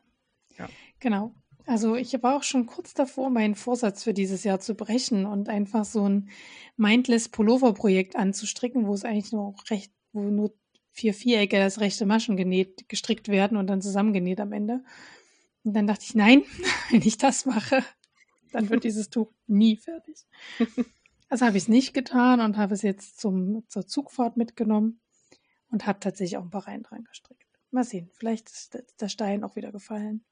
Ja. 0.58 0.68
Genau. 0.98 1.34
Also 1.66 1.94
ich 1.94 2.20
war 2.22 2.36
auch 2.36 2.42
schon 2.42 2.66
kurz 2.66 2.94
davor, 2.94 3.30
meinen 3.30 3.54
Vorsatz 3.54 4.02
für 4.02 4.14
dieses 4.14 4.44
Jahr 4.44 4.60
zu 4.60 4.74
brechen 4.74 5.26
und 5.26 5.48
einfach 5.48 5.84
so 5.84 6.08
ein 6.08 6.30
Mindless 6.76 7.28
Pullover-Projekt 7.28 8.16
anzustricken, 8.16 8.86
wo 8.86 8.94
es 8.94 9.04
eigentlich 9.04 9.32
nur 9.32 9.54
recht, 9.68 9.92
wo 10.12 10.22
nur 10.22 10.54
vier 10.90 11.14
Vierecke 11.14 11.62
als 11.62 11.80
rechte 11.80 12.06
Maschen 12.06 12.36
genäht, 12.36 12.88
gestrickt 12.88 13.28
werden 13.28 13.56
und 13.56 13.66
dann 13.68 13.82
zusammengenäht 13.82 14.40
am 14.40 14.52
Ende. 14.52 14.82
Und 15.62 15.74
dann 15.74 15.86
dachte 15.86 16.04
ich, 16.04 16.14
nein, 16.14 16.42
wenn 16.90 17.02
ich 17.02 17.18
das 17.18 17.46
mache, 17.46 17.84
dann 18.52 18.68
wird 18.70 18.84
dieses 18.84 19.10
Tuch 19.10 19.32
nie 19.46 19.76
fertig. 19.76 20.26
Also 21.28 21.46
habe 21.46 21.56
ich 21.56 21.64
es 21.64 21.68
nicht 21.68 21.94
getan 21.94 22.40
und 22.40 22.56
habe 22.56 22.74
es 22.74 22.82
jetzt 22.82 23.20
zum, 23.20 23.64
zur 23.68 23.86
Zugfahrt 23.86 24.36
mitgenommen 24.36 25.00
und 25.70 25.86
habe 25.86 26.00
tatsächlich 26.00 26.36
auch 26.36 26.42
ein 26.42 26.50
paar 26.50 26.66
Reihen 26.66 26.82
dran 26.82 27.04
gestrickt. 27.04 27.46
Mal 27.70 27.84
sehen, 27.84 28.10
vielleicht 28.14 28.50
ist 28.50 28.82
der 29.00 29.08
Stein 29.08 29.44
auch 29.44 29.54
wieder 29.54 29.70
gefallen. 29.70 30.24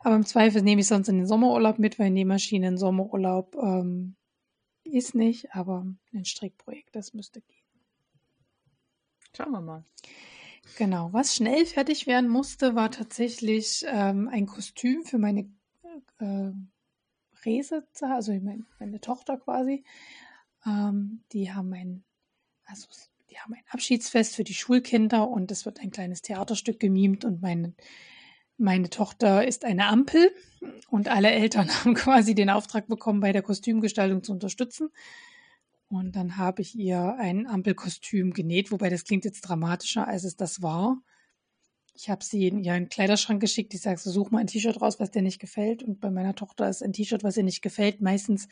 Aber 0.00 0.14
im 0.14 0.26
Zweifel 0.26 0.62
nehme 0.62 0.80
ich 0.80 0.86
sonst 0.86 1.08
in 1.08 1.18
den 1.18 1.26
Sommerurlaub 1.26 1.78
mit, 1.78 1.98
weil 1.98 2.10
Nähmaschine 2.10 2.68
in 2.68 2.78
Sommerurlaub 2.78 3.56
ähm, 3.56 4.16
ist 4.84 5.14
nicht, 5.14 5.54
aber 5.54 5.86
ein 6.14 6.24
Strickprojekt, 6.24 6.94
das 6.94 7.14
müsste 7.14 7.40
gehen. 7.40 7.56
Schauen 9.36 9.52
wir 9.52 9.60
mal. 9.60 9.84
Genau, 10.78 11.12
was 11.12 11.36
schnell 11.36 11.64
fertig 11.66 12.06
werden 12.06 12.28
musste, 12.28 12.74
war 12.74 12.90
tatsächlich 12.90 13.84
ähm, 13.88 14.28
ein 14.28 14.46
Kostüm 14.46 15.04
für 15.04 15.18
meine 15.18 15.48
äh, 16.18 16.50
Rese, 17.44 17.86
also 18.00 18.32
meine, 18.32 18.64
meine 18.78 19.00
Tochter 19.00 19.38
quasi. 19.38 19.84
Ähm, 20.66 21.22
die 21.32 21.52
haben 21.52 21.72
ein, 21.72 22.04
also 22.64 22.88
die 23.30 23.38
haben 23.38 23.54
ein 23.54 23.64
Abschiedsfest 23.70 24.34
für 24.34 24.44
die 24.44 24.54
Schulkinder 24.54 25.28
und 25.28 25.50
es 25.50 25.64
wird 25.64 25.80
ein 25.80 25.90
kleines 25.90 26.22
Theaterstück 26.22 26.80
gemimt 26.80 27.24
und 27.24 27.40
meine, 27.40 27.74
meine 28.58 28.90
Tochter 28.90 29.46
ist 29.46 29.64
eine 29.64 29.86
Ampel 29.86 30.30
und 30.88 31.08
alle 31.08 31.30
Eltern 31.30 31.68
haben 31.84 31.94
quasi 31.94 32.34
den 32.34 32.50
Auftrag 32.50 32.86
bekommen, 32.88 33.20
bei 33.20 33.32
der 33.32 33.42
Kostümgestaltung 33.42 34.22
zu 34.22 34.32
unterstützen. 34.32 34.90
Und 35.88 36.16
dann 36.16 36.36
habe 36.36 36.62
ich 36.62 36.74
ihr 36.74 37.16
ein 37.18 37.46
Ampelkostüm 37.46 38.32
genäht, 38.32 38.72
wobei 38.72 38.90
das 38.90 39.04
klingt 39.04 39.24
jetzt 39.24 39.42
dramatischer, 39.42 40.08
als 40.08 40.24
es 40.24 40.36
das 40.36 40.62
war. 40.62 41.00
Ich 41.94 42.10
habe 42.10 42.24
sie 42.24 42.46
in 42.48 42.62
ihren 42.62 42.88
Kleiderschrank 42.88 43.40
geschickt. 43.40 43.72
Ich 43.72 43.80
sage 43.80 43.98
so, 43.98 44.10
such 44.10 44.30
mal 44.30 44.40
ein 44.40 44.48
T-Shirt 44.48 44.80
raus, 44.82 45.00
was 45.00 45.12
dir 45.12 45.22
nicht 45.22 45.38
gefällt. 45.38 45.82
Und 45.82 46.00
bei 46.00 46.10
meiner 46.10 46.34
Tochter 46.34 46.68
ist 46.68 46.82
ein 46.82 46.92
T-Shirt, 46.92 47.24
was 47.24 47.36
ihr 47.36 47.44
nicht 47.44 47.62
gefällt, 47.62 48.00
meistens 48.00 48.48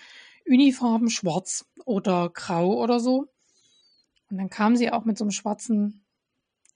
Unifarben, 0.46 1.10
schwarz 1.10 1.66
oder 1.84 2.30
grau 2.30 2.80
oder 2.80 3.00
so. 3.00 3.26
Und 4.30 4.38
dann 4.38 4.48
kam 4.48 4.76
sie 4.76 4.90
auch 4.90 5.04
mit 5.04 5.18
so 5.18 5.24
einem 5.24 5.30
schwarzen 5.30 6.03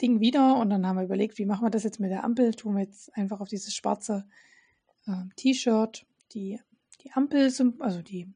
Ding 0.01 0.21
wieder 0.21 0.57
und 0.57 0.71
dann 0.71 0.87
haben 0.87 0.97
wir 0.97 1.05
überlegt, 1.05 1.39
wie 1.39 1.47
machen 1.47 1.65
wir 1.65 1.71
das 1.71 1.85
jetzt 1.85 2.01
mit 2.01 2.11
der 2.11 2.25
Ampel? 2.25 2.55
Tun 2.55 2.75
wir 2.75 2.83
jetzt 2.83 3.15
einfach 3.17 3.41
auf 3.41 3.49
dieses 3.49 3.75
schwarze 3.75 4.27
äh, 5.07 5.25
T-Shirt 5.37 6.07
die, 6.33 6.61
die 7.03 7.13
Ampel, 7.13 7.53
also 7.81 8.03
die 8.03 8.33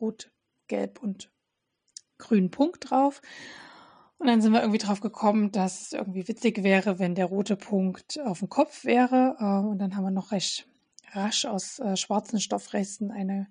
rot 0.00 0.30
gelb 0.66 1.02
und 1.02 1.30
grünen 2.18 2.50
Punkt 2.50 2.90
drauf. 2.90 3.20
Und 4.18 4.28
dann 4.28 4.40
sind 4.40 4.52
wir 4.52 4.60
irgendwie 4.60 4.78
drauf 4.78 5.00
gekommen, 5.00 5.52
dass 5.52 5.82
es 5.82 5.92
irgendwie 5.92 6.26
witzig 6.26 6.62
wäre, 6.62 6.98
wenn 6.98 7.14
der 7.14 7.26
rote 7.26 7.56
Punkt 7.56 8.18
auf 8.24 8.38
dem 8.38 8.48
Kopf 8.48 8.84
wäre. 8.84 9.36
Äh, 9.38 9.66
und 9.66 9.78
dann 9.78 9.96
haben 9.96 10.04
wir 10.04 10.10
noch 10.10 10.32
recht 10.32 10.66
rasch 11.12 11.44
aus 11.44 11.78
äh, 11.78 11.96
schwarzen 11.96 12.40
Stoffresten 12.40 13.10
eine 13.10 13.48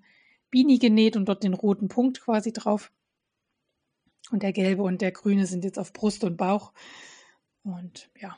Bini 0.50 0.78
genäht 0.78 1.16
und 1.16 1.26
dort 1.26 1.42
den 1.42 1.54
roten 1.54 1.88
Punkt 1.88 2.20
quasi 2.20 2.52
drauf. 2.52 2.92
Und 4.30 4.42
der 4.42 4.52
gelbe 4.52 4.82
und 4.82 5.00
der 5.00 5.12
grüne 5.12 5.46
sind 5.46 5.64
jetzt 5.64 5.78
auf 5.78 5.92
Brust 5.92 6.24
und 6.24 6.36
Bauch. 6.36 6.72
Und 7.64 8.10
ja, 8.20 8.36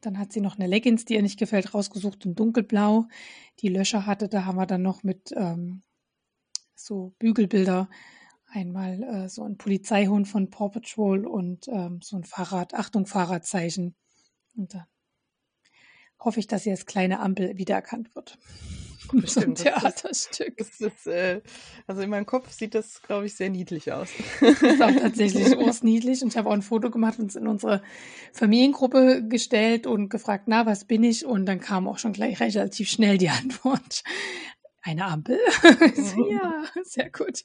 dann 0.00 0.18
hat 0.18 0.32
sie 0.32 0.40
noch 0.40 0.56
eine 0.56 0.66
Leggings, 0.66 1.04
die 1.04 1.14
ihr 1.14 1.22
nicht 1.22 1.38
gefällt, 1.38 1.74
rausgesucht 1.74 2.24
in 2.24 2.34
dunkelblau. 2.34 3.06
Die 3.60 3.68
Löcher 3.68 4.06
hatte, 4.06 4.28
da 4.28 4.44
haben 4.44 4.56
wir 4.56 4.66
dann 4.66 4.82
noch 4.82 5.02
mit 5.02 5.32
ähm, 5.36 5.82
so 6.74 7.14
Bügelbilder. 7.18 7.88
Einmal 8.46 9.02
äh, 9.02 9.28
so 9.28 9.42
ein 9.42 9.56
Polizeihund 9.56 10.28
von 10.28 10.50
Paw 10.50 10.68
Patrol 10.68 11.26
und 11.26 11.66
ähm, 11.68 12.00
so 12.02 12.16
ein 12.16 12.24
Fahrrad, 12.24 12.74
Achtung, 12.74 13.06
Fahrradzeichen. 13.06 13.96
Und 14.56 14.74
dann 14.74 14.86
hoffe 16.20 16.38
ich, 16.38 16.46
dass 16.46 16.62
sie 16.62 16.70
als 16.70 16.86
kleine 16.86 17.20
Ampel 17.20 17.56
wiedererkannt 17.58 18.14
wird. 18.14 18.38
ein 19.36 19.54
Theaterstück. 19.54 20.54
Das 20.58 20.78
das 20.78 21.06
äh, 21.06 21.40
also 21.86 22.02
in 22.02 22.10
meinem 22.10 22.26
Kopf 22.26 22.50
sieht 22.50 22.74
das, 22.74 23.02
glaube 23.02 23.26
ich, 23.26 23.34
sehr 23.34 23.50
niedlich 23.50 23.92
aus. 23.92 24.08
Das 24.40 24.62
ist 24.62 24.82
auch 24.82 24.90
tatsächlich 24.90 25.54
niedlich. 25.82 26.22
Und 26.22 26.28
ich 26.28 26.36
habe 26.36 26.48
auch 26.48 26.54
ein 26.54 26.62
Foto 26.62 26.90
gemacht 26.90 27.18
und 27.18 27.30
es 27.30 27.36
in 27.36 27.46
unsere 27.46 27.82
Familiengruppe 28.32 29.26
gestellt 29.28 29.86
und 29.86 30.08
gefragt, 30.08 30.44
na, 30.46 30.66
was 30.66 30.84
bin 30.84 31.04
ich? 31.04 31.26
Und 31.26 31.46
dann 31.46 31.60
kam 31.60 31.88
auch 31.88 31.98
schon 31.98 32.12
gleich 32.12 32.40
relativ 32.40 32.88
schnell 32.88 33.18
die 33.18 33.30
Antwort. 33.30 34.02
Eine 34.82 35.06
Ampel? 35.06 35.38
Mhm. 35.62 36.26
ja, 36.30 36.64
sehr 36.82 37.10
gut. 37.10 37.44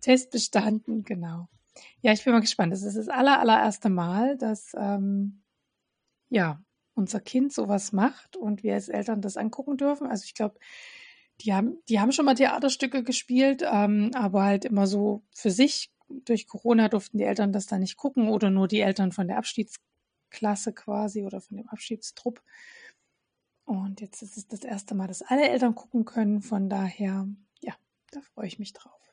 Test 0.00 0.30
bestanden, 0.30 1.04
genau. 1.04 1.48
Ja, 2.00 2.12
ich 2.12 2.24
bin 2.24 2.32
mal 2.32 2.40
gespannt. 2.40 2.72
Das 2.72 2.82
ist 2.82 2.96
das 2.96 3.08
aller, 3.08 3.40
allererste 3.40 3.88
Mal, 3.88 4.36
dass 4.36 4.72
ähm, 4.78 5.42
ja, 6.28 6.60
unser 6.96 7.20
Kind 7.20 7.52
sowas 7.52 7.92
macht 7.92 8.36
und 8.36 8.62
wir 8.62 8.74
als 8.74 8.88
Eltern 8.88 9.20
das 9.20 9.36
angucken 9.36 9.76
dürfen. 9.76 10.06
Also 10.06 10.24
ich 10.24 10.34
glaube, 10.34 10.58
die 11.42 11.52
haben, 11.52 11.78
die 11.88 12.00
haben 12.00 12.12
schon 12.12 12.24
mal 12.24 12.34
Theaterstücke 12.34 13.04
gespielt, 13.04 13.62
ähm, 13.70 14.10
aber 14.14 14.44
halt 14.44 14.64
immer 14.64 14.86
so 14.86 15.22
für 15.34 15.50
sich. 15.50 15.92
Durch 16.08 16.46
Corona 16.46 16.88
durften 16.88 17.18
die 17.18 17.24
Eltern 17.24 17.52
das 17.52 17.66
da 17.66 17.78
nicht 17.78 17.96
gucken 17.96 18.28
oder 18.28 18.50
nur 18.50 18.68
die 18.68 18.80
Eltern 18.80 19.12
von 19.12 19.28
der 19.28 19.38
Abschiedsklasse 19.38 20.72
quasi 20.72 21.24
oder 21.24 21.40
von 21.40 21.56
dem 21.56 21.68
Abschiedstrupp. 21.68 22.42
Und 23.64 24.00
jetzt 24.00 24.22
ist 24.22 24.36
es 24.36 24.46
das 24.46 24.60
erste 24.60 24.94
Mal, 24.94 25.08
dass 25.08 25.22
alle 25.22 25.48
Eltern 25.48 25.74
gucken 25.74 26.04
können. 26.04 26.40
Von 26.40 26.70
daher, 26.70 27.28
ja, 27.60 27.74
da 28.12 28.20
freue 28.20 28.46
ich 28.46 28.58
mich 28.58 28.72
drauf. 28.72 29.05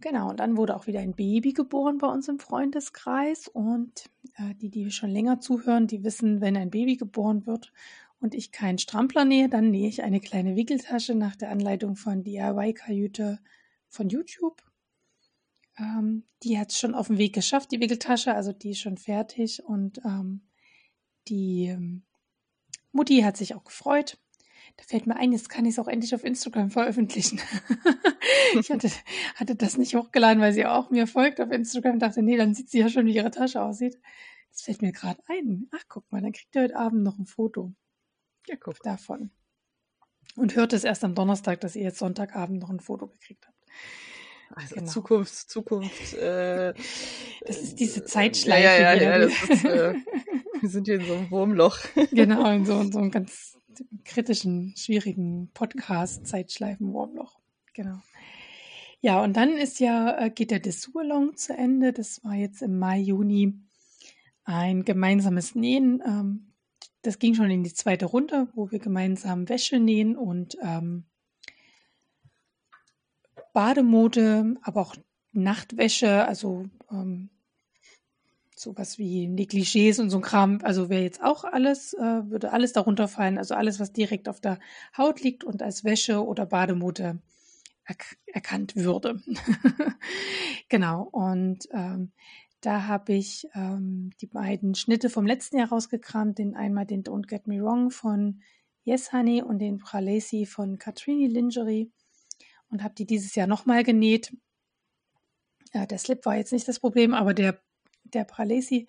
Genau, 0.00 0.28
und 0.30 0.40
dann 0.40 0.56
wurde 0.56 0.76
auch 0.76 0.86
wieder 0.86 1.00
ein 1.00 1.14
Baby 1.14 1.52
geboren 1.52 1.98
bei 1.98 2.06
uns 2.06 2.28
im 2.28 2.38
Freundeskreis. 2.38 3.48
Und 3.48 4.10
äh, 4.36 4.54
die, 4.56 4.68
die 4.68 4.90
schon 4.90 5.10
länger 5.10 5.40
zuhören, 5.40 5.86
die 5.86 6.04
wissen, 6.04 6.40
wenn 6.40 6.56
ein 6.56 6.70
Baby 6.70 6.96
geboren 6.96 7.46
wird 7.46 7.72
und 8.20 8.34
ich 8.34 8.52
keinen 8.52 8.78
Strampler 8.78 9.24
nähe, 9.24 9.48
dann 9.48 9.70
nähe 9.70 9.88
ich 9.88 10.02
eine 10.02 10.20
kleine 10.20 10.56
Wickeltasche 10.56 11.14
nach 11.14 11.36
der 11.36 11.50
Anleitung 11.50 11.96
von 11.96 12.22
DIY-Kajüte 12.24 13.38
von 13.88 14.08
YouTube. 14.08 14.62
Ähm, 15.78 16.24
die 16.42 16.58
hat 16.58 16.70
es 16.70 16.78
schon 16.78 16.94
auf 16.94 17.08
dem 17.08 17.18
Weg 17.18 17.34
geschafft, 17.34 17.72
die 17.72 17.80
Wickeltasche, 17.80 18.34
also 18.34 18.52
die 18.52 18.70
ist 18.70 18.80
schon 18.80 18.98
fertig 18.98 19.62
und 19.64 19.98
ähm, 20.04 20.42
die 21.28 21.66
ähm, 21.66 22.02
Mutti 22.92 23.20
hat 23.20 23.36
sich 23.36 23.54
auch 23.54 23.64
gefreut. 23.64 24.18
Da 24.76 24.84
fällt 24.86 25.06
mir 25.06 25.16
ein, 25.16 25.32
jetzt 25.32 25.48
kann 25.48 25.64
ich 25.64 25.72
es 25.72 25.78
auch 25.78 25.88
endlich 25.88 26.14
auf 26.14 26.22
Instagram 26.22 26.70
veröffentlichen. 26.70 27.40
ich 28.60 28.70
hatte, 28.70 28.90
hatte 29.36 29.56
das 29.56 29.78
nicht 29.78 29.94
hochgeladen, 29.94 30.42
weil 30.42 30.52
sie 30.52 30.66
auch 30.66 30.90
mir 30.90 31.06
folgt 31.06 31.40
auf 31.40 31.50
Instagram. 31.50 31.98
Dachte, 31.98 32.22
nee, 32.22 32.36
dann 32.36 32.54
sieht 32.54 32.70
sie 32.70 32.80
ja 32.80 32.88
schon, 32.88 33.06
wie 33.06 33.14
ihre 33.14 33.30
Tasche 33.30 33.62
aussieht. 33.62 33.98
Das 34.52 34.62
fällt 34.62 34.82
mir 34.82 34.92
gerade 34.92 35.22
ein. 35.26 35.68
Ach, 35.72 35.84
guck 35.88 36.10
mal, 36.12 36.20
dann 36.20 36.32
kriegt 36.32 36.54
ihr 36.54 36.62
heute 36.62 36.76
Abend 36.76 37.02
noch 37.02 37.18
ein 37.18 37.26
Foto. 37.26 37.72
Ja, 38.46 38.56
guck. 38.56 38.78
Davon. 38.82 39.30
Und 40.36 40.56
hört 40.56 40.72
es 40.72 40.84
erst 40.84 41.04
am 41.04 41.14
Donnerstag, 41.14 41.60
dass 41.60 41.76
ihr 41.76 41.84
jetzt 41.84 41.98
Sonntagabend 41.98 42.60
noch 42.60 42.70
ein 42.70 42.80
Foto 42.80 43.06
gekriegt 43.06 43.46
habt. 43.46 43.56
Also 44.54 44.74
genau. 44.76 44.90
Zukunft, 44.90 45.50
Zukunft. 45.50 46.14
Äh, 46.16 46.74
das 47.46 47.58
ist 47.58 47.80
diese 47.80 48.04
Zeitschleife. 48.04 48.62
Ja, 48.62 48.78
ja, 48.78 48.94
ja, 48.94 49.02
ja 49.02 49.18
das 49.18 49.42
ist, 49.42 49.64
äh, 49.64 49.94
wir 50.60 50.68
sind 50.68 50.86
hier 50.86 50.96
in 50.96 51.06
so 51.06 51.14
einem 51.14 51.30
Wurmloch. 51.30 51.78
genau, 52.12 52.50
in 52.50 52.64
so, 52.64 52.80
in 52.80 52.92
so 52.92 52.98
einem 52.98 53.10
ganz 53.10 53.55
kritischen, 54.04 54.74
schwierigen 54.76 55.50
Podcast-Zeitschleifen-Wurmloch. 55.54 57.38
Genau. 57.72 58.00
Ja, 59.00 59.22
und 59.22 59.36
dann 59.36 59.56
ist 59.56 59.80
ja, 59.80 60.18
äh, 60.18 60.30
geht 60.30 60.50
der 60.50 60.60
Dessous-Along 60.60 61.36
zu 61.36 61.56
Ende. 61.56 61.92
Das 61.92 62.24
war 62.24 62.34
jetzt 62.34 62.62
im 62.62 62.78
Mai, 62.78 62.98
Juni 62.98 63.54
ein 64.44 64.84
gemeinsames 64.84 65.54
Nähen. 65.54 66.02
Ähm, 66.06 66.52
das 67.02 67.18
ging 67.18 67.34
schon 67.34 67.50
in 67.50 67.62
die 67.62 67.72
zweite 67.72 68.06
Runde, 68.06 68.48
wo 68.54 68.70
wir 68.70 68.78
gemeinsam 68.78 69.48
Wäsche 69.48 69.78
nähen 69.78 70.16
und 70.16 70.56
ähm, 70.62 71.04
Bademode, 73.52 74.56
aber 74.62 74.80
auch 74.80 74.96
Nachtwäsche, 75.32 76.26
also 76.26 76.66
ähm, 76.90 77.30
sowas 78.58 78.98
wie 78.98 79.28
Negligés 79.28 80.00
und 80.00 80.10
so 80.10 80.18
ein 80.18 80.22
Kram, 80.22 80.60
also 80.62 80.88
wäre 80.88 81.02
jetzt 81.02 81.22
auch 81.22 81.44
alles, 81.44 81.92
äh, 81.94 82.30
würde 82.30 82.52
alles 82.52 82.72
darunter 82.72 83.06
fallen, 83.06 83.38
also 83.38 83.54
alles, 83.54 83.78
was 83.78 83.92
direkt 83.92 84.28
auf 84.28 84.40
der 84.40 84.58
Haut 84.96 85.20
liegt 85.20 85.44
und 85.44 85.62
als 85.62 85.84
Wäsche 85.84 86.24
oder 86.24 86.46
Bademode 86.46 87.20
er 87.84 87.96
erkannt 88.26 88.74
würde. 88.74 89.22
genau, 90.68 91.02
und 91.02 91.68
ähm, 91.72 92.12
da 92.60 92.86
habe 92.86 93.12
ich 93.12 93.46
ähm, 93.54 94.10
die 94.20 94.26
beiden 94.26 94.74
Schnitte 94.74 95.08
vom 95.10 95.26
letzten 95.26 95.58
Jahr 95.58 95.68
rausgekramt, 95.68 96.38
den 96.38 96.56
einmal 96.56 96.86
den 96.86 97.04
Don't 97.04 97.28
Get 97.28 97.46
Me 97.46 97.62
Wrong 97.62 97.90
von 97.90 98.42
Yes 98.82 99.12
Honey 99.12 99.42
und 99.42 99.58
den 99.58 99.78
Pralesi 99.78 100.46
von 100.46 100.78
Katrini 100.78 101.26
Lingerie 101.26 101.92
und 102.70 102.82
habe 102.82 102.94
die 102.94 103.06
dieses 103.06 103.34
Jahr 103.34 103.46
nochmal 103.46 103.84
genäht. 103.84 104.36
Ja, 105.74 105.86
der 105.86 105.98
Slip 105.98 106.24
war 106.24 106.36
jetzt 106.36 106.52
nicht 106.52 106.66
das 106.66 106.80
Problem, 106.80 107.14
aber 107.14 107.34
der 107.34 107.60
der 108.12 108.24
Pralesi 108.24 108.88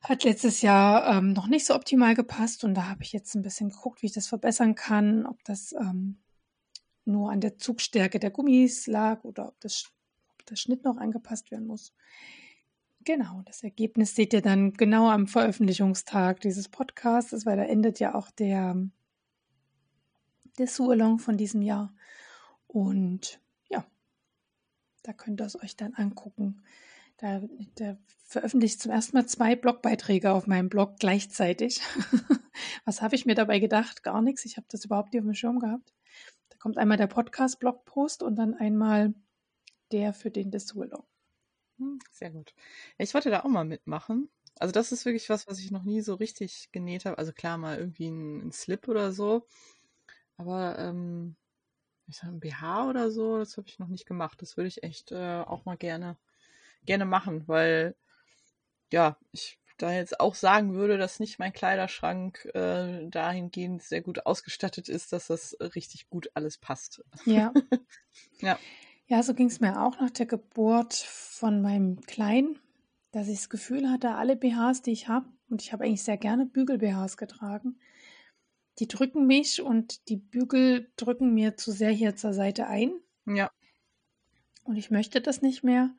hat 0.00 0.24
letztes 0.24 0.62
Jahr 0.62 1.16
ähm, 1.16 1.32
noch 1.32 1.48
nicht 1.48 1.66
so 1.66 1.74
optimal 1.74 2.14
gepasst 2.14 2.64
und 2.64 2.74
da 2.74 2.88
habe 2.88 3.02
ich 3.02 3.12
jetzt 3.12 3.34
ein 3.34 3.42
bisschen 3.42 3.70
geguckt, 3.70 4.02
wie 4.02 4.06
ich 4.06 4.12
das 4.12 4.28
verbessern 4.28 4.74
kann, 4.74 5.26
ob 5.26 5.42
das 5.44 5.72
ähm, 5.72 6.18
nur 7.04 7.32
an 7.32 7.40
der 7.40 7.58
Zugstärke 7.58 8.20
der 8.20 8.30
Gummis 8.30 8.86
lag 8.86 9.24
oder 9.24 9.48
ob, 9.48 9.60
das, 9.60 9.90
ob 10.32 10.46
der 10.46 10.56
Schnitt 10.56 10.84
noch 10.84 10.98
angepasst 10.98 11.50
werden 11.50 11.66
muss. 11.66 11.92
Genau, 13.04 13.42
das 13.46 13.62
Ergebnis 13.62 14.14
seht 14.14 14.34
ihr 14.34 14.42
dann 14.42 14.74
genau 14.74 15.08
am 15.08 15.26
Veröffentlichungstag 15.26 16.40
dieses 16.40 16.68
Podcasts, 16.68 17.46
weil 17.46 17.56
da 17.56 17.64
endet 17.64 18.00
ja 18.00 18.14
auch 18.14 18.30
der, 18.30 18.76
der 20.58 20.66
Sualong 20.66 21.18
von 21.18 21.36
diesem 21.36 21.62
Jahr. 21.62 21.94
Und 22.66 23.40
ja, 23.70 23.86
da 25.02 25.14
könnt 25.14 25.40
ihr 25.40 25.46
es 25.46 25.60
euch 25.60 25.74
dann 25.76 25.94
angucken. 25.94 26.62
Da, 27.18 27.42
da 27.74 27.96
veröffentliche 28.24 28.76
ich 28.76 28.80
zum 28.80 28.92
ersten 28.92 29.16
Mal 29.16 29.26
zwei 29.26 29.56
Blogbeiträge 29.56 30.30
auf 30.30 30.46
meinem 30.46 30.68
Blog 30.68 30.98
gleichzeitig. 31.00 31.80
Was 32.84 33.02
habe 33.02 33.16
ich 33.16 33.26
mir 33.26 33.34
dabei 33.34 33.58
gedacht? 33.58 34.04
Gar 34.04 34.22
nichts. 34.22 34.44
Ich 34.44 34.56
habe 34.56 34.66
das 34.70 34.84
überhaupt 34.84 35.12
nicht 35.12 35.20
auf 35.20 35.26
dem 35.26 35.34
Schirm 35.34 35.58
gehabt. 35.58 35.92
Da 36.48 36.56
kommt 36.58 36.78
einmal 36.78 36.96
der 36.96 37.08
Podcast-Blogpost 37.08 38.22
und 38.22 38.36
dann 38.36 38.54
einmal 38.54 39.14
der 39.90 40.12
für 40.14 40.30
den 40.30 40.52
Dissuelong. 40.52 41.04
Hm, 41.78 41.98
sehr 42.12 42.30
gut. 42.30 42.54
Ich 42.98 43.14
wollte 43.14 43.30
da 43.30 43.40
auch 43.40 43.48
mal 43.48 43.64
mitmachen. 43.64 44.28
Also 44.60 44.72
das 44.72 44.92
ist 44.92 45.04
wirklich 45.04 45.28
was, 45.28 45.48
was 45.48 45.58
ich 45.58 45.72
noch 45.72 45.82
nie 45.82 46.02
so 46.02 46.14
richtig 46.14 46.70
genäht 46.70 47.04
habe. 47.04 47.18
Also 47.18 47.32
klar, 47.32 47.58
mal 47.58 47.78
irgendwie 47.78 48.08
ein, 48.08 48.48
ein 48.48 48.52
Slip 48.52 48.86
oder 48.86 49.10
so. 49.10 49.44
Aber 50.36 50.78
ähm, 50.78 51.34
ich 52.06 52.18
sag, 52.18 52.28
ein 52.28 52.40
BH 52.40 52.88
oder 52.88 53.10
so, 53.10 53.38
das 53.38 53.56
habe 53.56 53.66
ich 53.66 53.80
noch 53.80 53.88
nicht 53.88 54.06
gemacht. 54.06 54.40
Das 54.40 54.56
würde 54.56 54.68
ich 54.68 54.84
echt 54.84 55.10
äh, 55.10 55.42
auch 55.44 55.64
mal 55.64 55.76
gerne 55.76 56.16
gerne 56.84 57.04
machen, 57.04 57.46
weil 57.46 57.94
ja, 58.92 59.18
ich 59.32 59.58
da 59.78 59.92
jetzt 59.92 60.18
auch 60.20 60.34
sagen 60.34 60.74
würde, 60.74 60.98
dass 60.98 61.20
nicht 61.20 61.38
mein 61.38 61.52
Kleiderschrank 61.52 62.44
äh, 62.54 63.06
dahingehend 63.08 63.82
sehr 63.82 64.02
gut 64.02 64.26
ausgestattet 64.26 64.88
ist, 64.88 65.12
dass 65.12 65.28
das 65.28 65.56
richtig 65.60 66.08
gut 66.08 66.30
alles 66.34 66.58
passt. 66.58 67.02
Ja. 67.24 67.52
ja. 68.40 68.58
Ja, 69.06 69.22
so 69.22 69.32
ging 69.34 69.46
es 69.46 69.60
mir 69.60 69.80
auch 69.80 69.98
nach 70.00 70.10
der 70.10 70.26
Geburt 70.26 70.94
von 70.94 71.62
meinem 71.62 72.00
Kleinen, 72.02 72.58
dass 73.12 73.28
ich 73.28 73.38
das 73.38 73.48
Gefühl 73.48 73.88
hatte, 73.88 74.10
alle 74.10 74.36
BHs, 74.36 74.82
die 74.82 74.92
ich 74.92 75.08
habe, 75.08 75.26
und 75.48 75.62
ich 75.62 75.72
habe 75.72 75.84
eigentlich 75.84 76.02
sehr 76.02 76.18
gerne 76.18 76.44
Bügel-BHs 76.44 77.16
getragen, 77.16 77.78
die 78.80 78.88
drücken 78.88 79.26
mich 79.26 79.62
und 79.62 80.08
die 80.08 80.16
Bügel 80.16 80.90
drücken 80.96 81.32
mir 81.32 81.56
zu 81.56 81.72
sehr 81.72 81.90
hier 81.90 82.16
zur 82.16 82.32
Seite 82.32 82.66
ein. 82.66 82.92
Ja. 83.26 83.50
Und 84.64 84.76
ich 84.76 84.90
möchte 84.90 85.20
das 85.20 85.40
nicht 85.40 85.64
mehr. 85.64 85.90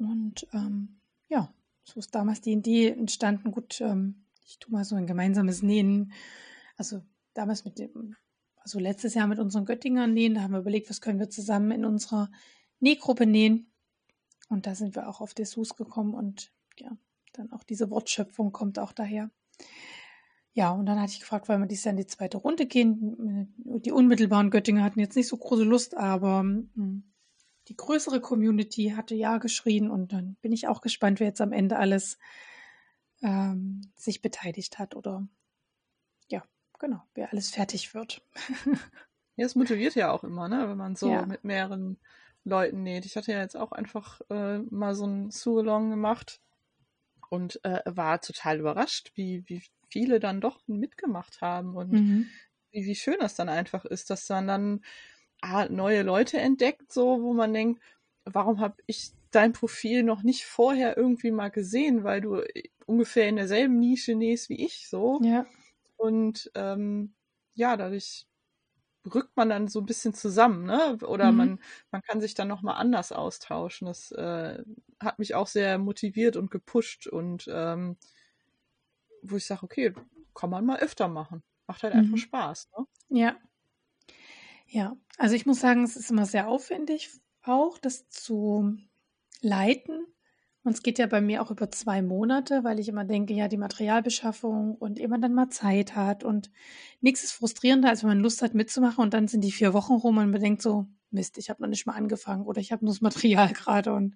Und 0.00 0.46
ähm, 0.52 1.00
ja, 1.28 1.52
so 1.84 2.00
ist 2.00 2.14
damals 2.14 2.40
die 2.40 2.52
Idee 2.52 2.88
entstanden. 2.90 3.52
Gut, 3.52 3.80
ähm, 3.80 4.24
ich 4.44 4.58
tue 4.58 4.72
mal 4.72 4.84
so 4.84 4.96
ein 4.96 5.06
gemeinsames 5.06 5.62
Nähen. 5.62 6.12
Also 6.76 7.02
damals 7.34 7.64
mit 7.64 7.78
dem, 7.78 8.16
also 8.56 8.78
letztes 8.78 9.14
Jahr 9.14 9.26
mit 9.26 9.38
unseren 9.38 9.64
Göttingern 9.64 10.12
nähen, 10.12 10.34
da 10.34 10.42
haben 10.42 10.52
wir 10.52 10.60
überlegt, 10.60 10.90
was 10.90 11.00
können 11.00 11.20
wir 11.20 11.30
zusammen 11.30 11.70
in 11.70 11.84
unserer 11.84 12.30
Nähgruppe 12.80 13.26
nähen. 13.26 13.70
Und 14.48 14.66
da 14.66 14.74
sind 14.74 14.96
wir 14.96 15.08
auch 15.08 15.20
auf 15.20 15.34
Dessous 15.34 15.76
gekommen 15.76 16.14
und 16.14 16.52
ja, 16.78 16.90
dann 17.34 17.52
auch 17.52 17.62
diese 17.62 17.90
Wortschöpfung 17.90 18.50
kommt 18.50 18.78
auch 18.78 18.92
daher. 18.92 19.30
Ja, 20.52 20.72
und 20.72 20.86
dann 20.86 20.98
hatte 21.00 21.12
ich 21.12 21.20
gefragt, 21.20 21.48
weil 21.48 21.58
wir 21.58 21.66
dies 21.66 21.84
Jahr 21.84 21.92
in 21.92 21.98
die 21.98 22.06
zweite 22.06 22.38
Runde 22.38 22.66
gehen. 22.66 23.54
Die 23.58 23.92
unmittelbaren 23.92 24.50
Göttinger 24.50 24.82
hatten 24.82 24.98
jetzt 24.98 25.14
nicht 25.14 25.28
so 25.28 25.36
große 25.36 25.62
Lust, 25.62 25.96
aber 25.96 26.40
hm, 26.40 27.09
die 27.70 27.76
größere 27.76 28.20
Community 28.20 28.94
hatte 28.96 29.14
ja 29.14 29.38
geschrien 29.38 29.90
und 29.90 30.12
dann 30.12 30.34
bin 30.42 30.50
ich 30.50 30.66
auch 30.66 30.80
gespannt, 30.80 31.20
wer 31.20 31.28
jetzt 31.28 31.40
am 31.40 31.52
Ende 31.52 31.78
alles 31.78 32.18
ähm, 33.22 33.92
sich 33.94 34.22
beteiligt 34.22 34.80
hat 34.80 34.96
oder 34.96 35.24
ja, 36.28 36.42
genau, 36.80 37.00
wer 37.14 37.30
alles 37.30 37.50
fertig 37.50 37.94
wird. 37.94 38.22
ja, 39.36 39.46
es 39.46 39.54
motiviert 39.54 39.94
ja 39.94 40.10
auch 40.10 40.24
immer, 40.24 40.48
ne, 40.48 40.68
wenn 40.68 40.76
man 40.76 40.96
so 40.96 41.12
ja. 41.12 41.24
mit 41.24 41.44
mehreren 41.44 42.00
Leuten 42.42 42.82
näht. 42.82 43.06
Ich 43.06 43.14
hatte 43.16 43.30
ja 43.30 43.38
jetzt 43.38 43.56
auch 43.56 43.70
einfach 43.70 44.20
äh, 44.30 44.58
mal 44.58 44.96
so 44.96 45.06
ein 45.06 45.30
Sue-Along 45.30 45.90
gemacht 45.90 46.40
und 47.28 47.64
äh, 47.64 47.82
war 47.84 48.20
total 48.20 48.58
überrascht, 48.58 49.12
wie, 49.14 49.44
wie 49.46 49.62
viele 49.88 50.18
dann 50.18 50.40
doch 50.40 50.60
mitgemacht 50.66 51.40
haben 51.40 51.76
und 51.76 51.92
mhm. 51.92 52.26
wie, 52.72 52.84
wie 52.84 52.96
schön 52.96 53.18
das 53.20 53.36
dann 53.36 53.48
einfach 53.48 53.84
ist, 53.84 54.10
dass 54.10 54.28
man 54.28 54.48
dann 54.48 54.80
ah, 55.40 55.66
neue 55.68 56.02
Leute 56.02 56.38
entdeckt, 56.38 56.92
so 56.92 57.22
wo 57.22 57.32
man 57.32 57.52
denkt, 57.52 57.82
warum 58.24 58.60
habe 58.60 58.76
ich 58.86 59.12
dein 59.30 59.52
Profil 59.52 60.02
noch 60.02 60.22
nicht 60.22 60.46
vorher 60.46 60.96
irgendwie 60.96 61.30
mal 61.30 61.50
gesehen, 61.50 62.04
weil 62.04 62.20
du 62.20 62.36
äh, 62.36 62.68
ungefähr 62.86 63.28
in 63.28 63.36
derselben 63.36 63.78
Nische 63.78 64.14
nähst 64.14 64.48
wie 64.48 64.64
ich, 64.64 64.88
so. 64.88 65.20
Ja. 65.22 65.46
Und 65.96 66.50
ähm, 66.54 67.14
ja, 67.54 67.76
dadurch 67.76 68.26
rückt 69.14 69.36
man 69.36 69.48
dann 69.48 69.68
so 69.68 69.80
ein 69.80 69.86
bisschen 69.86 70.14
zusammen, 70.14 70.64
ne? 70.64 70.98
Oder 71.06 71.30
mhm. 71.30 71.36
man, 71.38 71.60
man 71.90 72.02
kann 72.02 72.20
sich 72.20 72.34
dann 72.34 72.48
nochmal 72.48 72.76
anders 72.76 73.12
austauschen. 73.12 73.86
Das 73.86 74.12
äh, 74.12 74.62
hat 75.00 75.18
mich 75.18 75.34
auch 75.34 75.46
sehr 75.46 75.78
motiviert 75.78 76.36
und 76.36 76.50
gepusht 76.50 77.06
und 77.06 77.48
ähm, 77.52 77.96
wo 79.22 79.36
ich 79.36 79.46
sage, 79.46 79.62
okay, 79.62 79.94
kann 80.34 80.50
man 80.50 80.64
mal 80.64 80.80
öfter 80.80 81.08
machen. 81.08 81.42
Macht 81.66 81.82
halt 81.82 81.94
mhm. 81.94 82.00
einfach 82.00 82.18
Spaß, 82.18 82.70
ne? 82.76 82.86
Ja. 83.08 83.36
Ja, 84.72 84.96
also 85.18 85.34
ich 85.34 85.46
muss 85.46 85.58
sagen, 85.58 85.82
es 85.82 85.96
ist 85.96 86.12
immer 86.12 86.26
sehr 86.26 86.46
aufwendig, 86.48 87.10
auch 87.42 87.76
das 87.78 88.08
zu 88.08 88.76
leiten. 89.42 90.06
Und 90.62 90.72
es 90.74 90.82
geht 90.82 90.98
ja 90.98 91.06
bei 91.06 91.20
mir 91.20 91.42
auch 91.42 91.50
über 91.50 91.70
zwei 91.72 92.02
Monate, 92.02 92.62
weil 92.62 92.78
ich 92.78 92.88
immer 92.88 93.04
denke, 93.04 93.34
ja, 93.34 93.48
die 93.48 93.56
Materialbeschaffung 93.56 94.76
und 94.76 95.00
immer 95.00 95.18
dann 95.18 95.34
mal 95.34 95.48
Zeit 95.48 95.96
hat. 95.96 96.22
Und 96.22 96.50
nichts 97.00 97.24
ist 97.24 97.32
frustrierender, 97.32 97.88
als 97.88 98.02
wenn 98.02 98.10
man 98.10 98.20
Lust 98.20 98.42
hat 98.42 98.54
mitzumachen 98.54 99.02
und 99.02 99.12
dann 99.12 99.26
sind 99.26 99.42
die 99.42 99.52
vier 99.52 99.72
Wochen 99.74 99.94
rum 99.94 100.18
und 100.18 100.30
man 100.30 100.40
denkt 100.40 100.62
so, 100.62 100.86
Mist, 101.10 101.38
ich 101.38 101.50
habe 101.50 101.62
noch 101.62 101.68
nicht 101.68 101.86
mal 101.86 101.94
angefangen 101.94 102.46
oder 102.46 102.60
ich 102.60 102.70
habe 102.70 102.84
nur 102.84 102.94
das 102.94 103.00
Material 103.00 103.48
gerade 103.54 103.92
und, 103.92 104.14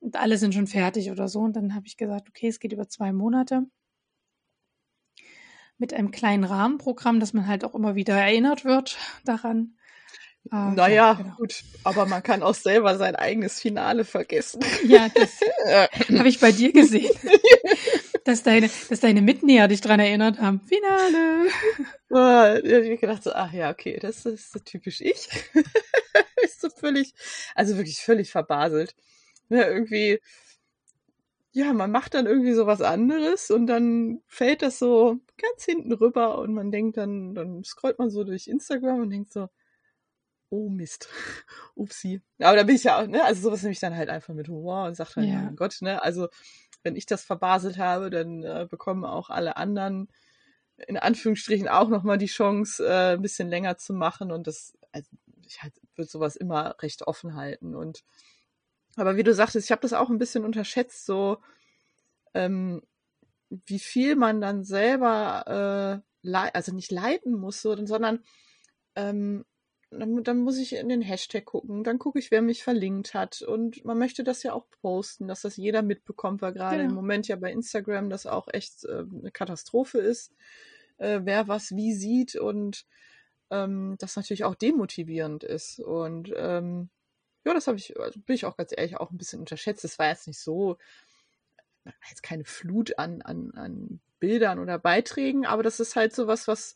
und 0.00 0.16
alle 0.16 0.38
sind 0.38 0.54
schon 0.54 0.66
fertig 0.66 1.10
oder 1.10 1.28
so. 1.28 1.40
Und 1.40 1.56
dann 1.56 1.74
habe 1.74 1.86
ich 1.86 1.98
gesagt, 1.98 2.28
okay, 2.30 2.48
es 2.48 2.60
geht 2.60 2.72
über 2.72 2.88
zwei 2.88 3.12
Monate 3.12 3.66
mit 5.78 5.94
einem 5.94 6.10
kleinen 6.10 6.44
Rahmenprogramm, 6.44 7.20
dass 7.20 7.32
man 7.32 7.46
halt 7.46 7.64
auch 7.64 7.74
immer 7.74 7.94
wieder 7.94 8.14
erinnert 8.14 8.64
wird 8.64 8.98
daran. 9.24 9.74
Ah, 10.50 10.72
naja, 10.74 10.94
ja, 10.94 11.12
genau. 11.14 11.34
gut, 11.36 11.62
aber 11.84 12.06
man 12.06 12.22
kann 12.22 12.42
auch 12.42 12.54
selber 12.54 12.96
sein 12.96 13.16
eigenes 13.16 13.60
Finale 13.60 14.04
vergessen. 14.04 14.64
Ja, 14.86 15.08
das 15.08 15.40
habe 16.18 16.28
ich 16.28 16.40
bei 16.40 16.52
dir 16.52 16.72
gesehen. 16.72 17.12
dass 18.24 18.42
deine, 18.42 18.70
dass 18.88 19.00
deine 19.00 19.22
Mitnäher 19.22 19.68
dich 19.68 19.80
daran 19.80 20.00
erinnert 20.00 20.38
haben. 20.38 20.60
Finale. 20.60 21.48
Ich 22.10 22.16
habe 22.16 22.96
gedacht 22.96 23.22
so, 23.22 23.32
ach 23.32 23.52
ja, 23.52 23.70
okay, 23.70 23.98
das 24.00 24.24
ist 24.24 24.50
so 24.52 24.58
typisch 24.60 25.02
ich. 25.02 25.28
ist 26.42 26.62
so 26.62 26.70
völlig, 26.70 27.12
also 27.54 27.76
wirklich 27.76 27.98
völlig 27.98 28.30
verbaselt. 28.30 28.94
Ja, 29.50 29.68
irgendwie, 29.68 30.18
ja, 31.58 31.72
man 31.72 31.90
macht 31.90 32.14
dann 32.14 32.26
irgendwie 32.26 32.52
so 32.52 32.68
was 32.68 32.80
anderes 32.82 33.50
und 33.50 33.66
dann 33.66 34.22
fällt 34.28 34.62
das 34.62 34.78
so 34.78 35.18
ganz 35.36 35.64
hinten 35.64 35.92
rüber 35.92 36.38
und 36.38 36.54
man 36.54 36.70
denkt 36.70 36.96
dann, 36.96 37.34
dann 37.34 37.64
scrollt 37.64 37.98
man 37.98 38.10
so 38.10 38.22
durch 38.22 38.46
Instagram 38.46 39.00
und 39.00 39.10
denkt 39.10 39.32
so, 39.32 39.48
oh 40.50 40.68
Mist, 40.68 41.08
upsi. 41.74 42.22
Aber 42.38 42.56
da 42.56 42.62
bin 42.62 42.76
ich 42.76 42.84
ja 42.84 43.00
auch, 43.00 43.08
ne, 43.08 43.24
also 43.24 43.42
sowas 43.42 43.62
nehme 43.62 43.72
ich 43.72 43.80
dann 43.80 43.96
halt 43.96 44.08
einfach 44.08 44.34
mit 44.34 44.48
Humor 44.48 44.84
und 44.84 44.94
sage 44.94 45.10
dann, 45.16 45.24
ja. 45.24 45.42
mein 45.42 45.56
Gott, 45.56 45.78
ne, 45.80 46.00
also 46.00 46.28
wenn 46.84 46.94
ich 46.94 47.06
das 47.06 47.24
verbaselt 47.24 47.76
habe, 47.76 48.08
dann 48.08 48.44
äh, 48.44 48.68
bekommen 48.70 49.04
auch 49.04 49.28
alle 49.28 49.56
anderen 49.56 50.08
in 50.86 50.96
Anführungsstrichen 50.96 51.66
auch 51.66 51.88
nochmal 51.88 52.18
die 52.18 52.26
Chance, 52.26 52.86
äh, 52.86 53.14
ein 53.14 53.22
bisschen 53.22 53.48
länger 53.48 53.78
zu 53.78 53.94
machen 53.94 54.30
und 54.30 54.46
das, 54.46 54.78
also 54.92 55.10
ich 55.44 55.60
halt, 55.60 55.74
würde 55.96 56.08
sowas 56.08 56.36
immer 56.36 56.76
recht 56.80 57.02
offen 57.08 57.34
halten 57.34 57.74
und 57.74 58.04
aber 58.98 59.16
wie 59.16 59.22
du 59.22 59.34
sagtest, 59.34 59.66
ich 59.66 59.70
habe 59.70 59.82
das 59.82 59.92
auch 59.92 60.10
ein 60.10 60.18
bisschen 60.18 60.44
unterschätzt, 60.44 61.06
so 61.06 61.38
ähm, 62.34 62.82
wie 63.50 63.78
viel 63.78 64.16
man 64.16 64.40
dann 64.40 64.64
selber, 64.64 66.02
äh, 66.24 66.38
also 66.52 66.74
nicht 66.74 66.92
leiten 66.92 67.32
muss, 67.34 67.62
so, 67.62 67.74
sondern 67.86 68.22
ähm, 68.96 69.44
dann, 69.90 70.22
dann, 70.22 70.38
muss 70.40 70.58
ich 70.58 70.74
in 70.74 70.90
den 70.90 71.00
Hashtag 71.00 71.46
gucken, 71.46 71.82
dann 71.82 71.98
gucke 71.98 72.18
ich, 72.18 72.30
wer 72.30 72.42
mich 72.42 72.62
verlinkt 72.62 73.14
hat. 73.14 73.40
Und 73.40 73.84
man 73.86 73.98
möchte 73.98 74.22
das 74.22 74.42
ja 74.42 74.52
auch 74.52 74.66
posten, 74.82 75.28
dass 75.28 75.42
das 75.42 75.56
jeder 75.56 75.80
mitbekommt, 75.80 76.42
weil 76.42 76.52
gerade 76.52 76.78
genau. 76.78 76.90
im 76.90 76.94
Moment 76.94 77.26
ja 77.28 77.36
bei 77.36 77.50
Instagram 77.50 78.10
das 78.10 78.26
auch 78.26 78.48
echt 78.52 78.84
äh, 78.84 79.04
eine 79.10 79.30
Katastrophe 79.30 79.98
ist, 79.98 80.34
äh, 80.98 81.20
wer 81.22 81.48
was 81.48 81.74
wie 81.74 81.94
sieht 81.94 82.36
und 82.36 82.84
ähm, 83.50 83.96
das 83.98 84.16
natürlich 84.16 84.44
auch 84.44 84.56
demotivierend 84.56 85.42
ist. 85.42 85.80
Und 85.80 86.34
ähm, 86.36 86.90
ja, 87.48 87.54
das 87.54 87.66
habe 87.66 87.78
ich, 87.78 87.98
also 87.98 88.20
bin 88.20 88.34
ich 88.34 88.44
auch 88.44 88.56
ganz 88.56 88.72
ehrlich 88.76 88.96
auch 88.96 89.10
ein 89.10 89.18
bisschen 89.18 89.40
unterschätzt. 89.40 89.84
Das 89.84 89.98
war 89.98 90.08
jetzt 90.08 90.26
nicht 90.26 90.38
so, 90.38 90.76
jetzt 92.08 92.22
keine 92.22 92.44
Flut 92.44 92.98
an, 92.98 93.22
an, 93.22 93.52
an 93.54 94.00
Bildern 94.20 94.58
oder 94.58 94.78
Beiträgen, 94.78 95.46
aber 95.46 95.62
das 95.62 95.80
ist 95.80 95.96
halt 95.96 96.14
so 96.14 96.26
was, 96.26 96.48
was 96.48 96.74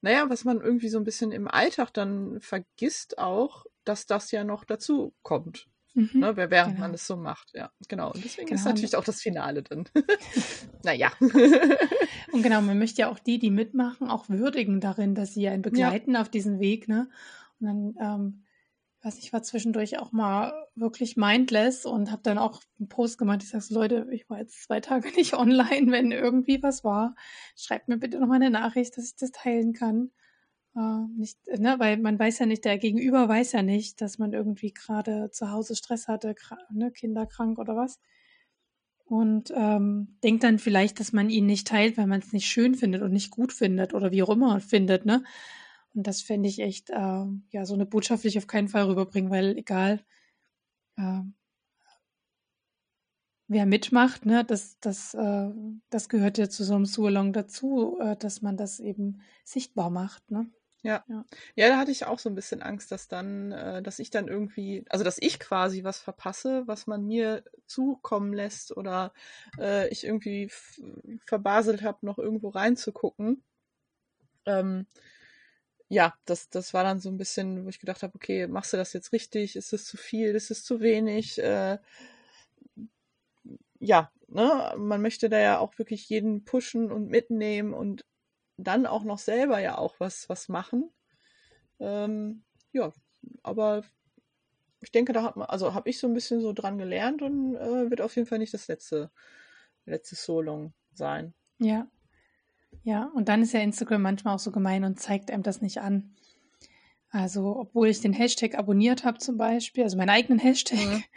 naja, 0.00 0.30
was 0.30 0.44
man 0.44 0.60
irgendwie 0.60 0.88
so 0.88 0.98
ein 0.98 1.04
bisschen 1.04 1.32
im 1.32 1.48
Alltag 1.48 1.92
dann 1.92 2.40
vergisst 2.40 3.18
auch, 3.18 3.66
dass 3.84 4.06
das 4.06 4.30
ja 4.30 4.44
noch 4.44 4.64
dazu 4.64 5.12
kommt. 5.22 5.66
Mhm, 5.94 6.20
ne, 6.20 6.36
während 6.36 6.76
genau. 6.76 6.80
man 6.80 6.94
es 6.94 7.06
so 7.06 7.16
macht, 7.16 7.50
ja, 7.54 7.72
genau. 7.88 8.12
Und 8.12 8.24
deswegen 8.24 8.46
genau. 8.46 8.60
ist 8.60 8.66
natürlich 8.66 8.94
auch 8.94 9.04
das 9.04 9.20
Finale 9.20 9.62
dann. 9.62 9.88
naja. 10.84 11.10
und 12.32 12.42
genau, 12.42 12.60
man 12.60 12.78
möchte 12.78 13.02
ja 13.02 13.08
auch 13.08 13.18
die, 13.18 13.40
die 13.40 13.50
mitmachen, 13.50 14.08
auch 14.08 14.28
würdigen 14.28 14.80
darin, 14.80 15.16
dass 15.16 15.34
sie 15.34 15.48
einen 15.48 15.62
begleiten 15.62 16.14
ja. 16.14 16.20
auf 16.20 16.28
diesen 16.28 16.60
Weg, 16.60 16.86
ne? 16.86 17.08
Und 17.58 17.66
dann 17.66 17.94
ähm, 18.00 18.42
weiß 19.02 19.18
ich 19.18 19.32
war 19.32 19.42
zwischendurch 19.42 19.98
auch 19.98 20.12
mal 20.12 20.52
wirklich 20.74 21.16
mindless 21.16 21.86
und 21.86 22.10
habe 22.10 22.22
dann 22.22 22.38
auch 22.38 22.60
einen 22.78 22.88
Post 22.88 23.18
gemacht. 23.18 23.42
Ich 23.42 23.50
sage 23.50 23.66
Leute, 23.70 24.08
ich 24.10 24.28
war 24.28 24.38
jetzt 24.38 24.64
zwei 24.64 24.80
Tage 24.80 25.08
nicht 25.16 25.34
online. 25.34 25.92
Wenn 25.92 26.12
irgendwie 26.12 26.62
was 26.62 26.84
war, 26.84 27.14
schreibt 27.56 27.88
mir 27.88 27.98
bitte 27.98 28.18
noch 28.18 28.26
mal 28.26 28.36
eine 28.36 28.50
Nachricht, 28.50 28.96
dass 28.96 29.06
ich 29.06 29.16
das 29.16 29.30
teilen 29.30 29.72
kann. 29.72 30.10
Äh, 30.76 31.06
nicht, 31.16 31.38
ne, 31.46 31.76
weil 31.78 31.98
man 31.98 32.18
weiß 32.18 32.40
ja 32.40 32.46
nicht, 32.46 32.64
der 32.64 32.78
Gegenüber 32.78 33.28
weiß 33.28 33.52
ja 33.52 33.62
nicht, 33.62 34.00
dass 34.00 34.18
man 34.18 34.32
irgendwie 34.32 34.72
gerade 34.72 35.30
zu 35.30 35.50
Hause 35.50 35.76
Stress 35.76 36.08
hatte, 36.08 36.34
ne, 36.70 36.90
kinderkrank 36.90 37.58
oder 37.58 37.76
was. 37.76 38.00
Und 39.04 39.52
ähm, 39.56 40.18
denkt 40.22 40.44
dann 40.44 40.58
vielleicht, 40.58 41.00
dass 41.00 41.12
man 41.12 41.30
ihn 41.30 41.46
nicht 41.46 41.66
teilt, 41.66 41.96
weil 41.96 42.06
man 42.06 42.20
es 42.20 42.32
nicht 42.32 42.46
schön 42.46 42.74
findet 42.74 43.00
und 43.02 43.12
nicht 43.12 43.30
gut 43.30 43.52
findet 43.54 43.94
oder 43.94 44.12
wie 44.12 44.22
auch 44.22 44.28
immer 44.28 44.60
findet, 44.60 45.06
ne? 45.06 45.24
Und 45.94 46.06
das 46.06 46.22
fände 46.22 46.48
ich 46.48 46.60
echt, 46.60 46.90
äh, 46.90 46.94
ja, 47.50 47.64
so 47.64 47.74
eine 47.74 47.86
Botschaft 47.86 48.24
will 48.24 48.30
ich 48.30 48.38
auf 48.38 48.46
keinen 48.46 48.68
Fall 48.68 48.84
rüberbringen, 48.84 49.30
weil 49.30 49.56
egal, 49.58 50.00
äh, 50.96 51.20
wer 53.48 53.66
mitmacht, 53.66 54.26
ne, 54.26 54.44
das, 54.44 54.78
das, 54.80 55.14
äh, 55.14 55.48
das 55.90 56.08
gehört 56.08 56.38
ja 56.38 56.48
zu 56.48 56.64
so 56.64 56.74
einem 56.74 56.86
Sualong 56.86 57.32
dazu, 57.32 57.98
äh, 58.00 58.16
dass 58.16 58.42
man 58.42 58.56
das 58.56 58.78
eben 58.80 59.20
sichtbar 59.44 59.90
macht, 59.90 60.30
ne? 60.30 60.50
Ja. 60.82 61.04
ja. 61.08 61.24
Ja, 61.56 61.68
da 61.68 61.76
hatte 61.78 61.90
ich 61.90 62.06
auch 62.06 62.20
so 62.20 62.28
ein 62.28 62.36
bisschen 62.36 62.62
Angst, 62.62 62.92
dass 62.92 63.08
dann, 63.08 63.50
äh, 63.50 63.82
dass 63.82 63.98
ich 63.98 64.10
dann 64.10 64.28
irgendwie, 64.28 64.84
also 64.90 65.04
dass 65.04 65.18
ich 65.18 65.40
quasi 65.40 65.82
was 65.82 65.98
verpasse, 65.98 66.62
was 66.66 66.86
man 66.86 67.04
mir 67.04 67.42
zukommen 67.66 68.32
lässt 68.32 68.76
oder 68.76 69.12
äh, 69.58 69.88
ich 69.88 70.04
irgendwie 70.04 70.50
verbaselt 71.26 71.82
habe, 71.82 72.06
noch 72.06 72.18
irgendwo 72.18 72.50
reinzugucken. 72.50 73.42
Ähm, 74.46 74.86
ja, 75.88 76.14
das, 76.26 76.50
das 76.50 76.74
war 76.74 76.84
dann 76.84 77.00
so 77.00 77.08
ein 77.08 77.16
bisschen, 77.16 77.64
wo 77.64 77.68
ich 77.68 77.80
gedacht 77.80 78.02
habe, 78.02 78.14
okay, 78.14 78.46
machst 78.46 78.72
du 78.72 78.76
das 78.76 78.92
jetzt 78.92 79.12
richtig? 79.12 79.56
Ist 79.56 79.72
es 79.72 79.86
zu 79.86 79.96
viel? 79.96 80.34
Ist 80.34 80.50
es 80.50 80.62
zu 80.64 80.80
wenig? 80.80 81.38
Äh, 81.38 81.78
ja, 83.80 84.12
ne, 84.28 84.74
man 84.76 85.00
möchte 85.00 85.28
da 85.30 85.38
ja 85.38 85.58
auch 85.58 85.78
wirklich 85.78 86.08
jeden 86.08 86.44
pushen 86.44 86.92
und 86.92 87.08
mitnehmen 87.08 87.72
und 87.72 88.04
dann 88.56 88.86
auch 88.86 89.04
noch 89.04 89.18
selber 89.18 89.60
ja 89.60 89.78
auch 89.78 89.98
was, 89.98 90.28
was 90.28 90.48
machen. 90.48 90.90
Ähm, 91.80 92.44
ja, 92.72 92.92
aber 93.42 93.82
ich 94.80 94.92
denke, 94.92 95.12
da 95.12 95.22
hat 95.22 95.36
man, 95.36 95.48
also 95.48 95.74
habe 95.74 95.88
ich 95.88 95.98
so 95.98 96.06
ein 96.06 96.14
bisschen 96.14 96.40
so 96.40 96.52
dran 96.52 96.76
gelernt 96.76 97.22
und 97.22 97.56
äh, 97.56 97.90
wird 97.90 98.00
auf 98.00 98.14
jeden 98.16 98.28
Fall 98.28 98.38
nicht 98.38 98.54
das 98.54 98.68
letzte, 98.68 99.10
letzte 99.86 100.16
Solong 100.16 100.74
sein. 100.92 101.34
Ja, 101.58 101.88
ja, 102.82 103.10
und 103.14 103.28
dann 103.28 103.42
ist 103.42 103.52
ja 103.52 103.60
Instagram 103.60 104.02
manchmal 104.02 104.34
auch 104.34 104.40
so 104.40 104.50
gemein 104.50 104.84
und 104.84 105.00
zeigt 105.00 105.30
einem 105.30 105.42
das 105.42 105.60
nicht 105.60 105.78
an. 105.78 106.14
Also, 107.10 107.56
obwohl 107.56 107.88
ich 107.88 108.00
den 108.00 108.12
Hashtag 108.12 108.56
abonniert 108.56 109.04
habe 109.04 109.18
zum 109.18 109.38
Beispiel, 109.38 109.84
also 109.84 109.96
meinen 109.96 110.10
eigenen 110.10 110.38
Hashtag. 110.38 110.86
Mhm. 110.86 111.04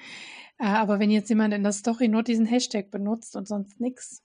Äh, 0.59 0.66
aber 0.66 0.99
wenn 0.99 1.09
jetzt 1.09 1.30
jemand 1.30 1.55
in 1.55 1.64
der 1.64 1.72
Story 1.72 2.07
nur 2.07 2.22
diesen 2.22 2.45
Hashtag 2.45 2.91
benutzt 2.91 3.36
und 3.36 3.47
sonst 3.47 3.80
nichts, 3.80 4.22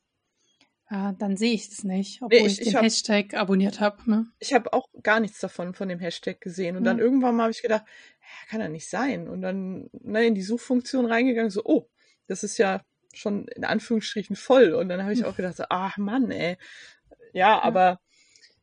äh, 0.90 1.14
dann 1.18 1.38
sehe 1.38 1.54
ich 1.54 1.68
es 1.68 1.82
nicht, 1.82 2.20
obwohl 2.20 2.40
nee, 2.40 2.46
ich, 2.46 2.52
ich, 2.52 2.58
den 2.58 2.68
ich 2.68 2.74
hab, 2.74 2.82
Hashtag 2.82 3.32
abonniert 3.32 3.80
habe. 3.80 4.10
Ne? 4.10 4.26
Ich 4.38 4.52
habe 4.52 4.70
auch 4.74 4.86
gar 5.02 5.18
nichts 5.18 5.40
davon, 5.40 5.72
von 5.72 5.88
dem 5.88 5.98
Hashtag 5.98 6.42
gesehen. 6.42 6.76
Und 6.76 6.82
mhm. 6.82 6.86
dann 6.86 6.98
irgendwann 6.98 7.36
mal 7.36 7.44
habe 7.44 7.52
ich 7.52 7.62
gedacht, 7.62 7.84
kann 8.48 8.60
ja 8.60 8.68
nicht 8.68 8.88
sein. 8.88 9.28
Und 9.28 9.40
dann 9.40 9.88
ne, 9.92 10.26
in 10.26 10.34
die 10.34 10.42
Suchfunktion 10.42 11.06
reingegangen, 11.06 11.50
so, 11.50 11.62
oh, 11.64 11.88
das 12.26 12.42
ist 12.42 12.58
ja 12.58 12.82
schon 13.14 13.48
in 13.48 13.64
Anführungsstrichen 13.64 14.36
voll. 14.36 14.74
Und 14.74 14.88
dann 14.88 15.02
habe 15.02 15.12
ich 15.12 15.24
auch 15.24 15.36
gedacht, 15.36 15.56
ach 15.70 15.96
Mann, 15.96 16.30
ey, 16.30 16.56
ja, 17.36 17.62
aber 17.62 18.00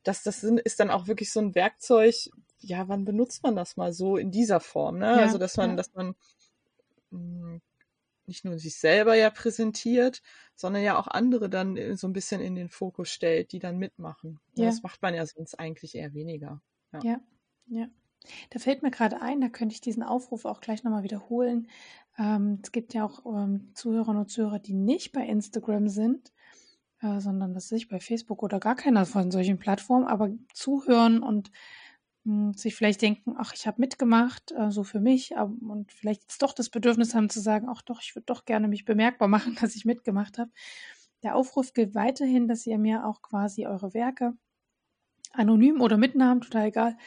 das, 0.03 0.24
das 0.24 0.43
ist 0.43 0.80
dann 0.80 0.89
auch 0.89 1.07
wirklich 1.07 1.32
so 1.32 1.39
ein 1.39 1.53
Werkzeug, 1.53 2.15
ja, 2.59 2.88
wann 2.88 3.05
benutzt 3.05 3.43
man 3.43 3.55
das 3.55 3.78
mal 3.78 3.93
so 3.93 4.17
in 4.17 4.32
dieser 4.32 4.59
Form, 4.59 4.97
ne? 4.97 5.05
Ja, 5.05 5.17
also, 5.17 5.38
dass 5.38 5.57
man, 5.57 5.71
ja. 5.71 5.76
dass 5.76 5.93
man 5.93 6.15
mh, 7.11 7.19
hm, 7.19 7.61
nicht 8.26 8.45
nur 8.45 8.57
sich 8.57 8.80
selber 8.80 9.15
ja 9.15 9.30
präsentiert, 9.30 10.21
sondern 10.55 10.82
ja 10.82 10.97
auch 10.97 11.07
andere 11.07 11.49
dann 11.49 11.78
äh, 11.78 11.95
so 11.95 12.07
ein 12.07 12.13
bisschen 12.13 12.41
in 12.41 12.55
den 12.55 12.69
Fokus 12.69 13.09
stellt, 13.09 13.51
die 13.51 13.59
dann 13.59 13.78
mitmachen. 13.78 14.39
Ja. 14.55 14.65
Das 14.65 14.82
macht 14.82 15.01
man 15.01 15.13
ja 15.13 15.26
sonst 15.26 15.59
eigentlich 15.59 15.93
eher 15.93 16.13
weniger. 16.13 16.61
Ja, 16.93 16.99
ja. 17.03 17.19
ja. 17.67 17.88
Da 18.49 18.59
fällt 18.59 18.82
mir 18.82 18.91
gerade 18.91 19.21
ein, 19.21 19.41
da 19.41 19.49
könnte 19.49 19.74
ich 19.74 19.82
diesen 19.82 20.01
Aufruf 20.01 20.45
auch 20.45 20.61
gleich 20.61 20.84
nochmal 20.84 21.03
wiederholen. 21.03 21.67
Ähm, 22.17 22.59
es 22.63 22.71
gibt 22.71 22.93
ja 22.93 23.05
auch 23.05 23.26
ähm, 23.26 23.71
Zuhörerinnen 23.76 24.21
und 24.21 24.30
Zuhörer, 24.30 24.59
die 24.59 24.74
nicht 24.74 25.11
bei 25.11 25.28
Instagram 25.28 25.89
sind 25.89 26.32
äh, 27.03 27.19
sondern 27.19 27.53
das 27.53 27.71
ich 27.71 27.89
bei 27.89 27.99
Facebook 27.99 28.41
oder 28.43 28.59
gar 28.59 28.75
keiner 28.75 29.05
von 29.05 29.29
solchen 29.29 29.59
Plattformen, 29.59 30.07
aber 30.07 30.29
zuhören 30.53 31.21
und 31.21 31.51
mh, 32.23 32.47
hm, 32.47 32.53
sich 32.53 32.75
vielleicht 32.75 33.01
denken, 33.01 33.35
ach, 33.37 33.53
ich 33.53 33.67
habe 33.67 33.81
mitgemacht, 33.81 34.51
äh, 34.53 34.71
so 34.71 34.83
für 34.83 34.99
mich, 34.99 35.37
aber, 35.37 35.53
und 35.69 35.91
vielleicht 35.91 36.23
jetzt 36.23 36.41
doch 36.41 36.53
das 36.53 36.69
Bedürfnis 36.69 37.13
haben 37.13 37.29
zu 37.29 37.41
sagen, 37.41 37.67
ach 37.69 37.81
doch, 37.81 38.01
ich 38.01 38.15
würde 38.15 38.25
doch 38.25 38.45
gerne 38.45 38.67
mich 38.67 38.85
bemerkbar 38.85 39.27
machen, 39.27 39.55
dass 39.61 39.75
ich 39.75 39.85
mitgemacht 39.85 40.37
habe. 40.37 40.51
Der 41.23 41.35
Aufruf 41.35 41.73
gilt 41.73 41.95
weiterhin, 41.95 42.47
dass 42.47 42.65
ihr 42.65 42.77
mir 42.77 43.05
auch 43.05 43.21
quasi 43.21 43.65
eure 43.65 43.93
Werke 43.93 44.33
anonym 45.33 45.81
oder 45.81 45.97
mit 45.97 46.15
Namen, 46.15 46.41
total 46.41 46.67
egal, 46.67 46.97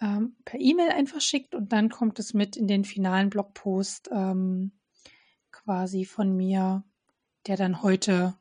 ähm, 0.00 0.36
per 0.44 0.60
E-Mail 0.60 0.90
einfach 0.90 1.20
schickt 1.20 1.54
und 1.54 1.72
dann 1.72 1.88
kommt 1.90 2.18
es 2.18 2.34
mit 2.34 2.56
in 2.56 2.66
den 2.66 2.84
finalen 2.84 3.30
Blogpost 3.30 4.10
ähm, 4.12 4.72
quasi 5.50 6.04
von 6.04 6.36
mir, 6.36 6.84
der 7.46 7.56
dann 7.56 7.82
heute 7.82 8.34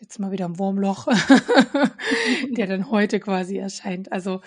jetzt 0.00 0.18
mal 0.18 0.30
wieder 0.30 0.46
im 0.46 0.58
Wurmloch, 0.58 1.06
der 2.50 2.66
dann 2.66 2.90
heute 2.90 3.20
quasi 3.20 3.58
erscheint. 3.58 4.12
Also 4.12 4.40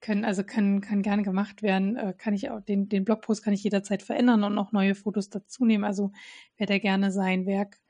können, 0.00 0.24
also 0.24 0.44
kann, 0.44 0.80
kann 0.80 1.02
gerne 1.02 1.22
gemacht 1.22 1.62
werden. 1.62 1.96
Äh, 1.96 2.14
kann 2.16 2.34
ich 2.34 2.50
auch, 2.50 2.60
den, 2.60 2.88
den 2.88 3.04
Blogpost 3.04 3.42
kann 3.42 3.54
ich 3.54 3.64
jederzeit 3.64 4.02
verändern 4.02 4.44
und 4.44 4.54
noch 4.54 4.72
neue 4.72 4.94
Fotos 4.94 5.30
dazu 5.30 5.64
nehmen. 5.64 5.84
Also 5.84 6.12
wer 6.56 6.66
da 6.66 6.78
gerne 6.78 7.10
sein 7.10 7.46
Werk 7.46 7.80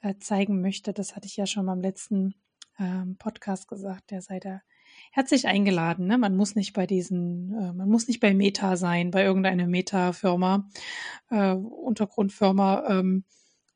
äh, 0.00 0.16
zeigen 0.18 0.60
möchte, 0.60 0.92
das 0.92 1.14
hatte 1.16 1.26
ich 1.26 1.36
ja 1.36 1.46
schon 1.46 1.66
beim 1.66 1.80
letzten 1.80 2.34
ähm, 2.78 3.16
Podcast 3.18 3.68
gesagt, 3.68 4.10
der 4.10 4.22
sei 4.22 4.40
da 4.40 4.62
herzlich 5.12 5.46
eingeladen. 5.46 6.06
Ne? 6.06 6.18
Man 6.18 6.36
muss 6.36 6.54
nicht 6.56 6.72
bei 6.72 6.86
diesen, 6.86 7.52
äh, 7.54 7.72
man 7.72 7.88
muss 7.88 8.08
nicht 8.08 8.20
bei 8.20 8.34
Meta 8.34 8.76
sein, 8.76 9.10
bei 9.10 9.22
irgendeiner 9.22 9.66
Meta-Firma, 9.66 10.68
Untergrundfirma, 11.28 12.84
ähm, 12.88 13.24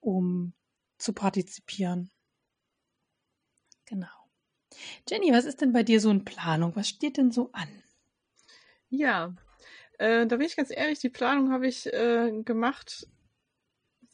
um 0.01 0.55
zu 0.99 1.12
partizipieren. 1.12 2.11
Genau. 3.87 4.07
Jenny, 5.09 5.32
was 5.32 5.45
ist 5.45 5.61
denn 5.61 5.72
bei 5.72 5.82
dir 5.82 6.01
so 6.01 6.11
in 6.11 6.24
Planung? 6.24 6.74
Was 6.76 6.89
steht 6.89 7.16
denn 7.16 7.30
so 7.30 7.51
an? 7.53 7.68
Ja, 8.89 9.35
äh, 9.99 10.26
da 10.26 10.37
bin 10.37 10.47
ich 10.47 10.57
ganz 10.57 10.70
ehrlich, 10.70 10.99
die 10.99 11.11
Planung 11.11 11.53
habe 11.53 11.66
ich 11.66 11.93
äh, 11.93 12.32
gemacht 12.45 13.07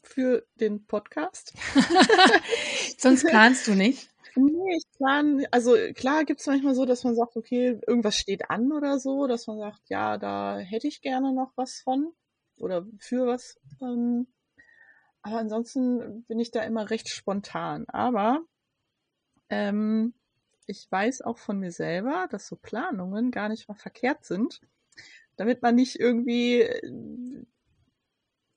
für 0.03 0.45
den 0.55 0.85
Podcast. 0.85 1.53
Sonst 2.97 3.25
planst 3.25 3.67
du 3.67 3.75
nicht? 3.75 4.09
Nee, 4.35 4.77
ich 4.77 4.85
plane, 4.97 5.45
also 5.51 5.75
klar 5.93 6.23
gibt 6.23 6.39
es 6.39 6.47
manchmal 6.47 6.73
so, 6.73 6.85
dass 6.85 7.03
man 7.03 7.15
sagt, 7.15 7.35
okay, 7.35 7.79
irgendwas 7.85 8.15
steht 8.15 8.49
an 8.49 8.71
oder 8.71 8.99
so, 8.99 9.27
dass 9.27 9.47
man 9.47 9.59
sagt, 9.59 9.89
ja, 9.89 10.17
da 10.17 10.57
hätte 10.57 10.87
ich 10.87 11.01
gerne 11.01 11.33
noch 11.33 11.51
was 11.55 11.81
von 11.81 12.13
oder 12.57 12.85
für 12.99 13.27
was. 13.27 13.59
Ähm, 13.81 14.27
aber 15.21 15.37
ansonsten 15.37 16.23
bin 16.27 16.39
ich 16.39 16.51
da 16.51 16.63
immer 16.63 16.89
recht 16.89 17.09
spontan. 17.09 17.85
Aber 17.89 18.41
ähm, 19.51 20.13
ich 20.65 20.91
weiß 20.91 21.21
auch 21.21 21.37
von 21.37 21.59
mir 21.59 21.71
selber, 21.71 22.27
dass 22.31 22.47
so 22.47 22.55
Planungen 22.55 23.31
gar 23.31 23.49
nicht 23.49 23.67
mal 23.67 23.75
verkehrt 23.75 24.25
sind, 24.25 24.61
damit 25.35 25.61
man 25.61 25.75
nicht 25.75 25.99
irgendwie 25.99 26.61
äh, 26.61 27.43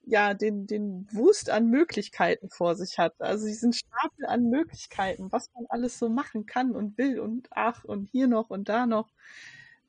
ja 0.06 0.34
den 0.34 0.66
den 0.66 1.06
Wust 1.12 1.50
an 1.50 1.68
Möglichkeiten 1.68 2.50
vor 2.50 2.76
sich 2.76 2.98
hat. 2.98 3.20
Also 3.20 3.46
diesen 3.46 3.72
Stapel 3.72 4.26
an 4.26 4.50
Möglichkeiten, 4.50 5.32
was 5.32 5.50
man 5.54 5.66
alles 5.68 5.98
so 5.98 6.08
machen 6.08 6.46
kann 6.46 6.72
und 6.76 6.98
will 6.98 7.20
und 7.20 7.48
ach 7.52 7.84
und 7.84 8.06
hier 8.10 8.28
noch 8.28 8.50
und 8.50 8.68
da 8.68 8.86
noch. 8.86 9.12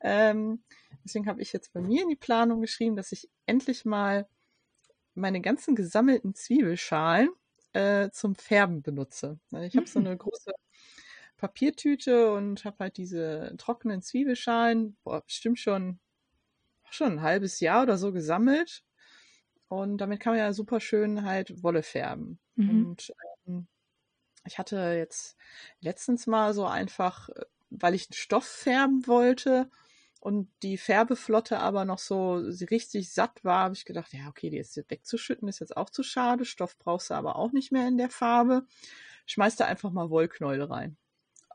Ähm, 0.02 0.64
deswegen 1.04 1.28
habe 1.28 1.42
ich 1.42 1.54
jetzt 1.54 1.74
bei 1.74 1.82
mir 1.82 2.04
in 2.04 2.10
die 2.10 2.16
Planung 2.16 2.62
geschrieben, 2.62 2.96
dass 2.96 3.12
ich 3.12 3.30
endlich 3.46 3.86
mal 3.86 4.28
meine 5.16 5.42
ganzen 5.42 5.76
gesammelten 5.76 6.36
Zwiebelschalen 6.36 7.30
äh, 7.74 8.10
zum 8.12 8.36
Färben 8.36 8.82
benutze. 8.82 9.40
Ich 9.64 9.76
habe 9.78 9.88
so 9.88 10.00
mhm. 10.00 10.08
eine 10.08 10.18
große 10.18 10.52
Papiertüte 11.38 12.32
und 12.32 12.66
habe 12.66 12.78
halt 12.80 12.98
diese 12.98 13.54
trockenen 13.58 14.02
Zwiebelschalen, 14.02 14.98
boah, 15.04 15.22
bestimmt 15.22 15.60
schon, 15.60 16.00
schon 16.90 17.14
ein 17.14 17.22
halbes 17.22 17.60
Jahr 17.60 17.84
oder 17.84 17.98
so 17.98 18.12
gesammelt. 18.12 18.84
Und 19.68 19.98
damit 19.98 20.20
kann 20.20 20.34
man 20.34 20.40
ja 20.40 20.54
super 20.54 20.80
schön 20.80 21.24
halt 21.24 21.64
Wolle 21.64 21.84
färben. 21.84 22.40
Mhm. 22.56 22.70
Und 22.70 23.14
ähm, 23.48 23.68
ich 24.46 24.58
hatte 24.60 24.78
jetzt 24.98 25.36
letztens 25.82 26.28
mal 26.28 26.54
so 26.54 26.66
einfach, 26.66 27.30
äh, 27.30 27.46
weil 27.70 27.96
ich 27.96 28.08
einen 28.08 28.16
Stoff 28.16 28.46
färben 28.46 29.08
wollte 29.08 29.70
und 30.20 30.50
die 30.64 30.78
Färbeflotte 30.78 31.60
aber 31.60 31.86
noch 31.86 32.00
so 32.00 32.36
richtig 32.72 33.12
satt 33.14 33.44
war, 33.44 33.66
habe 33.66 33.76
ich 33.76 33.86
gedacht, 33.86 34.14
ja, 34.14 34.28
okay, 34.28 34.50
die 34.50 34.58
jetzt 34.58 34.78
wegzuschütten 34.90 35.48
ist 35.48 35.60
jetzt 35.60 35.78
auch 35.78 35.90
zu 35.90 36.04
schade. 36.04 36.46
Stoff 36.46 36.78
brauchst 36.80 37.10
du 37.10 37.14
aber 37.14 37.36
auch 37.36 37.52
nicht 37.52 37.72
mehr 37.72 37.88
in 37.88 37.98
der 37.98 38.10
Farbe. 38.10 38.66
Schmeiß 39.28 39.56
da 39.56 39.66
einfach 39.66 39.92
mal 39.92 40.10
Wollknäuel 40.10 40.64
rein. 40.64 40.98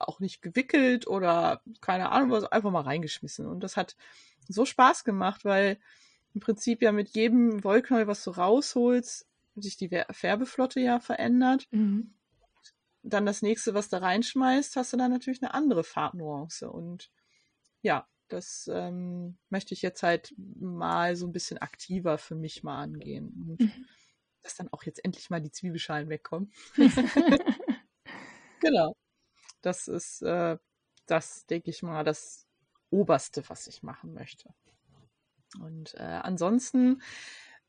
Auch 0.01 0.21
nicht 0.21 0.43
gewickelt 0.43 1.07
oder 1.07 1.63
keine 1.81 2.11
Ahnung 2.11 2.31
was, 2.31 2.45
einfach 2.45 2.71
mal 2.71 2.83
reingeschmissen. 2.83 3.47
Und 3.47 3.61
das 3.61 3.77
hat 3.77 3.97
so 4.49 4.65
Spaß 4.65 5.05
gemacht, 5.05 5.45
weil 5.45 5.79
im 6.35 6.41
Prinzip 6.41 6.83
ja 6.83 6.93
mit 6.93 7.11
jedem 7.11 7.63
Wollknäuel, 7.65 8.07
was 8.07 8.25
du 8.25 8.31
rausholst, 8.31 9.27
sich 9.57 9.77
die 9.77 9.91
Färbeflotte 10.11 10.81
ja 10.81 11.01
verändert. 11.01 11.67
Mhm 11.71 12.15
dann 13.03 13.27
das 13.27 13.43
nächste, 13.43 13.75
was 13.75 13.89
da 13.89 13.99
reinschmeißt, 13.99 14.77
hast 14.77 14.93
du 14.93 14.97
dann 14.97 15.11
natürlich 15.11 15.43
eine 15.43 15.55
andere 15.55 15.85
Farbnuance. 15.85 16.71
Und 16.71 17.11
ja, 17.83 18.07
das 18.29 18.71
ähm, 18.73 19.39
möchte 19.49 19.75
ich 19.75 19.83
jetzt 19.83 20.03
halt 20.03 20.35
mal 20.37 21.17
so 21.17 21.27
ein 21.27 21.33
bisschen 21.33 21.59
aktiver 21.59 22.19
für 22.19 22.35
mich 22.35 22.63
mal 22.63 22.83
angehen. 22.83 23.29
Und 23.49 23.61
mhm. 23.61 23.87
dass 24.43 24.57
dann 24.57 24.69
auch 24.73 24.85
jetzt 24.85 25.05
endlich 25.05 25.31
mal 25.31 25.41
die 25.41 25.51
Zwiebelschalen 25.51 26.09
wegkommen. 26.09 26.53
genau. 28.61 28.95
Das 29.63 29.89
ist 29.89 30.23
äh, 30.23 30.57
das, 31.07 31.47
denke 31.47 31.71
ich 31.71 31.83
mal, 31.83 32.05
das 32.05 32.47
Oberste, 32.91 33.43
was 33.49 33.67
ich 33.67 33.83
machen 33.83 34.15
möchte. 34.15 34.53
Und 35.61 35.95
äh, 35.95 36.21
ansonsten 36.23 37.03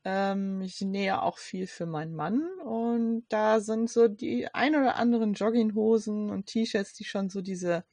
ähm, 0.04 0.60
ich 0.62 0.80
nähe 0.80 1.22
auch 1.22 1.38
viel 1.38 1.66
für 1.66 1.86
meinen 1.86 2.14
Mann 2.14 2.42
und 2.64 3.24
da 3.28 3.60
sind 3.60 3.88
so 3.88 4.08
die 4.08 4.52
ein 4.52 4.74
oder 4.74 4.96
anderen 4.96 5.34
Jogginghosen 5.34 6.30
und 6.30 6.46
T-Shirts, 6.46 6.94
die 6.94 7.04
schon 7.04 7.30
so 7.30 7.40
diese, 7.40 7.84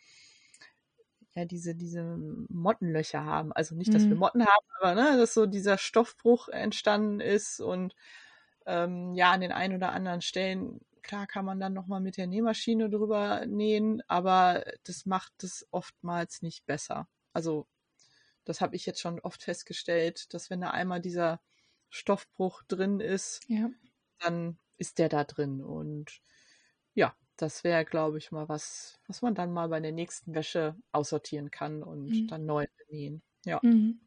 ja, 1.36 1.46
diese, 1.46 1.76
diese 1.76 2.04
Mottenlöcher 2.50 3.24
haben. 3.24 3.54
Also 3.54 3.76
nicht, 3.76 3.94
dass 3.94 4.04
mhm. 4.04 4.10
wir 4.10 4.16
Motten 4.18 4.42
haben, 4.42 4.66
aber 4.80 4.96
ne, 4.96 5.18
dass 5.18 5.36
so 5.36 5.46
dieser 5.46 5.78
Stoffbruch 5.78 6.50
entstanden 6.50 7.20
ist 7.20 7.60
und 7.60 7.96
ähm, 8.66 9.14
ja, 9.14 9.32
an 9.32 9.42
den 9.42 9.52
ein 9.52 9.76
oder 9.76 9.92
anderen 9.92 10.22
Stellen, 10.22 10.82
klar 11.00 11.28
kann 11.28 11.46
man 11.46 11.60
dann 11.60 11.74
nochmal 11.74 12.02
mit 12.02 12.18
der 12.18 12.28
Nähmaschine 12.28 12.90
drüber 12.90 13.46
nähen, 13.46 14.02
aber 14.08 14.64
das 14.84 15.06
macht 15.06 15.44
es 15.44 15.68
oftmals 15.72 16.42
nicht 16.42 16.66
besser. 16.66 17.08
Also 17.34 17.68
das 18.46 18.62
habe 18.62 18.76
ich 18.76 18.86
jetzt 18.86 19.00
schon 19.00 19.20
oft 19.20 19.44
festgestellt, 19.44 20.34
dass 20.34 20.50
wenn 20.50 20.62
da 20.62 20.72
einmal 20.72 21.02
dieser 21.02 21.42
Stoffbruch 21.90 22.64
drin 22.64 23.00
ist, 23.00 23.42
ja. 23.48 23.70
dann 24.20 24.58
ist 24.78 24.98
der 24.98 25.10
da 25.10 25.24
drin. 25.24 25.62
Und 25.62 26.22
ja, 26.94 27.16
das 27.38 27.64
wäre, 27.64 27.86
glaube 27.86 28.18
ich, 28.18 28.32
mal 28.32 28.50
was, 28.50 29.00
was 29.08 29.22
man 29.22 29.36
dann 29.36 29.52
mal 29.52 29.70
bei 29.70 29.80
der 29.80 29.92
nächsten 29.92 30.34
Wäsche 30.34 30.76
aussortieren 30.92 31.52
kann 31.52 31.84
und 31.84 32.06
mhm. 32.10 32.28
dann 32.28 32.46
neu 32.46 32.66
nähen. 32.90 33.22
Ja. 33.46 33.60
Mhm. 33.62 34.02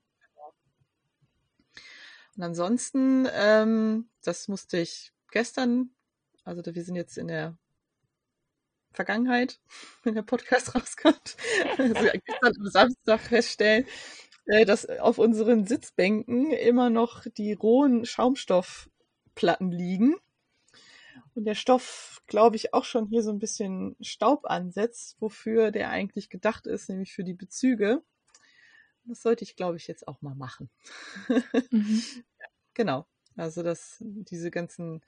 Und 2.37 2.43
ansonsten, 2.43 3.29
ähm, 3.33 4.09
das 4.23 4.49
musste 4.49 4.79
ich 4.79 5.13
gestern, 5.31 5.91
also 6.45 6.63
wir 6.75 6.85
sind 6.85 6.97
jetzt 6.97 7.19
in 7.19 7.29
der 7.29 7.57
Vergangenheit, 8.93 9.61
wenn 10.03 10.15
der 10.15 10.23
Podcast 10.23 10.75
rauskommt, 10.75 11.37
also 11.79 11.95
gestern 11.95 12.53
am 12.59 12.67
Samstag 12.67 13.21
feststellen, 13.21 13.87
äh, 14.47 14.65
dass 14.65 14.87
auf 14.87 15.19
unseren 15.19 15.67
Sitzbänken 15.67 16.51
immer 16.51 16.91
noch 16.91 17.25
die 17.37 17.53
rohen 17.53 18.05
Schaumstoffplatten 18.05 19.71
liegen. 19.71 20.17
Und 21.35 21.45
der 21.45 21.55
Stoff, 21.55 22.23
glaube 22.27 22.57
ich, 22.57 22.75
auch 22.75 22.85
schon 22.85 23.09
hier 23.09 23.23
so 23.23 23.31
ein 23.31 23.39
bisschen 23.39 23.97
Staub 24.01 24.45
ansetzt, 24.45 25.17
wofür 25.19 25.71
der 25.71 25.89
eigentlich 25.89 26.29
gedacht 26.29 26.67
ist, 26.67 26.91
nämlich 26.91 27.15
für 27.15 27.25
die 27.25 27.33
Bezüge. 27.33 28.03
Das 29.05 29.23
sollte 29.23 29.43
ich, 29.45 29.57
glaube 29.57 29.77
ich, 29.77 29.87
jetzt 29.87 30.07
auch 30.09 30.21
mal 30.23 30.35
machen. 30.35 30.71
Mhm. 31.71 32.03
genau. 32.75 33.07
Also, 33.37 33.63
dass 33.63 33.97
diese 34.01 34.51
ganzen 34.51 35.03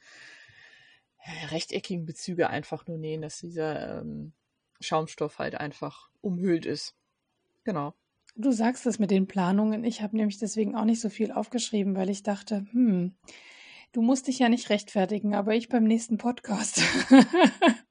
rechteckigen 1.50 2.06
Bezüge 2.06 2.50
einfach 2.50 2.86
nur 2.86 2.98
nähen, 2.98 3.22
dass 3.22 3.38
dieser 3.38 4.00
ähm, 4.00 4.32
Schaumstoff 4.80 5.38
halt 5.38 5.54
einfach 5.54 6.10
umhüllt 6.20 6.66
ist. 6.66 6.94
Genau. 7.64 7.94
Du 8.36 8.50
sagst 8.50 8.86
es 8.86 8.98
mit 8.98 9.10
den 9.10 9.26
Planungen. 9.26 9.84
Ich 9.84 10.02
habe 10.02 10.16
nämlich 10.16 10.38
deswegen 10.38 10.74
auch 10.74 10.84
nicht 10.84 11.00
so 11.00 11.08
viel 11.08 11.30
aufgeschrieben, 11.30 11.94
weil 11.94 12.10
ich 12.10 12.22
dachte, 12.22 12.66
hm, 12.72 13.14
du 13.92 14.02
musst 14.02 14.26
dich 14.26 14.40
ja 14.40 14.48
nicht 14.48 14.70
rechtfertigen, 14.70 15.34
aber 15.34 15.54
ich 15.54 15.68
beim 15.68 15.84
nächsten 15.84 16.18
Podcast. 16.18 16.82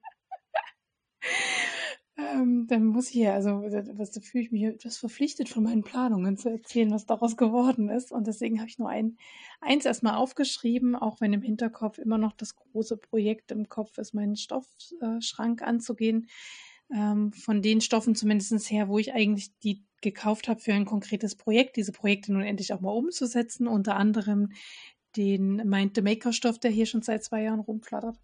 dann 2.68 2.86
muss 2.86 3.09
ich 3.09 3.16
ja, 3.16 3.34
also 3.34 3.61
was 3.61 4.11
da 4.11 4.22
fühle 4.22 4.43
ich 4.43 4.51
mich 4.51 4.64
etwas 4.64 4.97
verpflichtet 4.97 5.49
von 5.49 5.64
meinen 5.64 5.84
Planungen 5.84 6.38
zu 6.38 6.49
erzählen, 6.49 6.91
was 6.91 7.05
daraus 7.05 7.38
geworden 7.38 7.89
ist. 7.89 8.11
Und 8.11 8.28
deswegen 8.28 8.59
habe 8.59 8.70
ich 8.70 8.80
nur 8.80 8.89
ein, 8.89 9.18
eins 9.61 9.86
erstmal 9.86 10.16
aufgeschrieben, 10.16 10.95
auch 10.95 11.22
wenn 11.22 11.34
im 11.34 11.41
Hinterkopf 11.41 11.97
immer 11.97 12.18
noch 12.18 12.34
das 12.34 12.55
große 12.55 12.97
Projekt 12.97 13.51
im 13.51 13.70
Kopf 13.70 13.97
ist, 13.97 14.14
meinen 14.14 14.36
Stoffschrank 14.36 15.61
anzugehen. 15.61 16.28
Ähm, 16.93 17.32
von 17.34 17.61
den 17.61 17.82
Stoffen 17.82 18.16
zumindest 18.16 18.70
her, 18.70 18.89
wo 18.89 18.99
ich 18.99 19.14
eigentlich 19.14 19.57
die 19.59 19.84
gekauft 20.01 20.47
habe 20.47 20.59
für 20.59 20.74
ein 20.74 20.86
konkretes 20.86 21.36
Projekt, 21.36 21.78
diese 21.78 21.93
Projekte 21.93 22.34
nun 22.34 22.43
endlich 22.43 22.74
auch 22.74 22.82
mal 22.82 22.91
umzusetzen, 22.91 23.68
unter 23.68 23.95
anderem 23.95 24.51
den 25.16 25.55
Mind 25.68 25.95
the 25.95 26.01
Maker 26.01 26.34
Stoff, 26.34 26.59
der 26.59 26.72
hier 26.72 26.86
schon 26.86 27.01
seit 27.01 27.24
zwei 27.24 27.43
Jahren 27.43 27.59
rumflattert. 27.59 28.20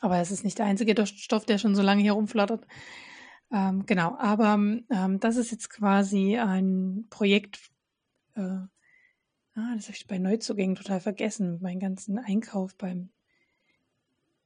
Aber 0.00 0.18
es 0.18 0.30
ist 0.30 0.44
nicht 0.44 0.58
der 0.58 0.66
einzige 0.66 1.06
Stoff, 1.06 1.44
der 1.44 1.58
schon 1.58 1.74
so 1.74 1.82
lange 1.82 2.02
hier 2.02 2.12
rumflattert. 2.12 2.66
Ähm, 3.52 3.84
genau, 3.86 4.16
aber 4.18 4.54
ähm, 4.54 5.20
das 5.20 5.36
ist 5.36 5.50
jetzt 5.50 5.70
quasi 5.70 6.38
ein 6.38 7.06
Projekt, 7.10 7.58
äh, 8.36 8.40
ah, 8.40 9.74
das 9.74 9.86
habe 9.86 9.96
ich 9.96 10.06
bei 10.06 10.18
Neuzugängen 10.18 10.76
total 10.76 11.00
vergessen, 11.00 11.58
meinen 11.60 11.80
ganzen 11.80 12.18
Einkauf 12.18 12.76
beim 12.76 13.10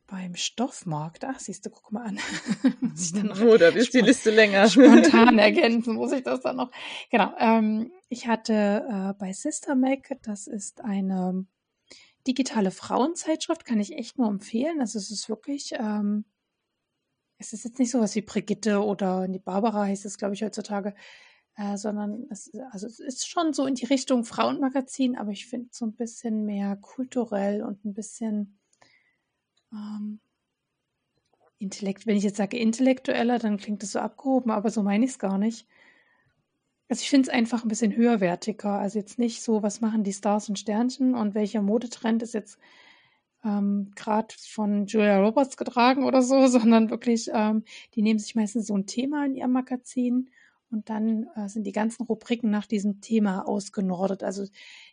beim 0.07 0.34
Stoffmarkt, 0.34 1.24
ach, 1.24 1.40
siehst 1.40 1.64
du, 1.64 1.70
guck 1.70 1.90
mal 1.90 2.05
an. 2.05 2.18
muss 2.80 3.07
ich 3.07 3.12
dann 3.14 3.26
noch 3.28 3.40
oh, 3.40 3.57
da 3.57 3.68
ist 3.68 3.94
die 3.94 4.00
Liste 4.00 4.30
länger. 4.30 4.68
Spontan 4.68 5.38
ergänzen 5.38 5.94
muss 5.94 6.12
ich 6.12 6.22
das 6.22 6.40
dann 6.40 6.57
noch. 6.57 6.70
Genau. 7.11 7.32
Ähm, 7.38 7.90
ich 8.09 8.26
hatte 8.26 8.84
äh, 8.88 9.14
bei 9.18 9.32
Sister 9.32 9.74
Mac, 9.74 10.16
das 10.22 10.46
ist 10.46 10.82
eine 10.82 11.46
digitale 12.27 12.70
Frauenzeitschrift, 12.70 13.64
kann 13.64 13.81
ich 13.81 13.93
echt 13.93 14.18
nur 14.18 14.29
empfehlen. 14.29 14.81
Also 14.81 14.99
es 14.99 15.11
ist 15.11 15.29
wirklich, 15.29 15.72
ähm, 15.79 16.25
es 17.39 17.53
ist 17.53 17.64
jetzt 17.64 17.79
nicht 17.79 17.91
so 17.91 18.01
was 18.01 18.14
wie 18.14 18.22
Brigitte 18.22 18.83
oder 18.83 19.29
die 19.29 19.39
Barbara 19.39 19.85
heißt 19.85 20.05
es, 20.05 20.18
glaube 20.18 20.35
ich, 20.35 20.43
heutzutage, 20.43 20.95
äh, 21.57 21.77
sondern 21.77 22.27
es, 22.31 22.51
also 22.70 22.87
es 22.87 23.01
ist 23.01 23.29
schon 23.29 23.53
so 23.53 23.66
in 23.66 23.75
die 23.75 23.87
Richtung 23.87 24.25
Frauenmagazin, 24.25 25.16
aber 25.16 25.31
ich 25.31 25.47
finde 25.47 25.68
so 25.72 25.87
ein 25.87 25.95
bisschen 25.95 26.45
mehr 26.45 26.77
kulturell 26.77 27.62
und 27.62 27.85
ein 27.85 27.95
bisschen 27.95 28.59
ähm, 29.72 30.20
Intellekt, 31.59 32.07
wenn 32.07 32.16
ich 32.16 32.25
jetzt 32.25 32.37
sage 32.37 32.59
intellektueller, 32.59 33.39
dann 33.39 33.57
klingt 33.57 33.83
das 33.83 33.93
so 33.93 33.99
abgehoben, 33.99 34.51
aber 34.51 34.70
so 34.70 34.83
meine 34.83 35.05
ich 35.05 35.12
es 35.12 35.18
gar 35.18 35.39
nicht. 35.39 35.66
Also 36.89 37.03
ich 37.03 37.11
finde 37.11 37.28
es 37.28 37.35
einfach 37.35 37.64
ein 37.64 37.68
bisschen 37.68 37.97
höherwertiger. 37.97 38.78
Also 38.78 38.99
jetzt 38.99 39.18
nicht 39.18 39.43
so, 39.43 39.62
was 39.62 39.80
machen 39.80 40.05
die 40.05 40.12
Stars 40.12 40.49
und 40.49 40.59
Sternchen 40.59 41.14
und 41.14 41.35
welcher 41.35 41.62
Modetrend 41.62 42.22
ist 42.22 42.35
jetzt 42.35 42.59
ähm, 43.45 43.93
gerade 43.95 44.35
von 44.39 44.87
Julia 44.87 45.20
Roberts 45.20 45.57
getragen 45.57 46.05
oder 46.05 46.22
so, 46.22 46.47
sondern 46.49 46.91
wirklich, 46.91 47.30
ähm, 47.32 47.64
die 47.95 48.03
nehmen 48.03 48.18
sich 48.18 48.35
meistens 48.35 48.66
so 48.66 48.76
ein 48.76 48.87
Thema 48.87 49.26
in 49.26 49.35
ihrem 49.35 49.53
Magazin 49.53 50.30
und 50.70 50.91
dann 50.91 51.28
äh, 51.37 51.49
sind 51.49 51.64
die 51.64 51.72
ganzen 51.72 52.03
Rubriken 52.05 52.51
nach 52.51 52.66
diesem 52.66 53.01
Thema 53.01 53.47
ausgenordet. 53.47 54.22
Also 54.24 54.45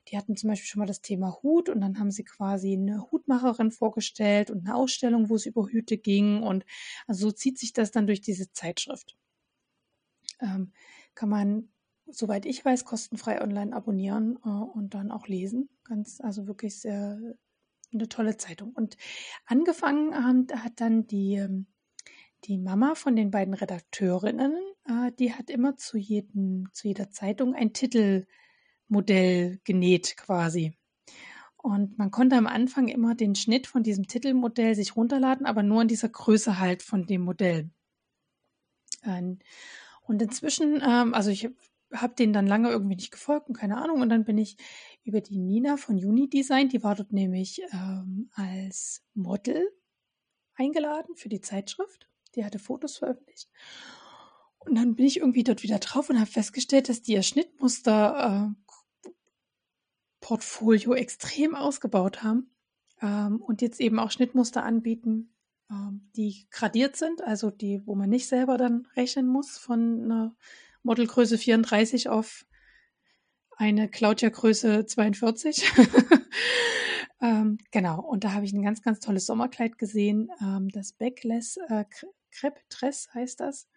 die 0.07 0.17
hatten 0.17 0.35
zum 0.35 0.49
Beispiel 0.49 0.67
schon 0.67 0.79
mal 0.79 0.85
das 0.85 1.01
Thema 1.01 1.39
Hut 1.41 1.69
und 1.69 1.81
dann 1.81 1.97
haben 1.97 2.11
sie 2.11 2.23
quasi 2.23 2.73
eine 2.73 3.11
Hutmacherin 3.11 3.71
vorgestellt 3.71 4.51
und 4.51 4.67
eine 4.67 4.75
Ausstellung, 4.75 5.29
wo 5.29 5.35
es 5.35 5.47
über 5.47 5.67
Hüte 5.67 5.97
ging. 5.97 6.43
Und 6.43 6.65
also 7.07 7.27
so 7.27 7.31
zieht 7.31 7.57
sich 7.57 7.73
das 7.73 7.91
dann 7.91 8.05
durch 8.05 8.21
diese 8.21 8.51
Zeitschrift. 8.51 9.17
Ähm, 10.39 10.71
kann 11.15 11.29
man, 11.29 11.69
soweit 12.11 12.45
ich 12.45 12.63
weiß, 12.63 12.85
kostenfrei 12.85 13.41
online 13.41 13.75
abonnieren 13.75 14.39
äh, 14.45 14.49
und 14.49 14.93
dann 14.93 15.11
auch 15.11 15.27
lesen. 15.27 15.69
Ganz, 15.83 16.21
also 16.21 16.47
wirklich 16.47 16.79
sehr 16.79 17.19
eine 17.93 18.07
tolle 18.07 18.37
Zeitung. 18.37 18.71
Und 18.73 18.97
angefangen 19.45 20.15
haben, 20.15 20.47
hat 20.53 20.79
dann 20.79 21.07
die, 21.07 21.35
ähm, 21.35 21.67
die 22.45 22.57
Mama 22.57 22.95
von 22.95 23.15
den 23.15 23.31
beiden 23.31 23.53
Redakteurinnen 23.53 24.53
äh, 24.85 25.11
die 25.19 25.33
hat 25.33 25.49
immer 25.49 25.77
zu, 25.77 25.97
jedem, 25.97 26.69
zu 26.73 26.87
jeder 26.87 27.11
Zeitung 27.11 27.55
ein 27.55 27.73
Titelmodell 27.73 29.59
genäht 29.63 30.17
quasi. 30.17 30.77
Und 31.57 31.97
man 31.97 32.09
konnte 32.09 32.37
am 32.37 32.47
Anfang 32.47 32.87
immer 32.87 33.13
den 33.13 33.35
Schnitt 33.35 33.67
von 33.67 33.83
diesem 33.83 34.07
Titelmodell 34.07 34.73
sich 34.75 34.95
runterladen, 34.95 35.45
aber 35.45 35.61
nur 35.61 35.83
in 35.83 35.87
dieser 35.87 36.09
Größe 36.09 36.59
halt 36.59 36.81
von 36.81 37.05
dem 37.05 37.21
Modell. 37.21 37.69
Ähm, 39.03 39.39
und 40.01 40.21
inzwischen, 40.21 40.81
ähm, 40.83 41.13
also 41.13 41.29
ich 41.29 41.49
habe 41.93 42.15
den 42.15 42.33
dann 42.33 42.47
lange 42.47 42.69
irgendwie 42.69 42.95
nicht 42.95 43.11
gefolgt 43.11 43.49
und 43.49 43.57
keine 43.57 43.77
Ahnung. 43.77 44.01
Und 44.01 44.09
dann 44.09 44.25
bin 44.25 44.37
ich 44.37 44.57
über 45.03 45.21
die 45.21 45.37
Nina 45.37 45.77
von 45.77 45.95
Unidesign, 45.95 46.69
die 46.69 46.83
war 46.83 46.95
dort 46.95 47.11
nämlich 47.11 47.61
ähm, 47.73 48.29
als 48.33 49.03
Model 49.13 49.67
eingeladen 50.55 51.15
für 51.15 51.29
die 51.29 51.41
Zeitschrift. 51.41 52.07
Die 52.35 52.45
hatte 52.45 52.59
Fotos 52.59 52.97
veröffentlicht. 52.97 53.49
Und 54.59 54.75
dann 54.75 54.95
bin 54.95 55.05
ich 55.05 55.17
irgendwie 55.17 55.43
dort 55.43 55.63
wieder 55.63 55.79
drauf 55.79 56.09
und 56.09 56.19
habe 56.19 56.29
festgestellt, 56.29 56.87
dass 56.87 57.01
die 57.01 57.13
ihr 57.13 57.23
Schnittmuster 57.23 58.55
äh, 60.29 60.95
extrem 60.95 61.55
ausgebaut 61.55 62.23
haben 62.23 62.51
ähm, 63.01 63.41
und 63.41 63.61
jetzt 63.61 63.81
eben 63.81 63.99
auch 63.99 64.11
Schnittmuster 64.11 64.63
anbieten, 64.63 65.33
ähm, 65.69 66.09
die 66.15 66.47
gradiert 66.51 66.95
sind, 66.95 67.23
also 67.23 67.49
die, 67.49 67.81
wo 67.85 67.95
man 67.95 68.09
nicht 68.09 68.27
selber 68.27 68.57
dann 68.57 68.87
rechnen 68.95 69.27
muss 69.27 69.57
von 69.57 70.03
einer 70.03 70.35
Modelgröße 70.83 71.37
34 71.37 72.09
auf 72.09 72.45
eine 73.57 73.89
Claudia-Größe 73.89 74.85
42. 74.85 75.71
ähm, 77.21 77.57
genau, 77.71 78.01
und 78.01 78.23
da 78.23 78.33
habe 78.33 78.45
ich 78.45 78.53
ein 78.53 78.63
ganz, 78.63 78.81
ganz 78.81 78.99
tolles 78.99 79.25
Sommerkleid 79.25 79.77
gesehen, 79.77 80.29
ähm, 80.41 80.69
das 80.69 80.93
Backless 80.93 81.57
äh, 81.69 81.85
Crepe 82.31 82.61
Dress 82.69 83.09
heißt 83.13 83.39
das. 83.39 83.67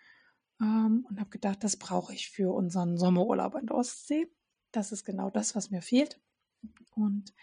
Ähm, 0.61 1.07
und 1.09 1.21
habe 1.21 1.31
gedacht, 1.31 1.63
das 1.63 1.77
brauche 1.77 2.15
ich 2.15 2.31
für 2.31 2.55
unseren 2.55 2.97
Sommerurlaub 2.97 3.55
an 3.57 3.67
der 3.67 3.77
Ostsee. 3.77 4.27
Das 4.73 4.93
ist 4.93 5.05
genau 5.05 5.31
das, 5.31 5.55
was 5.55 5.71
mir 5.71 5.83
fehlt. 5.83 6.21
Und 6.95 7.35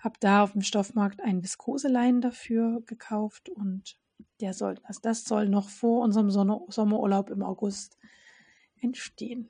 habe 0.00 0.16
da 0.20 0.42
auf 0.42 0.52
dem 0.52 0.62
Stoffmarkt 0.62 1.22
einen 1.22 1.42
Viskoseleinen 1.42 2.20
dafür 2.20 2.82
gekauft 2.86 3.48
und 3.48 3.98
der 4.40 4.52
soll, 4.52 4.78
also 4.82 5.00
das 5.02 5.24
soll 5.24 5.48
noch 5.48 5.68
vor 5.68 6.02
unserem 6.02 6.30
Sommerurlaub 6.30 7.30
im 7.30 7.42
August 7.42 7.96
entstehen. 8.80 9.48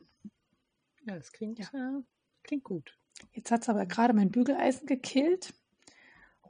Ja, 1.07 1.17
das 1.17 1.33
klingt, 1.33 1.59
ja. 1.59 1.67
Äh, 1.73 2.03
klingt 2.43 2.65
gut. 2.65 2.99
Jetzt 3.33 3.51
hat 3.51 3.63
es 3.63 3.69
aber 3.69 3.87
gerade 3.87 4.15
mein 4.15 4.31
Bügeleisen 4.31 4.87
gekillt. 4.87 5.55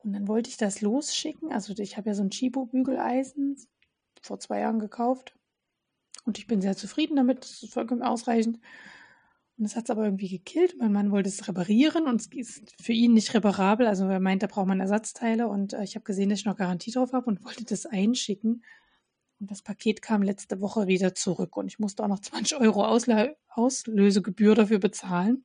Und 0.02 0.12
dann 0.12 0.28
wollte 0.28 0.50
ich 0.50 0.56
das 0.56 0.80
losschicken. 0.80 1.52
Also 1.52 1.74
ich 1.76 1.96
habe 1.96 2.08
ja 2.08 2.14
so 2.14 2.22
ein 2.22 2.30
Chibo-Bügeleisen 2.30 3.56
vor 4.22 4.38
zwei 4.38 4.60
Jahren 4.60 4.78
gekauft. 4.78 5.34
Und 6.24 6.38
ich 6.38 6.46
bin 6.46 6.60
sehr 6.60 6.76
zufrieden 6.76 7.16
damit. 7.16 7.42
Das 7.42 7.62
ist 7.62 7.72
vollkommen 7.72 8.02
ausreichend. 8.02 8.58
Und 9.58 9.64
es 9.64 9.74
hat 9.74 9.84
es 9.84 9.90
aber 9.90 10.04
irgendwie 10.04 10.28
gekillt. 10.28 10.76
Mein 10.78 10.92
Mann 10.92 11.10
wollte 11.10 11.28
es 11.28 11.48
reparieren 11.48 12.06
und 12.06 12.20
es 12.20 12.26
ist 12.26 12.74
für 12.82 12.92
ihn 12.92 13.14
nicht 13.14 13.32
reparabel. 13.32 13.86
Also 13.86 14.06
er 14.06 14.20
meint, 14.20 14.42
da 14.42 14.48
braucht 14.48 14.66
man 14.66 14.80
Ersatzteile. 14.80 15.48
Und 15.48 15.72
äh, 15.72 15.82
ich 15.82 15.94
habe 15.94 16.04
gesehen, 16.04 16.28
dass 16.28 16.40
ich 16.40 16.44
noch 16.44 16.56
Garantie 16.56 16.90
drauf 16.90 17.12
habe 17.12 17.26
und 17.26 17.44
wollte 17.44 17.64
das 17.64 17.86
einschicken. 17.86 18.62
Und 19.38 19.50
das 19.50 19.62
Paket 19.62 20.02
kam 20.02 20.22
letzte 20.22 20.60
Woche 20.60 20.86
wieder 20.86 21.14
zurück. 21.14 21.56
Und 21.56 21.66
ich 21.66 21.78
musste 21.78 22.02
auch 22.02 22.08
noch 22.08 22.20
20 22.20 22.58
Euro 22.58 22.84
Ausla 22.84 23.28
Auslösegebühr 23.48 24.54
dafür 24.54 24.78
bezahlen. 24.78 25.44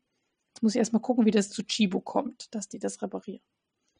Jetzt 0.50 0.64
muss 0.64 0.76
ich 0.76 0.80
erstmal 0.80 1.02
gucken, 1.02 1.26
wie 1.26 1.32
das 1.32 1.50
zu 1.50 1.64
Chibo 1.64 2.02
kommt, 2.02 2.54
dass 2.54 2.68
die 2.68 2.80
das 2.80 3.02
reparieren. 3.02 3.44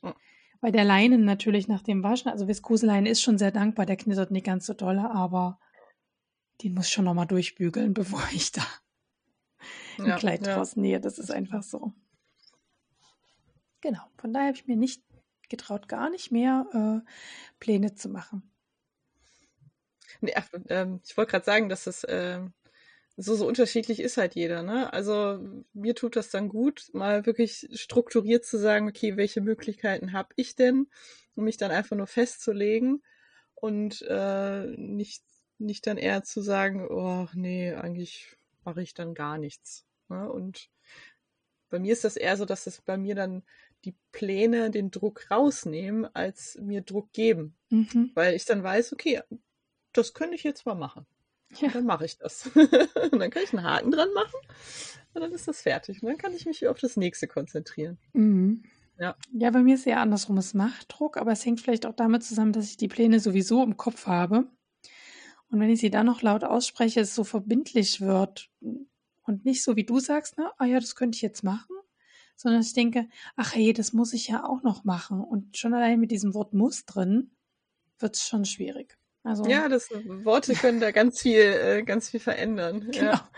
Hm. 0.02 0.14
Weil 0.60 0.72
der 0.72 0.84
Leinen 0.84 1.24
natürlich 1.24 1.68
nach 1.68 1.82
dem 1.82 2.04
Waschen, 2.04 2.30
also 2.30 2.48
Viskoseleinen 2.48 3.06
ist 3.06 3.22
schon 3.22 3.38
sehr 3.38 3.52
dankbar, 3.52 3.86
der 3.86 3.96
knittert 3.96 4.32
nicht 4.32 4.46
ganz 4.46 4.66
so 4.66 4.74
doll, 4.74 5.00
aber 5.00 5.60
den 6.62 6.74
muss 6.74 6.88
ich 6.88 6.94
schon 6.94 7.06
nochmal 7.06 7.26
durchbügeln, 7.26 7.94
bevor 7.94 8.22
ich 8.34 8.52
da 8.52 8.66
ein 9.98 10.08
ja, 10.08 10.18
Kleid 10.18 10.46
ja. 10.46 10.56
draus 10.56 10.76
nähe. 10.76 11.00
Das 11.00 11.20
ist 11.20 11.32
einfach 11.32 11.64
so. 11.64 11.94
Genau, 13.82 14.02
von 14.18 14.34
daher 14.34 14.50
habe 14.50 14.58
ich 14.58 14.68
mir 14.68 14.76
nicht 14.76 15.04
getraut, 15.50 15.88
gar 15.88 16.10
nicht 16.10 16.32
mehr 16.32 17.04
äh, 17.04 17.10
Pläne 17.60 17.96
zu 17.96 18.10
machen. 18.10 18.51
Nee, 20.22 20.34
ach, 20.36 20.48
äh, 20.68 20.88
ich 21.04 21.18
wollte 21.18 21.32
gerade 21.32 21.46
sagen, 21.46 21.70
dass 21.70 21.86
das 21.86 22.04
äh, 22.04 22.40
so, 23.18 23.36
so 23.36 23.48
unterschiedlich 23.48 24.00
ist 24.00 24.18
halt 24.18 24.36
jeder. 24.36 24.64
Ne? 24.64 24.92
Also 24.94 25.64
mir 25.74 25.96
tut 25.96 26.16
das 26.16 26.30
dann 26.30 26.50
gut, 26.50 26.90
mal 26.94 27.26
wirklich 27.26 27.68
strukturiert 27.74 28.46
zu 28.46 28.58
sagen, 28.58 28.88
okay, 28.88 29.18
welche 29.18 29.42
Möglichkeiten 29.42 30.14
habe 30.14 30.30
ich 30.36 30.56
denn, 30.56 30.88
um 31.36 31.44
mich 31.44 31.58
dann 31.58 31.72
einfach 31.72 31.96
nur 31.96 32.08
festzulegen 32.08 33.04
und 33.56 34.02
äh, 34.08 34.66
nicht, 34.78 35.24
nicht 35.58 35.86
dann 35.88 35.98
eher 35.98 36.24
zu 36.24 36.42
sagen, 36.42 36.88
oh 36.90 37.28
nee, 37.34 37.74
eigentlich 37.74 38.38
mache 38.64 38.82
ich 38.82 38.94
dann 38.94 39.14
gar 39.14 39.38
nichts. 39.38 39.86
Ne? 40.08 40.32
Und 40.32 40.70
bei 41.70 41.80
mir 41.80 41.94
ist 41.94 42.04
das 42.04 42.18
eher 42.18 42.38
so, 42.38 42.46
dass 42.46 42.68
es 42.68 42.82
bei 42.82 42.98
mir 42.98 43.16
dann 43.16 43.44
die 43.86 43.96
Pläne 44.12 44.70
den 44.72 44.92
Druck 44.92 45.30
rausnehmen, 45.32 46.06
als 46.14 46.58
mir 46.62 46.82
Druck 46.82 47.12
geben. 47.14 47.56
Mhm. 47.70 48.12
Weil 48.14 48.36
ich 48.36 48.46
dann 48.46 48.62
weiß, 48.62 48.94
okay, 48.94 49.22
das 49.94 50.14
könnte 50.14 50.36
ich 50.36 50.44
jetzt 50.44 50.66
mal 50.66 50.76
machen. 50.76 51.06
Ja. 51.60 51.70
Dann 51.70 51.86
mache 51.86 52.06
ich 52.06 52.18
das. 52.18 52.50
und 52.54 52.72
dann 53.20 53.30
kann 53.30 53.44
ich 53.44 53.54
einen 53.54 53.64
Haken 53.64 53.92
dran 53.92 54.14
machen 54.14 54.40
und 55.14 55.22
dann 55.22 55.32
ist 55.32 55.48
das 55.48 55.62
fertig. 55.62 56.02
Und 56.02 56.10
dann 56.10 56.18
kann 56.18 56.34
ich 56.34 56.46
mich 56.46 56.68
auf 56.68 56.80
das 56.80 56.98
nächste 56.98 57.28
konzentrieren. 57.28 57.98
Mhm. 58.14 58.64
Ja. 58.98 59.16
ja, 59.34 59.50
bei 59.50 59.64
mir 59.64 59.76
ist 59.76 59.82
es 59.82 59.88
eher 59.88 60.00
andersrum. 60.00 60.38
Es 60.38 60.54
macht 60.54 60.86
Druck, 60.90 61.18
aber 61.18 61.32
es 61.32 61.46
hängt 61.46 61.60
vielleicht 61.60 61.86
auch 61.86 61.96
damit 61.96 62.24
zusammen, 62.24 62.54
dass 62.54 62.70
ich 62.70 62.78
die 62.78 62.88
Pläne 62.88 63.20
sowieso 63.20 63.64
im 63.64 63.76
Kopf 63.76 64.06
habe. 64.06 64.48
Und 65.50 65.60
wenn 65.60 65.70
ich 65.70 65.80
sie 65.80 65.90
dann 65.90 66.06
noch 66.06 66.22
laut 66.22 66.44
ausspreche, 66.44 67.02
es 67.02 67.16
so 67.16 67.24
verbindlich 67.24 68.00
wird 68.00 68.50
und 69.24 69.44
nicht 69.44 69.64
so, 69.64 69.76
wie 69.76 69.86
du 69.86 70.00
sagst, 70.00 70.38
ne, 70.38 70.52
ah 70.58 70.66
ja, 70.66 70.80
das 70.80 70.96
könnte 70.96 71.16
ich 71.16 71.22
jetzt 71.22 71.44
machen, 71.44 71.76
sondern 72.36 72.62
ich 72.62 72.74
denke, 72.74 73.10
ach 73.36 73.56
hey, 73.56 73.74
das 73.74 73.92
muss 73.92 74.14
ich 74.14 74.28
ja 74.28 74.46
auch 74.46 74.62
noch 74.62 74.84
machen. 74.84 75.20
Und 75.20 75.58
schon 75.58 75.74
allein 75.74 76.00
mit 76.00 76.12
diesem 76.12 76.34
Wort 76.34 76.54
muss 76.54 76.86
drin 76.86 77.32
wird 78.00 78.16
es 78.16 78.28
schon 78.28 78.46
schwierig. 78.46 78.98
Also, 79.24 79.46
ja, 79.46 79.70
das 79.70 79.90
Worte 79.92 80.54
können 80.56 80.80
da 80.80 80.92
ganz 80.92 81.22
viel, 81.22 81.40
äh, 81.40 81.84
ganz 81.84 82.10
viel 82.10 82.20
verändern. 82.20 82.90
Genau, 82.92 83.12
ja. 83.12 83.30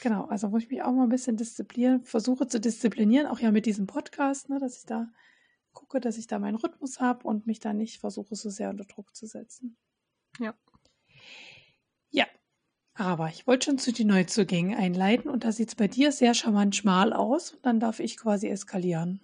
genau. 0.00 0.24
Also 0.26 0.52
wo 0.52 0.58
ich 0.58 0.68
mich 0.70 0.82
auch 0.82 0.92
mal 0.92 1.04
ein 1.04 1.08
bisschen 1.08 1.36
disziplinieren, 1.36 2.04
versuche 2.04 2.46
zu 2.46 2.60
disziplinieren, 2.60 3.26
auch 3.26 3.40
ja 3.40 3.50
mit 3.50 3.66
diesem 3.66 3.86
Podcast, 3.86 4.48
ne, 4.48 4.58
dass 4.60 4.78
ich 4.78 4.86
da 4.86 5.08
gucke, 5.72 6.00
dass 6.00 6.18
ich 6.18 6.28
da 6.28 6.38
meinen 6.38 6.56
Rhythmus 6.56 7.00
habe 7.00 7.26
und 7.26 7.46
mich 7.48 7.58
da 7.58 7.72
nicht 7.72 7.98
versuche, 7.98 8.36
so 8.36 8.48
sehr 8.48 8.70
unter 8.70 8.84
Druck 8.84 9.16
zu 9.16 9.26
setzen. 9.26 9.76
Ja. 10.38 10.54
Ja, 12.14 12.26
aber 12.94 13.28
ich 13.28 13.46
wollte 13.48 13.66
schon 13.66 13.78
zu 13.78 13.92
den 13.92 14.06
Neuzugängen 14.06 14.78
einleiten 14.78 15.28
und 15.28 15.42
da 15.42 15.50
sieht 15.50 15.68
es 15.68 15.74
bei 15.74 15.88
dir 15.88 16.12
sehr 16.12 16.32
charmant 16.32 16.76
schmal 16.76 17.12
aus 17.12 17.50
und 17.50 17.66
dann 17.66 17.80
darf 17.80 17.98
ich 17.98 18.16
quasi 18.16 18.48
eskalieren. 18.48 19.20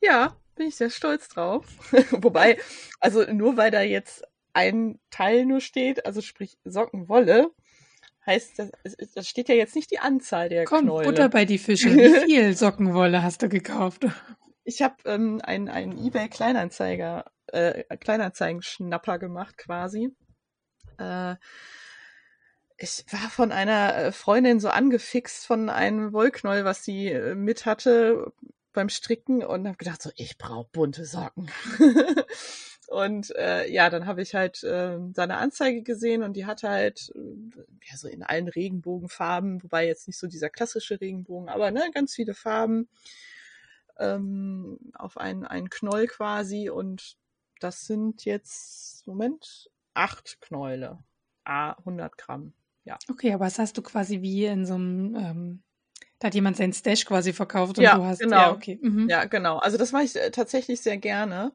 Ja, 0.00 0.34
bin 0.54 0.68
ich 0.68 0.76
sehr 0.76 0.88
stolz 0.88 1.28
drauf. 1.28 1.66
Wobei, 2.10 2.58
also 2.98 3.24
nur 3.30 3.58
weil 3.58 3.70
da 3.70 3.82
jetzt 3.82 4.24
ein 4.52 4.98
Teil 5.10 5.46
nur 5.46 5.60
steht, 5.60 6.06
also 6.06 6.20
sprich 6.20 6.58
Sockenwolle, 6.64 7.50
heißt 8.26 8.58
das, 8.58 8.70
das 9.14 9.28
steht 9.28 9.48
ja 9.48 9.54
jetzt 9.54 9.74
nicht 9.74 9.90
die 9.90 9.98
Anzahl 9.98 10.48
der 10.48 10.64
Komm, 10.64 10.86
Knäule. 10.86 11.08
Butter 11.08 11.28
bei 11.28 11.44
die 11.44 11.58
Fische. 11.58 11.88
Wie 11.94 12.26
viel 12.26 12.56
Sockenwolle 12.56 13.22
hast 13.22 13.42
du 13.42 13.48
gekauft? 13.48 14.06
Ich 14.64 14.82
habe 14.82 14.96
ähm, 15.04 15.40
einen, 15.42 15.68
einen 15.68 15.98
eBay 15.98 16.28
Kleinanzeiger, 16.28 17.30
äh, 17.46 17.84
Kleinanzeigen-Schnapper 17.96 19.18
gemacht 19.18 19.56
quasi. 19.56 20.10
Äh, 20.98 21.36
ich 22.76 23.04
war 23.10 23.30
von 23.30 23.52
einer 23.52 23.96
äh, 23.96 24.12
Freundin 24.12 24.60
so 24.60 24.68
angefixt 24.68 25.46
von 25.46 25.68
einem 25.68 26.12
Wollknäuel, 26.12 26.64
was 26.64 26.84
sie 26.84 27.08
äh, 27.08 27.34
mit 27.34 27.66
hatte 27.66 28.32
beim 28.72 28.88
Stricken 28.88 29.42
und 29.42 29.66
habe 29.66 29.76
gedacht 29.76 30.00
so, 30.00 30.10
ich 30.14 30.38
brauche 30.38 30.68
bunte 30.72 31.04
Socken. 31.04 31.50
Und 32.90 33.32
äh, 33.36 33.70
ja, 33.70 33.88
dann 33.88 34.06
habe 34.06 34.20
ich 34.20 34.34
halt 34.34 34.64
äh, 34.64 34.98
seine 35.12 35.36
Anzeige 35.36 35.84
gesehen 35.84 36.24
und 36.24 36.32
die 36.32 36.44
hatte 36.44 36.68
halt 36.68 37.12
äh, 37.14 37.20
ja, 37.88 37.96
so 37.96 38.08
in 38.08 38.24
allen 38.24 38.48
Regenbogenfarben, 38.48 39.62
wobei 39.62 39.86
jetzt 39.86 40.08
nicht 40.08 40.18
so 40.18 40.26
dieser 40.26 40.50
klassische 40.50 41.00
Regenbogen, 41.00 41.48
aber 41.48 41.70
ne, 41.70 41.88
ganz 41.94 42.16
viele 42.16 42.34
Farben 42.34 42.88
ähm, 43.96 44.76
auf 44.94 45.18
einen, 45.18 45.44
einen 45.44 45.70
Knoll 45.70 46.08
quasi. 46.08 46.68
Und 46.68 47.16
das 47.60 47.86
sind 47.86 48.24
jetzt, 48.24 49.06
Moment, 49.06 49.70
acht 49.94 50.40
Knäule. 50.40 50.98
A, 51.44 51.74
100 51.74 52.18
Gramm. 52.18 52.54
Ja. 52.82 52.98
Okay, 53.08 53.32
aber 53.32 53.44
das 53.44 53.60
hast 53.60 53.78
du 53.78 53.82
quasi 53.82 54.20
wie 54.20 54.46
in 54.46 54.66
so 54.66 54.74
einem, 54.74 55.14
ähm, 55.14 55.62
da 56.18 56.26
hat 56.26 56.34
jemand 56.34 56.56
seinen 56.56 56.72
Stash 56.72 57.04
quasi 57.04 57.32
verkauft 57.32 57.78
und 57.78 57.84
ja, 57.84 57.94
du 57.94 58.02
hast, 58.02 58.18
genau. 58.18 58.36
ja, 58.36 58.50
okay. 58.50 58.80
Mhm. 58.82 59.08
Ja, 59.08 59.26
genau. 59.26 59.58
Also 59.58 59.78
das 59.78 59.92
mache 59.92 60.02
ich 60.02 60.16
äh, 60.16 60.32
tatsächlich 60.32 60.80
sehr 60.80 60.96
gerne. 60.96 61.52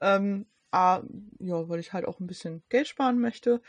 Ähm, 0.00 0.46
A, 0.72 1.02
ja, 1.38 1.68
weil 1.68 1.80
ich 1.80 1.92
halt 1.92 2.06
auch 2.06 2.18
ein 2.20 2.26
bisschen 2.26 2.62
Geld 2.68 2.88
sparen 2.88 3.20
möchte 3.20 3.60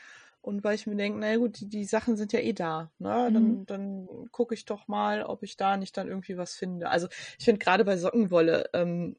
und 0.41 0.64
weil 0.64 0.76
ich 0.76 0.88
mir 0.88 0.95
denke, 0.95 1.20
naja 1.20 1.38
gut, 1.38 1.60
die, 1.60 1.70
die 1.70 1.86
Sachen 1.86 2.18
sind 2.18 2.34
ja 2.34 2.39
eh 2.39 2.54
da. 2.54 2.91
Ne? 2.99 3.30
Dann, 3.32 3.60
mhm. 3.60 3.66
dann 3.66 4.08
gucke 4.32 4.54
ich 4.54 4.66
doch 4.66 4.88
mal, 4.88 5.24
ob 5.24 5.43
ich 5.43 5.56
da 5.56 5.78
nicht 5.78 5.95
dann 5.95 6.10
irgendwie 6.10 6.38
was 6.38 6.54
finde. 6.56 6.89
Also 6.89 7.08
ich 7.39 7.45
finde 7.45 7.60
gerade 7.60 7.86
bei 7.86 7.97
Sockenwolle, 7.97 8.70
ähm, 8.74 9.16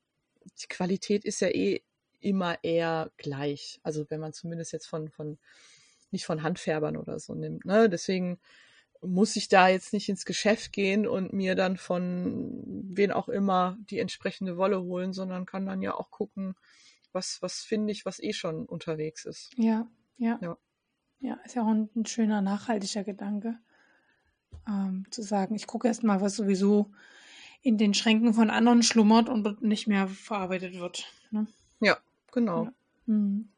die 0.62 0.66
Qualität 0.68 1.24
ist 1.24 1.40
ja 1.40 1.48
eh 1.48 1.82
immer 2.20 2.62
eher 2.62 3.10
gleich. 3.16 3.80
Also 3.82 4.04
wenn 4.10 4.20
man 4.20 4.34
zumindest 4.34 4.72
jetzt 4.72 4.86
von, 4.86 5.08
von 5.08 5.38
nicht 6.10 6.26
von 6.26 6.42
Handfärbern 6.42 6.96
oder 6.96 7.18
so 7.18 7.34
nimmt. 7.34 7.64
Ne? 7.64 7.88
Deswegen 7.88 8.38
muss 9.00 9.36
ich 9.36 9.48
da 9.48 9.68
jetzt 9.68 9.92
nicht 9.94 10.08
ins 10.08 10.24
Geschäft 10.24 10.72
gehen 10.72 11.06
und 11.06 11.32
mir 11.32 11.54
dann 11.54 11.76
von 11.76 12.62
wen 12.66 13.12
auch 13.12 13.28
immer 13.28 13.76
die 13.80 13.98
entsprechende 13.98 14.56
Wolle 14.56 14.82
holen, 14.82 15.12
sondern 15.12 15.46
kann 15.46 15.66
dann 15.66 15.82
ja 15.82 15.94
auch 15.94 16.10
gucken, 16.10 16.54
was, 17.14 17.40
was 17.40 17.62
finde 17.62 17.92
ich, 17.92 18.04
was 18.04 18.20
eh 18.20 18.32
schon 18.32 18.66
unterwegs 18.66 19.24
ist. 19.24 19.50
Ja, 19.56 19.86
ja. 20.16 20.38
Ja, 20.42 20.58
ja 21.20 21.34
ist 21.44 21.54
ja 21.54 21.62
auch 21.62 21.68
ein, 21.68 21.88
ein 21.94 22.06
schöner, 22.06 22.42
nachhaltiger 22.42 23.04
Gedanke. 23.04 23.58
Ähm, 24.68 25.06
zu 25.10 25.22
sagen, 25.22 25.54
ich 25.54 25.66
gucke 25.66 25.88
erst 25.88 26.04
mal, 26.04 26.20
was 26.20 26.36
sowieso 26.36 26.90
in 27.62 27.78
den 27.78 27.94
Schränken 27.94 28.34
von 28.34 28.50
anderen 28.50 28.82
schlummert 28.82 29.28
und 29.28 29.62
nicht 29.62 29.86
mehr 29.86 30.08
verarbeitet 30.08 30.78
wird. 30.78 31.10
Ne? 31.30 31.46
Ja, 31.80 31.96
genau. 32.32 32.64
Ja, 32.64 32.72
hm. 33.06 33.48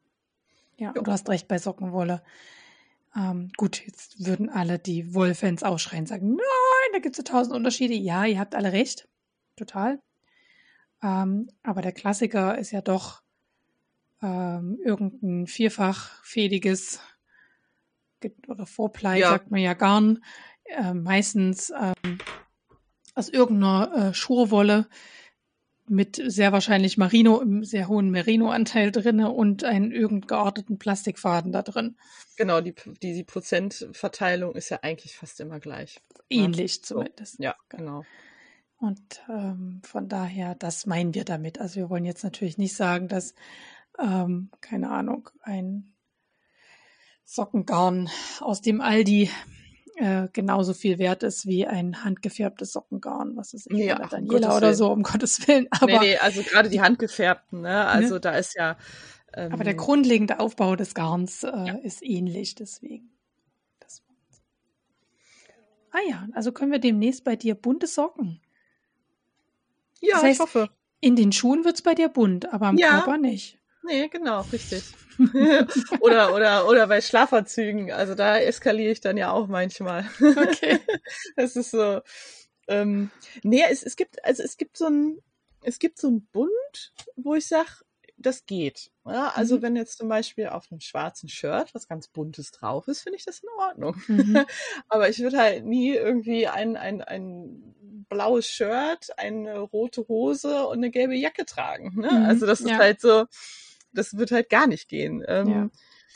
ja, 0.77 0.93
du 0.93 1.05
hast 1.11 1.29
recht 1.29 1.49
bei 1.49 1.59
Sockenwolle. 1.59 2.23
Ähm, 3.17 3.51
gut, 3.57 3.85
jetzt 3.85 4.25
würden 4.25 4.49
alle 4.51 4.79
die 4.79 5.15
Wollfans 5.15 5.63
ausschreien 5.63 6.03
und 6.03 6.09
sagen, 6.09 6.29
nein, 6.31 6.93
da 6.93 6.99
gibt 6.99 7.15
es 7.15 7.19
ja 7.19 7.25
tausend 7.25 7.57
Unterschiede. 7.57 7.95
Ja, 7.95 8.25
ihr 8.27 8.39
habt 8.39 8.55
alle 8.55 8.73
recht. 8.73 9.09
Total. 9.57 10.01
Ähm, 11.03 11.49
aber 11.63 11.83
der 11.83 11.93
Klassiker 11.93 12.59
ist 12.59 12.71
ja 12.71 12.83
doch 12.83 13.23
ähm, 14.23 14.79
irgendein 14.85 15.47
vierfachfädiges 15.47 17.01
oder 18.49 18.67
Vorplei, 18.67 19.21
ja. 19.21 19.31
sagt 19.31 19.51
man 19.51 19.61
ja 19.61 19.75
Garn, 19.75 20.25
äh, 20.65 20.95
meistens 20.95 21.71
ähm, 21.71 22.19
aus 23.15 23.29
irgendeiner 23.29 24.11
äh, 24.11 24.15
Schurwolle 24.15 24.89
mit 25.89 26.21
sehr 26.25 26.53
wahrscheinlich 26.53 26.99
Marino, 26.99 27.41
im 27.41 27.65
sehr 27.65 27.89
hohen 27.89 28.11
Merino-Anteil 28.11 28.91
drin 28.91 29.23
und 29.23 29.65
einen 29.65 29.93
irgend 29.93 30.27
gearteten 30.27 30.79
Plastikfaden 30.79 31.53
da 31.53 31.63
drin. 31.63 31.97
Genau, 32.37 32.61
die, 32.61 32.75
die, 33.03 33.15
die 33.15 33.25
Prozentverteilung 33.25 34.55
ist 34.55 34.69
ja 34.69 34.81
eigentlich 34.83 35.17
fast 35.17 35.41
immer 35.41 35.61
gleich. 35.61 36.01
Ne? 36.13 36.25
Ähnlich 36.31 36.79
ne? 36.79 36.83
zumindest. 36.83 37.37
So, 37.37 37.43
ja, 37.43 37.55
genau. 37.69 38.05
Und 38.79 39.23
ähm, 39.29 39.81
von 39.85 40.09
daher, 40.09 40.55
das 40.55 40.87
meinen 40.87 41.15
wir 41.15 41.25
damit. 41.25 41.61
Also 41.61 41.77
wir 41.77 41.89
wollen 41.89 42.05
jetzt 42.05 42.25
natürlich 42.25 42.59
nicht 42.59 42.75
sagen, 42.75 43.09
dass 43.09 43.35
ähm, 43.99 44.51
keine 44.61 44.91
Ahnung, 44.91 45.31
ein 45.43 45.95
Sockengarn 47.25 48.09
aus 48.41 48.61
dem 48.61 48.81
Aldi 48.81 49.31
äh, 49.97 50.29
genauso 50.33 50.75
viel 50.75 50.99
wert 50.99 51.23
ist 51.23 51.47
wie 51.47 51.67
ein 51.67 52.05
handgefärbtes 52.05 52.73
Sockengarn, 52.73 53.35
was 53.35 53.55
ist 53.55 53.71
nee, 53.71 53.89
Daniela 54.11 54.51
um 54.51 54.57
oder 54.57 54.75
so, 54.75 54.93
um 54.93 55.03
Gottes 55.03 55.49
Willen. 55.49 55.69
Aber, 55.71 55.87
nee, 55.87 55.99
nee, 55.99 56.17
also 56.19 56.43
gerade 56.43 56.69
die 56.69 56.83
handgefärbten, 56.83 57.63
ne? 57.63 57.87
Also 57.87 58.15
ne? 58.15 58.21
da 58.21 58.33
ist 58.33 58.55
ja. 58.55 58.77
Ähm, 59.33 59.53
aber 59.53 59.65
der 59.65 59.75
grundlegende 59.75 60.39
Aufbau 60.39 60.77
des 60.77 60.95
Garns 60.95 61.45
äh, 61.45 61.49
ja. 61.49 61.75
ist 61.83 62.03
ähnlich, 62.03 62.55
deswegen. 62.55 63.11
Das 63.81 64.03
ah 65.93 66.01
ja, 66.09 66.29
also 66.35 66.53
können 66.53 66.73
wir 66.73 66.79
demnächst 66.79 67.25
bei 67.25 67.35
dir 67.35 67.55
bunte 67.55 67.87
Socken. 67.87 68.43
Ja, 70.01 70.17
das 70.17 70.23
heißt, 70.25 70.35
ich 70.35 70.41
hoffe. 70.41 70.71
In 71.01 71.17
den 71.17 71.33
Schuhen 71.33 71.65
wird 71.65 71.77
es 71.77 71.83
bei 71.83 71.95
dir 71.95 72.09
bunt, 72.11 72.53
aber 72.53 72.67
am 72.67 72.77
ja. 72.77 73.01
Körper 73.01 73.17
nicht. 73.17 73.56
Nee, 73.87 74.09
genau, 74.09 74.41
richtig. 74.53 74.83
oder, 76.01 76.35
oder, 76.35 76.69
oder 76.69 76.87
bei 76.87 77.01
Schlafanzügen. 77.01 77.93
Also 77.93 78.15
da 78.15 78.39
eskaliere 78.39 78.93
ich 78.93 79.01
dann 79.01 79.17
ja 79.17 79.31
auch 79.31 79.47
manchmal. 79.47 80.09
Okay. 80.21 80.79
das 81.37 81.57
ist 81.57 81.71
so. 81.71 82.01
Ähm, 82.69 83.11
nee, 83.43 83.63
es, 83.71 83.83
es 83.83 83.97
gibt, 83.97 84.25
also 84.25 84.43
es 84.43 84.57
gibt 84.57 84.77
so 84.77 84.87
ein, 84.87 85.19
es 85.63 85.79
gibt 85.79 85.99
so 85.99 86.09
ein 86.09 86.27
Bund, 86.33 86.93
wo 87.17 87.35
ich 87.35 87.47
sag, 87.47 87.83
das 88.19 88.47
geht. 88.47 88.91
Ja, 89.05 89.29
also 89.35 89.59
mhm. 89.59 89.63
wenn 89.63 89.77
jetzt 89.77 89.99
zum 89.99 90.09
Beispiel 90.09 90.49
auf 90.49 90.67
einem 90.71 90.81
schwarzen 90.81 91.29
Shirt 91.29 91.75
was 91.75 91.87
ganz 91.87 92.09
Buntes 92.09 92.51
drauf 92.51 92.89
ist, 92.89 93.03
finde 93.03 93.19
ich 93.19 93.25
das 93.25 93.41
in 93.41 93.49
Ordnung. 93.59 93.97
Mhm. 94.09 94.45
Aber 94.89 95.09
ich 95.09 95.21
würde 95.21 95.39
halt 95.39 95.65
nie 95.65 95.95
irgendwie 95.95 96.49
ein, 96.49 96.77
ein, 96.77 97.03
ein 97.03 97.75
blaues 98.09 98.47
Shirt, 98.49 99.19
eine 99.19 99.59
rote 99.59 100.09
Hose 100.09 100.67
und 100.67 100.79
eine 100.79 100.91
gelbe 100.91 101.15
Jacke 101.15 101.45
tragen. 101.45 102.01
Ne? 102.01 102.11
Mhm. 102.11 102.25
Also 102.25 102.47
das 102.47 102.61
ist 102.61 102.71
ja. 102.71 102.79
halt 102.79 103.01
so, 103.01 103.27
das 103.97 104.17
wird 104.17 104.31
halt 104.31 104.51
gar 104.51 104.67
nicht 104.67 104.89
gehen. 104.89 105.25
Ähm, 105.27 105.49
ja. 105.49 105.71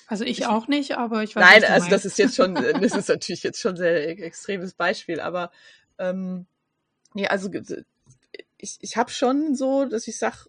Also 0.06 0.24
ich, 0.24 0.40
ich, 0.40 0.46
auch 0.46 0.66
nicht, 0.66 0.96
aber 0.96 1.22
ich 1.22 1.36
weiß 1.36 1.44
Nein, 1.44 1.64
also 1.64 1.88
das 1.88 2.04
ist 2.04 2.18
jetzt 2.18 2.34
schon, 2.34 2.54
das 2.80 2.96
ist 2.96 3.08
natürlich 3.08 3.42
jetzt 3.42 3.60
schon 3.60 3.74
ein 3.74 3.78
sehr 3.78 4.08
extremes 4.08 4.74
Beispiel, 4.74 5.20
aber 5.20 5.52
ähm, 5.98 6.46
nee, 7.14 7.28
also 7.28 7.48
ich, 8.58 8.78
ich 8.80 8.96
habe 8.96 9.10
schon 9.10 9.54
so, 9.54 9.84
dass 9.84 10.08
ich 10.08 10.18
sag 10.18 10.46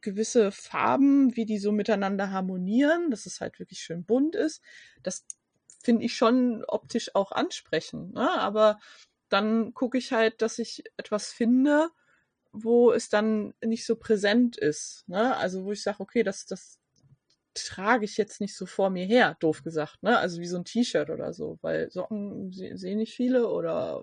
gewisse 0.00 0.50
Farben, 0.50 1.36
wie 1.36 1.46
die 1.46 1.58
so 1.58 1.72
miteinander 1.72 2.32
harmonieren, 2.32 3.10
dass 3.10 3.26
es 3.26 3.40
halt 3.40 3.58
wirklich 3.58 3.80
schön 3.80 4.04
bunt 4.04 4.34
ist, 4.34 4.60
das 5.02 5.24
finde 5.82 6.04
ich 6.04 6.14
schon 6.14 6.64
optisch 6.66 7.14
auch 7.14 7.32
ansprechend. 7.32 8.14
Ne? 8.14 8.30
Aber 8.30 8.78
dann 9.28 9.74
gucke 9.74 9.98
ich 9.98 10.12
halt, 10.12 10.42
dass 10.42 10.58
ich 10.58 10.84
etwas 10.96 11.32
finde, 11.32 11.90
wo 12.52 12.92
es 12.92 13.08
dann 13.08 13.54
nicht 13.64 13.86
so 13.86 13.96
präsent 13.96 14.56
ist. 14.56 15.08
Ne? 15.08 15.36
Also 15.36 15.64
wo 15.64 15.72
ich 15.72 15.82
sage, 15.82 16.00
okay, 16.00 16.22
das, 16.22 16.46
das 16.46 16.78
trage 17.54 18.04
ich 18.04 18.16
jetzt 18.16 18.40
nicht 18.40 18.56
so 18.56 18.66
vor 18.66 18.90
mir 18.90 19.04
her, 19.04 19.36
doof 19.40 19.62
gesagt. 19.62 20.02
Ne? 20.02 20.18
Also 20.18 20.40
wie 20.40 20.46
so 20.46 20.56
ein 20.56 20.64
T-Shirt 20.64 21.10
oder 21.10 21.32
so, 21.32 21.58
weil 21.62 21.90
Socken 21.90 22.52
sehen 22.52 22.76
seh 22.76 22.94
nicht 22.94 23.14
viele 23.14 23.48
oder 23.48 24.02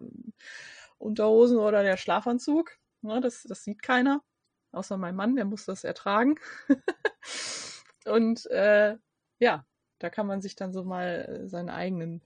Unterhosen 0.97 1.57
oder 1.57 1.83
der 1.83 1.97
Schlafanzug. 1.97 2.77
Ne? 3.01 3.21
Das, 3.21 3.43
das 3.43 3.63
sieht 3.63 3.81
keiner, 3.81 4.23
außer 4.71 4.97
mein 4.97 5.15
Mann, 5.15 5.35
der 5.35 5.45
muss 5.45 5.65
das 5.65 5.83
ertragen. 5.83 6.35
Und 8.05 8.45
äh, 8.47 8.97
ja, 9.39 9.65
da 9.99 10.09
kann 10.09 10.27
man 10.27 10.41
sich 10.41 10.55
dann 10.55 10.73
so 10.73 10.83
mal 10.83 11.41
seinen 11.45 11.69
eigenen, 11.69 12.21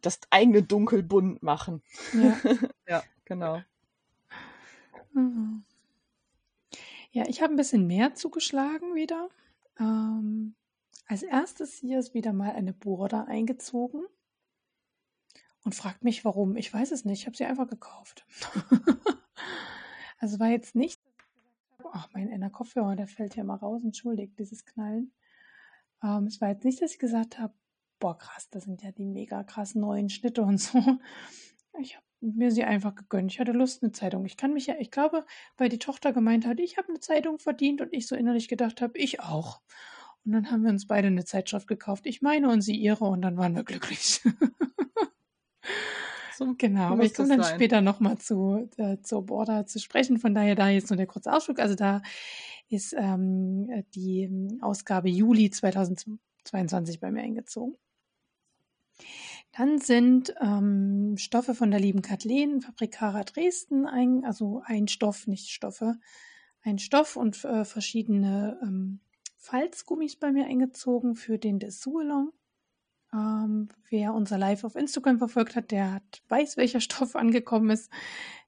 das 0.00 0.20
eigene 0.30 0.62
Dunkelbunt 0.62 1.42
machen. 1.42 1.82
Ja, 2.12 2.36
ja 2.88 3.02
genau. 3.24 3.62
Mhm. 5.12 5.64
Ja, 7.12 7.24
ich 7.26 7.42
habe 7.42 7.52
ein 7.52 7.56
bisschen 7.56 7.86
mehr 7.86 8.14
zugeschlagen 8.14 8.94
wieder. 8.94 9.28
Ähm, 9.78 10.54
als 11.06 11.22
erstes 11.22 11.74
hier 11.74 11.98
ist 11.98 12.14
wieder 12.14 12.32
mal 12.32 12.52
eine 12.52 12.72
Burda 12.72 13.24
eingezogen 13.24 14.04
und 15.64 15.74
fragt 15.74 16.04
mich, 16.04 16.24
warum. 16.24 16.56
Ich 16.56 16.72
weiß 16.72 16.92
es 16.92 17.04
nicht. 17.04 17.20
Ich 17.20 17.26
habe 17.26 17.36
sie 17.36 17.44
einfach 17.44 17.68
gekauft. 17.68 18.24
also 20.18 20.38
war 20.38 20.48
jetzt 20.48 20.76
nicht, 20.76 21.00
ach, 21.92 22.08
mein 22.12 22.32
einer 22.32 22.50
Kopfhörer, 22.50 22.94
der 22.94 23.08
fällt 23.08 23.34
ja 23.34 23.44
mal 23.44 23.56
raus. 23.56 23.82
Entschuldigt, 23.82 24.38
dieses 24.38 24.64
Knallen. 24.64 25.12
Ähm, 26.02 26.26
es 26.26 26.40
war 26.40 26.48
jetzt 26.48 26.64
nicht, 26.64 26.80
dass 26.80 26.92
ich 26.92 26.98
gesagt 26.98 27.38
habe, 27.38 27.54
boah, 27.98 28.16
krass, 28.16 28.48
das 28.50 28.64
sind 28.64 28.82
ja 28.82 28.92
die 28.92 29.04
mega 29.04 29.42
krass 29.44 29.74
neuen 29.74 30.08
Schnitte 30.08 30.42
und 30.42 30.58
so. 30.58 30.78
Ich 31.78 31.96
habe 31.96 32.06
mir 32.20 32.50
sie 32.50 32.64
einfach 32.64 32.94
gegönnt. 32.94 33.32
Ich 33.32 33.40
hatte 33.40 33.52
Lust, 33.52 33.82
eine 33.82 33.92
Zeitung. 33.92 34.24
Ich 34.24 34.36
kann 34.36 34.52
mich 34.52 34.66
ja, 34.66 34.74
ich 34.78 34.90
glaube, 34.90 35.24
weil 35.56 35.68
die 35.68 35.78
Tochter 35.78 36.12
gemeint 36.12 36.46
hat, 36.46 36.60
ich 36.60 36.76
habe 36.76 36.88
eine 36.88 37.00
Zeitung 37.00 37.38
verdient 37.38 37.80
und 37.80 37.92
ich 37.92 38.06
so 38.06 38.14
innerlich 38.14 38.48
gedacht 38.48 38.80
habe, 38.80 38.98
ich 38.98 39.20
auch. 39.20 39.60
Und 40.24 40.32
dann 40.32 40.50
haben 40.50 40.62
wir 40.62 40.70
uns 40.70 40.86
beide 40.86 41.08
eine 41.08 41.24
Zeitschrift 41.24 41.66
gekauft. 41.66 42.06
Ich 42.06 42.20
meine 42.20 42.50
und 42.50 42.60
sie 42.60 42.76
ihre 42.76 43.06
und 43.06 43.22
dann 43.22 43.38
waren 43.38 43.56
wir 43.56 43.64
glücklich. 43.64 44.20
so, 46.36 46.54
genau, 46.58 46.92
aber 46.92 47.04
ich 47.04 47.14
komme 47.14 47.30
dann 47.30 47.42
sein. 47.42 47.54
später 47.54 47.80
nochmal 47.80 48.18
zu, 48.18 48.68
äh, 48.76 48.98
zur 49.02 49.24
Border 49.24 49.66
zu 49.66 49.78
sprechen. 49.78 50.18
Von 50.18 50.34
daher 50.34 50.54
da 50.54 50.68
jetzt 50.68 50.90
nur 50.90 50.98
der 50.98 51.06
kurze 51.06 51.32
Ausflug. 51.32 51.58
Also 51.58 51.74
da 51.74 52.02
ist 52.68 52.94
ähm, 52.96 53.84
die 53.94 54.24
ähm, 54.24 54.58
Ausgabe 54.60 55.08
Juli 55.08 55.50
2022 55.50 57.00
bei 57.00 57.10
mir 57.10 57.22
eingezogen. 57.22 57.76
Dann 59.52 59.78
sind 59.78 60.34
ähm, 60.40 61.16
Stoffe 61.16 61.54
von 61.54 61.70
der 61.70 61.80
lieben 61.80 62.02
Kathleen, 62.02 62.60
Fabrikara 62.60 63.24
Dresden, 63.24 63.86
ein, 63.86 64.24
also 64.24 64.62
ein 64.64 64.86
Stoff, 64.86 65.26
nicht 65.26 65.50
Stoffe, 65.50 65.96
ein 66.62 66.78
Stoff 66.78 67.16
und 67.16 67.44
äh, 67.44 67.64
verschiedene 67.64 68.58
ähm, 68.62 69.00
Falzgummis 69.36 70.16
bei 70.16 70.30
mir 70.30 70.46
eingezogen 70.46 71.16
für 71.16 71.38
den 71.38 71.58
Dessous-Along. 71.58 72.32
Ähm, 73.12 73.68
wer 73.88 74.14
unser 74.14 74.38
Live 74.38 74.62
auf 74.62 74.76
Instagram 74.76 75.18
verfolgt 75.18 75.56
hat, 75.56 75.72
der 75.72 75.94
hat, 75.94 76.22
weiß, 76.28 76.56
welcher 76.56 76.80
Stoff 76.80 77.16
angekommen 77.16 77.70
ist. 77.70 77.90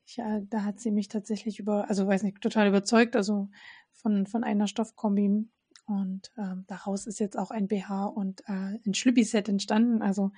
Ich, 0.07 0.19
äh, 0.19 0.43
da 0.49 0.63
hat 0.63 0.79
sie 0.79 0.93
mich 0.93 1.09
tatsächlich 1.09 1.59
über, 1.59 1.89
also 1.89 2.07
weiß 2.07 2.23
nicht, 2.23 2.41
total 2.41 2.69
überzeugt, 2.69 3.17
also 3.17 3.49
von, 3.91 4.27
von 4.27 4.45
einer 4.45 4.69
Stoffkombi. 4.69 5.49
Und 5.87 6.31
ähm, 6.39 6.65
daraus 6.69 7.07
ist 7.07 7.19
jetzt 7.19 7.37
auch 7.37 7.51
ein 7.51 7.67
BH 7.67 8.07
und 8.07 8.43
äh, 8.47 8.79
ein 8.87 8.95
Schlüppi-Set 8.95 9.49
entstanden. 9.49 10.01
Also 10.01 10.31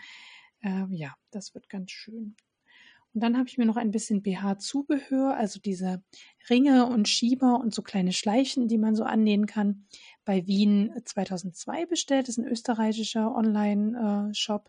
äh, 0.65 0.87
ja, 0.91 1.15
das 1.31 1.55
wird 1.55 1.69
ganz 1.69 1.91
schön. 1.91 2.37
Und 3.15 3.23
dann 3.23 3.39
habe 3.39 3.49
ich 3.49 3.59
mir 3.59 3.65
noch 3.65 3.77
ein 3.77 3.93
bisschen 3.93 4.23
BH-Zubehör, 4.23 5.37
also 5.37 5.61
diese 5.61 6.03
Ringe 6.51 6.87
und 6.87 7.09
Schieber 7.09 7.61
und 7.61 7.73
so 7.73 7.83
kleine 7.83 8.13
Schleichen, 8.13 8.67
die 8.67 8.79
man 8.79 8.97
so 8.97 9.05
annähen 9.05 9.47
kann, 9.47 9.87
bei 10.25 10.49
Wien 10.49 10.93
2002 11.05 11.87
bestellt. 11.87 12.27
Das 12.27 12.37
ist 12.37 12.45
ein 12.45 12.51
österreichischer 12.51 13.33
Online-Shop. 13.33 14.69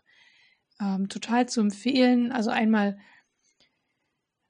Ähm, 0.80 1.08
total 1.08 1.48
zu 1.48 1.60
empfehlen. 1.60 2.30
Also 2.30 2.50
einmal 2.50 2.98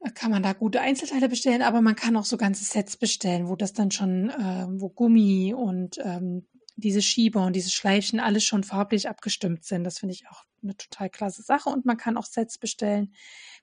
äh, 0.01 0.11
kann 0.11 0.31
man 0.31 0.43
da 0.43 0.53
gute 0.53 0.83
Einzelteile 0.83 1.31
bestellen, 1.31 1.63
aber 1.63 1.81
man 1.81 1.95
kann 1.95 2.17
auch 2.17 2.25
so 2.27 2.37
ganze 2.37 2.65
Sets 2.65 2.99
bestellen, 2.99 3.49
wo 3.49 3.57
das 3.57 3.73
dann 3.73 3.91
schon, 3.91 4.29
äh, 4.29 4.67
wo 4.69 4.91
Gummi 4.91 5.55
und 5.55 5.99
ähm, 6.03 6.47
diese 6.77 7.03
Schieber 7.03 7.45
und 7.45 7.55
diese 7.57 7.71
Schleifchen 7.71 8.21
alles 8.21 8.45
schon 8.45 8.63
farblich 8.63 9.09
abgestimmt 9.09 9.65
sind. 9.65 9.85
Das 9.85 9.99
finde 9.99 10.15
ich 10.15 10.29
auch 10.29 10.45
eine 10.63 10.77
total 10.77 11.11
klasse 11.11 11.43
Sache. 11.43 11.71
Und 11.71 11.87
man 11.87 11.97
kann 11.97 12.17
auch 12.17 12.27
Sets 12.27 12.59
bestellen, 12.59 13.15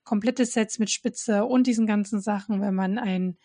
komplette 0.02 0.44
Sets 0.44 0.78
mit 0.78 0.90
Spitze 0.90 1.44
und 1.44 1.66
diesen 1.66 1.86
ganzen 1.86 2.20
Sachen, 2.20 2.60
wenn 2.60 2.74
man 2.74 2.98
ein 2.98 3.38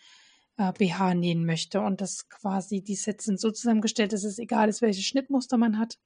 äh, 0.56 0.72
BH 0.72 1.14
nähen 1.14 1.46
möchte. 1.46 1.80
Und 1.80 2.00
das 2.00 2.28
quasi, 2.28 2.82
die 2.82 2.96
Sets 2.96 3.24
sind 3.24 3.40
so 3.40 3.50
zusammengestellt, 3.50 4.12
dass 4.12 4.24
es 4.24 4.38
egal 4.38 4.68
ist, 4.68 4.82
welches 4.82 5.04
Schnittmuster 5.04 5.56
man 5.56 5.78
hat, 5.78 5.98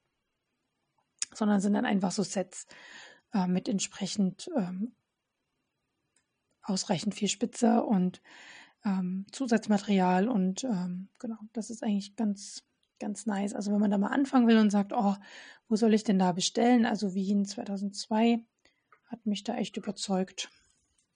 sondern 1.33 1.61
sind 1.61 1.75
dann 1.75 1.87
einfach 1.87 2.12
so 2.12 2.23
Sets 2.23 2.67
äh, 3.33 3.47
mit 3.47 3.69
entsprechend 3.69 4.51
ähm, 4.57 4.95
ausreichend 6.62 7.15
viel 7.15 7.29
Spitze 7.29 7.83
und 7.83 8.21
ähm, 8.85 9.27
Zusatzmaterial 9.33 10.29
und 10.29 10.65
ähm, 10.65 11.09
genau, 11.19 11.39
das 11.53 11.71
ist 11.71 11.83
eigentlich 11.83 12.17
ganz, 12.17 12.62
ganz 12.99 13.27
nice. 13.27 13.55
Also 13.55 13.73
wenn 13.73 13.81
man 13.81 13.91
da 13.91 13.99
mal 13.99 14.09
anfangen 14.09 14.47
will 14.47 14.59
und 14.59 14.71
sagt, 14.71 14.93
oh, 14.93 15.15
wo 15.69 15.77
soll 15.77 15.95
ich 15.95 16.05
denn 16.05 16.19
da 16.19 16.33
bestellen? 16.33 16.87
Also 16.87 17.15
Wien 17.15 17.45
2002 17.45 18.45
hat 19.07 19.27
mich 19.27 19.45
da 19.45 19.57
echt 19.57 19.77
überzeugt. 19.77 20.51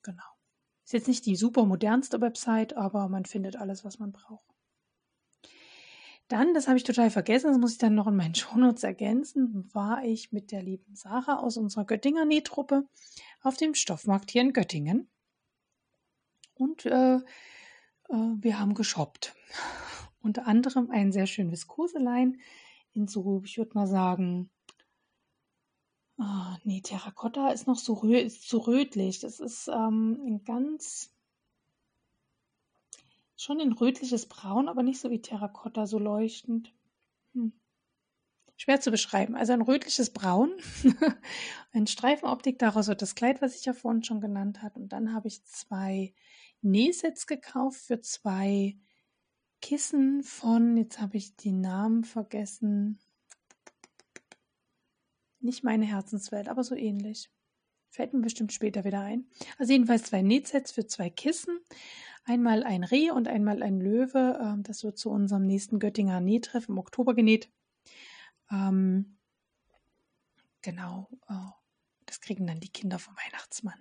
Genau. 0.02 0.22
Ist 0.84 0.92
jetzt 0.92 1.08
nicht 1.08 1.26
die 1.26 1.36
super 1.36 1.66
modernste 1.66 2.20
Website, 2.20 2.74
aber 2.74 3.08
man 3.08 3.24
findet 3.24 3.56
alles, 3.56 3.84
was 3.84 3.98
man 3.98 4.12
braucht. 4.12 4.46
Dann, 6.28 6.52
das 6.52 6.68
habe 6.68 6.76
ich 6.76 6.84
total 6.84 7.10
vergessen, 7.10 7.48
das 7.48 7.58
muss 7.58 7.72
ich 7.72 7.78
dann 7.78 7.94
noch 7.94 8.06
in 8.06 8.16
meinen 8.16 8.34
Shownotes 8.34 8.82
ergänzen, 8.82 9.68
war 9.72 10.04
ich 10.04 10.30
mit 10.32 10.52
der 10.52 10.62
lieben 10.62 10.94
Sarah 10.94 11.40
aus 11.40 11.56
unserer 11.56 11.84
Göttinger 11.84 12.24
Nähtruppe 12.24 12.86
auf 13.42 13.56
dem 13.56 13.74
Stoffmarkt 13.74 14.30
hier 14.30 14.42
in 14.42 14.52
Göttingen. 14.52 15.10
Und 16.54 16.86
äh, 16.86 17.16
äh, 17.16 17.20
wir 18.10 18.58
haben 18.58 18.74
geshoppt. 18.74 19.34
Unter 20.28 20.46
anderem 20.46 20.90
ein 20.90 21.10
sehr 21.10 21.26
schön 21.26 21.50
Viskoselein 21.50 22.38
in 22.92 23.08
so, 23.08 23.40
ich 23.46 23.56
würde 23.56 23.72
mal 23.72 23.86
sagen, 23.86 24.50
oh, 26.18 26.56
nee, 26.64 26.82
Terrakotta 26.82 27.48
ist 27.48 27.66
noch 27.66 27.78
so, 27.78 27.94
rö 27.94 28.18
ist 28.18 28.46
so 28.46 28.58
rötlich. 28.58 29.20
Das 29.20 29.40
ist 29.40 29.68
ähm, 29.68 30.20
ein 30.26 30.44
ganz, 30.44 31.14
schon 33.38 33.58
ein 33.58 33.72
rötliches 33.72 34.26
Braun, 34.28 34.68
aber 34.68 34.82
nicht 34.82 35.00
so 35.00 35.10
wie 35.10 35.22
Terrakotta, 35.22 35.86
so 35.86 35.98
leuchtend. 35.98 36.74
Hm. 37.32 37.54
Schwer 38.58 38.82
zu 38.82 38.90
beschreiben. 38.90 39.34
Also 39.34 39.54
ein 39.54 39.62
rötliches 39.62 40.10
Braun, 40.12 40.50
ein 41.72 41.86
Streifenoptik, 41.86 42.58
daraus 42.58 42.88
wird 42.88 43.00
das 43.00 43.14
Kleid, 43.14 43.40
was 43.40 43.56
ich 43.56 43.64
ja 43.64 43.72
vorhin 43.72 44.04
schon 44.04 44.20
genannt 44.20 44.60
habe. 44.60 44.78
Und 44.78 44.90
dann 44.90 45.14
habe 45.14 45.28
ich 45.28 45.42
zwei 45.46 46.12
Nähsets 46.60 47.26
gekauft 47.26 47.80
für 47.80 48.02
zwei 48.02 48.76
Kissen 49.60 50.22
von, 50.22 50.76
jetzt 50.76 51.00
habe 51.00 51.16
ich 51.16 51.36
die 51.36 51.52
Namen 51.52 52.04
vergessen, 52.04 52.98
nicht 55.40 55.64
meine 55.64 55.86
Herzenswelt, 55.86 56.48
aber 56.48 56.64
so 56.64 56.74
ähnlich. 56.74 57.30
Fällt 57.90 58.12
mir 58.12 58.20
bestimmt 58.20 58.52
später 58.52 58.84
wieder 58.84 59.00
ein. 59.00 59.26
Also 59.56 59.72
jedenfalls 59.72 60.04
zwei 60.04 60.22
Nähsets 60.22 60.72
für 60.72 60.86
zwei 60.86 61.10
Kissen. 61.10 61.58
Einmal 62.24 62.62
ein 62.62 62.84
Reh 62.84 63.10
und 63.10 63.28
einmal 63.28 63.62
ein 63.62 63.80
Löwe. 63.80 64.38
Ähm, 64.42 64.62
das 64.62 64.84
wird 64.84 64.98
zu 64.98 65.10
unserem 65.10 65.46
nächsten 65.46 65.78
Göttinger 65.78 66.20
Nähtreff 66.20 66.68
im 66.68 66.78
Oktober 66.78 67.14
genäht. 67.14 67.50
Ähm, 68.50 69.16
genau. 70.60 71.08
Oh, 71.28 71.52
das 72.04 72.20
kriegen 72.20 72.46
dann 72.46 72.60
die 72.60 72.68
Kinder 72.68 72.98
vom 72.98 73.16
Weihnachtsmann. 73.16 73.80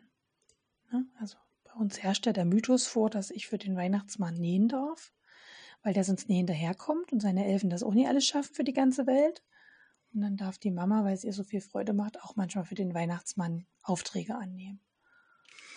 Ne? 0.91 1.05
Also 1.19 1.37
uns 1.75 2.01
herrscht 2.01 2.25
ja 2.25 2.33
der 2.33 2.45
Mythos 2.45 2.87
vor, 2.87 3.09
dass 3.09 3.29
ich 3.29 3.47
für 3.47 3.57
den 3.57 3.75
Weihnachtsmann 3.75 4.35
nähen 4.35 4.67
darf, 4.67 5.13
weil 5.83 5.93
der 5.93 6.03
sonst 6.03 6.29
nie 6.29 6.37
hinterherkommt 6.37 7.13
und 7.13 7.21
seine 7.21 7.45
Elfen 7.45 7.69
das 7.69 7.83
auch 7.83 7.93
nie 7.93 8.07
alles 8.07 8.25
schaffen 8.25 8.53
für 8.53 8.63
die 8.63 8.73
ganze 8.73 9.07
Welt. 9.07 9.43
Und 10.13 10.21
dann 10.21 10.37
darf 10.37 10.57
die 10.57 10.71
Mama, 10.71 11.03
weil 11.03 11.13
es 11.13 11.23
ihr 11.23 11.33
so 11.33 11.43
viel 11.43 11.61
Freude 11.61 11.93
macht, 11.93 12.21
auch 12.23 12.35
manchmal 12.35 12.65
für 12.65 12.75
den 12.75 12.93
Weihnachtsmann 12.93 13.65
Aufträge 13.83 14.35
annehmen. 14.35 14.81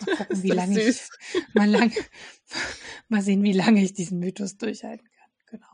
Mal 0.05 0.15
gucken, 0.17 0.43
wie 0.43 0.51
lange 0.51 0.81
ich, 0.81 1.01
mal, 1.53 1.69
lang, 1.69 1.91
mal 3.09 3.21
sehen, 3.21 3.43
wie 3.43 3.53
lange 3.53 3.83
ich 3.83 3.93
diesen 3.93 4.19
Mythos 4.19 4.57
durchhalten 4.57 5.07
kann. 5.07 5.29
Genau. 5.47 5.67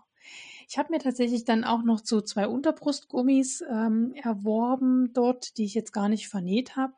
Ich 0.68 0.78
habe 0.78 0.92
mir 0.92 1.00
tatsächlich 1.00 1.46
dann 1.46 1.64
auch 1.64 1.84
noch 1.84 2.00
so 2.04 2.20
zwei 2.22 2.48
Unterbrustgummis 2.48 3.64
ähm, 3.70 4.14
erworben 4.16 5.14
dort, 5.14 5.58
die 5.58 5.64
ich 5.64 5.74
jetzt 5.74 5.94
gar 5.94 6.10
nicht 6.10 6.28
vernäht 6.28 6.76
habe, 6.76 6.94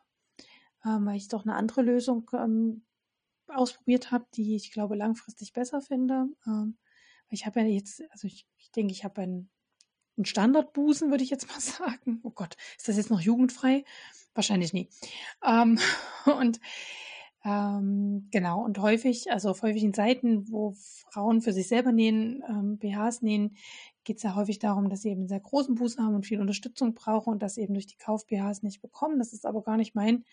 ähm, 0.85 1.05
weil 1.05 1.17
ich 1.17 1.27
doch 1.27 1.43
eine 1.43 1.55
andere 1.55 1.83
Lösung 1.83 2.29
ähm, 2.33 2.83
ausprobiert 3.47 4.11
habe, 4.11 4.25
die 4.33 4.55
ich 4.55 4.71
glaube 4.71 4.95
langfristig 4.95 5.53
besser 5.53 5.81
finde. 5.81 6.27
Ähm, 6.47 6.77
ich 7.29 7.45
habe 7.45 7.61
ja 7.61 7.65
jetzt, 7.65 8.03
also 8.11 8.27
ich, 8.27 8.45
ich 8.57 8.71
denke, 8.71 8.91
ich 8.91 9.03
habe 9.03 9.21
einen, 9.21 9.49
einen 10.17 10.25
Standardbusen, 10.25 11.11
würde 11.11 11.23
ich 11.23 11.29
jetzt 11.29 11.47
mal 11.47 11.59
sagen. 11.59 12.19
Oh 12.23 12.31
Gott, 12.31 12.55
ist 12.77 12.87
das 12.87 12.97
jetzt 12.97 13.11
noch 13.11 13.21
jugendfrei? 13.21 13.83
Wahrscheinlich 14.33 14.73
nie. 14.73 14.89
Ähm, 15.45 15.79
und 16.25 16.59
ähm, 17.45 18.27
genau, 18.31 18.63
und 18.65 18.79
häufig, 18.79 19.31
also 19.31 19.49
auf 19.49 19.61
häufigen 19.61 19.93
Seiten, 19.93 20.51
wo 20.51 20.73
Frauen 21.09 21.41
für 21.41 21.53
sich 21.53 21.69
selber 21.69 21.93
nähen, 21.93 22.43
ähm, 22.49 22.77
BHs 22.77 23.21
nähen, 23.21 23.55
geht 24.03 24.17
es 24.17 24.23
ja 24.23 24.35
häufig 24.35 24.59
darum, 24.59 24.89
dass 24.89 25.03
sie 25.03 25.09
eben 25.09 25.21
einen 25.21 25.29
sehr 25.29 25.39
großen 25.39 25.75
Busen 25.75 26.03
haben 26.03 26.15
und 26.15 26.25
viel 26.25 26.41
Unterstützung 26.41 26.95
brauchen 26.95 27.31
und 27.31 27.41
das 27.41 27.57
eben 27.57 27.73
durch 27.73 27.87
die 27.87 27.97
Kauf-BHs 27.97 28.63
nicht 28.63 28.81
bekommen. 28.81 29.19
Das 29.19 29.31
ist 29.31 29.45
aber 29.45 29.61
gar 29.63 29.77
nicht 29.77 29.95
mein 29.95 30.25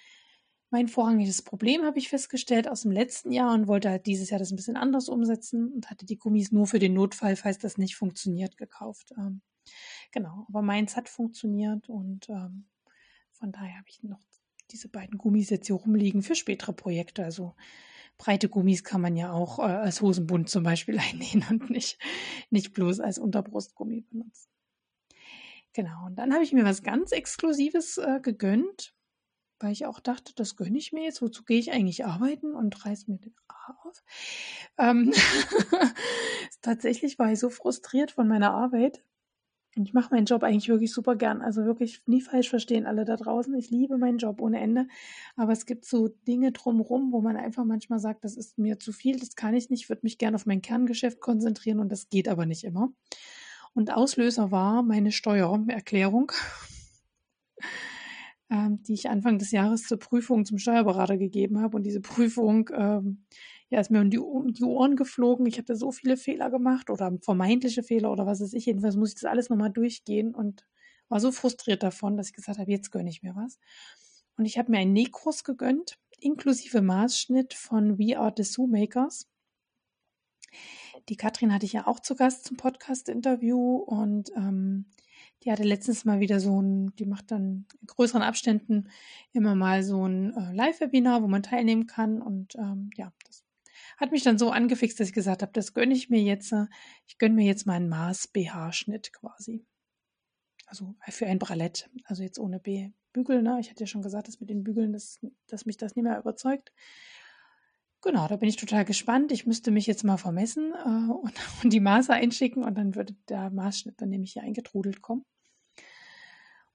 mein 0.71 0.89
vorrangiges 0.89 1.43
Problem, 1.43 1.85
habe 1.85 1.99
ich 1.99 2.09
festgestellt, 2.09 2.69
aus 2.69 2.83
dem 2.83 2.91
letzten 2.91 3.33
Jahr 3.33 3.55
und 3.55 3.69
wollte 3.69 3.91
halt 3.91 4.07
dieses 4.07 4.31
Jahr 4.31 4.39
das 4.39 4.51
ein 4.51 4.57
bisschen 4.57 4.77
anders 4.77 5.09
umsetzen 5.09 5.73
und 5.73 5.91
hatte 5.91 6.07
die 6.07 6.19
Gummis 6.19 6.53
nur 6.53 6.67
für 6.67 6.79
den 6.79 6.95
Notfall, 6.95 7.37
falls 7.37 7.59
das 7.59 7.79
nicht 7.79 7.97
funktioniert, 7.97 8.57
gekauft. 8.57 9.13
Ähm, 9.17 9.43
genau, 10.13 10.47
aber 10.49 10.63
meins 10.63 10.97
hat 10.97 11.09
funktioniert 11.09 11.89
und 11.89 12.29
ähm, 12.29 12.67
von 13.33 13.53
daher 13.53 13.79
habe 13.79 13.89
ich 13.89 14.03
noch 14.03 14.21
diese 14.71 14.89
beiden 14.89 15.19
Gummis 15.19 15.51
jetzt 15.51 15.69
hier 15.69 15.77
rumliegen 15.77 16.23
für 16.23 16.35
spätere 16.35 16.73
Projekte. 16.73 17.25
Also 17.25 17.55
breite 18.19 18.49
Gummis 18.49 18.83
kann 18.83 19.01
man 19.01 19.17
ja 19.17 19.33
auch 19.33 19.61
äh, 19.61 19.63
als 19.63 20.01
Hosenbund 20.01 20.49
zum 20.49 20.65
Beispiel 20.65 20.99
einnähen 21.13 21.45
und 21.49 21.71
nicht, 21.71 21.99
nicht 22.51 22.73
bloß 22.73 23.01
als 23.01 23.19
Unterbrustgummi 23.19 24.01
benutzen. 24.01 24.51
Genau, 25.73 26.07
und 26.07 26.17
dann 26.17 26.33
habe 26.33 26.43
ich 26.43 26.53
mir 26.53 26.65
was 26.65 26.83
ganz 26.83 27.13
Exklusives 27.13 27.99
äh, 27.99 28.19
gegönnt 28.21 28.96
weil 29.59 29.73
ich 29.73 29.87
auch 29.87 30.01
dachte, 30.01 30.33
das 30.35 30.57
gönne 30.57 30.79
ich 30.79 30.93
mir 30.93 31.05
jetzt. 31.05 31.23
Wozu 31.23 31.45
gehe 31.45 31.59
ich 31.59 31.73
eigentlich 31.73 32.05
arbeiten 32.05 32.55
und 32.55 32.85
reiß 32.85 33.09
mir 33.09 33.19
den 33.19 33.35
A 33.49 33.77
auf? 33.85 34.05
Ähm 34.79 35.13
Tatsächlich 36.63 37.19
war 37.19 37.33
ich 37.33 37.39
so 37.39 37.51
frustriert 37.51 38.11
von 38.11 38.29
meiner 38.29 38.53
Arbeit. 38.53 39.03
Und 39.77 39.85
ich 39.85 39.93
mache 39.93 40.15
meinen 40.15 40.25
Job 40.25 40.43
eigentlich 40.43 40.69
wirklich 40.71 40.93
super 40.93 41.17
gern. 41.17 41.43
Also 41.43 41.67
wirklich 41.67 42.03
nie 42.07 42.23
falsch 42.23 42.49
verstehen 42.49 42.87
alle 42.87 43.05
da 43.05 43.17
draußen. 43.17 43.55
Ich 43.57 43.71
liebe 43.71 43.99
meinen 43.99 44.17
Job 44.17 44.41
ohne 44.41 44.59
Ende. 44.59 44.89
Aber 45.37 45.53
es 45.53 45.67
gibt 45.67 45.85
so 45.85 46.09
Dinge 46.09 46.53
drumherum, 46.53 47.13
wo 47.13 47.21
man 47.21 47.37
einfach 47.37 47.65
manchmal 47.65 47.99
sagt, 47.99 48.25
das 48.25 48.37
ist 48.37 48.57
mir 48.57 48.79
zu 48.79 48.93
viel, 48.93 49.19
das 49.19 49.37
kann 49.37 49.55
ich 49.55 49.69
nicht. 49.69 49.83
Ich 49.83 49.89
würde 49.91 50.01
mich 50.03 50.17
gerne 50.17 50.37
auf 50.37 50.47
mein 50.47 50.63
Kerngeschäft 50.63 51.21
konzentrieren 51.21 51.79
und 51.79 51.93
das 51.93 52.09
geht 52.09 52.27
aber 52.29 52.47
nicht 52.47 52.65
immer. 52.65 52.91
Und 53.75 53.93
Auslöser 53.93 54.51
war 54.51 54.83
meine 54.83 55.13
Steuererklärung 55.13 56.33
ähm, 58.51 58.83
die 58.83 58.95
ich 58.95 59.09
Anfang 59.09 59.39
des 59.39 59.51
Jahres 59.51 59.85
zur 59.85 59.99
Prüfung 59.99 60.45
zum 60.45 60.59
Steuerberater 60.59 61.17
gegeben 61.17 61.61
habe. 61.61 61.77
Und 61.77 61.85
diese 61.85 62.01
Prüfung 62.01 62.71
ähm, 62.75 63.25
ja, 63.69 63.81
ist 63.81 63.91
mir 63.91 64.01
um 64.01 64.11
die, 64.11 64.19
um 64.19 64.53
die 64.53 64.65
Ohren 64.65 64.97
geflogen. 64.97 65.47
Ich 65.47 65.59
habe 65.59 65.75
so 65.77 65.91
viele 65.91 66.17
Fehler 66.17 66.51
gemacht 66.51 66.91
oder 66.91 67.17
vermeintliche 67.21 67.83
Fehler 67.83 68.13
oder 68.13 68.27
was 68.27 68.41
weiß 68.41 68.53
ich. 68.53 68.67
Jedenfalls 68.67 68.97
muss 68.97 69.11
ich 69.11 69.15
das 69.17 69.25
alles 69.25 69.51
nochmal 69.51 69.71
durchgehen 69.71 70.35
und 70.35 70.67
war 71.09 71.21
so 71.21 71.33
frustriert 71.33 71.83
davon, 71.83 72.17
dass 72.17 72.29
ich 72.29 72.35
gesagt 72.35 72.59
habe, 72.59 72.71
jetzt 72.71 72.91
gönne 72.91 73.11
ich 73.11 73.23
mir 73.23 73.35
was. 73.35 73.59
Und 74.37 74.45
ich 74.45 74.59
habe 74.59 74.71
mir 74.71 74.79
einen 74.79 74.93
Nähkurs 74.93 75.45
gegönnt, 75.45 75.99
inklusive 76.21 76.83
Maßschnitt 76.83 77.55
von 77.55 77.99
We 77.99 78.19
Are 78.19 78.33
the 78.37 78.43
Zoo 78.43 78.67
Makers. 78.67 79.29
Die 81.09 81.17
Katrin 81.17 81.53
hatte 81.53 81.67
ich 81.67 81.73
ja 81.73 81.87
auch 81.87 82.01
zu 82.01 82.17
Gast 82.17 82.45
zum 82.45 82.57
Podcast-Interview 82.57 83.77
und 83.77 84.31
ähm, 84.37 84.87
die 85.43 85.53
hatte 85.53 85.63
letztens 85.63 86.05
mal 86.05 86.21
wieder 86.21 86.41
so 86.41 86.61
ein, 86.61 86.95
die 86.97 87.07
macht 87.07 87.31
dann 87.31 87.67
in 87.81 87.87
größeren 87.87 88.23
Abständen 88.23 88.89
immer 89.33 89.55
mal 89.55 89.83
so 89.83 90.07
ein 90.07 90.35
äh, 90.35 90.53
Live-Webinar, 90.53 91.23
wo 91.23 91.29
man 91.29 91.43
teilnehmen 91.43 91.87
kann. 91.87 92.21
Und 92.21 92.55
ähm, 92.57 92.91
ja, 92.97 93.13
das 93.27 93.45
hat 93.97 94.13
mich 94.13 94.23
dann 94.23 94.39
so 94.39 94.51
angefixt, 94.51 94.99
dass 94.99 95.09
ich 95.09 95.15
gesagt 95.15 95.43
habe, 95.43 95.53
das 95.53 95.75
gönne 95.75 95.95
ich 95.95 96.11
mir 96.11 96.23
jetzt. 96.23 96.53
Äh, 96.53 96.67
ich 97.07 97.19
gönne 97.19 97.35
mir 97.35 97.47
jetzt 97.47 97.67
meinen 97.67 97.89
Maß-BH-Schnitt 97.89 99.13
quasi. 99.13 99.65
Also 100.67 100.97
für 101.09 101.27
ein 101.27 101.39
Bralett, 101.39 101.89
also 102.05 102.25
jetzt 102.25 102.41
ohne 102.41 102.59
B 102.59 102.91
Bügel. 103.17 103.43
Ne? 103.43 103.59
Ich 103.61 103.71
hatte 103.71 103.81
ja 103.81 103.87
schon 103.87 104.03
gesagt, 104.03 104.29
dass 104.29 104.41
mit 104.41 104.51
den 104.51 104.63
Bügeln, 104.63 104.93
das, 104.93 105.19
dass 105.47 105.65
mich 105.65 105.79
das 105.79 105.97
nicht 105.97 106.05
mehr 106.05 106.19
überzeugt. 106.19 106.73
Genau, 108.07 108.29
da 108.29 108.37
bin 108.37 108.49
ich 108.49 108.55
total 108.55 108.85
gespannt. 108.85 109.33
Ich 109.33 109.47
müsste 109.47 109.73
mich 109.73 109.89
jetzt 109.89 110.05
mal 110.05 110.17
vermessen 110.17 110.73
äh, 110.73 111.13
und, 111.13 111.33
und, 111.65 111.73
die 111.73 111.81
Maße 111.81 112.13
einschicken 112.13 112.63
und 112.63 112.79
dann 112.79 112.95
würde 112.95 113.17
der 113.29 113.51
Maßschnitt 113.51 114.01
dann 114.01 114.11
nämlich 114.11 114.35
hier 114.35 114.43
eingetrudelt 114.43 115.03
kommen. 115.03 115.25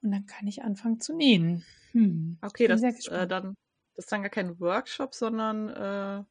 Und 0.01 0.11
dann 0.11 0.25
kann 0.25 0.47
ich 0.47 0.61
anfangen 0.61 0.99
zu 0.99 1.15
nähen. 1.15 1.63
Hm. 1.93 2.37
Okay, 2.41 2.67
das 2.67 2.83
ist, 2.83 3.07
äh, 3.07 3.27
dann, 3.27 3.55
das 3.95 4.05
ist 4.05 4.11
dann 4.11 4.23
gar 4.23 4.29
kein 4.29 4.59
Workshop, 4.59 5.13
sondern 5.13 5.69
äh, 5.69 6.23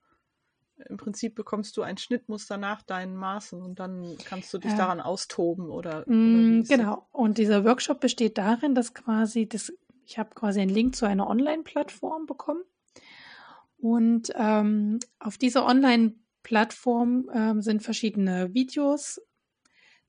im 0.86 0.98
Prinzip 0.98 1.34
bekommst 1.34 1.78
du 1.78 1.82
ein 1.82 1.96
Schnittmuster 1.96 2.58
nach 2.58 2.82
deinen 2.82 3.16
Maßen 3.16 3.62
und 3.62 3.80
dann 3.80 4.18
kannst 4.26 4.52
du 4.52 4.58
dich 4.58 4.72
ja. 4.72 4.76
daran 4.76 5.00
austoben 5.00 5.70
oder, 5.70 6.04
mm, 6.06 6.60
oder 6.60 6.76
genau. 6.76 7.08
Und 7.10 7.38
dieser 7.38 7.64
Workshop 7.64 8.00
besteht 8.00 8.36
darin, 8.36 8.74
dass 8.74 8.92
quasi 8.92 9.48
das, 9.48 9.72
ich 10.04 10.18
habe 10.18 10.34
quasi 10.34 10.60
einen 10.60 10.70
Link 10.70 10.94
zu 10.94 11.06
einer 11.06 11.26
Online-Plattform 11.26 12.26
bekommen 12.26 12.64
und 13.80 14.32
ähm, 14.36 14.98
auf 15.18 15.38
dieser 15.38 15.66
Online-Plattform 15.66 17.30
ähm, 17.34 17.62
sind 17.62 17.82
verschiedene 17.82 18.52
Videos 18.54 19.20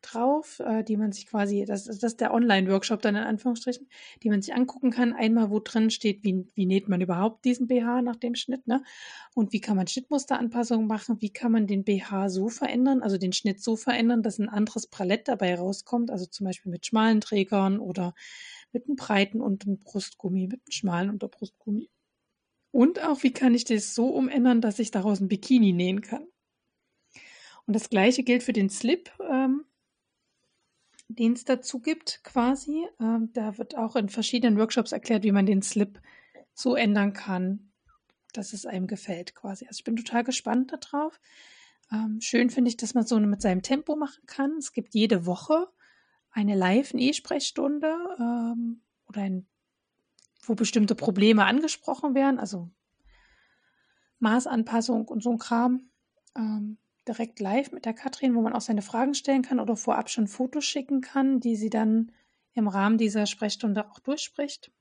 drauf, 0.01 0.59
äh, 0.59 0.83
die 0.83 0.97
man 0.97 1.11
sich 1.11 1.27
quasi, 1.27 1.65
das, 1.65 1.85
das 1.85 2.01
ist 2.03 2.21
der 2.21 2.33
Online-Workshop 2.33 3.01
dann 3.01 3.15
in 3.15 3.23
Anführungsstrichen, 3.23 3.87
die 4.23 4.29
man 4.29 4.41
sich 4.41 4.53
angucken 4.53 4.91
kann. 4.91 5.13
Einmal, 5.13 5.51
wo 5.51 5.59
drin 5.59 5.89
steht, 5.89 6.23
wie, 6.23 6.47
wie 6.55 6.65
näht 6.65 6.89
man 6.89 7.01
überhaupt 7.01 7.45
diesen 7.45 7.67
BH 7.67 8.01
nach 8.01 8.15
dem 8.15 8.35
Schnitt, 8.35 8.67
ne? 8.67 8.83
Und 9.35 9.53
wie 9.53 9.61
kann 9.61 9.77
man 9.77 9.87
Schnittmusteranpassungen 9.87 10.87
machen? 10.87 11.21
Wie 11.21 11.31
kann 11.31 11.51
man 11.51 11.67
den 11.67 11.83
BH 11.83 12.29
so 12.29 12.49
verändern, 12.49 13.01
also 13.01 13.17
den 13.17 13.33
Schnitt 13.33 13.61
so 13.63 13.75
verändern, 13.75 14.23
dass 14.23 14.39
ein 14.39 14.49
anderes 14.49 14.87
Palett 14.87 15.27
dabei 15.27 15.55
rauskommt, 15.55 16.11
also 16.11 16.25
zum 16.25 16.45
Beispiel 16.45 16.71
mit 16.71 16.85
schmalen 16.85 17.21
Trägern 17.21 17.79
oder 17.79 18.13
mit 18.71 18.85
einem 18.87 18.95
breiten 18.95 19.41
unteren 19.41 19.83
Brustgummi, 19.83 20.47
mit 20.47 20.61
einem 20.61 20.71
schmalen 20.71 21.09
Unterbrustgummi. 21.09 21.89
Und 22.71 23.03
auch, 23.03 23.23
wie 23.23 23.33
kann 23.33 23.53
ich 23.53 23.65
das 23.65 23.93
so 23.93 24.07
umändern, 24.07 24.61
dass 24.61 24.79
ich 24.79 24.91
daraus 24.91 25.19
ein 25.19 25.27
Bikini 25.27 25.73
nähen 25.73 26.01
kann? 26.01 26.25
Und 27.67 27.75
das 27.75 27.89
gleiche 27.89 28.23
gilt 28.23 28.43
für 28.43 28.53
den 28.53 28.69
Slip. 28.69 29.11
Ähm, 29.29 29.65
den 31.15 31.33
es 31.33 31.45
dazu 31.45 31.79
gibt, 31.79 32.23
quasi. 32.23 32.87
Ähm, 32.99 33.29
da 33.33 33.57
wird 33.57 33.75
auch 33.75 33.95
in 33.95 34.09
verschiedenen 34.09 34.57
Workshops 34.57 34.91
erklärt, 34.91 35.23
wie 35.23 35.31
man 35.31 35.45
den 35.45 35.61
Slip 35.61 36.01
so 36.53 36.75
ändern 36.75 37.13
kann, 37.13 37.71
dass 38.33 38.53
es 38.53 38.65
einem 38.65 38.87
gefällt, 38.87 39.35
quasi. 39.35 39.65
Also 39.67 39.79
ich 39.79 39.83
bin 39.83 39.95
total 39.95 40.23
gespannt 40.23 40.71
darauf. 40.71 41.19
Ähm, 41.91 42.19
schön 42.21 42.49
finde 42.49 42.69
ich, 42.69 42.77
dass 42.77 42.93
man 42.93 43.05
so 43.05 43.19
mit 43.19 43.41
seinem 43.41 43.61
Tempo 43.61 43.95
machen 43.95 44.25
kann. 44.25 44.57
Es 44.57 44.71
gibt 44.71 44.93
jede 44.93 45.25
Woche 45.25 45.67
eine 46.31 46.55
Live-E-Sprechstunde 46.55 47.93
ähm, 48.19 48.81
oder 49.07 49.21
ein, 49.21 49.47
wo 50.41 50.55
bestimmte 50.55 50.95
Probleme 50.95 51.45
angesprochen 51.45 52.15
werden, 52.15 52.39
also 52.39 52.69
Maßanpassung 54.19 55.07
und 55.07 55.23
so 55.23 55.31
ein 55.31 55.37
Kram. 55.37 55.89
Ähm, 56.35 56.77
direkt 57.07 57.39
live 57.39 57.71
mit 57.71 57.85
der 57.85 57.93
Katrin, 57.93 58.35
wo 58.35 58.41
man 58.41 58.53
auch 58.53 58.61
seine 58.61 58.81
Fragen 58.81 59.13
stellen 59.13 59.41
kann 59.41 59.59
oder 59.59 59.75
vorab 59.75 60.09
schon 60.09 60.27
Fotos 60.27 60.65
schicken 60.65 61.01
kann, 61.01 61.39
die 61.39 61.55
sie 61.55 61.69
dann 61.69 62.11
im 62.53 62.67
Rahmen 62.67 62.97
dieser 62.97 63.25
Sprechstunde 63.25 63.89
auch 63.89 63.99
durchspricht. 63.99 64.71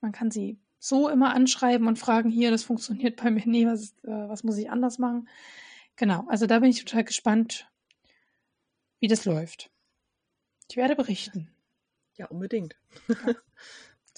Man 0.00 0.12
kann 0.12 0.30
sie 0.30 0.60
so 0.78 1.08
immer 1.08 1.34
anschreiben 1.34 1.86
und 1.86 1.98
fragen, 1.98 2.30
hier, 2.30 2.50
das 2.50 2.64
funktioniert 2.64 3.22
bei 3.22 3.30
mir 3.30 3.46
nie, 3.46 3.66
was, 3.66 3.92
äh, 4.02 4.28
was 4.28 4.44
muss 4.44 4.56
ich 4.56 4.70
anders 4.70 4.98
machen? 4.98 5.28
Genau, 5.96 6.24
also 6.28 6.46
da 6.46 6.58
bin 6.60 6.70
ich 6.70 6.84
total 6.84 7.04
gespannt, 7.04 7.70
wie 8.98 9.08
das 9.08 9.24
läuft. 9.24 9.70
Ich 10.68 10.76
werde 10.76 10.96
berichten. 10.96 11.50
Ja, 12.16 12.26
unbedingt. 12.26 12.76
Ja. 13.08 13.34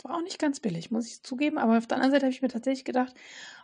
War 0.04 0.16
auch 0.16 0.22
nicht 0.22 0.38
ganz 0.38 0.60
billig, 0.60 0.90
muss 0.90 1.06
ich 1.06 1.22
zugeben, 1.22 1.58
aber 1.58 1.78
auf 1.78 1.86
der 1.86 1.96
anderen 1.96 2.12
Seite 2.12 2.26
habe 2.26 2.32
ich 2.32 2.42
mir 2.42 2.48
tatsächlich 2.48 2.84
gedacht, 2.84 3.14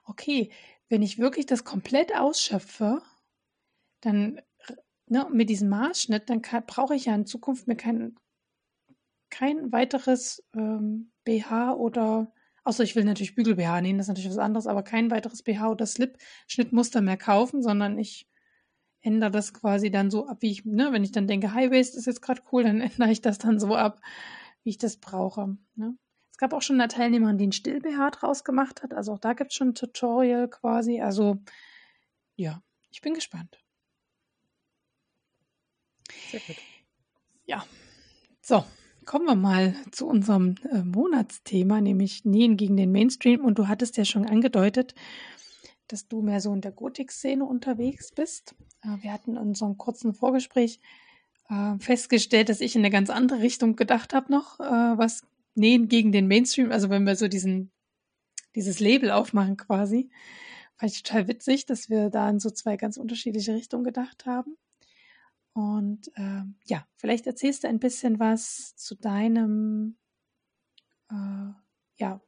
okay, 0.05 0.51
wenn 0.89 1.03
ich 1.03 1.19
wirklich 1.19 1.47
das 1.47 1.65
komplett 1.65 2.15
ausschöpfe, 2.15 3.03
dann 4.01 4.41
ne, 5.07 5.27
mit 5.33 5.51
diesem 5.51 5.69
Maßschnitt, 5.69 6.31
dann 6.31 6.43
brauche 6.67 6.95
ich 6.95 7.07
ja 7.07 7.15
in 7.15 7.27
Zukunft 7.27 7.67
mir 7.67 7.77
kein, 7.77 8.17
kein 9.31 9.73
weiteres 9.73 10.45
ähm, 10.55 11.13
BH 11.25 11.75
oder, 11.75 12.33
außer 12.65 12.85
ich 12.85 12.97
will 12.97 13.05
natürlich 13.05 13.35
Bügel-BH 13.35 13.81
nehmen, 13.81 13.99
das 13.99 14.07
ist 14.07 14.09
natürlich 14.09 14.31
was 14.31 14.39
anderes, 14.39 14.67
aber 14.67 14.83
kein 14.83 15.11
weiteres 15.11 15.43
BH 15.43 15.71
oder 15.71 15.87
Slip-Schnittmuster 15.87 17.01
mehr 17.01 17.17
kaufen, 17.17 17.63
sondern 17.63 17.99
ich 17.99 18.29
ändere 19.01 19.31
das 19.31 19.55
quasi 19.55 19.91
dann 19.91 20.11
so 20.11 20.27
ab, 20.27 20.39
wie 20.41 20.51
ich, 20.51 20.65
ne, 20.65 20.93
wenn 20.93 21.05
ich 21.05 21.13
dann 21.13 21.27
denke, 21.27 21.53
High 21.53 21.71
Waist 21.71 21.97
ist 21.97 22.07
jetzt 22.07 22.23
gerade 22.23 22.43
cool, 22.53 22.65
dann 22.65 22.81
ändere 22.81 23.11
ich 23.11 23.21
das 23.21 23.39
dann 23.39 23.59
so 23.59 23.75
ab, 23.75 24.01
wie 24.63 24.71
ich 24.71 24.79
das 24.79 24.99
brauche. 24.99 25.57
Ne? 25.77 25.97
Es 26.39 26.41
gab 26.41 26.53
auch 26.53 26.63
schon 26.63 26.81
eine 26.81 26.87
Teilnehmerin, 26.87 27.37
die 27.37 27.49
ein 27.49 27.53
Still-BH 27.53 28.13
draus 28.13 28.45
gemacht 28.45 28.85
hat, 28.85 28.95
also 28.95 29.15
auch 29.15 29.19
da 29.19 29.33
gibt 29.33 29.51
es 29.51 29.57
schon 29.57 29.71
ein 29.71 29.75
Tutorial 29.75 30.47
quasi, 30.49 31.01
also 31.01 31.39
ja, 32.37 32.63
ich 32.93 33.01
bin 33.01 33.15
gespannt. 33.15 33.59
Sehr 36.31 36.39
gut. 36.47 36.55
Ja, 37.45 37.65
so, 38.41 38.65
kommen 39.05 39.27
wir 39.27 39.35
mal 39.35 39.75
zu 39.91 40.07
unserem 40.07 40.55
äh, 40.71 40.85
Monatsthema, 40.85 41.81
nämlich 41.81 42.25
Nähen 42.25 42.57
gegen 42.57 42.77
den 42.77 42.93
Mainstream. 42.93 43.45
Und 43.45 43.59
du 43.59 43.67
hattest 43.67 43.97
ja 43.97 44.05
schon 44.05 44.25
angedeutet, 44.25 44.95
dass 45.89 46.07
du 46.07 46.23
mehr 46.23 46.41
so 46.41 46.53
in 46.55 46.61
der 46.61 46.71
Gotik-Szene 46.71 47.45
unterwegs 47.45 48.13
bist. 48.13 48.55
Äh, 48.85 49.03
wir 49.03 49.13
hatten 49.13 49.33
in 49.33 49.39
unserem 49.39 49.77
kurzen 49.77 50.15
Vorgespräch 50.15 50.79
äh, 51.49 51.79
festgestellt, 51.81 52.49
dass 52.49 52.61
ich 52.61 52.77
in 52.77 52.83
eine 52.83 52.91
ganz 52.91 53.11
andere 53.11 53.41
Richtung 53.41 53.75
gedacht 53.75 54.15
habe 54.15 54.31
noch, 54.31 54.61
äh, 54.61 54.63
was 54.63 55.25
Nähen 55.55 55.89
gegen 55.89 56.13
den 56.13 56.29
Mainstream, 56.29 56.71
also 56.71 56.91
wenn 56.91 57.05
wir 57.05 57.17
so 57.17 57.29
diesen, 57.29 57.73
dieses 58.55 58.81
Label 58.81 59.11
aufmachen 59.11 59.57
quasi, 59.57 60.11
fand 60.77 60.93
ich 60.93 61.03
total 61.03 61.29
witzig, 61.29 61.67
dass 61.67 61.91
wir 61.91 62.11
da 62.11 62.29
in 62.31 62.39
so 62.39 62.51
zwei 62.51 62.77
ganz 62.77 62.97
unterschiedliche 62.97 63.55
Richtungen 63.55 63.85
gedacht 63.85 64.27
haben. 64.27 64.57
Und 65.53 66.09
äh, 66.15 66.43
ja, 66.67 66.87
vielleicht 66.97 67.27
erzählst 67.27 67.65
du 67.65 67.69
ein 67.69 67.81
bisschen 67.81 68.21
was 68.21 68.77
zu 68.77 68.95
deinem, 68.95 69.97
äh, 71.11 71.51
ja, 71.97 72.21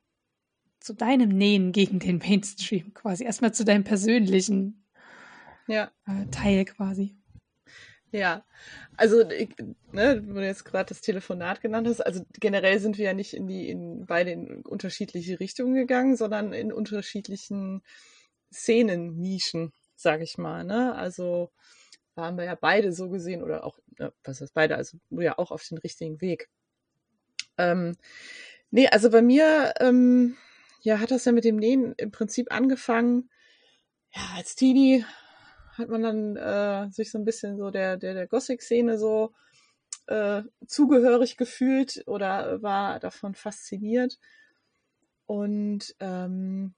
zu 0.80 0.94
deinem 0.94 1.28
Nähen 1.28 1.70
gegen 1.70 2.00
den 2.00 2.18
Mainstream 2.18 2.92
quasi. 2.92 3.24
Erstmal 3.24 3.54
zu 3.54 3.64
deinem 3.64 3.84
persönlichen 3.84 4.84
ja. 5.68 5.92
äh, 6.06 6.26
Teil 6.32 6.64
quasi. 6.64 7.19
Ja, 8.12 8.44
also 8.96 9.28
ich, 9.30 9.50
ne, 9.92 10.22
wo 10.26 10.34
du 10.34 10.44
jetzt 10.44 10.64
gerade 10.64 10.88
das 10.88 11.00
Telefonat 11.00 11.61
genannt 11.61 11.86
hast, 11.86 12.00
also 12.00 12.24
generell 12.40 12.80
sind 12.80 12.98
wir 12.98 13.04
ja 13.06 13.14
nicht 13.14 13.34
in 13.34 13.46
die 13.46 13.68
in 13.68 14.04
beide 14.06 14.32
in 14.32 14.62
unterschiedliche 14.62 15.38
Richtungen 15.38 15.74
gegangen, 15.74 16.16
sondern 16.16 16.52
in 16.52 16.72
unterschiedlichen 16.72 17.82
Szenen-Nischen, 18.52 19.72
sag 19.94 20.22
ich 20.22 20.38
mal. 20.38 20.64
Ne? 20.64 20.94
Also 20.96 21.52
waren 22.16 22.36
wir 22.36 22.44
ja 22.44 22.56
beide 22.56 22.92
so 22.92 23.08
gesehen 23.11 23.42
oder 23.44 23.64
auch, 23.64 23.78
äh, 23.98 24.11
was 24.24 24.40
heißt 24.40 24.54
beide, 24.54 24.76
also 24.76 24.98
ja 25.11 25.38
auch 25.38 25.52
auf 25.52 25.64
den 25.68 25.78
richtigen 25.78 26.20
Weg. 26.20 26.48
Ähm, 27.58 27.96
nee, 28.70 28.88
also 28.88 29.11
bei 29.11 29.22
mir, 29.22 29.74
ähm, 29.80 30.36
ja, 30.82 30.98
hat 30.98 31.12
das 31.12 31.26
ja 31.26 31.32
mit 31.32 31.44
dem 31.44 31.56
Nähen 31.56 31.94
im 31.96 32.11
Prinzip 32.11 32.52
angefangen. 32.52 33.30
Ja, 34.12 34.22
als 34.36 34.56
Teenie 34.56 35.04
hat 35.81 35.89
man 35.89 36.03
dann 36.03 36.37
äh, 36.37 36.91
sich 36.91 37.11
so 37.11 37.18
ein 37.18 37.24
bisschen 37.24 37.57
so 37.57 37.70
der, 37.70 37.97
der, 37.97 38.14
der 38.14 38.26
Gothic-Szene 38.26 38.99
so 38.99 39.33
äh, 40.07 40.43
zugehörig 40.66 41.37
gefühlt 41.37 42.03
oder 42.07 42.62
war 42.62 43.01
davon 43.01 43.35
fasziniert. 43.35 44.18
Und 45.26 45.95
ähm, 46.01 46.74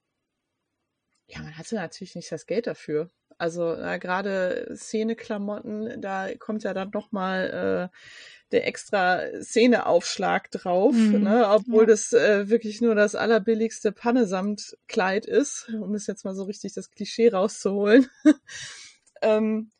ja, 1.27 1.41
man 1.41 1.57
hatte 1.57 1.75
natürlich 1.75 2.15
nicht 2.15 2.31
das 2.31 2.45
Geld 2.45 2.67
dafür. 2.67 3.09
Also 3.37 3.75
gerade 3.99 4.71
Szeneklamotten, 4.75 6.01
da 6.01 6.33
kommt 6.35 6.63
ja 6.63 6.73
dann 6.73 6.91
nochmal 6.91 7.89
äh, 7.91 7.97
der 8.51 8.67
extra 8.67 9.21
Szeneaufschlag 9.41 10.51
drauf, 10.51 10.93
mhm. 10.93 11.23
ne? 11.23 11.49
obwohl 11.49 11.83
ja. 11.83 11.87
das 11.87 12.13
äh, 12.13 12.49
wirklich 12.49 12.79
nur 12.79 12.93
das 12.93 13.15
allerbilligste 13.15 13.91
Pannesamtkleid 13.91 15.25
ist, 15.25 15.69
um 15.69 15.95
es 15.95 16.05
jetzt 16.05 16.23
mal 16.23 16.35
so 16.35 16.43
richtig 16.43 16.73
das 16.73 16.91
Klischee 16.91 17.29
rauszuholen. 17.29 18.07
ähm, 19.23 19.71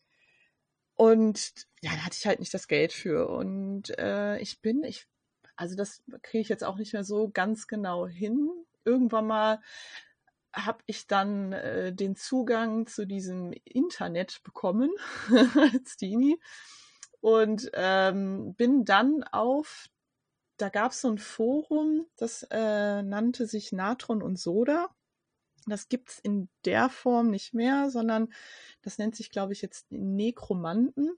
und 0.95 1.53
ja, 1.81 1.91
da 1.91 2.05
hatte 2.05 2.17
ich 2.17 2.25
halt 2.25 2.39
nicht 2.39 2.53
das 2.53 2.67
Geld 2.67 2.93
für. 2.93 3.29
Und 3.29 3.97
äh, 3.97 4.37
ich 4.39 4.61
bin, 4.61 4.83
ich, 4.83 5.07
also 5.55 5.75
das 5.75 6.03
kriege 6.21 6.41
ich 6.41 6.49
jetzt 6.49 6.63
auch 6.63 6.77
nicht 6.77 6.93
mehr 6.93 7.03
so 7.03 7.29
ganz 7.29 7.67
genau 7.67 8.07
hin. 8.07 8.49
Irgendwann 8.85 9.27
mal 9.27 9.61
habe 10.55 10.83
ich 10.85 11.07
dann 11.07 11.51
äh, 11.53 11.93
den 11.93 12.15
Zugang 12.15 12.85
zu 12.85 13.05
diesem 13.05 13.53
Internet 13.63 14.43
bekommen 14.43 14.91
als 15.57 15.97
Teenie 15.97 16.39
und 17.21 17.71
ähm, 17.73 18.53
bin 18.55 18.85
dann 18.85 19.23
auf, 19.23 19.87
da 20.57 20.69
gab 20.69 20.91
es 20.91 21.01
so 21.01 21.09
ein 21.09 21.17
Forum, 21.17 22.05
das 22.17 22.43
äh, 22.51 23.01
nannte 23.01 23.47
sich 23.47 23.71
Natron 23.71 24.21
und 24.21 24.37
Soda. 24.37 24.89
Das 25.67 25.89
gibt's 25.89 26.19
in 26.19 26.49
der 26.65 26.89
Form 26.89 27.29
nicht 27.29 27.53
mehr, 27.53 27.89
sondern 27.89 28.33
das 28.81 28.97
nennt 28.97 29.15
sich, 29.15 29.29
glaube 29.29 29.53
ich, 29.53 29.61
jetzt 29.61 29.91
Nekromanten. 29.91 31.17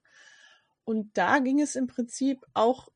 Und 0.84 1.18
da 1.18 1.40
ging 1.40 1.62
es 1.62 1.76
im 1.76 1.88
Prinzip 1.88 2.46
auch 2.54 2.90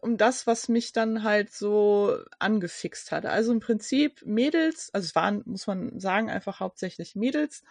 um 0.00 0.16
das, 0.16 0.46
was 0.46 0.68
mich 0.68 0.92
dann 0.92 1.22
halt 1.24 1.52
so 1.52 2.16
angefixt 2.38 3.12
hat. 3.12 3.26
Also 3.26 3.52
im 3.52 3.60
Prinzip 3.60 4.24
Mädels, 4.24 4.90
also 4.92 5.06
es 5.06 5.14
waren, 5.14 5.42
muss 5.44 5.66
man 5.66 5.98
sagen, 6.00 6.30
einfach 6.30 6.60
hauptsächlich 6.60 7.16
Mädels, 7.16 7.62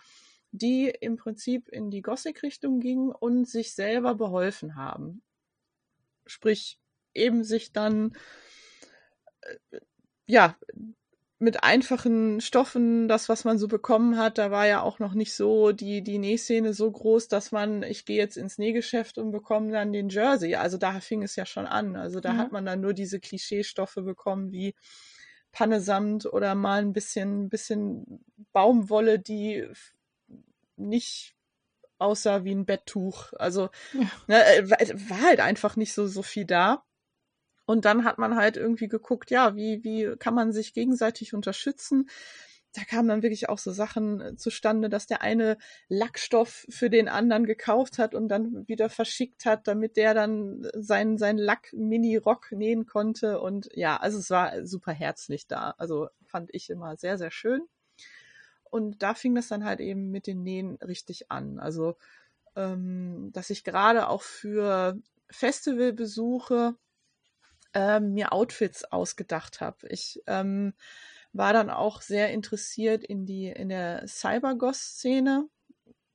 die 0.51 0.89
im 0.89 1.17
Prinzip 1.17 1.69
in 1.69 1.89
die 1.89 2.01
Gothic-Richtung 2.01 2.79
gingen 2.79 3.11
und 3.11 3.47
sich 3.47 3.75
selber 3.75 4.15
beholfen 4.15 4.75
haben. 4.75 5.21
Sprich, 6.25 6.79
eben 7.13 7.43
sich 7.43 7.71
dann, 7.71 8.15
äh, 9.41 9.79
ja, 10.25 10.57
mit 11.39 11.63
einfachen 11.63 12.41
Stoffen, 12.41 13.07
das, 13.07 13.29
was 13.29 13.43
man 13.43 13.59
so 13.59 13.67
bekommen 13.67 14.17
hat, 14.17 14.39
da 14.39 14.49
war 14.49 14.65
ja 14.65 14.81
auch 14.81 14.97
noch 14.97 15.13
nicht 15.13 15.35
so 15.35 15.71
die, 15.71 16.01
die 16.01 16.17
Nähszene 16.17 16.73
so 16.73 16.91
groß, 16.91 17.27
dass 17.27 17.51
man, 17.51 17.83
ich 17.83 18.05
gehe 18.05 18.17
jetzt 18.17 18.37
ins 18.37 18.57
Nähgeschäft 18.57 19.19
und 19.19 19.31
bekomme 19.31 19.71
dann 19.71 19.93
den 19.93 20.09
Jersey. 20.09 20.55
Also 20.55 20.77
da 20.77 20.99
fing 20.99 21.21
es 21.21 21.35
ja 21.35 21.45
schon 21.45 21.67
an. 21.67 21.95
Also 21.95 22.21
da 22.21 22.33
mhm. 22.33 22.37
hat 22.37 22.51
man 22.51 22.65
dann 22.65 22.81
nur 22.81 22.93
diese 22.93 23.19
Klischeestoffe 23.19 24.01
bekommen 24.01 24.51
wie 24.51 24.73
Pannesamt 25.51 26.25
oder 26.25 26.55
mal 26.55 26.81
ein 26.81 26.93
bisschen, 26.93 27.49
bisschen 27.49 28.23
Baumwolle, 28.51 29.19
die 29.19 29.67
nicht 30.75 31.35
aussah 31.99 32.43
wie 32.43 32.53
ein 32.53 32.65
Betttuch. 32.65 33.33
Also 33.33 33.69
ja. 33.93 34.11
ne, 34.27 34.43
äh, 34.43 34.69
war 35.09 35.21
halt 35.21 35.39
einfach 35.39 35.75
nicht 35.75 35.93
so, 35.93 36.07
so 36.07 36.23
viel 36.23 36.45
da. 36.45 36.83
Und 37.67 37.83
dann 37.83 38.05
hat 38.05 38.17
man 38.17 38.37
halt 38.37 38.55
irgendwie 38.55 38.87
geguckt, 38.87 39.29
ja, 39.29 39.57
wie, 39.57 39.83
wie 39.83 40.15
kann 40.17 40.33
man 40.33 40.53
sich 40.53 40.73
gegenseitig 40.73 41.33
unterstützen? 41.33 42.09
Da 42.73 42.83
kamen 42.85 43.09
dann 43.09 43.23
wirklich 43.23 43.49
auch 43.49 43.57
so 43.57 43.71
Sachen 43.71 44.21
äh, 44.21 44.35
zustande, 44.37 44.87
dass 44.87 45.05
der 45.05 45.21
eine 45.21 45.57
Lackstoff 45.89 46.65
für 46.69 46.89
den 46.89 47.09
anderen 47.09 47.45
gekauft 47.45 47.97
hat 47.99 48.15
und 48.15 48.29
dann 48.29 48.65
wieder 48.69 48.89
verschickt 48.89 49.45
hat, 49.45 49.67
damit 49.67 49.97
der 49.97 50.13
dann 50.13 50.65
seinen, 50.75 51.17
seinen 51.17 51.39
Lack-Mini-Rock 51.39 52.53
nähen 52.53 52.85
konnte. 52.85 53.41
Und 53.41 53.67
ja, 53.73 53.97
also 53.97 54.17
es 54.17 54.29
war 54.29 54.65
super 54.65 54.93
herzlich 54.93 55.47
da. 55.47 55.75
Also 55.77 56.07
fand 56.25 56.49
ich 56.53 56.69
immer 56.69 56.95
sehr, 56.95 57.17
sehr 57.17 57.31
schön. 57.31 57.63
Und 58.63 59.03
da 59.03 59.13
fing 59.13 59.35
das 59.35 59.49
dann 59.49 59.65
halt 59.65 59.81
eben 59.81 60.09
mit 60.09 60.25
den 60.25 60.43
Nähen 60.43 60.77
richtig 60.77 61.31
an. 61.31 61.59
Also, 61.59 61.97
ähm, 62.55 63.29
dass 63.33 63.49
ich 63.49 63.65
gerade 63.65 64.07
auch 64.07 64.21
für 64.21 64.97
Festivalbesuche 65.29 66.77
ähm, 67.77 68.13
mir 68.13 68.33
Outfits 68.33 68.85
ausgedacht 68.85 69.61
habe. 69.61 69.87
Ich 69.89 70.23
ähm, 70.25 70.73
war 71.31 71.53
dann 71.53 71.69
auch 71.69 72.01
sehr 72.01 72.31
interessiert 72.31 73.03
in 73.03 73.27
die 73.27 73.49
in 73.49 73.69
der 73.69 74.07
Cybergoss-Szene. 74.07 75.47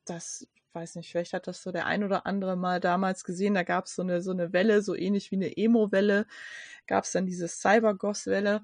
Das 0.04 0.48
weiß 0.72 0.96
nicht, 0.96 1.08
vielleicht 1.08 1.34
hat 1.34 1.46
das 1.46 1.62
so 1.62 1.70
der 1.70 1.86
ein 1.86 2.02
oder 2.02 2.26
andere 2.26 2.56
mal 2.56 2.80
damals 2.80 3.22
gesehen. 3.22 3.54
Da 3.54 3.62
gab 3.62 3.84
es 3.86 3.94
so 3.94 4.02
eine 4.02 4.22
so 4.22 4.32
eine 4.32 4.52
Welle, 4.52 4.82
so 4.82 4.96
ähnlich 4.96 5.30
wie 5.30 5.36
eine 5.36 5.56
Emo-Welle, 5.56 6.26
gab 6.88 7.04
es 7.04 7.12
dann 7.12 7.26
diese 7.26 7.46
Cybergoss-Welle, 7.46 8.62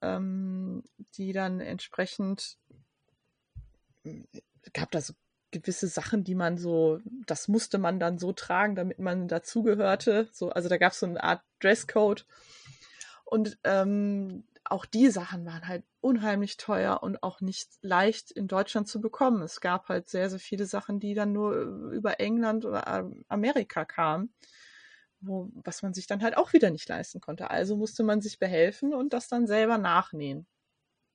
ähm, 0.00 0.84
die 1.14 1.32
dann 1.32 1.60
entsprechend 1.60 2.56
gab 4.72 4.92
da 4.92 5.00
so 5.00 5.14
gewisse 5.50 5.88
Sachen, 5.88 6.24
die 6.24 6.34
man 6.34 6.58
so, 6.58 7.00
das 7.26 7.48
musste 7.48 7.78
man 7.78 7.98
dann 7.98 8.18
so 8.18 8.32
tragen, 8.32 8.74
damit 8.74 8.98
man 8.98 9.28
dazugehörte. 9.28 10.28
So, 10.32 10.50
also 10.50 10.68
da 10.68 10.76
gab 10.76 10.92
es 10.92 11.00
so 11.00 11.06
eine 11.06 11.22
Art 11.22 11.42
Dresscode. 11.60 12.26
Und 13.24 13.58
ähm, 13.64 14.44
auch 14.64 14.84
die 14.84 15.10
Sachen 15.10 15.46
waren 15.46 15.66
halt 15.66 15.84
unheimlich 16.00 16.56
teuer 16.56 17.02
und 17.02 17.22
auch 17.22 17.40
nicht 17.40 17.70
leicht 17.82 18.30
in 18.30 18.48
Deutschland 18.48 18.88
zu 18.88 19.00
bekommen. 19.00 19.42
Es 19.42 19.60
gab 19.60 19.88
halt 19.88 20.08
sehr, 20.08 20.28
sehr 20.30 20.38
viele 20.38 20.66
Sachen, 20.66 21.00
die 21.00 21.14
dann 21.14 21.32
nur 21.32 21.54
über 21.92 22.20
England 22.20 22.64
oder 22.64 23.10
Amerika 23.28 23.84
kamen, 23.84 24.32
wo, 25.20 25.50
was 25.54 25.82
man 25.82 25.94
sich 25.94 26.06
dann 26.06 26.22
halt 26.22 26.36
auch 26.36 26.52
wieder 26.52 26.70
nicht 26.70 26.88
leisten 26.88 27.20
konnte. 27.20 27.50
Also 27.50 27.76
musste 27.76 28.02
man 28.02 28.20
sich 28.20 28.38
behelfen 28.38 28.94
und 28.94 29.12
das 29.12 29.28
dann 29.28 29.46
selber 29.46 29.78
nachnähen. 29.78 30.46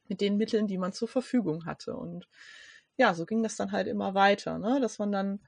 Mit 0.10 0.19
den 0.19 0.38
Mitteln, 0.38 0.68
die 0.68 0.77
man 0.77 0.91
zur 0.91 1.07
Verfügung 1.07 1.65
hatte. 1.65 1.95
Und 1.95 2.27
ja, 2.97 3.13
so 3.13 3.25
ging 3.25 3.43
das 3.43 3.55
dann 3.55 3.71
halt 3.71 3.87
immer 3.87 4.13
weiter, 4.13 4.59
ne? 4.59 4.79
dass 4.79 4.99
man 4.99 5.11
dann 5.11 5.39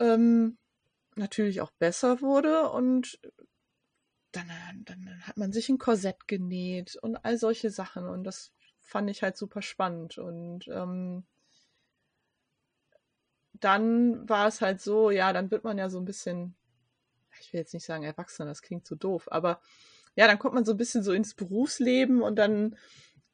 ähm, 0.00 0.58
natürlich 1.14 1.60
auch 1.60 1.70
besser 1.72 2.20
wurde 2.20 2.70
und 2.70 3.18
dann, 4.32 4.48
dann 4.84 5.26
hat 5.26 5.36
man 5.36 5.52
sich 5.52 5.68
ein 5.68 5.78
Korsett 5.78 6.28
genäht 6.28 6.96
und 7.00 7.16
all 7.24 7.38
solche 7.38 7.70
Sachen 7.70 8.06
und 8.06 8.24
das 8.24 8.52
fand 8.80 9.10
ich 9.10 9.22
halt 9.22 9.36
super 9.36 9.62
spannend 9.62 10.18
und 10.18 10.68
ähm, 10.68 11.24
dann 13.54 14.28
war 14.28 14.46
es 14.46 14.60
halt 14.60 14.80
so, 14.80 15.10
ja, 15.10 15.32
dann 15.32 15.50
wird 15.50 15.64
man 15.64 15.78
ja 15.78 15.88
so 15.88 15.98
ein 15.98 16.04
bisschen, 16.04 16.54
ich 17.40 17.52
will 17.52 17.60
jetzt 17.60 17.72
nicht 17.74 17.86
sagen 17.86 18.04
erwachsen, 18.04 18.46
das 18.46 18.62
klingt 18.62 18.86
so 18.86 18.94
doof, 18.94 19.28
aber 19.30 19.60
ja, 20.14 20.26
dann 20.26 20.38
kommt 20.38 20.54
man 20.54 20.64
so 20.64 20.72
ein 20.72 20.78
bisschen 20.78 21.02
so 21.02 21.12
ins 21.12 21.34
Berufsleben 21.34 22.22
und 22.22 22.36
dann 22.36 22.76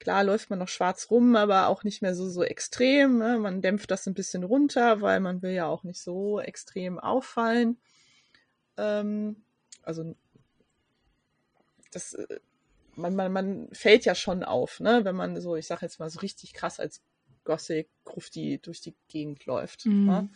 Klar 0.02 0.24
läuft 0.24 0.50
man 0.50 0.58
noch 0.58 0.66
schwarz 0.66 1.12
rum, 1.12 1.36
aber 1.36 1.68
auch 1.68 1.84
nicht 1.84 2.02
mehr 2.02 2.16
so, 2.16 2.28
so 2.28 2.42
extrem. 2.42 3.18
Ne? 3.18 3.38
Man 3.38 3.62
dämpft 3.62 3.88
das 3.92 4.04
ein 4.08 4.14
bisschen 4.14 4.42
runter, 4.42 5.00
weil 5.00 5.20
man 5.20 5.42
will 5.42 5.52
ja 5.52 5.66
auch 5.66 5.84
nicht 5.84 6.00
so 6.02 6.40
extrem 6.40 6.98
auffallen. 6.98 7.78
Ähm, 8.76 9.44
also 9.84 10.16
das, 11.92 12.14
äh, 12.14 12.40
man, 12.96 13.14
man, 13.14 13.32
man 13.32 13.68
fällt 13.70 14.04
ja 14.04 14.16
schon 14.16 14.42
auf, 14.42 14.80
ne? 14.80 15.04
wenn 15.04 15.14
man 15.14 15.40
so, 15.40 15.54
ich 15.54 15.68
sag 15.68 15.82
jetzt 15.82 16.00
mal 16.00 16.10
so 16.10 16.18
richtig 16.18 16.52
krass 16.52 16.80
als 16.80 17.00
Gothic 17.44 17.88
Grufti 18.04 18.58
durch 18.60 18.80
die 18.80 18.96
Gegend 19.06 19.46
läuft. 19.46 19.86
Mhm. 19.86 20.06
Ne? 20.06 20.28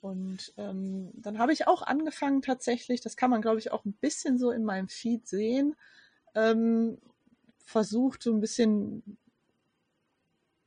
Und 0.00 0.52
ähm, 0.56 1.12
dann 1.14 1.38
habe 1.38 1.52
ich 1.52 1.68
auch 1.68 1.82
angefangen 1.82 2.42
tatsächlich, 2.42 3.00
das 3.00 3.16
kann 3.16 3.30
man 3.30 3.42
glaube 3.42 3.60
ich 3.60 3.70
auch 3.70 3.84
ein 3.84 3.92
bisschen 3.92 4.38
so 4.38 4.50
in 4.50 4.64
meinem 4.64 4.88
Feed 4.88 5.28
sehen, 5.28 5.76
ähm, 6.34 6.98
versucht, 7.64 8.22
so 8.22 8.32
ein 8.32 8.40
bisschen 8.40 9.18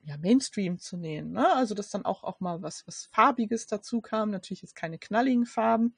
ja, 0.06 0.18
Mainstream 0.18 0.80
zu 0.80 0.98
nähen. 0.98 1.32
Ne? 1.32 1.52
Also, 1.56 1.74
dass 1.74 1.90
dann 1.90 2.06
auch, 2.06 2.24
auch 2.24 2.40
mal 2.40 2.62
was, 2.62 2.86
was 2.88 3.06
Farbiges 3.06 3.68
dazu 3.68 4.02
kam. 4.02 4.30
Natürlich 4.30 4.62
jetzt 4.62 4.76
keine 4.76 5.00
knalligen 5.00 5.46
Farben. 5.46 5.96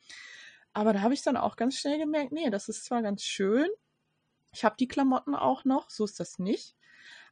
Aber 0.73 0.93
da 0.93 1.01
habe 1.01 1.13
ich 1.13 1.23
dann 1.23 1.37
auch 1.37 1.55
ganz 1.55 1.77
schnell 1.77 1.97
gemerkt, 1.97 2.31
nee, 2.31 2.49
das 2.49 2.69
ist 2.69 2.85
zwar 2.85 3.01
ganz 3.01 3.23
schön. 3.23 3.67
Ich 4.53 4.63
habe 4.63 4.75
die 4.79 4.87
Klamotten 4.87 5.35
auch 5.35 5.65
noch, 5.65 5.89
so 5.89 6.05
ist 6.05 6.19
das 6.19 6.39
nicht. 6.39 6.75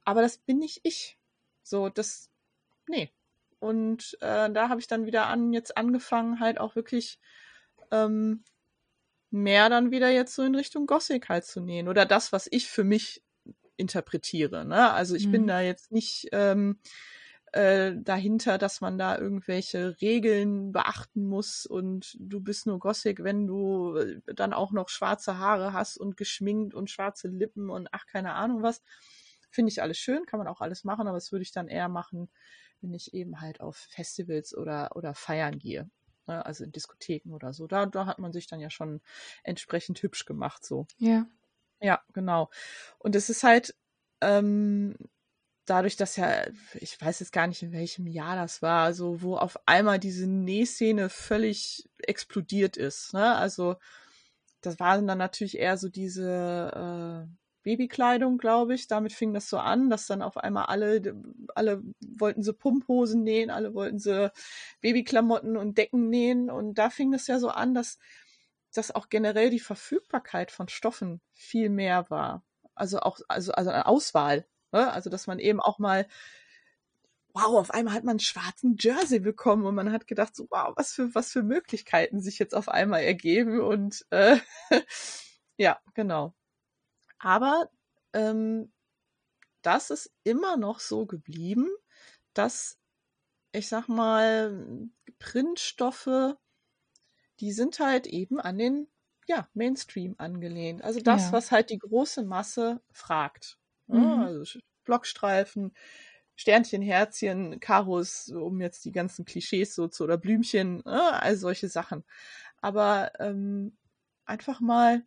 Aber 0.04 0.22
das 0.22 0.38
bin 0.38 0.60
nicht 0.60 0.82
ich. 0.84 1.18
So, 1.64 1.90
das, 1.90 2.30
nee. 2.88 3.12
Und 3.60 4.18
äh, 4.22 4.52
da 4.52 4.70
habe 4.70 4.80
ich 4.80 4.88
dann 4.88 5.06
wieder 5.06 5.28
an, 5.28 5.54
jetzt 5.54 5.78
angefangen, 5.78 6.40
halt 6.40 6.60
auch 6.60 6.76
wirklich 6.76 7.20
ähm, 7.92 8.44
mehr 9.32 9.70
dann 9.70 9.92
wieder 9.92 10.10
jetzt 10.10 10.36
so 10.36 10.44
in 10.44 10.56
Richtung 10.56 10.88
Gothic 10.88 11.30
halt 11.30 11.46
zu 11.46 11.62
nähen. 11.62 11.88
Oder 11.88 12.06
das, 12.06 12.32
was 12.32 12.48
ich 12.52 12.68
für 12.70 12.84
mich 12.84 13.24
interpretiere. 13.78 14.66
Ne? 14.66 14.92
Also 14.92 15.16
ich 15.16 15.28
mhm. 15.28 15.32
bin 15.32 15.48
da 15.48 15.62
jetzt 15.62 15.92
nicht 15.92 16.28
ähm, 16.32 16.80
äh, 17.52 17.94
dahinter, 17.96 18.58
dass 18.58 18.82
man 18.82 18.98
da 18.98 19.18
irgendwelche 19.18 20.02
Regeln 20.02 20.72
beachten 20.72 21.26
muss 21.26 21.66
und 21.66 22.18
du 22.20 22.42
bist 22.42 22.68
nur 22.68 22.80
Gothic, 22.80 23.24
wenn 23.24 23.48
du 23.48 23.96
äh, 23.96 24.22
dann 24.36 24.54
auch 24.54 24.72
noch 24.72 24.90
schwarze 24.90 25.38
Haare 25.38 25.72
hast 25.72 25.98
und 25.98 26.18
geschminkt 26.18 26.74
und 26.74 26.90
schwarze 26.90 27.30
Lippen 27.30 27.70
und 27.70 27.88
ach, 27.92 28.06
keine 28.08 28.34
Ahnung 28.34 28.62
was. 28.62 28.84
Finde 29.52 29.72
ich 29.72 29.82
alles 29.82 29.98
schön, 29.98 30.26
kann 30.26 30.38
man 30.38 30.50
auch 30.50 30.60
alles 30.60 30.84
machen, 30.84 31.08
aber 31.08 31.16
das 31.16 31.32
würde 31.32 31.44
ich 31.44 31.54
dann 31.54 31.70
eher 31.70 31.88
machen, 31.88 32.30
wenn 32.82 32.94
ich 32.94 33.14
eben 33.14 33.40
halt 33.40 33.62
auf 33.62 33.78
Festivals 33.78 34.54
oder, 34.54 34.94
oder 34.98 35.14
feiern 35.14 35.58
gehe. 35.58 35.90
Ne? 36.28 36.46
Also 36.46 36.66
in 36.66 36.74
Diskotheken 36.74 37.34
oder 37.34 37.54
so. 37.54 37.68
Da, 37.68 37.86
da 37.86 38.06
hat 38.06 38.20
man 38.20 38.34
sich 38.34 38.48
dann 38.48 38.60
ja 38.60 38.70
schon 38.70 39.02
entsprechend 39.44 40.02
hübsch 40.02 40.26
gemacht, 40.26 40.66
so. 40.66 40.88
Ja. 40.98 41.26
Ja, 41.82 42.02
genau. 42.14 42.50
Und 43.00 43.16
es 43.16 43.30
ist 43.30 43.44
halt 43.44 43.76
ähm, 44.22 44.96
dadurch, 45.66 45.98
dass 45.98 46.16
ja, 46.18 46.46
ich 46.76 47.00
weiß 47.02 47.20
jetzt 47.20 47.34
gar 47.34 47.48
nicht, 47.48 47.64
in 47.64 47.72
welchem 47.74 48.08
Jahr 48.08 48.36
das 48.36 48.62
war, 48.62 48.94
so 48.94 49.22
wo 49.22 49.38
auf 49.38 49.58
einmal 49.68 50.00
diese 50.00 50.28
Nähszene 50.28 51.10
völlig 51.10 51.90
explodiert 52.00 52.78
ist. 52.78 53.14
Ne? 53.14 53.36
Also 53.36 53.76
das 54.62 54.80
waren 54.80 55.08
dann 55.08 55.18
natürlich 55.20 55.58
eher 55.60 55.78
so 55.78 55.90
diese 55.90 57.28
äh, 57.30 57.36
Babykleidung, 57.64 58.38
glaube 58.40 58.76
ich. 58.76 58.88
Damit 58.88 59.14
fing 59.14 59.34
das 59.34 59.50
so 59.50 59.58
an, 59.60 59.90
dass 59.90 60.08
dann 60.08 60.22
auf 60.22 60.38
einmal 60.38 60.66
alle, 60.68 61.16
alle 61.56 61.84
wollten 62.02 62.44
sie 62.44 62.54
Pumphosen 62.54 63.24
nähen, 63.24 63.50
alle 63.52 63.74
wollten 63.76 64.00
sie 64.00 64.32
Babyklamotten 64.82 65.58
und 65.58 65.78
Decken 65.78 66.10
nähen. 66.10 66.50
Und 66.52 66.76
da 66.76 66.90
fing 66.90 67.12
das 67.12 67.28
ja 67.28 67.40
so 67.40 67.50
an, 67.50 67.74
dass 67.76 68.00
dass 68.78 68.94
auch 68.94 69.10
generell 69.10 69.50
die 69.50 69.60
Verfügbarkeit 69.60 70.52
von 70.52 70.68
Stoffen 70.68 71.22
viel 71.34 71.70
mehr 71.70 72.10
war. 72.10 72.44
Also 72.76 73.00
auch, 73.00 73.20
also, 73.28 73.54
also 73.54 73.70
eine 73.70 73.86
Auswahl. 73.86 74.46
Ne? 74.72 74.92
Also, 74.92 75.10
dass 75.10 75.28
man 75.28 75.40
eben 75.40 75.60
auch 75.62 75.80
mal, 75.80 76.08
wow, 77.34 77.56
auf 77.56 77.72
einmal 77.72 77.94
hat 77.94 78.04
man 78.04 78.14
einen 78.14 78.20
schwarzen 78.20 78.78
Jersey 78.80 79.20
bekommen 79.20 79.66
und 79.66 79.76
man 79.76 79.92
hat 79.92 80.08
gedacht, 80.08 80.36
so, 80.36 80.48
wow, 80.50 80.74
was 80.76 80.94
für, 80.94 81.14
was 81.16 81.32
für 81.32 81.44
Möglichkeiten 81.44 82.22
sich 82.22 82.40
jetzt 82.40 82.56
auf 82.56 82.70
einmal 82.70 83.04
ergeben 83.04 83.62
und 83.62 84.06
äh, 84.10 84.38
ja, 85.58 85.80
genau. 85.94 86.34
Aber 87.20 87.70
ähm, 88.14 88.72
das 89.62 89.90
ist 89.90 90.12
immer 90.24 90.58
noch 90.58 90.80
so 90.80 91.06
geblieben, 91.06 91.70
dass 92.34 92.78
ich 93.56 93.70
sag 93.70 93.88
mal, 93.88 94.90
Printstoffe 95.18 96.36
die 97.40 97.52
sind 97.52 97.80
halt 97.80 98.08
eben 98.08 98.40
an 98.40 98.58
den 98.58 98.88
ja, 99.28 99.48
Mainstream 99.54 100.16
angelehnt. 100.18 100.84
Also 100.84 101.00
das, 101.00 101.28
ja. 101.28 101.32
was 101.32 101.52
halt 101.52 101.70
die 101.70 101.80
große 101.80 102.24
Masse 102.24 102.82
fragt. 102.92 103.58
Ne? 103.88 104.00
Mhm. 104.00 104.20
Also 104.20 104.60
Blockstreifen, 104.84 105.74
Sternchen, 106.36 106.82
Herzchen, 106.82 107.60
Karos, 107.60 108.30
um 108.30 108.62
jetzt 108.62 108.86
die 108.86 108.92
ganzen 108.92 109.26
Klischees 109.26 109.74
so 109.74 109.88
zu, 109.88 110.04
oder 110.04 110.18
Blümchen, 110.18 110.84
ne? 110.86 111.22
all 111.22 111.38
solche 111.38 111.70
Sachen. 111.70 112.04
Aber 112.62 113.12
ähm, 113.20 113.78
einfach 114.26 114.60
mal, 114.60 115.04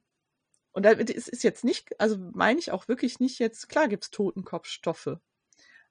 Und 0.72 0.84
da 0.84 0.90
ist, 0.90 1.28
ist 1.28 1.44
jetzt 1.44 1.64
nicht, 1.64 2.00
also 2.00 2.18
meine 2.18 2.58
ich 2.58 2.72
auch 2.72 2.88
wirklich 2.88 3.20
nicht 3.20 3.38
jetzt, 3.38 3.68
klar 3.68 3.88
gibt's 3.88 4.10
Totenkopfstoffe. 4.10 5.18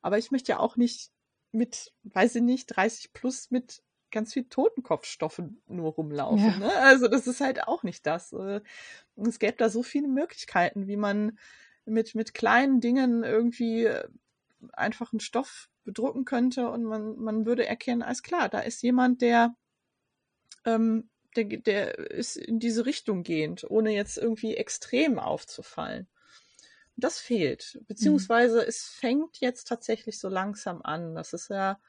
Aber 0.02 0.18
ich 0.18 0.32
möchte 0.32 0.54
ja 0.54 0.60
auch 0.60 0.76
nicht 0.76 1.12
mit, 1.52 1.94
weiß 2.04 2.36
ich 2.36 2.42
nicht, 2.42 2.68
30 2.68 3.14
plus 3.14 3.52
mit 3.52 3.84
ganz 4.12 4.34
viel 4.34 4.46
Totenkopfstoffen 4.46 5.62
nur 5.68 5.94
rumlaufen. 5.94 6.40
Ja. 6.40 6.58
Ne? 6.58 6.76
Also 6.78 7.08
das 7.08 7.28
ist 7.28 7.42
halt 7.42 7.68
auch 7.68 7.84
nicht 7.84 8.06
das. 8.06 8.34
Äh, 8.34 8.62
es 9.16 9.40
gäbe 9.40 9.58
da 9.58 9.70
so 9.70 9.84
viele 9.84 10.08
Möglichkeiten, 10.08 10.88
wie 10.88 10.98
man 10.98 11.38
mit, 11.86 12.16
mit 12.16 12.34
kleinen 12.34 12.80
Dingen 12.82 13.24
irgendwie 13.24 13.86
äh, 13.86 14.08
einfach 14.74 15.14
einen 15.14 15.20
Stoff 15.20 15.70
bedrucken 15.84 16.26
könnte 16.26 16.70
und 16.70 16.84
man, 16.84 17.18
man 17.18 17.46
würde 17.46 17.66
erkennen, 17.66 18.02
alles 18.02 18.24
klar, 18.24 18.50
da 18.50 18.60
ist 18.60 18.82
jemand, 18.82 19.22
der, 19.22 19.56
ähm, 20.66 21.10
der, 21.36 21.46
der 21.46 21.98
ist 21.98 22.36
in 22.36 22.60
diese 22.60 22.86
Richtung 22.86 23.24
gehend, 23.24 23.70
ohne 23.70 23.92
jetzt 23.92 24.18
irgendwie 24.18 24.56
extrem 24.56 25.20
aufzufallen. 25.20 26.08
Das 26.98 27.20
fehlt. 27.20 27.80
Beziehungsweise 27.88 28.58
mhm. 28.58 28.66
es 28.68 28.84
fängt 28.88 29.40
jetzt 29.40 29.68
tatsächlich 29.68 30.20
so 30.20 30.30
langsam 30.30 30.82
an, 30.82 31.14
dass 31.16 31.34
es 31.34 31.48
ja 31.48 31.80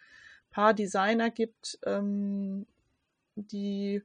paar 0.50 0.74
Designer 0.74 1.30
gibt, 1.30 1.78
ähm, 1.84 2.66
die 3.34 4.02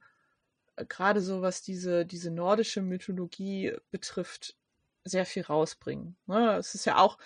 äh, 0.76 0.86
gerade 0.86 1.22
so 1.22 1.42
was 1.42 1.62
diese, 1.62 2.06
diese 2.06 2.32
nordische 2.32 2.82
Mythologie 2.82 3.76
betrifft, 3.92 4.56
sehr 5.04 5.26
viel 5.26 5.44
rausbringen. 5.44 6.16
Ne? 6.28 6.58
Es 6.58 6.76
ist 6.76 6.86
ja 6.86 6.98
auch, 6.98 7.18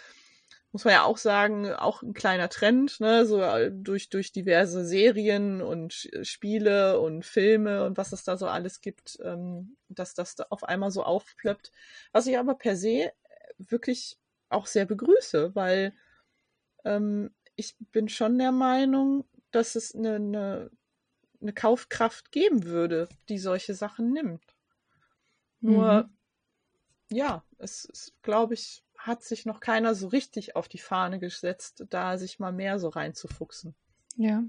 muss 0.71 0.85
man 0.85 0.93
ja 0.93 1.03
auch 1.03 1.17
sagen, 1.17 1.71
auch 1.71 2.01
ein 2.01 2.13
kleiner 2.13 2.49
Trend, 2.49 2.99
ne, 2.99 3.25
so 3.25 3.41
äh, 3.41 3.71
durch, 3.71 4.09
durch 4.09 4.31
diverse 4.31 4.85
Serien 4.85 5.61
und 5.61 6.09
Spiele 6.23 6.99
und 6.99 7.25
Filme 7.25 7.85
und 7.85 7.97
was 7.97 8.11
es 8.11 8.23
da 8.23 8.37
so 8.37 8.47
alles 8.47 8.81
gibt, 8.81 9.17
ähm, 9.23 9.77
dass 9.89 10.13
das 10.13 10.35
da 10.35 10.45
auf 10.49 10.63
einmal 10.63 10.91
so 10.91 11.03
aufplöppt. 11.03 11.71
Was 12.11 12.27
ich 12.27 12.37
aber 12.37 12.55
per 12.55 12.75
se 12.75 13.11
wirklich 13.57 14.17
auch 14.49 14.67
sehr 14.67 14.85
begrüße, 14.85 15.55
weil 15.55 15.93
ähm, 16.85 17.31
ich 17.57 17.75
bin 17.91 18.07
schon 18.07 18.37
der 18.37 18.53
Meinung, 18.53 19.25
dass 19.51 19.75
es 19.75 19.93
eine, 19.93 20.15
eine, 20.15 20.71
eine 21.41 21.53
Kaufkraft 21.53 22.31
geben 22.31 22.63
würde, 22.63 23.09
die 23.27 23.39
solche 23.39 23.73
Sachen 23.73 24.13
nimmt. 24.13 24.43
Nur, 25.59 26.03
mhm. 26.03 27.17
ja, 27.17 27.43
es 27.57 27.85
ist, 27.85 28.13
glaube 28.21 28.53
ich, 28.53 28.83
hat 28.97 29.23
sich 29.23 29.45
noch 29.45 29.59
keiner 29.59 29.95
so 29.95 30.07
richtig 30.07 30.55
auf 30.55 30.67
die 30.67 30.77
Fahne 30.77 31.19
gesetzt, 31.19 31.85
da 31.89 32.17
sich 32.17 32.39
mal 32.39 32.53
mehr 32.53 32.79
so 32.79 32.89
reinzufuchsen. 32.89 33.75
Ja. 34.15 34.43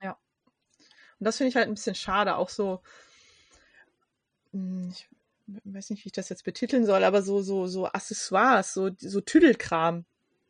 Ja. 0.00 0.18
Und 1.18 1.24
das 1.24 1.36
finde 1.36 1.48
ich 1.48 1.56
halt 1.56 1.66
ein 1.66 1.74
bisschen 1.74 1.96
schade, 1.96 2.36
auch 2.36 2.48
so, 2.48 2.80
hm, 4.52 4.92
ich 4.92 5.08
weiß 5.64 5.90
nicht, 5.90 6.04
wie 6.04 6.08
ich 6.08 6.12
das 6.12 6.28
jetzt 6.28 6.44
betiteln 6.44 6.86
soll, 6.86 7.02
aber 7.02 7.22
so, 7.22 7.42
so, 7.42 7.66
so 7.66 7.86
Accessoires, 7.86 8.72
so, 8.72 8.90
so 8.96 9.20
Tüdelkram, 9.20 10.04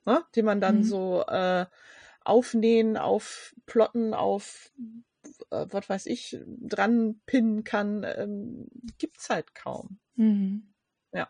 ne? 0.04 0.24
den 0.36 0.44
man 0.44 0.60
dann 0.60 0.78
mhm. 0.78 0.84
so 0.84 1.24
äh, 1.26 1.66
aufnähen, 2.24 2.96
aufplotten, 2.96 4.14
auf 4.14 4.72
äh, 5.50 5.66
was 5.70 5.88
weiß 5.88 6.06
ich, 6.06 6.38
dran 6.46 7.20
pinnen 7.26 7.64
kann, 7.64 8.04
ähm, 8.16 8.66
es 9.16 9.30
halt 9.30 9.54
kaum. 9.54 9.98
Mhm. 10.16 10.74
Ja. 11.12 11.28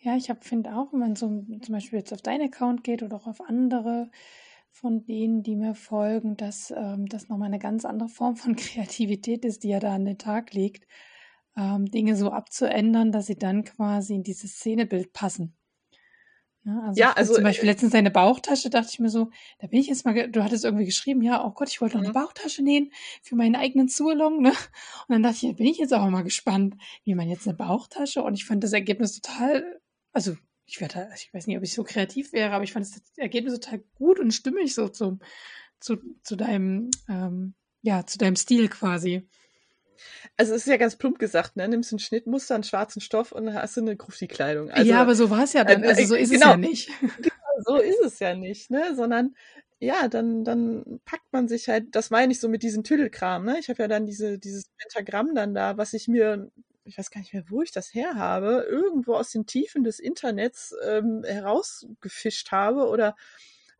Ja, 0.00 0.16
ich 0.16 0.30
finde 0.42 0.76
auch, 0.76 0.92
wenn 0.92 1.00
man 1.00 1.16
so 1.16 1.26
zum 1.26 1.72
Beispiel 1.72 1.98
jetzt 1.98 2.12
auf 2.12 2.22
deinen 2.22 2.48
Account 2.48 2.84
geht 2.84 3.02
oder 3.02 3.16
auch 3.16 3.26
auf 3.26 3.40
andere 3.40 4.10
von 4.70 5.06
denen, 5.06 5.42
die 5.42 5.56
mir 5.56 5.74
folgen, 5.74 6.36
dass 6.36 6.70
ähm, 6.70 7.06
das 7.06 7.28
nochmal 7.28 7.46
eine 7.46 7.58
ganz 7.58 7.84
andere 7.84 8.10
Form 8.10 8.36
von 8.36 8.56
Kreativität 8.56 9.44
ist, 9.44 9.64
die 9.64 9.68
ja 9.68 9.80
da 9.80 9.94
an 9.94 10.04
den 10.04 10.18
Tag 10.18 10.52
legt, 10.52 10.86
ähm, 11.56 11.86
Dinge 11.86 12.14
so 12.16 12.30
abzuändern, 12.30 13.10
dass 13.10 13.26
sie 13.26 13.38
dann 13.38 13.64
quasi 13.64 14.14
in 14.14 14.22
dieses 14.22 14.56
Szenebild 14.56 15.12
passen. 15.14 15.56
Ja, 16.66 16.80
also, 16.80 17.00
ja, 17.00 17.12
also 17.12 17.34
zum 17.34 17.44
Beispiel 17.44 17.68
äh, 17.68 17.72
letztens 17.72 17.92
deine 17.92 18.10
Bauchtasche, 18.10 18.70
dachte 18.70 18.88
ich 18.90 18.98
mir 18.98 19.08
so, 19.08 19.30
da 19.60 19.68
bin 19.68 19.78
ich 19.78 19.86
jetzt 19.86 20.04
mal, 20.04 20.28
du 20.28 20.42
hattest 20.42 20.64
irgendwie 20.64 20.84
geschrieben, 20.84 21.22
ja, 21.22 21.44
oh 21.44 21.50
Gott, 21.50 21.68
ich 21.68 21.80
wollte 21.80 21.96
noch 21.96 22.02
eine 22.02 22.10
mhm. 22.10 22.14
Bauchtasche 22.14 22.64
nähen 22.64 22.90
für 23.22 23.36
meinen 23.36 23.54
eigenen 23.54 23.88
Zulong, 23.88 24.42
ne? 24.42 24.50
Und 24.50 25.12
dann 25.12 25.22
dachte 25.22 25.46
ich, 25.46 25.56
bin 25.56 25.66
ich 25.66 25.78
jetzt 25.78 25.94
auch 25.94 26.04
mal 26.10 26.24
gespannt, 26.24 26.74
wie 27.04 27.14
man 27.14 27.28
jetzt 27.28 27.46
eine 27.46 27.56
Bauchtasche 27.56 28.20
und 28.24 28.34
ich 28.34 28.44
fand 28.44 28.64
das 28.64 28.72
Ergebnis 28.72 29.20
total, 29.20 29.80
also 30.12 30.36
ich 30.64 30.80
werde, 30.80 31.08
ich 31.14 31.32
weiß 31.32 31.46
nicht, 31.46 31.56
ob 31.56 31.62
ich 31.62 31.72
so 31.72 31.84
kreativ 31.84 32.32
wäre, 32.32 32.52
aber 32.52 32.64
ich 32.64 32.72
fand 32.72 32.84
das 32.84 33.00
Ergebnis 33.16 33.54
total 33.60 33.84
gut 33.94 34.18
und 34.18 34.32
stimmig 34.32 34.74
so 34.74 34.88
zum, 34.88 35.20
zu, 35.78 35.98
zu 36.24 36.34
deinem, 36.34 36.90
ähm, 37.08 37.54
ja, 37.82 38.04
zu 38.04 38.18
deinem 38.18 38.34
Stil 38.34 38.68
quasi. 38.68 39.28
Also 40.36 40.54
es 40.54 40.62
ist 40.62 40.68
ja 40.68 40.76
ganz 40.76 40.96
plump 40.96 41.18
gesagt, 41.18 41.56
ne? 41.56 41.68
Nimmst 41.68 41.92
ein 41.92 41.98
Schnittmuster, 41.98 42.54
einen 42.54 42.64
schwarzen 42.64 43.00
Stoff 43.00 43.32
und 43.32 43.46
dann 43.46 43.54
hast 43.54 43.76
du 43.76 43.80
eine 43.80 43.96
Grufti-Kleidung. 43.96 44.70
Also, 44.70 44.90
ja, 44.90 45.00
aber 45.00 45.14
so 45.14 45.30
war 45.30 45.44
es 45.44 45.52
ja 45.52 45.64
dann. 45.64 45.84
Also 45.84 46.04
so 46.04 46.14
ist 46.14 46.30
genau, 46.30 46.46
es 46.46 46.50
ja 46.50 46.56
nicht. 46.56 46.90
Genau, 47.00 47.64
so 47.64 47.76
ist 47.78 48.00
es 48.04 48.18
ja 48.18 48.34
nicht, 48.34 48.70
ne? 48.70 48.94
Sondern 48.94 49.34
ja, 49.78 50.08
dann, 50.08 50.44
dann 50.44 51.00
packt 51.04 51.32
man 51.32 51.48
sich 51.48 51.68
halt, 51.68 51.94
das 51.94 52.10
meine 52.10 52.32
ich 52.32 52.40
so 52.40 52.48
mit 52.48 52.62
diesem 52.62 52.82
Tüdelkram, 52.82 53.44
ne? 53.44 53.58
Ich 53.58 53.68
habe 53.68 53.82
ja 53.82 53.88
dann 53.88 54.06
diese, 54.06 54.38
dieses 54.38 54.70
Pentagramm 54.78 55.34
dann 55.34 55.54
da, 55.54 55.76
was 55.76 55.92
ich 55.92 56.08
mir, 56.08 56.50
ich 56.84 56.96
weiß 56.96 57.10
gar 57.10 57.20
nicht 57.20 57.34
mehr, 57.34 57.44
wo 57.48 57.62
ich 57.62 57.72
das 57.72 57.92
her 57.92 58.14
habe, 58.14 58.66
irgendwo 58.68 59.14
aus 59.14 59.30
den 59.30 59.46
Tiefen 59.46 59.84
des 59.84 59.98
Internets 59.98 60.74
ähm, 60.86 61.24
herausgefischt 61.24 62.52
habe. 62.52 62.88
Oder 62.88 63.16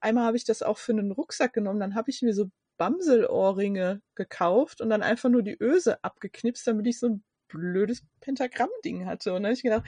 einmal 0.00 0.24
habe 0.24 0.36
ich 0.36 0.44
das 0.44 0.62
auch 0.62 0.78
für 0.78 0.92
einen 0.92 1.12
Rucksack 1.12 1.52
genommen, 1.52 1.80
dann 1.80 1.94
habe 1.94 2.10
ich 2.10 2.22
mir 2.22 2.34
so 2.34 2.50
Bamselohrringe 2.76 4.02
gekauft 4.14 4.80
und 4.80 4.90
dann 4.90 5.02
einfach 5.02 5.28
nur 5.28 5.42
die 5.42 5.56
Öse 5.60 6.02
abgeknipst, 6.04 6.66
damit 6.66 6.86
ich 6.86 6.98
so 6.98 7.08
ein 7.08 7.24
blödes 7.48 8.02
Pentagramm-Ding 8.20 9.06
hatte. 9.06 9.30
Und 9.30 9.42
dann 9.42 9.50
habe 9.50 9.54
ich 9.54 9.62
gedacht, 9.62 9.84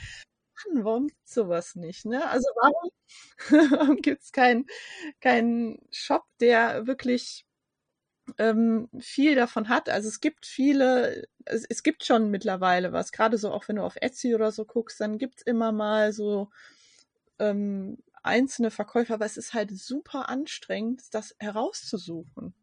Mann, 0.67 0.85
warum 0.85 1.07
gibt's 1.09 1.35
sowas 1.35 1.75
nicht? 1.77 2.05
Ne? 2.05 2.27
Also 2.29 2.49
warum, 2.57 2.91
warum 3.79 3.97
gibt's 3.97 4.33
keinen 4.33 4.67
kein 5.21 5.79
Shop, 5.91 6.25
der 6.41 6.87
wirklich 6.87 7.47
ähm, 8.39 8.89
viel 8.99 9.35
davon 9.35 9.69
hat? 9.69 9.89
Also 9.89 10.09
es 10.09 10.21
gibt 10.21 10.47
viele, 10.47 11.27
es, 11.45 11.65
es 11.69 11.83
gibt 11.83 12.05
schon 12.05 12.31
mittlerweile 12.31 12.93
was, 12.93 13.13
gerade 13.13 13.39
so 13.39 13.53
auch 13.53 13.69
wenn 13.69 13.77
du 13.77 13.83
auf 13.83 13.97
Etsy 13.97 14.35
oder 14.35 14.53
so 14.53 14.65
guckst, 14.65 15.01
dann 15.01 15.19
gibt's 15.19 15.43
immer 15.43 15.73
mal 15.73 16.13
so 16.13 16.51
ähm, 17.39 17.99
einzelne 18.23 18.71
Verkäufer, 18.71 19.15
aber 19.15 19.27
es 19.27 19.37
ist 19.37 19.55
halt 19.55 19.71
super 19.71 20.29
anstrengend, 20.29 21.03
das 21.13 21.35
herauszusuchen 21.39 22.55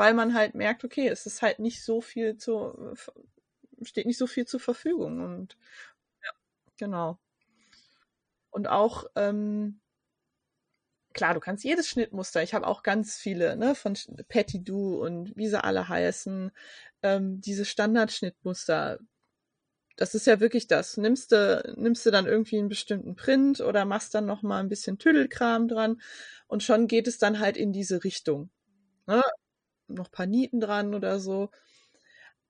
weil 0.00 0.14
man 0.14 0.32
halt 0.32 0.54
merkt, 0.54 0.82
okay, 0.82 1.08
es 1.08 1.26
ist 1.26 1.42
halt 1.42 1.58
nicht 1.58 1.84
so 1.84 2.00
viel 2.00 2.38
zu, 2.38 2.94
steht 3.82 4.06
nicht 4.06 4.16
so 4.16 4.26
viel 4.26 4.46
zur 4.46 4.58
Verfügung 4.58 5.20
und 5.20 5.58
ja, 6.24 6.30
genau. 6.78 7.18
Und 8.50 8.66
auch, 8.66 9.04
ähm, 9.14 9.82
klar, 11.12 11.34
du 11.34 11.40
kannst 11.40 11.64
jedes 11.64 11.86
Schnittmuster, 11.86 12.42
ich 12.42 12.54
habe 12.54 12.66
auch 12.66 12.82
ganz 12.82 13.18
viele, 13.18 13.56
ne, 13.56 13.74
von 13.74 13.94
Patty 14.28 14.64
Do 14.64 15.04
und 15.04 15.36
wie 15.36 15.48
sie 15.48 15.62
alle 15.62 15.86
heißen, 15.90 16.50
ähm, 17.02 17.42
diese 17.42 17.66
Standardschnittmuster, 17.66 19.00
das 19.96 20.14
ist 20.14 20.26
ja 20.26 20.40
wirklich 20.40 20.66
das. 20.66 20.96
Nimmst 20.96 21.32
du, 21.32 21.74
nimmst 21.76 22.06
du 22.06 22.10
dann 22.10 22.24
irgendwie 22.26 22.58
einen 22.58 22.70
bestimmten 22.70 23.16
Print 23.16 23.60
oder 23.60 23.84
machst 23.84 24.14
dann 24.14 24.24
nochmal 24.24 24.62
ein 24.62 24.70
bisschen 24.70 24.98
Tüdelkram 24.98 25.68
dran 25.68 26.00
und 26.46 26.62
schon 26.62 26.86
geht 26.86 27.06
es 27.06 27.18
dann 27.18 27.38
halt 27.40 27.58
in 27.58 27.74
diese 27.74 28.02
Richtung. 28.02 28.50
Ne? 29.06 29.22
Noch 29.94 30.10
paar 30.10 30.26
Nieten 30.26 30.60
dran 30.60 30.94
oder 30.94 31.20
so. 31.20 31.50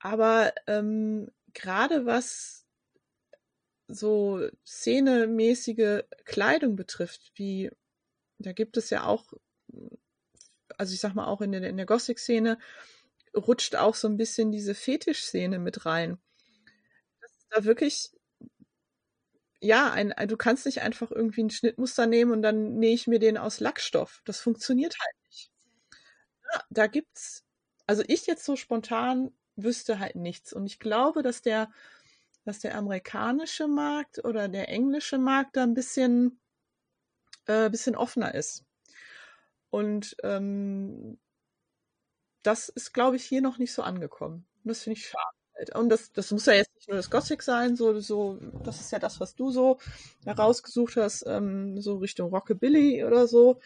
Aber 0.01 0.53
ähm, 0.67 1.31
gerade 1.53 2.07
was 2.07 2.67
so 3.89 4.49
szenemäßige 4.65 6.03
Kleidung 6.25 6.77
betrifft, 6.77 7.33
wie 7.35 7.71
da 8.39 8.53
gibt 8.53 8.77
es 8.77 8.91
ja 8.91 9.05
auch, 9.05 9.33
also 10.79 10.95
ich 10.95 11.01
sag 11.01 11.15
mal 11.15 11.27
auch 11.27 11.41
in 11.41 11.53
der, 11.53 11.63
in 11.69 11.77
der 11.77 11.87
Gothic-Szene, 11.87 12.59
rutscht 13.37 13.77
auch 13.77 13.95
so 13.95 14.09
ein 14.09 14.17
bisschen 14.17 14.51
diese 14.53 14.75
Fetisch-Szene 14.75 15.59
mit 15.59 15.87
rein. 15.87 16.19
Das 17.21 17.31
ist 17.33 17.47
da 17.51 17.65
wirklich, 17.65 18.11
ja, 19.63 19.91
ein, 19.93 20.15
du 20.29 20.37
kannst 20.37 20.67
nicht 20.67 20.81
einfach 20.83 21.11
irgendwie 21.11 21.43
ein 21.43 21.51
Schnittmuster 21.51 22.07
nehmen 22.07 22.33
und 22.33 22.43
dann 22.43 22.75
nähe 22.79 22.95
ich 22.95 23.07
mir 23.07 23.19
den 23.19 23.37
aus 23.39 23.61
Lackstoff. 23.61 24.23
Das 24.25 24.41
funktioniert 24.41 24.97
halt 24.99 25.15
da 26.71 26.87
gibt's, 26.87 27.45
also 27.87 28.03
ich 28.07 28.27
jetzt 28.27 28.45
so 28.45 28.57
spontan 28.57 29.33
wüsste 29.57 29.99
halt 29.99 30.17
nichts. 30.17 30.53
Und 30.53 30.67
ich 30.67 30.79
glaube, 30.79 31.23
dass 31.23 31.43
der, 31.43 31.71
dass 32.45 32.61
der 32.61 32.77
amerikanische 32.77 33.69
Markt 33.69 34.25
oder 34.25 34.49
der 34.49 34.69
englische 34.69 35.19
Markt 35.19 35.57
da 35.57 35.63
ein 35.65 35.75
bisschen, 35.75 36.41
äh, 37.47 37.71
bisschen 37.71 37.97
offener 37.97 38.35
ist. 38.35 38.65
Und 39.71 40.17
ähm, 40.23 41.19
das 42.43 42.69
ist, 42.69 42.93
glaube 42.93 43.17
ich, 43.17 43.25
hier 43.25 43.43
noch 43.43 43.59
nicht 43.59 43.73
so 43.73 43.83
angekommen. 43.83 44.47
Und 44.65 44.69
das 44.69 44.83
finde 44.83 44.99
ich 44.99 45.07
schade. 45.09 45.25
Und 45.75 45.91
das, 45.91 46.11
das 46.13 46.31
muss 46.31 46.47
ja 46.47 46.55
jetzt 46.55 46.75
nicht 46.75 46.89
nur 46.89 46.97
das 46.97 47.11
Gothic 47.11 47.43
sein, 47.43 47.77
so, 47.77 48.01
so, 48.01 48.39
das 48.65 48.81
ist 48.81 48.93
ja 48.93 48.99
das, 48.99 49.21
was 49.21 49.35
du 49.35 49.51
so 49.51 49.79
herausgesucht 50.25 50.97
hast, 50.97 51.25
ähm, 51.27 51.81
so 51.83 51.99
Richtung 51.99 52.31
Rockabilly 52.31 53.05
oder 53.05 53.27
so. 53.29 53.61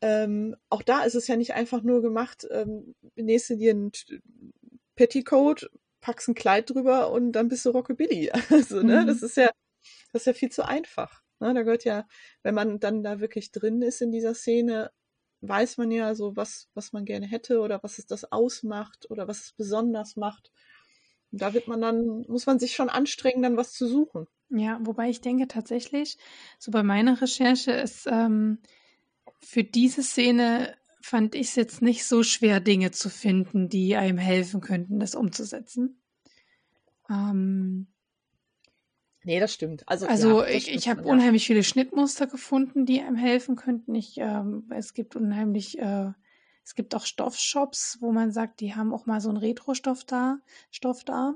Ähm, 0.00 0.56
auch 0.68 0.82
da 0.82 1.02
ist 1.02 1.14
es 1.14 1.26
ja 1.26 1.36
nicht 1.36 1.54
einfach 1.54 1.82
nur 1.82 2.02
gemacht, 2.02 2.46
ähm, 2.50 2.94
nächste 3.14 3.56
dir 3.56 3.74
ein 3.74 3.92
Petticoat, 4.94 5.70
packst 6.00 6.28
ein 6.28 6.34
Kleid 6.34 6.70
drüber 6.70 7.10
und 7.10 7.32
dann 7.32 7.48
bist 7.48 7.64
du 7.64 7.70
Rockabilly. 7.70 8.30
Also, 8.50 8.82
ne, 8.82 9.02
mhm. 9.02 9.06
das 9.06 9.22
ist 9.22 9.36
ja, 9.36 9.50
das 10.12 10.22
ist 10.22 10.26
ja 10.26 10.32
viel 10.32 10.50
zu 10.50 10.64
einfach. 10.66 11.22
Ne? 11.40 11.54
Da 11.54 11.62
gehört 11.62 11.84
ja, 11.84 12.06
wenn 12.42 12.54
man 12.54 12.78
dann 12.80 13.02
da 13.02 13.20
wirklich 13.20 13.52
drin 13.52 13.82
ist 13.82 14.02
in 14.02 14.12
dieser 14.12 14.34
Szene, 14.34 14.90
weiß 15.40 15.76
man 15.78 15.90
ja 15.90 16.14
so, 16.14 16.36
was, 16.36 16.68
was 16.74 16.92
man 16.92 17.04
gerne 17.04 17.26
hätte 17.26 17.60
oder 17.60 17.82
was 17.82 17.98
es 17.98 18.06
das 18.06 18.30
ausmacht 18.32 19.10
oder 19.10 19.28
was 19.28 19.40
es 19.40 19.52
besonders 19.52 20.16
macht. 20.16 20.50
Und 21.32 21.42
da 21.42 21.54
wird 21.54 21.68
man 21.68 21.80
dann, 21.80 22.24
muss 22.28 22.46
man 22.46 22.58
sich 22.58 22.74
schon 22.74 22.88
anstrengen, 22.88 23.42
dann 23.42 23.56
was 23.56 23.72
zu 23.72 23.86
suchen. 23.86 24.26
Ja, 24.48 24.78
wobei 24.82 25.08
ich 25.08 25.20
denke 25.20 25.48
tatsächlich, 25.48 26.18
so 26.58 26.70
bei 26.70 26.82
meiner 26.82 27.20
Recherche 27.20 27.72
ist 27.72 28.06
ähm, 28.06 28.60
für 29.40 29.64
diese 29.64 30.02
Szene 30.02 30.76
fand 31.00 31.34
ich 31.34 31.48
es 31.48 31.54
jetzt 31.54 31.82
nicht 31.82 32.04
so 32.04 32.22
schwer, 32.22 32.60
Dinge 32.60 32.90
zu 32.90 33.10
finden, 33.10 33.68
die 33.68 33.96
einem 33.96 34.18
helfen 34.18 34.60
könnten, 34.60 34.98
das 34.98 35.14
umzusetzen. 35.14 36.00
Ähm, 37.08 37.86
nee, 39.22 39.38
das 39.38 39.54
stimmt. 39.54 39.88
Also, 39.88 40.06
also 40.06 40.42
ja, 40.42 40.48
ich, 40.48 40.68
ich 40.72 40.88
habe 40.88 41.02
ja. 41.02 41.06
unheimlich 41.06 41.46
viele 41.46 41.62
Schnittmuster 41.62 42.26
gefunden, 42.26 42.86
die 42.86 43.00
einem 43.00 43.16
helfen 43.16 43.54
könnten. 43.56 43.94
Ich, 43.94 44.16
ähm, 44.18 44.68
es 44.70 44.94
gibt 44.94 45.14
unheimlich, 45.14 45.78
äh, 45.78 46.10
es 46.64 46.74
gibt 46.74 46.94
auch 46.96 47.06
Stoffshops, 47.06 47.98
wo 48.00 48.10
man 48.10 48.32
sagt, 48.32 48.60
die 48.60 48.74
haben 48.74 48.92
auch 48.92 49.06
mal 49.06 49.20
so 49.20 49.28
einen 49.28 49.38
Retro-Stoff 49.38 50.04
da, 50.04 50.38
Stoff 50.72 51.04
da. 51.04 51.34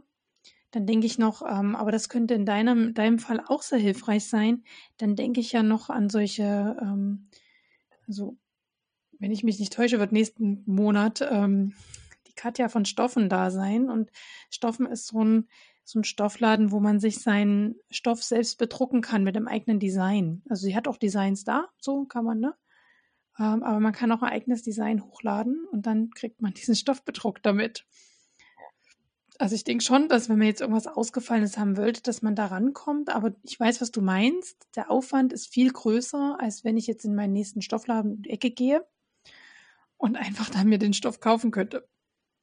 Dann 0.72 0.86
denke 0.86 1.06
ich 1.06 1.18
noch, 1.18 1.42
ähm, 1.42 1.74
aber 1.74 1.92
das 1.92 2.08
könnte 2.08 2.34
in 2.34 2.46
deinem, 2.46 2.94
deinem 2.94 3.18
Fall 3.18 3.40
auch 3.46 3.62
sehr 3.62 3.78
hilfreich 3.78 4.26
sein. 4.26 4.64
Dann 4.98 5.16
denke 5.16 5.40
ich 5.40 5.52
ja 5.52 5.62
noch 5.62 5.90
an 5.90 6.08
solche, 6.08 6.76
ähm, 6.80 7.28
so, 8.12 8.36
wenn 9.18 9.32
ich 9.32 9.44
mich 9.44 9.58
nicht 9.58 9.72
täusche, 9.72 9.98
wird 9.98 10.12
nächsten 10.12 10.62
Monat 10.66 11.20
ähm, 11.28 11.74
die 12.26 12.34
Katja 12.34 12.68
von 12.68 12.84
Stoffen 12.84 13.28
da 13.28 13.50
sein. 13.50 13.90
Und 13.90 14.10
Stoffen 14.50 14.86
ist 14.86 15.06
so 15.06 15.22
ein, 15.22 15.48
so 15.84 15.98
ein 15.98 16.04
Stoffladen, 16.04 16.70
wo 16.70 16.80
man 16.80 17.00
sich 17.00 17.20
seinen 17.20 17.76
Stoff 17.90 18.22
selbst 18.22 18.58
bedrucken 18.58 19.00
kann 19.00 19.24
mit 19.24 19.36
dem 19.36 19.48
eigenen 19.48 19.78
Design. 19.78 20.42
Also 20.48 20.66
sie 20.66 20.76
hat 20.76 20.88
auch 20.88 20.96
Designs 20.96 21.44
da, 21.44 21.68
so 21.80 22.04
kann 22.06 22.24
man, 22.24 22.40
ne? 22.40 22.54
Ähm, 23.38 23.62
aber 23.62 23.80
man 23.80 23.92
kann 23.92 24.12
auch 24.12 24.22
ein 24.22 24.32
eigenes 24.32 24.62
Design 24.62 25.04
hochladen 25.04 25.66
und 25.70 25.86
dann 25.86 26.10
kriegt 26.10 26.40
man 26.42 26.54
diesen 26.54 26.74
Stoff 26.74 27.04
bedruckt 27.04 27.44
damit. 27.44 27.86
Also 29.40 29.54
ich 29.54 29.64
denke 29.64 29.82
schon, 29.82 30.08
dass 30.08 30.28
wenn 30.28 30.36
man 30.36 30.48
jetzt 30.48 30.60
irgendwas 30.60 30.86
Ausgefallenes 30.86 31.56
haben 31.56 31.78
wollte, 31.78 32.02
dass 32.02 32.20
man 32.20 32.34
da 32.34 32.46
rankommt. 32.46 33.08
Aber 33.08 33.32
ich 33.42 33.58
weiß, 33.58 33.80
was 33.80 33.90
du 33.90 34.02
meinst. 34.02 34.68
Der 34.76 34.90
Aufwand 34.90 35.32
ist 35.32 35.50
viel 35.50 35.72
größer, 35.72 36.36
als 36.38 36.62
wenn 36.62 36.76
ich 36.76 36.86
jetzt 36.86 37.06
in 37.06 37.14
meinen 37.14 37.32
nächsten 37.32 37.62
Stoffladen 37.62 38.16
um 38.16 38.22
die 38.22 38.30
Ecke 38.30 38.50
gehe 38.50 38.84
und 39.96 40.16
einfach 40.16 40.50
dann 40.50 40.68
mir 40.68 40.78
den 40.78 40.92
Stoff 40.92 41.20
kaufen 41.20 41.52
könnte. 41.52 41.88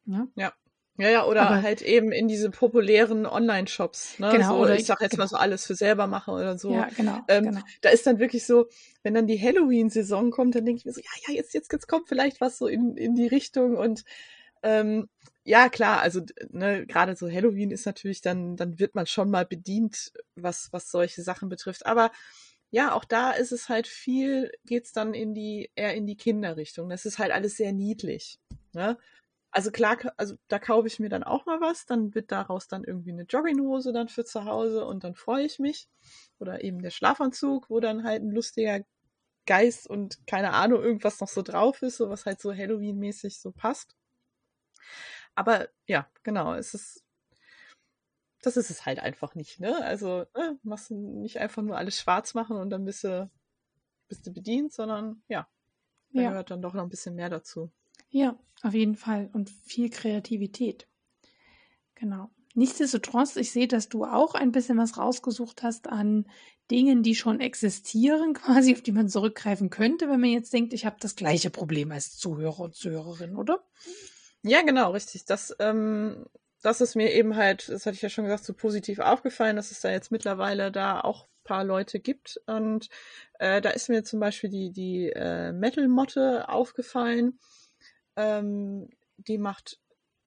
Ja. 0.05 0.27
ja. 0.35 0.53
Ja, 0.99 1.09
ja, 1.09 1.25
oder 1.27 1.43
aber, 1.43 1.61
halt 1.61 1.83
eben 1.83 2.11
in 2.11 2.27
diese 2.27 2.49
populären 2.49 3.27
Online-Shops. 3.27 4.17
Ne? 4.17 4.31
Genau. 4.31 4.55
So, 4.55 4.63
oder 4.63 4.75
ich 4.75 4.87
sag 4.87 4.99
jetzt 4.99 5.11
genau. 5.11 5.25
mal 5.25 5.27
so 5.27 5.35
alles 5.35 5.63
für 5.63 5.75
selber 5.75 6.07
machen 6.07 6.33
oder 6.33 6.57
so. 6.57 6.73
Ja, 6.73 6.89
genau, 6.97 7.19
ähm, 7.27 7.43
genau. 7.43 7.61
Da 7.81 7.89
ist 7.89 8.07
dann 8.07 8.17
wirklich 8.17 8.47
so, 8.47 8.65
wenn 9.03 9.13
dann 9.13 9.27
die 9.27 9.39
Halloween-Saison 9.39 10.31
kommt, 10.31 10.55
dann 10.55 10.65
denke 10.65 10.79
ich 10.79 10.85
mir 10.85 10.93
so, 10.93 11.01
ja, 11.01 11.11
ja, 11.27 11.35
jetzt, 11.35 11.53
jetzt, 11.53 11.71
jetzt 11.71 11.87
kommt 11.87 12.07
vielleicht 12.07 12.41
was 12.41 12.57
so 12.57 12.65
in, 12.65 12.97
in 12.97 13.13
die 13.13 13.27
Richtung 13.27 13.77
und 13.77 14.05
ähm, 14.63 15.07
ja, 15.47 15.69
klar, 15.69 16.01
also 16.01 16.21
ne, 16.49 16.85
gerade 16.85 17.15
so 17.15 17.31
Halloween 17.31 17.71
ist 17.71 17.85
natürlich 17.85 18.19
dann, 18.19 18.57
dann 18.57 18.79
wird 18.79 18.95
man 18.95 19.05
schon 19.07 19.31
mal 19.31 19.45
bedient, 19.45 20.11
was, 20.35 20.73
was 20.73 20.91
solche 20.91 21.21
Sachen 21.23 21.47
betrifft. 21.47 21.85
Aber 21.85 22.11
ja, 22.69 22.93
auch 22.93 23.05
da 23.05 23.31
ist 23.31 23.53
es 23.53 23.69
halt 23.69 23.87
viel, 23.87 24.51
geht's 24.65 24.91
dann 24.91 25.13
in 25.13 25.33
die, 25.33 25.71
eher 25.75 25.95
in 25.95 26.05
die 26.05 26.17
Kinderrichtung. 26.17 26.89
Das 26.89 27.05
ist 27.05 27.17
halt 27.17 27.31
alles 27.31 27.55
sehr 27.55 27.71
niedlich. 27.71 28.39
Ne? 28.73 28.97
Also 29.51 29.71
klar, 29.71 29.97
also 30.17 30.35
da 30.49 30.59
kaufe 30.59 30.87
ich 30.87 30.99
mir 30.99 31.07
dann 31.09 31.23
auch 31.23 31.45
mal 31.45 31.61
was, 31.61 31.85
dann 31.85 32.13
wird 32.13 32.33
daraus 32.33 32.67
dann 32.67 32.83
irgendwie 32.83 33.13
eine 33.13 33.23
Jogginghose 33.23 33.93
dann 33.93 34.09
für 34.09 34.25
zu 34.25 34.43
Hause 34.43 34.85
und 34.85 35.05
dann 35.05 35.15
freue 35.15 35.45
ich 35.45 35.59
mich. 35.59 35.87
Oder 36.39 36.61
eben 36.63 36.81
der 36.81 36.91
Schlafanzug, 36.91 37.69
wo 37.69 37.79
dann 37.79 38.03
halt 38.03 38.21
ein 38.21 38.31
lustiger 38.31 38.81
Geist 39.45 39.89
und 39.89 40.27
keine 40.27 40.51
Ahnung, 40.53 40.83
irgendwas 40.83 41.21
noch 41.21 41.29
so 41.29 41.41
drauf 41.41 41.81
ist, 41.83 41.97
so 41.97 42.09
was 42.09 42.25
halt 42.25 42.41
so 42.41 42.53
Halloween-mäßig 42.53 43.39
so 43.39 43.51
passt. 43.53 43.95
Aber 45.37 45.69
ja, 45.85 46.09
genau, 46.23 46.55
es 46.55 46.73
ist, 46.73 47.03
das 48.41 48.57
ist 48.57 48.71
es 48.71 48.87
halt 48.87 48.97
einfach 48.97 49.35
nicht, 49.35 49.59
ne? 49.59 49.85
Also, 49.85 50.25
ne, 50.35 50.57
machst 50.63 50.89
nicht 50.89 51.37
einfach 51.37 51.61
nur 51.61 51.77
alles 51.77 51.99
schwarz 51.99 52.33
machen 52.33 52.57
und 52.57 52.71
dann 52.71 52.85
bist 52.85 53.03
du, 53.03 53.29
bist 54.07 54.25
du 54.25 54.33
bedient, 54.33 54.73
sondern 54.73 55.21
ja, 55.27 55.47
da 56.11 56.21
ja. 56.21 56.29
gehört 56.31 56.49
dann 56.49 56.63
doch 56.63 56.73
noch 56.73 56.81
ein 56.81 56.89
bisschen 56.89 57.13
mehr 57.13 57.29
dazu. 57.29 57.69
Ja, 58.09 58.35
auf 58.63 58.73
jeden 58.73 58.95
Fall. 58.95 59.29
Und 59.31 59.51
viel 59.51 59.91
Kreativität. 59.91 60.87
Genau. 61.93 62.31
Nichtsdestotrotz, 62.55 63.35
ich 63.35 63.51
sehe, 63.51 63.67
dass 63.67 63.89
du 63.89 64.05
auch 64.05 64.33
ein 64.33 64.51
bisschen 64.51 64.79
was 64.79 64.97
rausgesucht 64.97 65.61
hast 65.61 65.87
an 65.87 66.25
Dingen, 66.71 67.03
die 67.03 67.13
schon 67.13 67.41
existieren, 67.41 68.33
quasi, 68.33 68.73
auf 68.73 68.81
die 68.81 68.91
man 68.91 69.07
zurückgreifen 69.07 69.69
könnte, 69.69 70.09
wenn 70.09 70.19
man 70.19 70.31
jetzt 70.31 70.51
denkt, 70.51 70.73
ich 70.73 70.87
habe 70.87 70.97
das 70.99 71.15
gleiche 71.15 71.51
Problem 71.51 71.91
als 71.91 72.17
Zuhörer 72.17 72.61
und 72.61 72.75
Zuhörerin, 72.75 73.35
oder? 73.35 73.63
Ja, 74.43 74.61
genau, 74.61 74.91
richtig. 74.91 75.25
Das, 75.25 75.55
ähm, 75.59 76.25
das 76.61 76.81
ist 76.81 76.95
mir 76.95 77.11
eben 77.13 77.35
halt, 77.35 77.69
das 77.69 77.85
hatte 77.85 77.95
ich 77.95 78.01
ja 78.01 78.09
schon 78.09 78.25
gesagt, 78.25 78.45
so 78.45 78.53
positiv 78.53 78.99
aufgefallen, 78.99 79.55
dass 79.55 79.71
es 79.71 79.81
da 79.81 79.89
jetzt 79.91 80.11
mittlerweile 80.11 80.71
da 80.71 81.01
auch 81.01 81.25
ein 81.25 81.43
paar 81.43 81.63
Leute 81.63 81.99
gibt. 81.99 82.39
Und 82.45 82.87
äh, 83.39 83.61
da 83.61 83.71
ist 83.71 83.89
mir 83.89 84.03
zum 84.03 84.19
Beispiel 84.19 84.49
die, 84.49 84.71
die 84.71 85.11
äh, 85.13 85.51
Metal-Motte 85.51 86.49
aufgefallen. 86.49 87.39
Ähm, 88.15 88.89
die 89.17 89.37
macht 89.37 89.79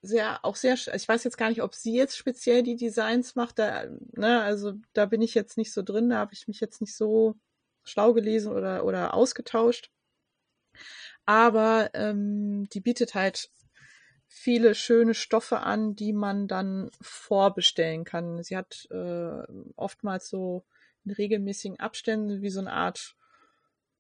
sehr, 0.02 0.44
auch 0.44 0.56
sehr, 0.56 0.74
ich 0.94 1.08
weiß 1.08 1.24
jetzt 1.24 1.38
gar 1.38 1.50
nicht, 1.50 1.62
ob 1.62 1.74
sie 1.74 1.94
jetzt 1.96 2.16
speziell 2.16 2.62
die 2.62 2.76
Designs 2.76 3.36
macht, 3.36 3.58
da, 3.58 3.86
ne, 4.14 4.42
also 4.42 4.74
da 4.94 5.06
bin 5.06 5.22
ich 5.22 5.34
jetzt 5.34 5.58
nicht 5.58 5.72
so 5.72 5.82
drin, 5.82 6.10
da 6.10 6.18
habe 6.18 6.32
ich 6.34 6.48
mich 6.48 6.60
jetzt 6.60 6.80
nicht 6.80 6.96
so 6.96 7.36
schlau 7.84 8.14
gelesen 8.14 8.52
oder, 8.52 8.84
oder 8.84 9.14
ausgetauscht. 9.14 9.90
Aber 11.26 11.90
ähm, 11.94 12.68
die 12.72 12.80
bietet 12.80 13.14
halt 13.14 13.50
viele 14.32 14.76
schöne 14.76 15.14
Stoffe 15.14 15.58
an, 15.58 15.96
die 15.96 16.12
man 16.12 16.46
dann 16.46 16.92
vorbestellen 17.00 18.04
kann. 18.04 18.44
Sie 18.44 18.56
hat 18.56 18.86
äh, 18.92 19.42
oftmals 19.74 20.28
so 20.28 20.64
in 21.04 21.10
regelmäßigen 21.10 21.80
Abständen 21.80 22.40
wie 22.40 22.48
so 22.48 22.60
eine 22.60 22.72
Art 22.72 23.16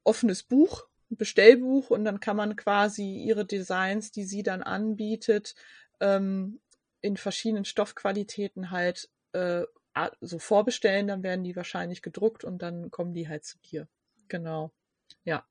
offenes 0.04 0.44
Buch, 0.44 0.86
Bestellbuch 1.08 1.90
und 1.90 2.04
dann 2.04 2.20
kann 2.20 2.36
man 2.36 2.54
quasi 2.54 3.16
ihre 3.16 3.44
Designs, 3.44 4.12
die 4.12 4.22
sie 4.22 4.44
dann 4.44 4.62
anbietet, 4.62 5.56
ähm, 5.98 6.60
in 7.00 7.16
verschiedenen 7.16 7.64
Stoffqualitäten 7.64 8.70
halt 8.70 9.10
äh, 9.32 9.64
so 10.20 10.38
vorbestellen, 10.38 11.08
dann 11.08 11.24
werden 11.24 11.42
die 11.42 11.56
wahrscheinlich 11.56 12.02
gedruckt 12.02 12.44
und 12.44 12.62
dann 12.62 12.92
kommen 12.92 13.14
die 13.14 13.28
halt 13.28 13.44
zu 13.44 13.58
dir. 13.58 13.88
Genau. 14.28 14.70
Ja. 15.24 15.44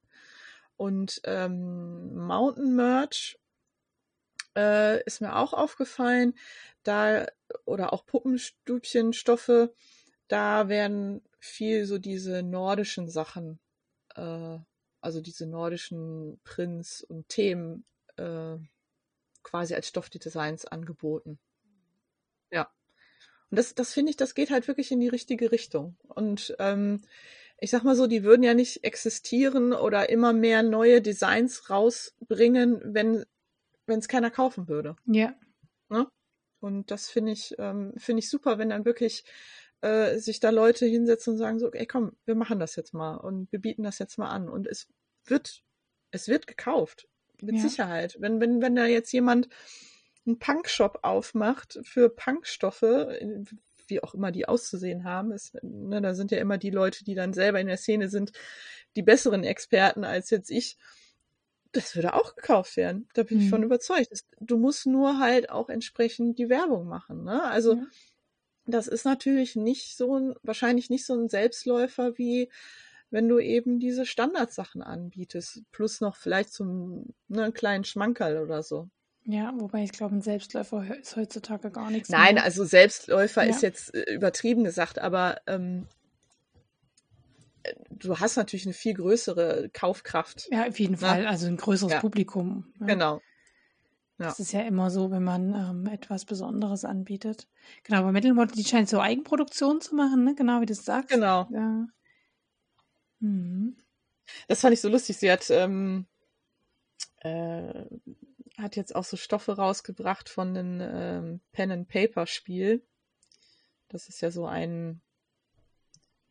Und 0.78 1.20
ähm, 1.26 2.16
Mountain 2.16 2.78
Merch 2.78 3.38
äh, 4.56 5.04
ist 5.04 5.22
mir 5.22 5.36
auch 5.36 5.54
aufgefallen. 5.54 6.34
Da, 6.84 7.28
oder 7.66 7.94
auch 7.94 8.06
Puppenstübchenstoffe, 8.06 9.70
da 10.28 10.70
werden 10.70 11.22
viel 11.40 11.86
so 11.86 11.98
diese 11.98 12.44
nordischen 12.44 13.10
Sachen, 13.10 13.60
äh, 14.16 14.58
also 15.02 15.22
diese 15.22 15.46
nordischen 15.46 16.40
Prints 16.44 17.04
und 17.04 17.28
Themen 17.30 17.86
äh, 18.18 18.58
quasi 19.44 19.74
als 19.76 19.88
Stoffdesigns 19.88 20.66
angeboten. 20.66 21.40
Ja. 22.52 22.72
Und 23.50 23.58
das, 23.58 23.74
das 23.76 23.94
finde 23.94 24.12
ich, 24.12 24.18
das 24.18 24.36
geht 24.36 24.52
halt 24.52 24.68
wirklich 24.68 24.92
in 24.92 25.00
die 25.00 25.08
richtige 25.08 25.52
Richtung. 25.52 25.96
Und 26.08 26.56
ähm, 26.60 27.02
ich 27.60 27.72
sag 27.72 27.84
mal 27.84 27.96
so, 27.96 28.08
die 28.08 28.24
würden 28.24 28.44
ja 28.44 28.54
nicht 28.54 28.84
existieren 28.84 29.74
oder 29.74 30.10
immer 30.10 30.34
mehr 30.34 30.64
neue 30.64 31.02
Designs 31.02 31.70
rausbringen, 31.70 32.82
wenn 32.84 33.26
wenn 33.90 34.00
es 34.00 34.08
keiner 34.08 34.32
kaufen 34.32 34.68
würde. 34.68 34.96
Ja. 35.06 35.34
Ne? 35.90 36.08
Und 36.60 36.92
das 36.92 37.10
finde 37.10 37.32
ich, 37.32 37.56
ähm, 37.58 37.94
finde 37.98 38.20
ich 38.20 38.30
super, 38.30 38.58
wenn 38.58 38.70
dann 38.70 38.86
wirklich 38.86 39.26
äh, 39.82 40.18
sich 40.18 40.40
da 40.40 40.50
Leute 40.50 40.86
hinsetzen 40.86 41.34
und 41.34 41.40
sagen 41.40 41.60
so, 41.60 41.72
ey 41.72 41.86
komm, 41.86 42.16
wir 42.26 42.36
machen 42.36 42.60
das 42.60 42.76
jetzt 42.76 42.94
mal 42.94 43.18
und 43.18 43.52
wir 43.52 43.60
bieten 43.60 43.84
das 43.84 44.00
jetzt 44.00 44.18
mal 44.18 44.30
an. 44.30 44.50
Und 44.50 44.68
es 44.68 44.88
wird, 45.26 45.64
es 46.12 46.28
wird 46.28 46.48
gekauft. 46.48 47.08
Mit 47.42 47.56
ja. 47.56 47.62
Sicherheit. 47.62 48.18
Wenn, 48.20 48.42
wenn, 48.42 48.62
wenn 48.62 48.76
da 48.76 48.86
jetzt 48.86 49.14
jemand 49.14 49.48
einen 50.26 50.40
Punkshop 50.40 51.00
aufmacht 51.04 51.80
für 51.84 52.10
Punkstoffe, 52.10 52.84
wie 53.88 54.04
auch 54.04 54.14
immer 54.14 54.32
die 54.32 54.48
auszusehen 54.48 55.06
haben, 55.06 55.32
ist, 55.32 55.58
ne, 55.64 56.02
da 56.02 56.14
sind 56.14 56.32
ja 56.32 56.40
immer 56.40 56.58
die 56.58 56.70
Leute, 56.70 57.04
die 57.06 57.16
dann 57.16 57.34
selber 57.34 57.62
in 57.62 57.68
der 57.68 57.78
Szene 57.78 58.10
sind, 58.10 58.34
die 58.96 59.04
besseren 59.04 59.44
Experten 59.44 60.04
als 60.04 60.30
jetzt 60.30 60.52
ich 60.52 60.78
das 61.72 61.96
würde 61.96 62.14
auch 62.14 62.36
gekauft 62.36 62.78
werden. 62.78 63.08
Da 63.14 63.24
bin 63.24 63.38
mhm. 63.38 63.44
ich 63.44 63.50
von 63.50 63.62
mhm. 63.62 63.68
überzeugt. 63.68 64.10
Du 64.40 64.58
musst 64.58 64.86
nur 64.86 65.20
halt 65.20 65.50
auch 65.50 65.70
entsprechend 65.70 66.40
die 66.40 66.50
Werbung 66.50 66.88
machen. 66.88 67.24
Ne? 67.24 67.44
Also 67.44 67.76
ja. 67.76 67.84
das 68.66 68.88
ist 68.88 69.06
natürlich 69.06 69.56
nicht 69.56 69.96
so 69.98 70.18
ein, 70.18 70.36
wahrscheinlich 70.44 70.90
nicht 70.90 71.06
so 71.06 71.14
ein 71.14 71.30
Selbstläufer 71.30 72.18
wie 72.18 72.50
wenn 73.12 73.28
du 73.28 73.40
eben 73.40 73.80
diese 73.80 74.06
Standardsachen 74.06 74.82
anbietest, 74.82 75.64
plus 75.72 76.02
noch 76.02 76.16
vielleicht 76.16 76.54
zum 76.54 77.08
ne, 77.28 77.52
kleinen 77.52 77.84
Schmankerl 77.84 78.38
oder 78.38 78.64
so. 78.64 78.90
Ja, 79.26 79.54
wobei 79.58 79.84
ich 79.84 79.92
glaube, 79.92 80.16
ein 80.16 80.22
Selbstläufer 80.22 80.98
ist 80.98 81.16
heutzutage 81.16 81.72
gar 81.72 81.92
nichts. 81.92 82.10
Nein, 82.10 82.36
mehr. 82.36 82.44
also 82.44 82.64
Selbstläufer 82.66 83.44
ja. 83.44 83.50
ist 83.50 83.62
jetzt 83.62 83.94
äh, 83.94 84.14
übertrieben 84.14 84.64
gesagt, 84.64 85.00
aber 85.00 85.42
ähm, 85.48 85.86
äh, 85.86 85.99
du 88.00 88.20
hast 88.20 88.38
natürlich 88.38 88.66
eine 88.66 88.74
viel 88.74 88.94
größere 88.94 89.70
Kaufkraft. 89.74 90.48
Ja, 90.52 90.68
auf 90.68 90.80
jeden 90.80 90.94
ne? 90.94 90.98
Fall. 90.98 91.28
Also 91.28 91.48
ein 91.48 91.58
größeres 91.58 91.94
ja. 91.94 92.00
Publikum. 92.00 92.74
Ja. 92.80 92.86
Genau. 92.88 93.22
Ja. 94.18 94.26
Das 94.26 94.40
ist 94.40 94.52
ja 94.52 94.62
immer 94.62 94.90
so, 94.90 95.12
wenn 95.12 95.24
man 95.24 95.54
ähm, 95.54 95.88
etwas 95.88 96.26
Besonderes 96.26 96.84
anbietet. 96.84 97.48
Genau, 97.84 98.00
aber 98.00 98.12
Metal 98.12 98.36
die 98.48 98.66
scheint 98.66 98.90
so 98.90 99.00
Eigenproduktion 99.00 99.80
zu 99.80 99.96
machen, 99.96 100.26
ne? 100.26 100.36
Genau 100.36 100.60
wie 100.60 100.66
du 100.66 100.74
sagst. 100.74 101.10
Genau. 101.10 101.48
Ja. 101.52 101.88
Mhm. 103.20 103.78
Das 104.48 104.60
fand 104.60 104.74
ich 104.74 104.82
so 104.82 104.90
lustig. 104.90 105.18
Sie 105.18 105.32
hat, 105.32 105.50
ähm, 105.50 106.06
äh, 107.22 107.86
hat 108.58 108.76
jetzt 108.76 108.94
auch 108.94 109.06
so 109.06 109.16
Stoffe 109.16 109.54
rausgebracht 109.54 110.28
von 110.28 110.50
einem 110.50 110.82
ähm, 110.82 111.42
Pen-and-Paper-Spiel. 111.54 112.84
Das 113.88 114.10
ist 114.10 114.20
ja 114.20 114.32
so 114.32 114.46
ein, 114.46 115.02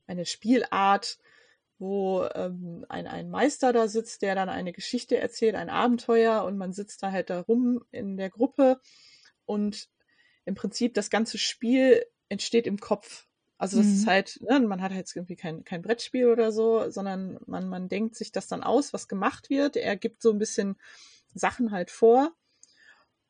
eine 0.06 0.26
Spielart, 0.26 1.18
wo 1.78 2.24
ähm, 2.34 2.84
ein, 2.88 3.06
ein 3.06 3.30
Meister 3.30 3.72
da 3.72 3.88
sitzt, 3.88 4.22
der 4.22 4.34
dann 4.34 4.48
eine 4.48 4.72
Geschichte 4.72 5.16
erzählt, 5.16 5.54
ein 5.54 5.70
Abenteuer 5.70 6.44
und 6.44 6.56
man 6.56 6.72
sitzt 6.72 7.02
da 7.02 7.12
halt 7.12 7.30
da 7.30 7.40
rum 7.40 7.84
in 7.90 8.16
der 8.16 8.30
Gruppe 8.30 8.80
und 9.46 9.88
im 10.44 10.54
Prinzip 10.54 10.94
das 10.94 11.10
ganze 11.10 11.38
Spiel 11.38 12.04
entsteht 12.28 12.66
im 12.66 12.78
Kopf. 12.78 13.26
Also 13.58 13.78
das 13.78 13.86
mhm. 13.86 13.94
ist 13.94 14.06
halt, 14.06 14.40
ne, 14.42 14.60
man 14.60 14.82
hat 14.82 14.92
jetzt 14.92 15.16
irgendwie 15.16 15.36
kein, 15.36 15.64
kein 15.64 15.82
Brettspiel 15.82 16.28
oder 16.28 16.52
so, 16.52 16.90
sondern 16.90 17.38
man, 17.46 17.68
man 17.68 17.88
denkt 17.88 18.14
sich 18.14 18.30
das 18.32 18.46
dann 18.46 18.62
aus, 18.62 18.92
was 18.92 19.08
gemacht 19.08 19.50
wird. 19.50 19.76
Er 19.76 19.96
gibt 19.96 20.22
so 20.22 20.30
ein 20.30 20.38
bisschen 20.38 20.76
Sachen 21.34 21.72
halt 21.72 21.90
vor 21.90 22.32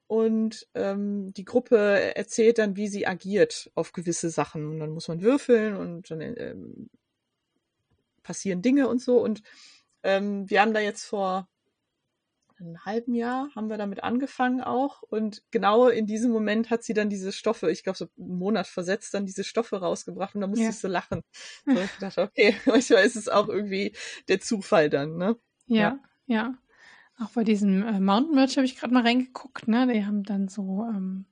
und 0.07 0.67
ähm, 0.75 1.33
die 1.35 1.45
Gruppe 1.45 2.17
erzählt 2.17 2.59
dann, 2.59 2.77
wie 2.77 2.89
sie 2.89 3.07
agiert 3.07 3.71
auf 3.75 3.93
gewisse 3.93 4.31
Sachen. 4.31 4.67
Und 4.67 4.81
dann 4.81 4.91
muss 4.91 5.09
man 5.09 5.23
würfeln 5.23 5.77
und 5.77 6.11
dann 6.11 6.21
ähm, 6.21 6.91
passieren 8.23 8.63
Dinge 8.63 8.89
und 8.89 9.01
so. 9.01 9.19
Und 9.21 9.43
ähm, 10.03 10.49
wir 10.49 10.61
haben 10.61 10.75
da 10.75 10.81
jetzt 10.81 11.05
vor 11.05 11.49
einem 12.61 12.85
halben 12.85 13.15
Jahr 13.15 13.49
haben 13.55 13.69
wir 13.69 13.77
damit 13.77 14.03
angefangen 14.03 14.61
auch. 14.61 15.03
Und 15.03 15.43
genau 15.51 15.89
in 15.89 16.07
diesem 16.07 16.31
Moment 16.31 16.71
hat 16.71 16.83
sie 16.83 16.95
dann 16.95 17.11
diese 17.11 17.33
Stoffe, 17.33 17.71
ich 17.71 17.85
glaube 17.85 17.99
so 17.99 18.09
einen 18.19 18.39
Monat 18.39 18.67
versetzt, 18.67 19.15
dann 19.15 19.27
diese 19.27 19.45
Stoffe 19.45 19.77
rausgebracht 19.77 20.35
und 20.35 20.41
da 20.41 20.47
musste 20.47 20.65
ja. 20.65 20.71
ich 20.71 20.79
so 20.79 20.89
lachen. 20.89 21.23
So, 21.67 21.81
ich 21.81 21.91
dachte, 22.01 22.23
okay, 22.23 22.57
manchmal 22.67 23.05
ist 23.05 23.17
es 23.17 23.29
auch 23.29 23.49
irgendwie 23.49 23.95
der 24.29 24.41
Zufall 24.41 24.91
dann, 24.91 25.17
ne? 25.17 25.37
Ja, 25.67 25.77
ja. 25.77 25.99
ja. 26.27 26.55
Auch 27.21 27.31
bei 27.31 27.45
diesem 27.45 27.83
äh, 27.83 28.01
Mountain 28.01 28.35
Merch 28.35 28.57
habe 28.57 28.65
ich 28.65 28.77
gerade 28.77 28.95
mal 28.95 29.03
reingeguckt, 29.03 29.69
ne? 29.69 29.87
Die 29.93 30.05
haben 30.05 30.23
dann 30.23 30.49
so 30.49 30.85
ähm, 30.89 31.27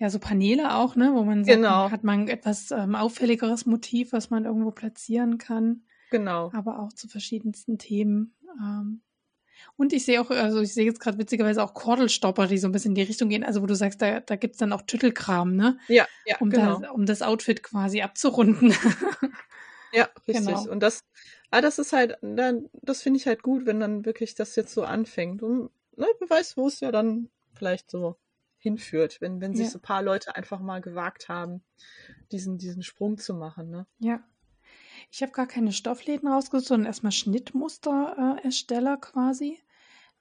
ja, 0.00 0.08
so 0.08 0.18
Paneele 0.18 0.76
auch, 0.76 0.96
ne, 0.96 1.12
wo 1.12 1.24
man 1.24 1.44
sagt, 1.44 1.58
genau. 1.58 1.90
hat 1.90 2.04
man 2.04 2.26
etwas 2.26 2.70
ähm, 2.70 2.94
auffälligeres 2.94 3.66
Motiv, 3.66 4.12
was 4.14 4.30
man 4.30 4.46
irgendwo 4.46 4.70
platzieren 4.70 5.36
kann. 5.36 5.82
Genau. 6.10 6.50
Aber 6.54 6.78
auch 6.78 6.92
zu 6.94 7.06
verschiedensten 7.06 7.76
Themen. 7.76 8.34
Ähm, 8.58 9.02
und 9.76 9.92
ich 9.92 10.06
sehe 10.06 10.18
auch, 10.22 10.30
also 10.30 10.62
ich 10.62 10.72
sehe 10.72 10.86
jetzt 10.86 11.00
gerade 11.00 11.18
witzigerweise 11.18 11.62
auch 11.62 11.74
Kordelstopper, 11.74 12.46
die 12.46 12.56
so 12.56 12.66
ein 12.66 12.72
bisschen 12.72 12.92
in 12.92 12.94
die 12.94 13.02
Richtung 13.02 13.28
gehen, 13.28 13.44
also 13.44 13.60
wo 13.60 13.66
du 13.66 13.76
sagst, 13.76 14.00
da, 14.00 14.20
da 14.20 14.36
gibt 14.36 14.54
es 14.54 14.58
dann 14.58 14.72
auch 14.72 14.80
Tüttelkram, 14.82 15.54
ne? 15.54 15.78
Ja, 15.86 16.06
ja, 16.24 16.36
um 16.40 16.48
genau. 16.48 16.80
Da, 16.80 16.90
um 16.92 17.04
das 17.04 17.20
Outfit 17.20 17.62
quasi 17.62 18.00
abzurunden. 18.00 18.72
ja, 19.92 20.08
richtig. 20.26 20.46
Genau. 20.46 20.66
Und 20.66 20.80
das, 20.80 21.04
ah, 21.50 21.60
das 21.60 21.78
ist 21.78 21.92
halt, 21.92 22.16
das 22.22 23.02
finde 23.02 23.18
ich 23.18 23.26
halt 23.26 23.42
gut, 23.42 23.66
wenn 23.66 23.80
dann 23.80 24.06
wirklich 24.06 24.34
das 24.34 24.56
jetzt 24.56 24.72
so 24.72 24.82
anfängt. 24.82 25.42
Und 25.42 25.70
ne, 25.94 26.06
wer 26.20 26.30
weiß, 26.30 26.56
wo 26.56 26.68
es 26.68 26.80
ja 26.80 26.90
dann 26.90 27.28
vielleicht 27.52 27.90
so 27.90 28.16
hinführt, 28.60 29.20
wenn, 29.20 29.40
wenn 29.40 29.54
sich 29.54 29.66
ja. 29.66 29.70
so 29.70 29.78
ein 29.78 29.82
paar 29.82 30.02
Leute 30.02 30.36
einfach 30.36 30.60
mal 30.60 30.80
gewagt 30.80 31.28
haben, 31.28 31.62
diesen, 32.30 32.58
diesen 32.58 32.82
Sprung 32.82 33.18
zu 33.18 33.34
machen, 33.34 33.70
ne? 33.70 33.86
Ja. 33.98 34.22
Ich 35.10 35.22
habe 35.22 35.32
gar 35.32 35.46
keine 35.46 35.72
Stoffläden 35.72 36.28
rausgesucht, 36.28 36.68
sondern 36.68 36.86
erstmal 36.86 37.12
Schnittmusterersteller 37.12 38.94
äh, 38.94 39.00
quasi. 39.00 39.58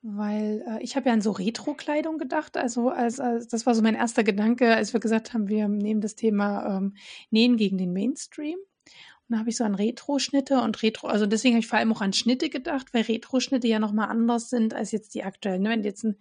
Weil 0.01 0.63
äh, 0.67 0.81
ich 0.81 0.95
habe 0.95 1.09
ja 1.09 1.13
an 1.13 1.21
so 1.21 1.31
Retro-Kleidung 1.31 2.17
gedacht. 2.17 2.55
Also 2.55 2.89
als, 2.89 3.19
als, 3.19 3.49
das 3.49 3.65
war 3.65 3.75
so 3.75 3.81
mein 3.81 3.95
erster 3.95 4.23
Gedanke, 4.23 4.73
als 4.73 4.93
wir 4.93 5.01
gesagt 5.01 5.33
haben, 5.33 5.49
wir 5.49 5.67
nehmen 5.67 5.99
das 5.99 6.15
Thema 6.15 6.77
ähm, 6.77 6.95
Nähen 7.29 7.57
gegen 7.57 7.77
den 7.77 7.91
Mainstream. 7.91 8.57
Und 8.57 9.33
da 9.33 9.39
habe 9.39 9.49
ich 9.49 9.57
so 9.57 9.65
an 9.65 9.75
Retro-Schnitte 9.75 10.61
und 10.61 10.81
Retro, 10.81 11.07
also 11.07 11.27
deswegen 11.27 11.55
habe 11.55 11.59
ich 11.59 11.67
vor 11.67 11.77
allem 11.77 11.93
auch 11.93 12.01
an 12.01 12.13
Schnitte 12.13 12.49
gedacht, 12.49 12.93
weil 12.93 13.03
Retro-Schnitte 13.03 13.67
ja 13.67 13.77
nochmal 13.77 14.09
anders 14.09 14.49
sind 14.49 14.73
als 14.73 14.91
jetzt 14.91 15.13
die 15.13 15.23
aktuellen. 15.23 15.61
Ne? 15.61 15.69
Wenn 15.69 15.83
jetzt 15.83 16.03
ein, 16.03 16.17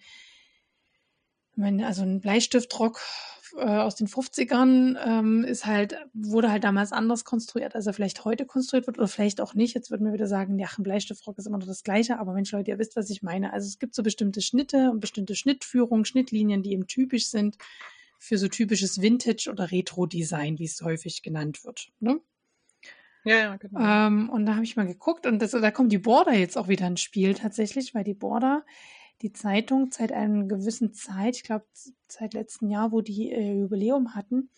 wenn, 1.60 1.82
also 1.82 2.02
ein 2.02 2.20
Bleistiftrock 2.20 3.00
äh, 3.56 3.64
aus 3.64 3.94
den 3.94 4.06
50ern 4.06 4.96
ähm, 5.04 5.44
ist 5.44 5.66
halt, 5.66 5.96
wurde 6.12 6.50
halt 6.50 6.64
damals 6.64 6.92
anders 6.92 7.24
konstruiert, 7.24 7.74
als 7.74 7.86
er 7.86 7.92
vielleicht 7.92 8.24
heute 8.24 8.46
konstruiert 8.46 8.86
wird 8.86 8.98
oder 8.98 9.08
vielleicht 9.08 9.40
auch 9.40 9.54
nicht. 9.54 9.74
Jetzt 9.74 9.90
würden 9.90 10.06
wir 10.06 10.12
wieder 10.12 10.26
sagen, 10.26 10.58
ja, 10.58 10.68
ein 10.76 10.82
Bleistiftrock 10.82 11.38
ist 11.38 11.46
immer 11.46 11.58
noch 11.58 11.66
das 11.66 11.82
Gleiche, 11.82 12.18
aber 12.18 12.32
Mensch, 12.32 12.52
Leute, 12.52 12.70
ihr 12.70 12.78
wisst, 12.78 12.96
was 12.96 13.10
ich 13.10 13.22
meine. 13.22 13.52
Also 13.52 13.66
es 13.66 13.78
gibt 13.78 13.94
so 13.94 14.02
bestimmte 14.02 14.42
Schnitte 14.42 14.90
und 14.90 15.00
bestimmte 15.00 15.34
Schnittführungen, 15.34 16.04
Schnittlinien, 16.04 16.62
die 16.62 16.72
eben 16.72 16.86
typisch 16.86 17.28
sind 17.28 17.56
für 18.18 18.38
so 18.38 18.48
typisches 18.48 19.00
Vintage- 19.00 19.50
oder 19.50 19.70
Retro-Design, 19.70 20.58
wie 20.58 20.64
es 20.64 20.82
häufig 20.82 21.22
genannt 21.22 21.64
wird. 21.64 21.88
Ne? 22.00 22.20
Ja, 23.24 23.36
ja, 23.36 23.56
genau. 23.56 23.80
Ähm, 23.80 24.30
und 24.30 24.46
da 24.46 24.54
habe 24.54 24.64
ich 24.64 24.76
mal 24.76 24.86
geguckt 24.86 25.26
und 25.26 25.40
das, 25.40 25.52
da 25.52 25.70
kommt 25.70 25.92
die 25.92 25.98
Border 25.98 26.32
jetzt 26.32 26.56
auch 26.56 26.68
wieder 26.68 26.86
ins 26.86 27.00
Spiel 27.00 27.34
tatsächlich, 27.34 27.94
weil 27.94 28.04
die 28.04 28.14
Border 28.14 28.64
die 29.22 29.32
Zeitung 29.32 29.90
seit 29.90 30.12
einer 30.12 30.44
gewissen 30.44 30.92
Zeit, 30.94 31.36
ich 31.36 31.42
glaube 31.42 31.66
seit 32.08 32.34
letztem 32.34 32.68
Jahr, 32.68 32.92
wo 32.92 33.00
die 33.00 33.32
äh, 33.32 33.60
Jubiläum 33.60 34.14
hatten, 34.14 34.50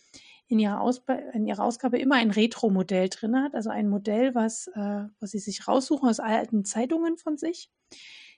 in 0.47 0.59
ihrer, 0.59 0.81
Ausbe 0.81 1.13
in 1.33 1.47
ihrer 1.47 1.63
Ausgabe 1.63 1.97
immer 1.97 2.15
ein 2.15 2.29
Retro-Modell 2.29 3.07
drin 3.09 3.37
hat, 3.37 3.55
also 3.55 3.69
ein 3.69 3.87
Modell, 3.87 4.35
was, 4.35 4.67
äh, 4.67 5.05
was 5.19 5.31
sie 5.31 5.39
sich 5.39 5.67
raussuchen 5.67 6.09
aus 6.09 6.19
alten 6.19 6.65
Zeitungen 6.65 7.17
von 7.17 7.37
sich. 7.37 7.71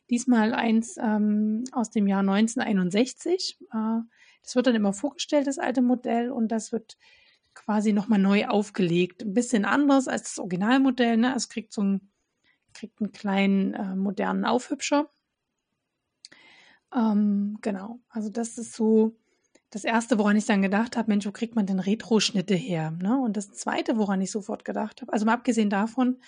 Diesmal 0.10 0.54
eins 0.54 0.98
ähm, 0.98 1.64
aus 1.72 1.90
dem 1.90 2.08
Jahr 2.08 2.20
1961. 2.20 3.58
Äh, 3.74 4.02
das 4.44 4.56
wird 4.56 4.68
dann 4.68 4.76
immer 4.76 4.94
vorgestellt, 4.94 5.48
das 5.48 5.58
alte 5.58 5.82
Modell, 5.82 6.32
und 6.32 6.50
das 6.50 6.72
wird 6.72 6.98
quasi 7.56 7.94
nochmal 7.94 8.20
neu 8.20 8.48
aufgelegt. 8.48 9.24
Ein 9.24 9.34
bisschen 9.34 9.66
anders 9.66 10.08
als 10.08 10.24
das 10.24 10.40
Originalmodell. 10.40 11.18
Ne? 11.18 11.34
Es 11.36 11.50
kriegt 11.50 11.74
so 11.74 11.82
einen, 11.82 12.12
kriegt 12.74 13.00
einen 13.02 13.12
kleinen 13.12 13.74
äh, 13.74 13.96
modernen 13.96 14.46
Aufhübscher. 14.46 15.10
Ähm, 16.96 17.58
genau, 17.62 18.00
also 18.10 18.30
das 18.30 18.58
ist 18.58 18.74
so 18.74 19.16
das 19.70 19.84
Erste, 19.84 20.20
woran 20.20 20.36
ich 20.36 20.46
dann 20.46 20.62
gedacht 20.62 20.98
habe, 20.98 21.10
Mensch, 21.10 21.26
wo 21.26 21.32
kriegt 21.32 21.56
man 21.56 21.66
denn 21.66 21.80
Retro-Schnitte 21.80 22.54
her? 22.54 22.92
Ne? 22.92 23.20
Und 23.20 23.38
das 23.38 23.52
Zweite, 23.54 23.98
woran 23.98 24.22
ich 24.22 24.30
sofort 24.30 24.66
gedacht 24.66 25.02
habe, 25.02 25.12
also 25.12 25.26
mal 25.26 25.34
abgesehen 25.34 25.72
davon, 25.72 26.20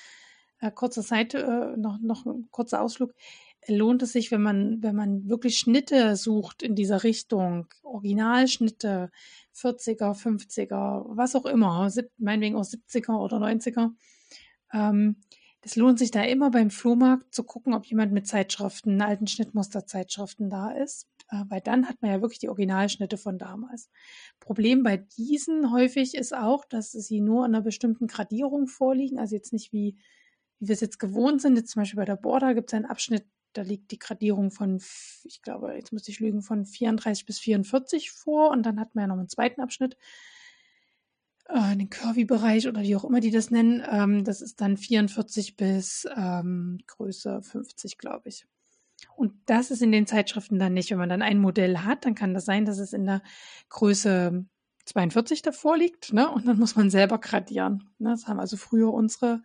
äh, 0.62 0.72
kurze 0.72 1.04
Seite, 1.04 1.76
äh, 1.76 1.80
noch, 1.80 2.00
noch 2.00 2.26
ein 2.26 2.48
kurzer 2.50 2.82
Ausflug, 2.82 3.14
lohnt 3.68 4.02
es 4.02 4.14
sich, 4.14 4.32
wenn 4.32 4.42
man, 4.42 4.82
wenn 4.82 4.96
man 4.96 5.28
wirklich 5.30 5.58
Schnitte 5.58 6.16
sucht 6.16 6.64
in 6.64 6.76
dieser 6.76 7.04
Richtung, 7.04 7.68
Originalschnitte, 7.84 9.12
40er, 9.56 10.14
50er, 10.20 11.06
was 11.10 11.36
auch 11.36 11.46
immer, 11.46 11.90
meinetwegen 12.18 12.56
auch 12.56 12.64
70er 12.64 13.20
oder 13.20 13.38
90er, 13.38 13.92
ähm, 14.74 15.18
es 15.66 15.76
lohnt 15.76 15.98
sich 15.98 16.12
da 16.12 16.22
immer 16.22 16.52
beim 16.52 16.70
Flohmarkt 16.70 17.34
zu 17.34 17.44
gucken, 17.44 17.74
ob 17.74 17.88
jemand 17.88 18.14
mit 18.14 18.28
Zeitschriften, 18.28 19.02
alten 19.02 19.26
Schnittmusterzeitschriften 19.26 20.52
da 20.52 20.70
ist, 20.70 21.08
äh, 21.32 21.44
weil 21.50 21.60
dann 21.60 21.90
hat 21.90 22.04
man 22.04 22.12
ja 22.12 22.22
wirklich 22.22 22.38
die 22.38 22.50
Originalschnitte 22.50 23.18
von 23.18 23.40
damals. 23.40 23.90
Problem 24.40 24.84
bei 24.84 24.98
diesen 24.98 25.72
häufig 25.72 26.14
ist 26.14 26.36
auch, 26.36 26.66
dass 26.66 26.92
sie 26.92 27.20
nur 27.20 27.48
in 27.48 27.56
einer 27.56 27.64
bestimmten 27.64 28.06
Gradierung 28.06 28.68
vorliegen, 28.68 29.18
also 29.18 29.34
jetzt 29.34 29.54
nicht 29.54 29.74
wie, 29.74 29.98
wie 30.60 30.68
wir 30.68 30.74
es 30.74 30.82
jetzt 30.82 31.00
gewohnt 31.00 31.42
sind. 31.42 31.56
Jetzt 31.56 31.72
zum 31.72 31.82
Beispiel 31.82 31.98
bei 31.98 32.06
der 32.06 32.16
Border 32.16 32.54
gibt 32.54 32.70
es 32.70 32.76
einen 32.76 32.86
Abschnitt, 32.86 33.26
da 33.54 33.64
liegt 33.64 33.90
die 33.90 34.00
Gradierung 34.00 34.52
von, 34.52 34.80
ich 35.24 35.42
glaube, 35.42 35.74
jetzt 35.74 35.92
müsste 35.92 36.12
ich 36.12 36.20
lügen, 36.20 36.44
von 36.44 36.68
34 36.68 37.26
bis 37.26 37.40
44 37.40 38.12
vor 38.12 38.52
und 38.52 38.68
dann 38.68 38.80
hat 38.80 38.94
man 38.94 39.04
ja 39.04 39.08
noch 39.08 39.18
einen 39.18 39.30
zweiten 39.30 39.62
Abschnitt 39.62 39.98
äh, 41.48 41.76
den 41.76 41.90
Curvy-Bereich 41.90 42.68
oder 42.68 42.82
wie 42.82 42.96
auch 42.96 43.04
immer 43.04 43.20
die 43.20 43.32
das 43.32 43.52
nennen. 43.52 43.84
Ähm, 43.90 44.24
das 44.24 44.42
ist 44.42 44.62
dann 44.62 44.78
44 44.78 45.56
bis 45.56 46.08
ähm, 46.16 46.80
Größe 46.88 47.42
50, 47.42 47.98
glaube 47.98 48.30
ich. 48.30 48.46
Und 49.16 49.34
das 49.46 49.72
ist 49.72 49.82
in 49.82 49.92
den 49.92 50.08
Zeitschriften 50.08 50.60
dann 50.60 50.74
nicht. 50.74 50.92
Wenn 50.92 50.98
man 50.98 51.10
dann 51.10 51.22
ein 51.22 51.40
Modell 51.40 51.80
hat, 51.80 52.06
dann 52.06 52.16
kann 52.16 52.34
das 52.34 52.46
sein, 52.46 52.66
dass 52.66 52.80
es 52.80 52.94
in 52.94 53.06
der 53.06 53.22
Größe 53.70 54.46
42 54.86 55.42
davor 55.42 55.78
liegt. 55.78 56.14
Ne? 56.14 56.30
Und 56.30 56.48
dann 56.48 56.60
muss 56.60 56.76
man 56.76 56.90
selber 56.90 57.20
gradieren. 57.20 57.90
Ne? 57.98 58.10
Das 58.10 58.28
haben 58.28 58.40
also 58.40 58.58
früher 58.58 58.94
unsere 58.94 59.42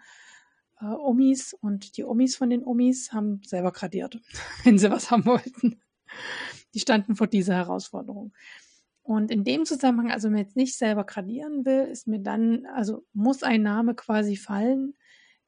äh, 0.81 0.87
Omis 0.87 1.55
und 1.55 1.97
die 1.97 2.05
Omis 2.05 2.37
von 2.37 2.51
den 2.51 2.65
Omis 2.65 3.13
haben 3.13 3.43
selber 3.45 3.73
gradiert, 3.73 4.19
wenn 4.65 4.79
sie 4.79 4.91
was 4.91 5.11
haben 5.11 5.25
wollten. 5.27 5.81
Die 6.75 6.81
standen 6.81 7.17
vor 7.17 7.27
dieser 7.27 7.55
Herausforderung. 7.55 8.33
Und 9.11 9.33
in 9.33 9.43
dem 9.43 9.65
Zusammenhang, 9.65 10.13
also 10.13 10.27
wenn 10.29 10.35
man 10.35 10.43
jetzt 10.45 10.55
nicht 10.55 10.79
selber 10.79 11.03
gradieren 11.03 11.67
will, 11.67 11.89
ist 11.91 12.07
mir 12.07 12.21
dann, 12.21 12.65
also 12.67 13.05
muss 13.13 13.43
ein 13.43 13.61
Name 13.61 13.97
quasi 13.97 14.37
fallen. 14.37 14.95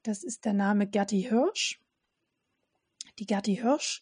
Das 0.01 0.25
ist 0.25 0.43
der 0.43 0.51
Name 0.51 0.85
Gerti 0.85 1.21
Hirsch. 1.21 1.79
Die 3.19 3.25
Gerti 3.25 3.55
Hirsch 3.55 4.01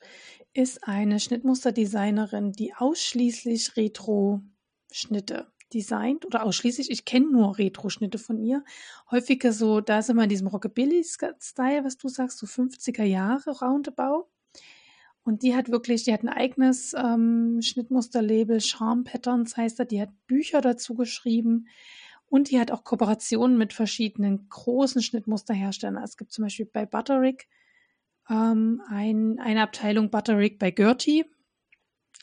ist 0.53 0.87
eine 0.87 1.19
Schnittmusterdesignerin, 1.19 2.53
die 2.53 2.73
ausschließlich 2.73 3.77
Retro-Schnitte 3.77 5.51
designt 5.71 6.25
oder 6.25 6.43
ausschließlich, 6.43 6.89
ich 6.89 7.05
kenne 7.05 7.31
nur 7.31 7.59
Retro-Schnitte 7.59 8.17
von 8.17 8.39
ihr. 8.39 8.63
Häufiger 9.11 9.53
so, 9.53 9.79
da 9.79 9.99
ist 9.99 10.09
immer 10.09 10.23
in 10.23 10.29
diesem 10.29 10.47
Rockabilly-Style, 10.47 11.83
was 11.83 11.97
du 11.97 12.07
sagst, 12.07 12.39
so 12.39 12.47
50er 12.47 13.03
Jahre 13.03 13.51
Roundabout. 13.51 14.27
Und 15.23 15.43
die 15.43 15.55
hat 15.55 15.69
wirklich, 15.69 16.03
die 16.03 16.13
hat 16.13 16.23
ein 16.23 16.29
eigenes 16.29 16.93
ähm, 16.93 17.59
Schnittmusterlabel, 17.61 18.59
Charm 18.59 19.03
Patterns 19.03 19.55
heißt 19.55 19.79
er, 19.79 19.85
die 19.85 20.01
hat 20.01 20.09
Bücher 20.25 20.61
dazu 20.61 20.95
geschrieben 20.95 21.67
und 22.27 22.49
die 22.49 22.59
hat 22.59 22.71
auch 22.71 22.83
Kooperationen 22.83 23.57
mit 23.57 23.73
verschiedenen 23.73 24.49
großen 24.49 25.01
Schnittmusterherstellern. 25.01 26.03
Es 26.03 26.17
gibt 26.17 26.31
zum 26.31 26.45
Beispiel 26.45 26.65
bei 26.65 26.85
Butterick 26.85 27.47
ähm, 28.29 28.81
ein, 28.87 29.39
eine 29.39 29.61
Abteilung 29.61 30.09
Butterick 30.09 30.57
bei 30.57 30.71
Gertie. 30.71 31.25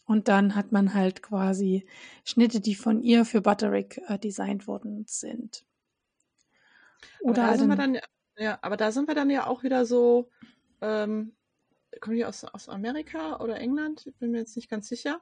Und 0.06 0.28
dann 0.28 0.54
hat 0.54 0.72
man 0.72 0.94
halt 0.94 1.22
quasi 1.22 1.86
Schnitte, 2.24 2.60
die 2.60 2.74
von 2.74 3.02
ihr 3.02 3.26
für 3.26 3.42
Butterick 3.42 4.00
äh, 4.08 4.18
designt 4.18 4.66
worden 4.66 5.04
sind. 5.06 5.66
Oder 7.20 7.42
aber 7.42 7.52
da 7.52 7.58
sind 7.58 7.68
wir 7.68 7.76
dann, 7.76 7.98
ja, 8.38 8.58
aber 8.62 8.76
da 8.78 8.90
sind 8.90 9.06
wir 9.06 9.14
dann 9.14 9.28
ja 9.28 9.46
auch 9.46 9.62
wieder 9.62 9.84
so, 9.84 10.30
ähm, 10.80 11.36
kommen 12.00 12.16
die 12.16 12.24
aus, 12.24 12.44
aus 12.44 12.68
Amerika 12.68 13.40
oder 13.40 13.56
England? 13.56 14.06
Ich 14.06 14.16
bin 14.16 14.30
mir 14.30 14.38
jetzt 14.38 14.56
nicht 14.56 14.70
ganz 14.70 14.88
sicher. 14.88 15.20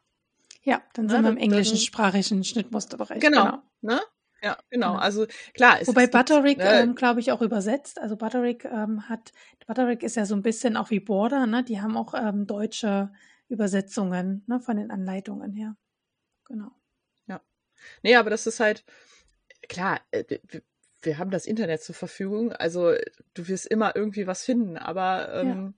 Ja, 0.63 0.83
dann 0.95 1.09
sind 1.09 1.19
ja, 1.19 1.25
wir 1.25 1.31
im 1.31 1.37
englischsprachigen 1.37 2.43
Schnittmusterbereich. 2.43 3.21
Genau. 3.21 3.45
genau. 3.45 3.63
Ne? 3.83 4.01
Ja, 4.43 4.59
genau. 4.71 4.93
genau. 4.93 4.95
Also 4.97 5.27
klar. 5.55 5.81
ist 5.81 5.89
Wobei 5.89 6.07
Butterick, 6.07 6.59
ne, 6.59 6.81
ähm, 6.81 6.95
glaube 6.95 7.21
ich, 7.21 7.33
auch 7.33 7.41
übersetzt. 7.41 8.01
Also 8.01 8.17
Butterick 8.17 8.65
ähm, 8.65 9.09
hat, 9.09 9.33
Butterick 9.67 10.03
ist 10.03 10.17
ja 10.17 10.27
so 10.27 10.35
ein 10.35 10.43
bisschen 10.43 10.77
auch 10.77 10.91
wie 10.91 11.01
Border, 11.01 11.47
ne? 11.47 11.63
Die 11.63 11.81
haben 11.81 11.97
auch 11.97 12.15
ähm, 12.15 12.47
deutsche 12.47 13.13
Übersetzungen 13.49 14.43
ne, 14.47 14.61
von 14.61 14.77
den 14.77 14.91
Anleitungen 14.91 15.53
her. 15.53 15.77
Genau. 16.45 16.73
Ja. 17.27 17.41
Nee, 18.03 18.17
aber 18.17 18.31
das 18.31 18.47
ist 18.47 18.61
halt, 18.61 18.85
klar, 19.69 20.01
äh, 20.11 20.25
wir, 20.49 20.63
wir 21.03 21.19
haben 21.19 21.31
das 21.31 21.47
Internet 21.47 21.83
zur 21.83 21.95
Verfügung. 21.95 22.53
Also 22.53 22.93
du 23.35 23.47
wirst 23.49 23.67
immer 23.67 23.95
irgendwie 23.95 24.27
was 24.27 24.45
finden, 24.45 24.77
aber 24.77 25.33
ähm, 25.33 25.47
ja 25.49 25.73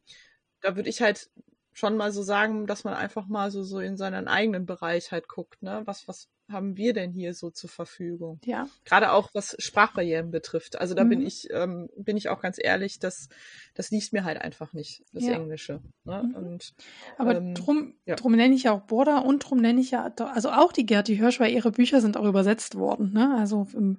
da 0.61 0.77
würde 0.77 0.89
ich 0.89 1.01
halt 1.01 1.31
schon 1.79 1.97
mal 1.97 2.11
so 2.11 2.23
sagen, 2.23 2.67
dass 2.67 2.83
man 2.85 2.95
einfach 2.95 3.29
mal 3.29 3.51
so, 3.51 3.63
so 3.63 3.79
in 3.79 3.97
seinen 3.97 4.27
eigenen 4.27 4.67
Bereich 4.67 5.13
halt 5.13 5.29
guckt, 5.29 5.63
ne? 5.63 5.83
Was, 5.85 6.09
was 6.09 6.29
haben 6.51 6.77
wir 6.77 6.93
denn 6.93 7.13
hier 7.13 7.35
so 7.35 7.51
zur 7.51 7.71
Verfügung? 7.71 8.41
Ja. 8.45 8.69
Gerade 8.85 9.13
auch 9.13 9.31
was 9.35 9.55
Sprachbarrieren 9.59 10.31
betrifft. 10.31 10.81
Also 10.81 10.95
da 10.95 11.05
mhm. 11.05 11.09
bin 11.11 11.27
ich, 11.27 11.49
ähm, 11.53 11.89
bin 11.97 12.17
ich 12.17 12.31
auch 12.31 12.41
ganz 12.41 12.59
ehrlich, 12.61 12.99
dass 12.99 13.29
das 13.75 13.91
liegt 13.91 14.13
mir 14.13 14.25
halt 14.25 14.41
einfach 14.41 14.73
nicht, 14.73 15.05
das 15.13 15.25
ja. 15.25 15.35
Englische. 15.35 15.81
Ne? 16.05 16.25
Mhm. 16.25 16.35
Und, 16.35 16.75
Aber 17.17 17.37
ähm, 17.37 17.55
drum, 17.55 17.95
ja. 18.07 18.17
drum 18.17 18.33
nenne 18.33 18.55
ich 18.55 18.65
ja 18.65 18.73
auch 18.73 18.83
Border 18.83 19.25
und 19.25 19.41
drum 19.41 19.59
nenne 19.61 19.81
ich 19.81 19.93
ja, 19.93 20.11
also 20.19 20.51
auch 20.51 20.73
die 20.73 20.87
Gerti 20.87 21.17
Hirsch, 21.17 21.39
weil 21.39 21.53
ihre 21.53 21.71
Bücher 21.71 22.01
sind 22.01 22.17
auch 22.17 22.27
übersetzt 22.27 22.77
worden, 22.77 23.13
ne? 23.13 23.37
Also 23.39 23.69
im, 23.75 23.99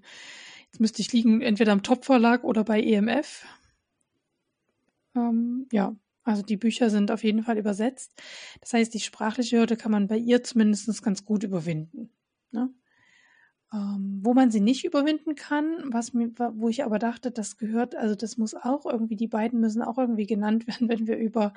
jetzt 0.65 0.81
müsste 0.81 1.01
ich 1.01 1.13
liegen, 1.13 1.41
entweder 1.41 1.71
am 1.71 1.83
Top-Verlag 1.83 2.43
oder 2.43 2.63
bei 2.63 2.81
EMF. 2.81 3.45
Ähm, 5.15 5.67
ja, 5.71 5.95
also 6.23 6.41
die 6.41 6.57
Bücher 6.57 6.89
sind 6.89 7.11
auf 7.11 7.23
jeden 7.23 7.43
Fall 7.43 7.57
übersetzt. 7.57 8.13
Das 8.61 8.73
heißt, 8.73 8.93
die 8.93 8.99
sprachliche 8.99 9.57
Hürde 9.57 9.77
kann 9.77 9.91
man 9.91 10.07
bei 10.07 10.17
ihr 10.17 10.43
zumindest 10.43 11.01
ganz 11.03 11.25
gut 11.25 11.43
überwinden. 11.43 12.11
Ne? 12.51 12.73
Ähm, 13.73 14.19
wo 14.23 14.33
man 14.33 14.51
sie 14.51 14.61
nicht 14.61 14.83
überwinden 14.83 15.35
kann, 15.35 15.77
was 15.91 16.13
mir, 16.13 16.31
wo 16.55 16.69
ich 16.69 16.83
aber 16.83 16.97
dachte, 16.97 17.31
das 17.31 17.57
gehört, 17.57 17.95
also 17.95 18.15
das 18.15 18.37
muss 18.37 18.55
auch 18.55 18.85
irgendwie, 18.85 19.15
die 19.15 19.27
beiden 19.27 19.59
müssen 19.59 19.81
auch 19.81 19.97
irgendwie 19.97 20.25
genannt 20.25 20.67
werden, 20.67 20.89
wenn 20.89 21.07
wir 21.07 21.17
über 21.17 21.53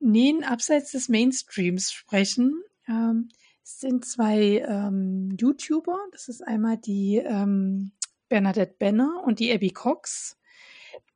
Nähen 0.00 0.44
abseits 0.44 0.92
des 0.92 1.08
Mainstreams 1.08 1.92
sprechen. 1.92 2.62
Ähm, 2.86 3.28
sind 3.64 4.04
zwei 4.04 4.62
ähm, 4.68 5.36
YouTuber. 5.40 5.98
Das 6.12 6.28
ist 6.28 6.46
einmal 6.46 6.76
die 6.76 7.16
ähm, 7.16 7.92
Bernadette 8.28 8.74
Benner 8.78 9.22
und 9.24 9.38
die 9.38 9.52
Abby 9.52 9.70
Cox. 9.70 10.38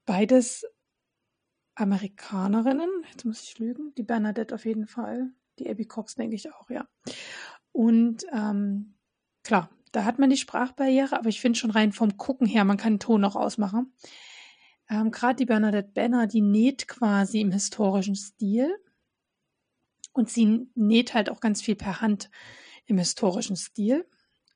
Beides 0.06 0.64
Amerikanerinnen, 1.80 2.90
jetzt 3.10 3.24
muss 3.24 3.42
ich 3.42 3.58
lügen, 3.58 3.92
die 3.96 4.02
Bernadette 4.02 4.54
auf 4.54 4.64
jeden 4.64 4.86
Fall, 4.86 5.30
die 5.58 5.70
Abby 5.70 5.84
Cox 5.84 6.16
denke 6.16 6.34
ich 6.34 6.52
auch, 6.52 6.68
ja. 6.70 6.88
Und 7.72 8.24
ähm, 8.32 8.94
klar, 9.44 9.70
da 9.92 10.04
hat 10.04 10.18
man 10.18 10.30
die 10.30 10.36
Sprachbarriere, 10.36 11.16
aber 11.16 11.28
ich 11.28 11.40
finde 11.40 11.58
schon 11.58 11.70
rein 11.70 11.92
vom 11.92 12.16
Gucken 12.16 12.46
her, 12.46 12.64
man 12.64 12.76
kann 12.76 12.94
den 12.94 13.00
Ton 13.00 13.24
auch 13.24 13.36
ausmachen. 13.36 13.92
Ähm, 14.90 15.10
Gerade 15.10 15.36
die 15.36 15.46
Bernadette 15.46 15.92
Benner, 15.92 16.26
die 16.26 16.40
näht 16.40 16.88
quasi 16.88 17.40
im 17.40 17.52
historischen 17.52 18.16
Stil 18.16 18.74
und 20.12 20.28
sie 20.30 20.68
näht 20.74 21.14
halt 21.14 21.30
auch 21.30 21.40
ganz 21.40 21.62
viel 21.62 21.76
per 21.76 22.00
Hand 22.00 22.30
im 22.86 22.98
historischen 22.98 23.56
Stil. 23.56 24.04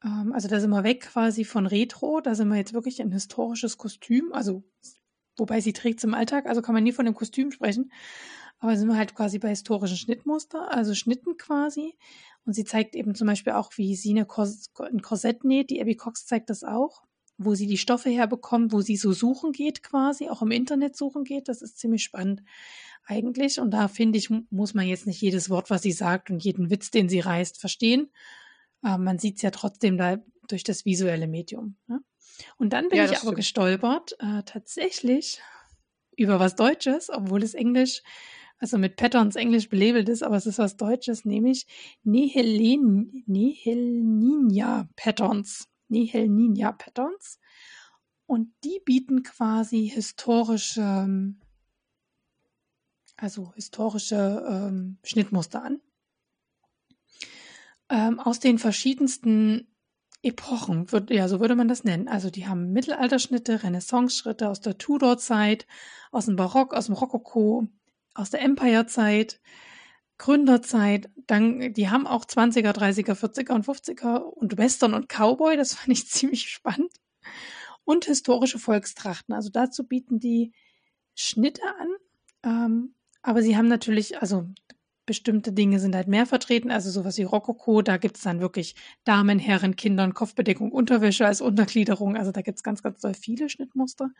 Ähm, 0.03 0.33
also 0.33 0.49
da 0.49 0.59
sind 0.59 0.71
wir 0.71 0.85
weg 0.85 1.03
quasi 1.03 1.45
von 1.45 1.67
Retro, 1.67 2.21
da 2.21 2.35
sind 2.35 2.49
wir 2.49 2.57
jetzt 2.57 2.73
wirklich 2.73 3.01
ein 3.01 3.13
historisches 3.13 3.79
Kostüm, 3.79 4.33
also 4.33 4.65
wobei 5.37 5.61
sie 5.61 5.73
trägt 5.73 5.99
es 5.99 6.05
im 6.05 6.15
Alltag, 6.15 6.47
also 6.47 6.63
kann 6.63 6.75
man 6.75 6.85
nie 6.85 6.93
von 6.93 7.05
dem 7.05 7.15
Kostüm 7.15 7.51
sprechen. 7.51 7.93
Aber 8.59 8.77
sind 8.77 8.89
wir 8.89 8.97
halt 8.97 9.15
quasi 9.15 9.39
bei 9.39 9.49
historischen 9.49 9.97
Schnittmuster, 9.97 10.73
also 10.73 10.95
Schnitten 10.95 11.37
quasi. 11.37 11.97
Und 12.45 12.53
sie 12.55 12.65
zeigt 12.65 12.95
eben 12.95 13.15
zum 13.15 13.27
Beispiel 13.27 13.55
auch, 13.55 13.73
wie 13.77 13.97
sie 13.97 14.11
eine 14.11 14.25
Kors 14.25 14.71
ein 14.79 15.03
Korsett 15.03 15.45
näht. 15.45 15.71
Die 15.71 15.81
Abby 15.81 15.97
Cox 15.97 16.27
zeigt 16.27 16.49
das 16.49 16.63
auch, 16.63 17.03
wo 17.39 17.55
sie 17.55 17.67
die 17.67 17.79
Stoffe 17.79 18.11
herbekommt, 18.11 18.73
wo 18.73 18.81
sie 18.81 18.97
so 18.97 19.13
suchen 19.13 19.53
geht 19.53 19.83
quasi, 19.83 20.29
auch 20.29 20.43
im 20.43 20.53
Internet 20.53 20.97
suchen 20.97 21.25
geht. 21.25 21.49
Das 21.49 21.61
ist 21.61 21.79
ziemlich 21.79 22.05
spannend 22.05 22.43
eigentlich. 23.05 23.59
Und 23.59 23.73
da 23.73 23.89
finde 23.89 24.19
ich, 24.19 24.31
muss 24.51 24.75
man 24.75 24.87
jetzt 24.87 25.07
nicht 25.07 25.21
jedes 25.21 25.51
Wort, 25.51 25.71
was 25.71 25.83
sie 25.83 25.93
sagt 25.93 26.31
und 26.31 26.45
jeden 26.45 26.71
Witz, 26.71 26.91
den 26.91 27.09
sie 27.09 27.21
reißt, 27.21 27.59
verstehen. 27.59 28.11
Aber 28.81 29.03
man 29.03 29.19
sieht 29.19 29.37
es 29.37 29.43
ja 29.43 29.51
trotzdem 29.51 29.97
da 29.97 30.19
durch 30.49 30.65
das 30.65 30.85
visuelle 30.85 31.29
Medium. 31.29 31.77
Ne? 31.87 32.01
Und 32.59 32.73
dann 32.73 32.89
bin 32.89 32.99
ja, 32.99 33.05
ich 33.05 33.11
aber 33.11 33.19
stimmt. 33.19 33.37
gestolpert, 33.37 34.17
äh, 34.19 34.43
tatsächlich 34.45 35.41
über 36.17 36.41
was 36.41 36.57
Deutsches, 36.57 37.11
obwohl 37.11 37.43
es 37.43 37.55
Englisch, 37.55 38.03
also 38.59 38.79
mit 38.79 38.97
Patterns 38.97 39.37
Englisch 39.37 39.69
belabelt 39.69 40.09
ist, 40.09 40.23
aber 40.23 40.37
es 40.37 40.47
ist 40.47 40.59
was 40.59 40.77
Deutsches, 40.77 41.25
nämlich 41.25 41.67
Nihilin, 42.05 43.25
Patterns. 44.97 45.69
Nihilninja 45.89 46.73
Patterns. 46.73 47.39
Und 48.27 48.53
die 48.65 48.81
bieten 48.85 49.23
quasi 49.23 49.89
historische, 49.89 51.09
also 53.17 53.53
historische 53.55 54.47
ähm, 54.49 54.99
Schnittmuster 55.03 55.63
an. 55.63 55.81
Ähm, 57.91 58.21
aus 58.21 58.41
den 58.41 58.59
verschiedensten 58.59 59.72
Epochen, 60.23 60.91
würd, 60.93 61.11
ja, 61.11 61.27
so 61.27 61.41
würde 61.41 61.57
man 61.57 61.69
das 61.69 61.83
nennen. 61.83 62.07
Also 62.07 62.31
die 62.31 62.47
haben 62.47 62.73
Mittelalterschnitte, 62.73 63.63
Renaissance-Schritte 63.63 64.49
aus 64.49 64.61
der 64.61 64.79
Tudor-Zeit, 64.79 65.67
aus 66.13 66.27
dem 66.27 66.37
Barock, 66.37 66.75
aus 66.75 66.87
dem 66.87 66.95
Rokoko, 66.95 67.67
aus 68.15 68.31
der 68.31 68.43
Empire-Zeit, 68.43 69.41
Gründerzeit. 70.19 71.11
Dann, 71.27 71.73
die 71.73 71.91
haben 71.91 72.07
auch 72.07 72.25
20er, 72.25 72.71
30er, 72.71 73.15
40er 73.15 73.53
und 73.53 73.67
50er 73.67 74.19
und 74.19 74.57
Western 74.57 74.95
und 74.95 75.09
Cowboy. 75.09 75.57
Das 75.57 75.75
fand 75.75 75.89
ich 75.89 76.09
ziemlich 76.09 76.49
spannend. 76.49 76.93
Und 77.85 78.05
historische 78.05 78.61
Volkstrachten. 78.61 79.35
Also 79.35 79.51
dazu 79.51 79.87
bieten 79.87 80.21
die 80.21 80.53
Schnitte 81.17 81.63
an. 81.81 81.89
Ähm, 82.45 82.95
aber 83.23 83.43
sie 83.43 83.57
haben 83.57 83.69
natürlich, 83.69 84.21
also 84.21 84.49
bestimmte 85.07 85.53
Dinge 85.53 85.81
sind 85.81 85.95
halt 85.95 86.09
mehr 86.09 86.27
vertreten, 86.27 86.71
also 86.71 86.91
sowas 86.91 87.19
wie 87.19 87.25
Rokoko, 87.25 87.83
da 87.83 87.97
gibt 87.97 88.17
es 88.17 88.23
dann 88.23 88.41
wirklich 88.41 88.75
Damen, 89.05 89.39
Herren, 89.39 89.77
Kindern, 89.77 90.15
Kopfbedeckung, 90.15 90.73
Unterwäsche 90.73 91.27
als 91.27 91.41
Untergliederung, 91.41 92.17
also 92.17 92.33
da 92.33 92.43
gibt 92.43 92.59
es 92.59 92.63
ganz, 92.63 92.83
ganz 92.83 93.01
doll 93.01 93.15
viele 93.15 93.49
Schnittmuster. 93.49 94.11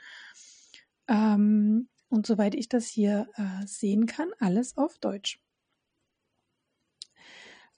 Ähm, 1.09 1.89
und 2.09 2.27
soweit 2.27 2.55
ich 2.55 2.69
das 2.69 2.87
hier 2.87 3.29
äh, 3.37 3.67
sehen 3.67 4.07
kann, 4.07 4.31
alles 4.39 4.77
auf 4.77 4.99
Deutsch. 4.99 5.41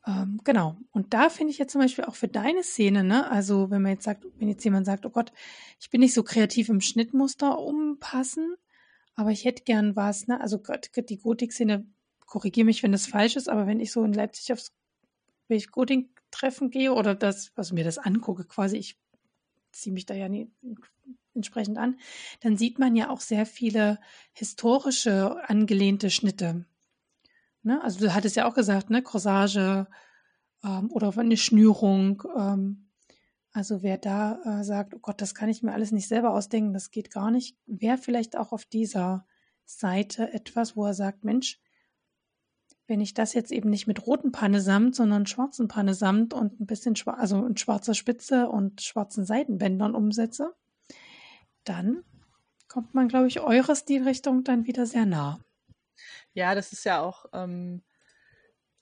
Ähm, 0.06 0.40
genau. 0.44 0.76
Und 0.90 1.14
da 1.14 1.30
finde 1.30 1.50
ich 1.52 1.58
jetzt 1.58 1.72
zum 1.72 1.80
Beispiel 1.80 2.04
auch 2.04 2.14
für 2.14 2.28
deine 2.28 2.62
Szene, 2.62 3.04
ne, 3.04 3.30
also 3.30 3.70
wenn 3.70 3.82
man 3.82 3.92
jetzt 3.92 4.04
sagt, 4.04 4.26
wenn 4.36 4.48
jetzt 4.48 4.64
jemand 4.64 4.86
sagt, 4.86 5.06
oh 5.06 5.10
Gott, 5.10 5.32
ich 5.80 5.90
bin 5.90 6.00
nicht 6.00 6.14
so 6.14 6.22
kreativ 6.22 6.68
im 6.68 6.80
Schnittmuster 6.80 7.58
umpassen, 7.58 8.56
aber 9.14 9.30
ich 9.30 9.44
hätte 9.44 9.64
gern 9.64 9.96
was, 9.96 10.26
ne, 10.26 10.40
also 10.40 10.60
die 11.08 11.18
Gotik-Szene 11.18 11.86
korrigiere 12.34 12.64
mich, 12.64 12.82
wenn 12.82 12.90
das 12.90 13.06
falsch 13.06 13.36
ist, 13.36 13.48
aber 13.48 13.68
wenn 13.68 13.78
ich 13.78 13.92
so 13.92 14.02
in 14.02 14.12
Leipzig 14.12 14.52
aufs 14.52 14.72
Goting-Treffen 15.70 16.70
gehe 16.70 16.92
oder 16.92 17.14
das, 17.14 17.52
also 17.54 17.76
mir 17.76 17.84
das 17.84 17.96
angucke, 17.98 18.44
quasi, 18.44 18.76
ich 18.76 18.98
ziehe 19.70 19.94
mich 19.94 20.04
da 20.04 20.14
ja 20.14 20.28
nie 20.28 20.50
entsprechend 21.32 21.78
an, 21.78 21.96
dann 22.40 22.56
sieht 22.56 22.80
man 22.80 22.96
ja 22.96 23.08
auch 23.10 23.20
sehr 23.20 23.46
viele 23.46 24.00
historische 24.32 25.48
angelehnte 25.48 26.10
Schnitte. 26.10 26.66
Ne? 27.62 27.80
Also 27.84 28.00
du 28.00 28.12
hattest 28.12 28.34
ja 28.34 28.48
auch 28.48 28.54
gesagt, 28.54 28.90
ne, 28.90 29.00
Corsage 29.00 29.86
ähm, 30.64 30.90
oder 30.90 31.16
eine 31.16 31.36
Schnürung. 31.36 32.24
Ähm, 32.36 32.88
also 33.52 33.84
wer 33.84 33.96
da 33.96 34.40
äh, 34.42 34.64
sagt, 34.64 34.92
oh 34.94 34.98
Gott, 35.00 35.20
das 35.20 35.36
kann 35.36 35.48
ich 35.48 35.62
mir 35.62 35.72
alles 35.72 35.92
nicht 35.92 36.08
selber 36.08 36.30
ausdenken, 36.30 36.72
das 36.72 36.90
geht 36.90 37.12
gar 37.12 37.30
nicht, 37.30 37.56
wäre 37.66 37.98
vielleicht 37.98 38.36
auch 38.36 38.50
auf 38.50 38.64
dieser 38.64 39.24
Seite 39.64 40.32
etwas, 40.32 40.76
wo 40.76 40.84
er 40.84 40.94
sagt, 40.94 41.22
Mensch, 41.22 41.60
wenn 42.86 43.00
ich 43.00 43.14
das 43.14 43.32
jetzt 43.34 43.50
eben 43.50 43.70
nicht 43.70 43.86
mit 43.86 44.06
roten 44.06 44.32
Pannesamt, 44.32 44.94
sondern 44.94 45.26
schwarzen 45.26 45.68
Pannesamt 45.68 46.34
und 46.34 46.60
ein 46.60 46.66
bisschen 46.66 46.96
schwarz, 46.96 47.18
also 47.18 47.46
in 47.46 47.56
schwarzer 47.56 47.94
Spitze 47.94 48.48
und 48.48 48.82
schwarzen 48.82 49.24
Seitenbändern 49.24 49.94
umsetze, 49.94 50.54
dann 51.64 52.04
kommt 52.68 52.94
man, 52.94 53.08
glaube 53.08 53.28
ich, 53.28 53.40
eurer 53.40 53.74
Stilrichtung 53.74 54.44
dann 54.44 54.66
wieder 54.66 54.86
sehr 54.86 55.06
nah. 55.06 55.40
Ja, 56.34 56.54
das 56.54 56.72
ist 56.72 56.84
ja 56.84 57.00
auch, 57.00 57.26
ähm, 57.32 57.82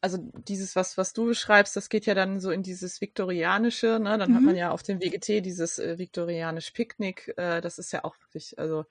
also 0.00 0.18
dieses, 0.48 0.74
was, 0.74 0.98
was 0.98 1.12
du 1.12 1.26
beschreibst, 1.26 1.76
das 1.76 1.88
geht 1.88 2.06
ja 2.06 2.14
dann 2.14 2.40
so 2.40 2.50
in 2.50 2.64
dieses 2.64 3.00
Viktorianische, 3.00 4.00
ne? 4.00 4.18
Dann 4.18 4.30
mhm. 4.30 4.34
hat 4.34 4.42
man 4.42 4.56
ja 4.56 4.70
auf 4.72 4.82
dem 4.82 5.00
WGT 5.00 5.44
dieses 5.44 5.78
äh, 5.78 5.98
viktorianisch 5.98 6.72
Picknick, 6.72 7.32
äh, 7.36 7.60
das 7.60 7.78
ist 7.78 7.92
ja 7.92 8.02
auch 8.04 8.18
wirklich, 8.18 8.58
also 8.58 8.84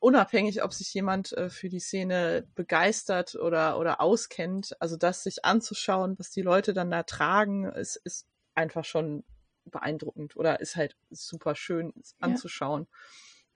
unabhängig, 0.00 0.62
ob 0.62 0.72
sich 0.72 0.92
jemand 0.94 1.32
äh, 1.32 1.50
für 1.50 1.68
die 1.68 1.80
Szene 1.80 2.46
begeistert 2.54 3.34
oder, 3.34 3.78
oder 3.78 4.00
auskennt, 4.00 4.76
also 4.80 4.96
das 4.96 5.22
sich 5.22 5.44
anzuschauen, 5.44 6.18
was 6.18 6.30
die 6.30 6.42
Leute 6.42 6.72
dann 6.72 6.90
da 6.90 7.02
tragen, 7.02 7.64
ist, 7.64 7.96
ist 7.96 8.26
einfach 8.54 8.84
schon 8.84 9.24
beeindruckend 9.64 10.36
oder 10.36 10.60
ist 10.60 10.76
halt 10.76 10.96
super 11.10 11.54
schön 11.54 11.92
anzuschauen. 12.20 12.86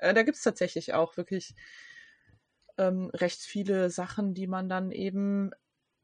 Ja. 0.00 0.08
Äh, 0.08 0.14
da 0.14 0.22
gibt 0.22 0.36
es 0.36 0.42
tatsächlich 0.42 0.94
auch 0.94 1.16
wirklich 1.16 1.54
ähm, 2.78 3.10
recht 3.12 3.40
viele 3.40 3.90
Sachen, 3.90 4.34
die 4.34 4.46
man 4.46 4.68
dann 4.68 4.90
eben 4.90 5.50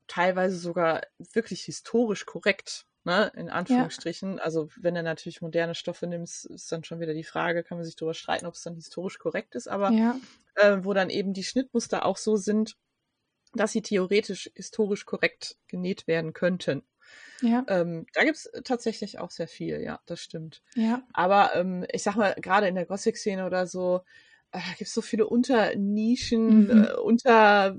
teilweise 0.07 0.57
sogar 0.57 1.03
wirklich 1.33 1.63
historisch 1.63 2.27
korrekt 2.27 2.87
ne, 3.05 3.33
in 3.37 3.49
Anführungsstrichen. 3.51 4.37
Ja. 4.37 4.43
Also 4.43 4.69
wenn 4.77 4.97
er 4.97 5.03
natürlich 5.03 5.43
moderne 5.43 5.75
Stoffe 5.75 6.07
nimmt, 6.07 6.29
ist 6.29 6.71
dann 6.71 6.85
schon 6.85 7.01
wieder 7.01 7.15
die 7.15 7.25
Frage, 7.25 7.65
kann 7.65 7.79
man 7.79 7.85
sich 7.85 7.97
darüber 7.97 8.15
streiten, 8.15 8.47
ob 8.47 8.55
es 8.55 8.63
dann 8.63 8.75
historisch 8.75 9.19
korrekt 9.19 9.55
ist, 9.55 9.69
aber 9.69 9.91
ja. 9.91 10.17
äh, 10.55 10.79
wo 10.83 10.93
dann 10.93 11.11
eben 11.11 11.33
die 11.33 11.45
Schnittmuster 11.45 12.05
auch 12.05 12.17
so 12.17 12.37
sind, 12.37 12.77
dass 13.55 13.73
sie 13.73 13.83
theoretisch 13.83 14.51
historisch 14.55 15.05
korrekt 15.05 15.57
genäht 15.69 16.07
werden 16.07 16.33
könnten. 16.33 16.83
Ja. 17.43 17.65
Ähm, 17.69 18.07
da 18.15 18.25
gibt's 18.25 18.49
tatsächlich 18.65 19.19
auch 19.19 19.31
sehr 19.31 19.49
viel, 19.49 19.83
ja, 19.83 20.01
das 20.07 20.21
stimmt. 20.21 20.63
Ja. 20.75 21.03
Aber 21.13 21.55
ähm, 21.55 21.85
ich 21.93 22.03
sag 22.03 22.17
mal, 22.17 22.35
gerade 22.41 22.69
in 22.69 22.77
der 22.77 22.87
Gothic-Szene 22.87 23.45
oder 23.45 23.67
so, 23.67 24.03
äh, 24.53 24.61
gibt 24.79 24.89
es 24.89 24.95
so 24.95 25.03
viele 25.03 25.27
Unternischen, 25.27 26.65
mhm. 26.65 26.85
äh, 26.85 26.93
unter, 26.95 27.77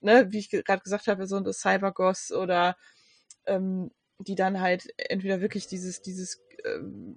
ne, 0.00 0.32
wie 0.32 0.38
ich 0.38 0.48
gerade 0.48 0.82
gesagt 0.82 1.08
habe, 1.08 1.26
so 1.26 1.36
ein 1.36 1.52
Cybergoss 1.52 2.32
oder 2.32 2.76
ähm, 3.44 3.90
die 4.18 4.34
dann 4.34 4.60
halt 4.60 4.92
entweder 4.96 5.40
wirklich 5.40 5.66
dieses, 5.66 6.02
dieses, 6.02 6.40
ähm, 6.64 7.16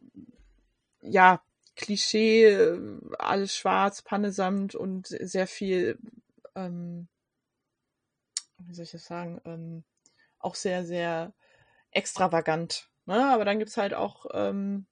ja, 1.01 1.41
Klischee, 1.75 2.45
äh, 2.45 2.99
alles 3.17 3.55
schwarz, 3.55 4.01
Pannesamt 4.01 4.75
und 4.75 5.07
sehr 5.07 5.47
viel, 5.47 5.97
ähm, 6.55 7.07
wie 8.57 8.73
soll 8.73 8.83
ich 8.83 8.91
das 8.91 9.05
sagen, 9.05 9.39
ähm, 9.45 9.83
auch 10.39 10.55
sehr, 10.55 10.85
sehr 10.85 11.33
extravagant. 11.91 12.89
Ne? 13.05 13.25
Aber 13.31 13.45
dann 13.45 13.59
gibt's 13.59 13.77
halt 13.77 13.93
auch 13.93 14.25
ähm, 14.33 14.85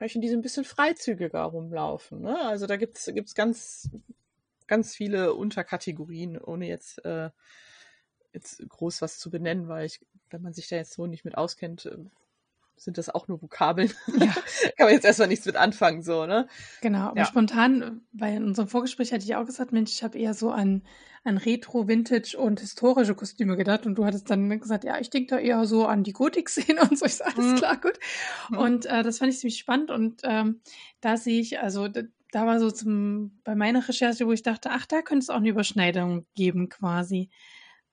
die 0.00 0.28
so 0.28 0.36
ein 0.36 0.42
bisschen 0.42 0.64
freizügiger 0.64 1.42
rumlaufen. 1.42 2.20
Ne? 2.20 2.38
Also 2.46 2.66
da 2.66 2.76
gibt's 2.76 3.06
gibt's 3.12 3.34
ganz, 3.34 3.90
ganz 4.66 4.94
viele 4.94 5.34
Unterkategorien, 5.34 6.38
ohne 6.38 6.68
jetzt 6.68 7.04
äh, 7.04 7.30
jetzt 8.34 8.62
groß 8.68 9.00
was 9.00 9.18
zu 9.18 9.30
benennen, 9.30 9.68
weil 9.68 9.86
ich, 9.86 10.00
wenn 10.30 10.42
man 10.42 10.52
sich 10.52 10.68
da 10.68 10.76
jetzt 10.76 10.92
so 10.92 11.06
nicht 11.06 11.24
mit 11.24 11.36
auskennt, 11.36 11.86
äh, 11.86 11.96
sind 12.76 12.98
das 12.98 13.08
auch 13.08 13.28
nur 13.28 13.40
Vokabeln. 13.40 13.92
Ja. 14.18 14.26
Kann 14.76 14.86
man 14.86 14.90
jetzt 14.90 15.04
erstmal 15.04 15.28
nichts 15.28 15.46
mit 15.46 15.56
anfangen, 15.56 16.02
so, 16.02 16.26
ne? 16.26 16.48
Genau, 16.80 17.08
aber 17.08 17.18
ja. 17.18 17.26
spontan, 17.26 18.02
weil 18.12 18.34
in 18.34 18.44
unserem 18.44 18.68
Vorgespräch 18.68 19.12
hatte 19.12 19.24
ich 19.24 19.36
auch 19.36 19.46
gesagt, 19.46 19.72
Mensch, 19.72 19.92
ich 19.92 20.02
habe 20.02 20.18
eher 20.18 20.34
so 20.34 20.50
an, 20.50 20.82
an 21.22 21.38
Retro, 21.38 21.86
Vintage 21.88 22.36
und 22.36 22.60
historische 22.60 23.14
Kostüme 23.14 23.56
gedacht 23.56 23.86
und 23.86 23.94
du 23.96 24.04
hattest 24.04 24.28
dann 24.28 24.48
gesagt, 24.58 24.84
ja, 24.84 24.98
ich 24.98 25.10
denke 25.10 25.36
da 25.36 25.38
eher 25.38 25.64
so 25.66 25.86
an 25.86 26.02
die 26.02 26.12
Gotik-Szene 26.12 26.80
und 26.90 26.98
so. 26.98 27.06
Ich 27.06 27.14
sage, 27.14 27.36
alles 27.36 27.52
mhm. 27.52 27.56
klar, 27.56 27.80
gut. 27.80 27.98
Mhm. 28.50 28.58
Und 28.58 28.86
äh, 28.86 29.02
das 29.02 29.18
fand 29.18 29.32
ich 29.32 29.38
ziemlich 29.38 29.58
spannend 29.58 29.90
und 29.90 30.22
ähm, 30.24 30.60
da 31.00 31.16
sehe 31.16 31.40
ich, 31.40 31.60
also 31.60 31.88
da, 31.88 32.02
da 32.32 32.46
war 32.46 32.58
so 32.58 32.70
zum, 32.70 33.40
bei 33.44 33.54
meiner 33.54 33.88
Recherche, 33.88 34.26
wo 34.26 34.32
ich 34.32 34.42
dachte, 34.42 34.70
ach, 34.72 34.86
da 34.86 35.02
könnte 35.02 35.22
es 35.22 35.30
auch 35.30 35.36
eine 35.36 35.50
Überschneidung 35.50 36.26
geben 36.34 36.68
quasi 36.68 37.30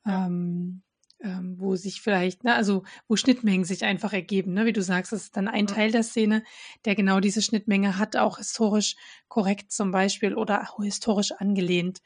ähm, 0.06 0.82
ähm, 1.24 1.56
wo 1.60 1.76
sich 1.76 2.02
vielleicht, 2.02 2.44
ne, 2.44 2.56
also 2.56 2.84
wo 3.08 3.16
Schnittmengen 3.16 3.66
sich 3.66 3.84
einfach 3.86 4.14
ergeben, 4.14 4.54
ne, 4.54 4.66
wie 4.66 4.74
du 4.74 4.82
sagst, 4.82 5.12
das 5.12 5.24
ist 5.24 5.38
dann 5.38 5.48
ein 5.48 5.68
Teil 5.68 5.92
der 5.92 6.04
Szene, 6.04 6.44
der 6.86 6.96
genau 6.96 7.20
diese 7.20 7.42
Schnittmenge 7.42 7.98
hat, 7.98 8.16
auch 8.16 8.38
historisch 8.38 8.96
korrekt 9.28 9.72
zum 9.72 9.92
Beispiel 9.92 10.36
oder 10.36 10.62
auch 10.64 10.84
historisch 10.84 11.32
angelehnt 11.34 12.02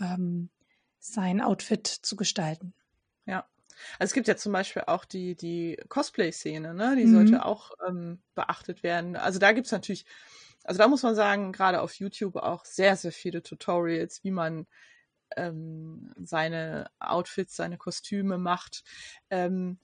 ähm, 0.00 0.50
sein 0.98 1.40
Outfit 1.40 1.86
zu 1.86 2.16
gestalten. 2.16 2.74
Ja. 3.26 3.46
Also 3.98 4.10
es 4.10 4.12
gibt 4.12 4.28
ja 4.28 4.36
zum 4.36 4.52
Beispiel 4.52 4.82
auch 4.86 5.04
die, 5.04 5.34
die 5.36 5.78
Cosplay-Szene, 5.88 6.74
ne? 6.74 6.96
Die 6.96 7.06
mhm. 7.06 7.14
sollte 7.14 7.44
auch 7.44 7.70
ähm, 7.86 8.20
beachtet 8.34 8.82
werden. 8.82 9.16
Also 9.16 9.38
da 9.38 9.52
gibt's 9.52 9.70
natürlich, 9.70 10.04
also 10.64 10.78
da 10.78 10.88
muss 10.88 11.02
man 11.02 11.14
sagen, 11.14 11.52
gerade 11.52 11.80
auf 11.80 11.94
YouTube 11.94 12.36
auch 12.36 12.64
sehr, 12.64 12.96
sehr 12.96 13.12
viele 13.12 13.42
Tutorials, 13.42 14.24
wie 14.24 14.32
man 14.32 14.66
ähm, 15.36 16.12
seine 16.16 16.90
Outfits, 16.98 17.56
seine 17.56 17.78
Kostüme 17.78 18.38
macht. 18.38 18.82
Ähm, 19.30 19.78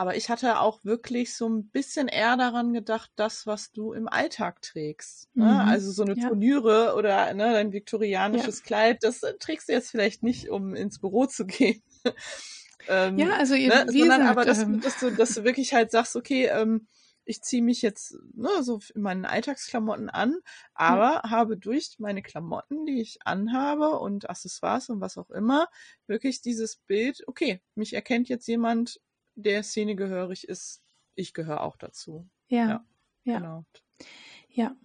aber 0.00 0.16
ich 0.16 0.30
hatte 0.30 0.60
auch 0.60 0.82
wirklich 0.82 1.36
so 1.36 1.46
ein 1.46 1.68
bisschen 1.68 2.08
eher 2.08 2.38
daran 2.38 2.72
gedacht, 2.72 3.10
das, 3.16 3.46
was 3.46 3.70
du 3.70 3.92
im 3.92 4.08
Alltag 4.08 4.62
trägst. 4.62 5.28
Ne? 5.34 5.44
Mhm. 5.44 5.68
Also 5.68 5.92
so 5.92 6.04
eine 6.04 6.16
ja. 6.16 6.28
Turnüre 6.28 6.94
oder 6.96 7.34
ne, 7.34 7.52
dein 7.52 7.74
viktorianisches 7.74 8.60
ja. 8.60 8.64
Kleid, 8.64 8.98
das 9.02 9.22
äh, 9.22 9.34
trägst 9.38 9.68
du 9.68 9.74
jetzt 9.74 9.90
vielleicht 9.90 10.22
nicht, 10.22 10.48
um 10.48 10.74
ins 10.74 11.00
Büro 11.00 11.26
zu 11.26 11.44
gehen. 11.44 11.82
ähm, 12.88 13.18
ja, 13.18 13.36
also 13.36 13.54
ihr, 13.54 13.68
ne? 13.68 13.86
wie 13.90 14.00
Sondern 14.00 14.20
gesagt, 14.20 14.38
aber, 14.38 14.44
dass, 14.46 14.62
ähm, 14.62 14.80
dass, 14.80 15.00
du, 15.00 15.10
dass 15.10 15.34
du 15.34 15.44
wirklich 15.44 15.74
halt 15.74 15.90
sagst, 15.90 16.16
okay, 16.16 16.46
ähm, 16.46 16.86
ich 17.30 17.42
ziehe 17.42 17.62
mich 17.62 17.80
jetzt 17.80 18.18
ne, 18.34 18.48
so 18.62 18.80
in 18.92 19.02
meinen 19.02 19.24
Alltagsklamotten 19.24 20.10
an, 20.10 20.40
aber 20.74 21.22
mhm. 21.24 21.30
habe 21.30 21.56
durch 21.56 21.94
meine 21.98 22.22
Klamotten, 22.22 22.86
die 22.86 23.00
ich 23.00 23.24
anhabe 23.24 24.00
und 24.00 24.28
Accessoires 24.28 24.90
und 24.90 25.00
was 25.00 25.16
auch 25.16 25.30
immer, 25.30 25.68
wirklich 26.08 26.42
dieses 26.42 26.76
Bild, 26.76 27.22
okay, 27.28 27.60
mich 27.76 27.94
erkennt 27.94 28.28
jetzt 28.28 28.48
jemand, 28.48 29.00
der 29.36 29.62
Szene 29.62 29.94
gehörig 29.94 30.48
ist, 30.48 30.82
ich 31.14 31.32
gehöre 31.32 31.62
auch 31.62 31.76
dazu. 31.76 32.28
Ja. 32.48 32.66
Ja. 32.66 32.84
ja. 33.22 33.38
Genau. 33.38 33.64
ja. 34.48 34.76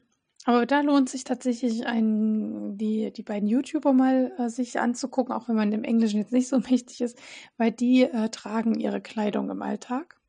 Aber 0.48 0.68
da 0.68 0.82
lohnt 0.82 1.10
sich 1.10 1.24
tatsächlich 1.24 1.88
ein, 1.88 2.78
die, 2.78 3.12
die 3.12 3.24
beiden 3.24 3.50
YouTuber 3.50 3.92
mal 3.92 4.32
äh, 4.38 4.50
sich 4.50 4.80
anzugucken, 4.80 5.34
auch 5.34 5.50
wenn 5.50 5.56
man 5.56 5.72
dem 5.72 5.84
Englischen 5.84 6.20
jetzt 6.20 6.32
nicht 6.32 6.48
so 6.48 6.60
mächtig 6.70 7.02
ist, 7.02 7.18
weil 7.58 7.72
die 7.72 8.04
äh, 8.04 8.30
tragen 8.30 8.80
ihre 8.80 9.02
Kleidung 9.02 9.50
im 9.50 9.64
Alltag. 9.64 10.20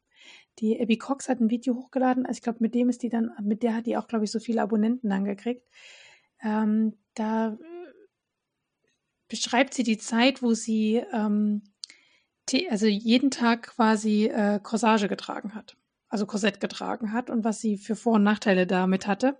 Die 0.58 0.80
Abby 0.80 0.96
Cox 0.96 1.28
hat 1.28 1.40
ein 1.40 1.50
Video 1.50 1.74
hochgeladen. 1.74 2.26
Also 2.26 2.38
ich 2.38 2.42
glaube, 2.42 2.58
mit 2.60 2.74
dem 2.74 2.88
ist 2.88 3.02
die 3.02 3.08
dann, 3.08 3.30
mit 3.42 3.62
der 3.62 3.74
hat 3.74 3.86
die 3.86 3.96
auch, 3.96 4.08
glaube 4.08 4.24
ich, 4.24 4.30
so 4.30 4.40
viele 4.40 4.62
Abonnenten 4.62 5.10
dann 5.10 5.24
gekriegt. 5.24 5.68
Ähm, 6.42 6.94
da 7.14 7.58
beschreibt 9.28 9.74
sie 9.74 9.82
die 9.82 9.98
Zeit, 9.98 10.42
wo 10.42 10.54
sie 10.54 11.02
ähm, 11.12 11.62
also 12.70 12.86
jeden 12.86 13.30
Tag 13.30 13.74
quasi 13.74 14.26
äh, 14.26 14.60
Corsage 14.62 15.08
getragen 15.08 15.54
hat. 15.54 15.76
Also 16.08 16.26
Korsett 16.26 16.60
getragen 16.60 17.12
hat 17.12 17.30
und 17.30 17.44
was 17.44 17.60
sie 17.60 17.76
für 17.76 17.96
Vor- 17.96 18.14
und 18.14 18.22
Nachteile 18.22 18.66
damit 18.66 19.06
hatte. 19.06 19.38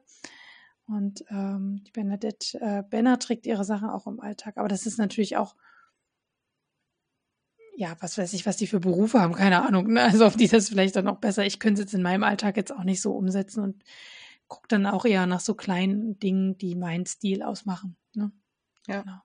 Und 0.89 1.25
ähm, 1.31 1.83
die 1.87 1.93
Bernadette 1.93 2.61
äh, 2.61 2.83
Benner 2.89 3.19
trägt 3.19 3.47
ihre 3.47 3.65
Sachen 3.65 3.89
auch 3.89 4.07
im 4.07 4.21
Alltag. 4.21 4.57
Aber 4.57 4.69
das 4.69 4.87
ist 4.87 4.99
natürlich 4.99 5.37
auch 5.37 5.55
ja, 7.77 7.95
was 8.01 8.17
weiß 8.17 8.33
ich, 8.33 8.47
was 8.47 8.57
die 8.57 8.67
für 8.67 8.81
Berufe 8.81 9.21
haben, 9.21 9.35
keine 9.35 9.63
Ahnung. 9.63 9.93
Ne? 9.93 10.03
Also 10.03 10.25
auf 10.25 10.37
die 10.37 10.49
das 10.49 10.71
vielleicht 10.71 10.97
dann 10.97 11.09
auch 11.09 11.19
besser. 11.19 11.45
Ich 11.45 11.61
könnte 11.61 11.83
es 11.83 11.87
jetzt 11.87 11.95
in 11.95 12.03
meinem 12.03 12.25
Alltag 12.25 12.57
jetzt 12.57 12.73
auch 12.73 12.85
nicht 12.85 13.03
so 13.03 13.13
umsetzen 13.13 13.63
und 13.63 13.85
gucke 14.49 14.69
dann 14.69 14.87
auch 14.87 15.05
eher 15.05 15.27
nach 15.27 15.41
so 15.41 15.55
kleinen 15.55 16.19
Dingen, 16.19 16.57
die 16.57 16.75
meinen 16.75 17.05
Stil 17.05 17.43
ausmachen. 17.43 17.97
Ne? 18.15 18.33
Ja. 18.87 19.03
Genau. 19.03 19.13
ja, 19.13 19.23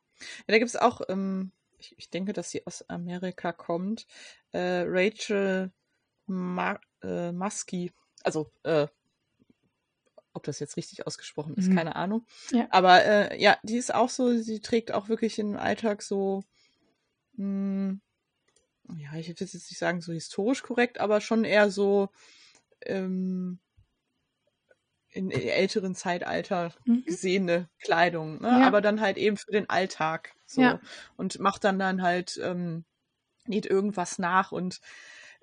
da 0.48 0.58
gibt 0.58 0.70
es 0.70 0.76
auch, 0.76 1.02
ähm, 1.08 1.52
ich, 1.80 1.96
ich, 1.98 2.10
denke, 2.10 2.34
dass 2.34 2.52
sie 2.52 2.68
aus 2.68 2.88
Amerika 2.90 3.54
kommt, 3.54 4.06
äh, 4.52 4.84
Rachel 4.86 5.72
Ma 6.26 6.80
äh, 7.04 7.32
Musky, 7.32 7.92
also 8.24 8.52
äh, 8.64 8.88
ob 10.34 10.44
das 10.44 10.60
jetzt 10.60 10.78
richtig 10.78 11.08
ausgesprochen 11.08 11.56
ist, 11.56 11.70
mhm. 11.70 11.76
keine 11.76 11.96
Ahnung. 11.96 12.26
Ja. 12.52 12.68
Aber 12.70 13.04
äh, 13.04 13.42
ja, 13.42 13.58
die 13.64 13.78
ist 13.78 13.94
auch 13.94 14.10
so, 14.10 14.38
sie 14.38 14.60
trägt 14.60 14.92
auch 14.94 15.10
wirklich 15.10 15.40
im 15.40 15.58
Alltag 15.58 16.02
so 16.02 16.44
mh, 17.34 17.44
hm, 17.44 18.02
ja, 18.98 19.14
ich 19.16 19.28
würde 19.28 19.44
jetzt 19.44 19.54
nicht 19.54 19.78
sagen 19.78 20.02
so 20.02 20.14
historisch 20.14 20.64
korrekt, 20.64 21.00
aber 21.00 21.22
schon 21.22 21.44
eher 21.44 21.72
so 21.72 22.10
ähm, 22.86 23.60
in 25.10 25.30
älteren 25.32 25.96
Zeitalter 25.96 26.74
mhm. 26.86 27.04
gesehene 27.06 27.70
Kleidung, 27.80 28.42
ne? 28.42 28.48
Ja. 28.48 28.68
aber 28.68 28.82
dann 28.82 29.02
halt 29.02 29.18
eben 29.18 29.38
für 29.38 29.52
den 29.52 29.70
Alltag 29.70 30.34
so 30.46 30.62
ja. 30.62 30.80
und 31.18 31.40
macht 31.40 31.64
dann 31.64 31.80
dann 31.80 32.02
halt 32.02 32.40
ähm, 32.42 32.86
nicht 33.46 33.66
irgendwas 33.66 34.20
nach 34.20 34.52
und 34.52 34.80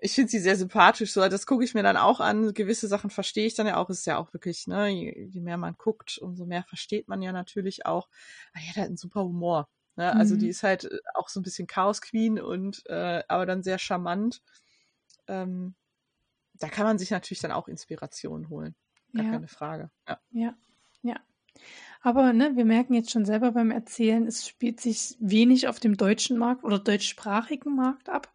ich 0.00 0.12
finde 0.12 0.30
sie 0.30 0.38
sehr 0.38 0.56
sympathisch, 0.56 1.12
so 1.12 1.28
das 1.28 1.44
gucke 1.44 1.64
ich 1.64 1.74
mir 1.74 1.82
dann 1.82 1.96
auch 1.96 2.20
an. 2.20 2.54
Gewisse 2.54 2.86
Sachen 2.86 3.10
verstehe 3.10 3.46
ich 3.46 3.54
dann 3.54 3.66
ja 3.66 3.76
auch. 3.78 3.90
Ist 3.90 4.06
ja 4.06 4.16
auch 4.16 4.32
wirklich, 4.32 4.68
ne, 4.68 4.88
je, 4.88 5.26
je 5.26 5.40
mehr 5.40 5.56
man 5.56 5.74
guckt, 5.76 6.18
umso 6.18 6.46
mehr 6.46 6.62
versteht 6.62 7.08
man 7.08 7.20
ja 7.20 7.32
natürlich 7.32 7.84
auch. 7.84 8.08
Aber 8.52 8.64
ja, 8.64 8.72
der 8.74 8.82
hat 8.84 8.88
einen 8.88 8.96
super 8.96 9.24
Humor. 9.24 9.68
Ne? 9.98 10.14
Also 10.14 10.36
mhm. 10.36 10.38
die 10.38 10.48
ist 10.48 10.62
halt 10.62 10.84
äh, 10.84 10.98
auch 11.14 11.28
so 11.28 11.40
ein 11.40 11.42
bisschen 11.42 11.66
Chaos 11.66 12.00
Queen 12.00 12.40
und 12.40 12.86
äh, 12.86 13.24
aber 13.26 13.46
dann 13.46 13.64
sehr 13.64 13.78
charmant. 13.78 14.42
Ähm, 15.26 15.74
da 16.54 16.68
kann 16.68 16.86
man 16.86 16.98
sich 16.98 17.10
natürlich 17.10 17.40
dann 17.40 17.50
auch 17.50 17.66
Inspiration 17.66 18.48
holen. 18.48 18.76
Gar 19.12 19.24
ja. 19.24 19.30
keine 19.32 19.48
Frage. 19.48 19.90
Ja. 20.08 20.20
ja, 20.30 20.54
ja. 21.02 21.16
Aber 22.00 22.32
ne, 22.32 22.52
wir 22.54 22.64
merken 22.64 22.94
jetzt 22.94 23.10
schon 23.10 23.24
selber 23.24 23.50
beim 23.50 23.72
Erzählen, 23.72 24.24
es 24.24 24.46
spielt 24.46 24.80
sich 24.80 25.16
wenig 25.18 25.66
auf 25.66 25.80
dem 25.80 25.96
deutschen 25.96 26.38
Markt 26.38 26.62
oder 26.62 26.78
deutschsprachigen 26.78 27.74
Markt 27.74 28.08
ab. 28.08 28.32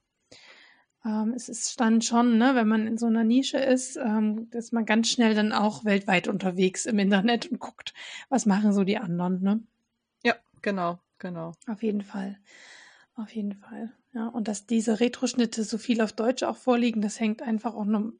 Ähm, 1.05 1.31
es 1.33 1.47
ist 1.47 1.79
dann 1.79 2.01
schon, 2.01 2.37
ne, 2.37 2.55
wenn 2.55 2.67
man 2.67 2.87
in 2.87 2.97
so 2.97 3.05
einer 3.05 3.23
Nische 3.23 3.57
ist, 3.57 3.95
ähm, 3.95 4.49
dass 4.51 4.73
man 4.73 4.85
ganz 4.85 5.07
schnell 5.07 5.33
dann 5.33 5.53
auch 5.53 5.85
weltweit 5.85 6.27
unterwegs 6.27 6.85
im 6.85 6.99
Internet 6.99 7.45
und 7.45 7.59
guckt, 7.59 7.93
was 8.27 8.45
machen 8.45 8.73
so 8.73 8.83
die 8.83 8.97
anderen, 8.97 9.41
ne? 9.41 9.63
Ja, 10.23 10.35
genau, 10.61 10.99
genau. 11.23 11.53
Auf 11.65 11.81
jeden 11.81 12.03
Fall. 12.03 12.37
Auf 13.15 13.33
jeden 13.33 13.53
Fall. 13.53 13.91
Ja, 14.13 14.27
und 14.27 14.47
dass 14.47 14.67
diese 14.67 14.99
Retroschnitte 14.99 15.63
so 15.63 15.79
viel 15.79 16.01
auf 16.01 16.13
Deutsch 16.13 16.43
auch 16.43 16.57
vorliegen, 16.57 17.01
das 17.01 17.19
hängt 17.19 17.41
einfach 17.41 17.73
auch 17.73 17.85
nur 17.85 18.13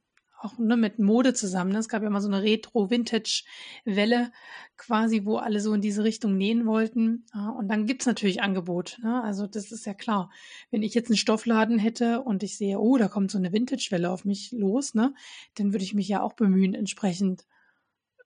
auch 0.43 0.57
ne, 0.57 0.75
mit 0.75 0.99
Mode 0.99 1.33
zusammen. 1.33 1.71
Ne? 1.71 1.77
Es 1.79 1.87
gab 1.87 2.03
ja 2.03 2.09
mal 2.09 2.19
so 2.19 2.27
eine 2.27 2.43
Retro-Vintage-Welle 2.43 4.31
quasi, 4.77 5.25
wo 5.25 5.37
alle 5.37 5.61
so 5.61 5.73
in 5.73 5.81
diese 5.81 6.03
Richtung 6.03 6.35
nähen 6.37 6.65
wollten. 6.65 7.25
Und 7.57 7.69
dann 7.69 7.85
gibt's 7.85 8.05
natürlich 8.05 8.41
Angebot. 8.41 8.99
Ne? 9.01 9.23
Also 9.23 9.47
das 9.47 9.71
ist 9.71 9.85
ja 9.85 9.93
klar. 9.93 10.29
Wenn 10.69 10.83
ich 10.83 10.93
jetzt 10.93 11.09
einen 11.09 11.17
Stoffladen 11.17 11.79
hätte 11.79 12.21
und 12.21 12.43
ich 12.43 12.57
sehe, 12.57 12.79
oh, 12.79 12.97
da 12.97 13.07
kommt 13.07 13.31
so 13.31 13.37
eine 13.37 13.53
Vintage-Welle 13.53 14.09
auf 14.09 14.25
mich 14.25 14.51
los, 14.51 14.93
ne? 14.93 15.13
dann 15.55 15.71
würde 15.71 15.85
ich 15.85 15.93
mich 15.93 16.09
ja 16.09 16.21
auch 16.21 16.33
bemühen, 16.33 16.73
entsprechend 16.73 17.45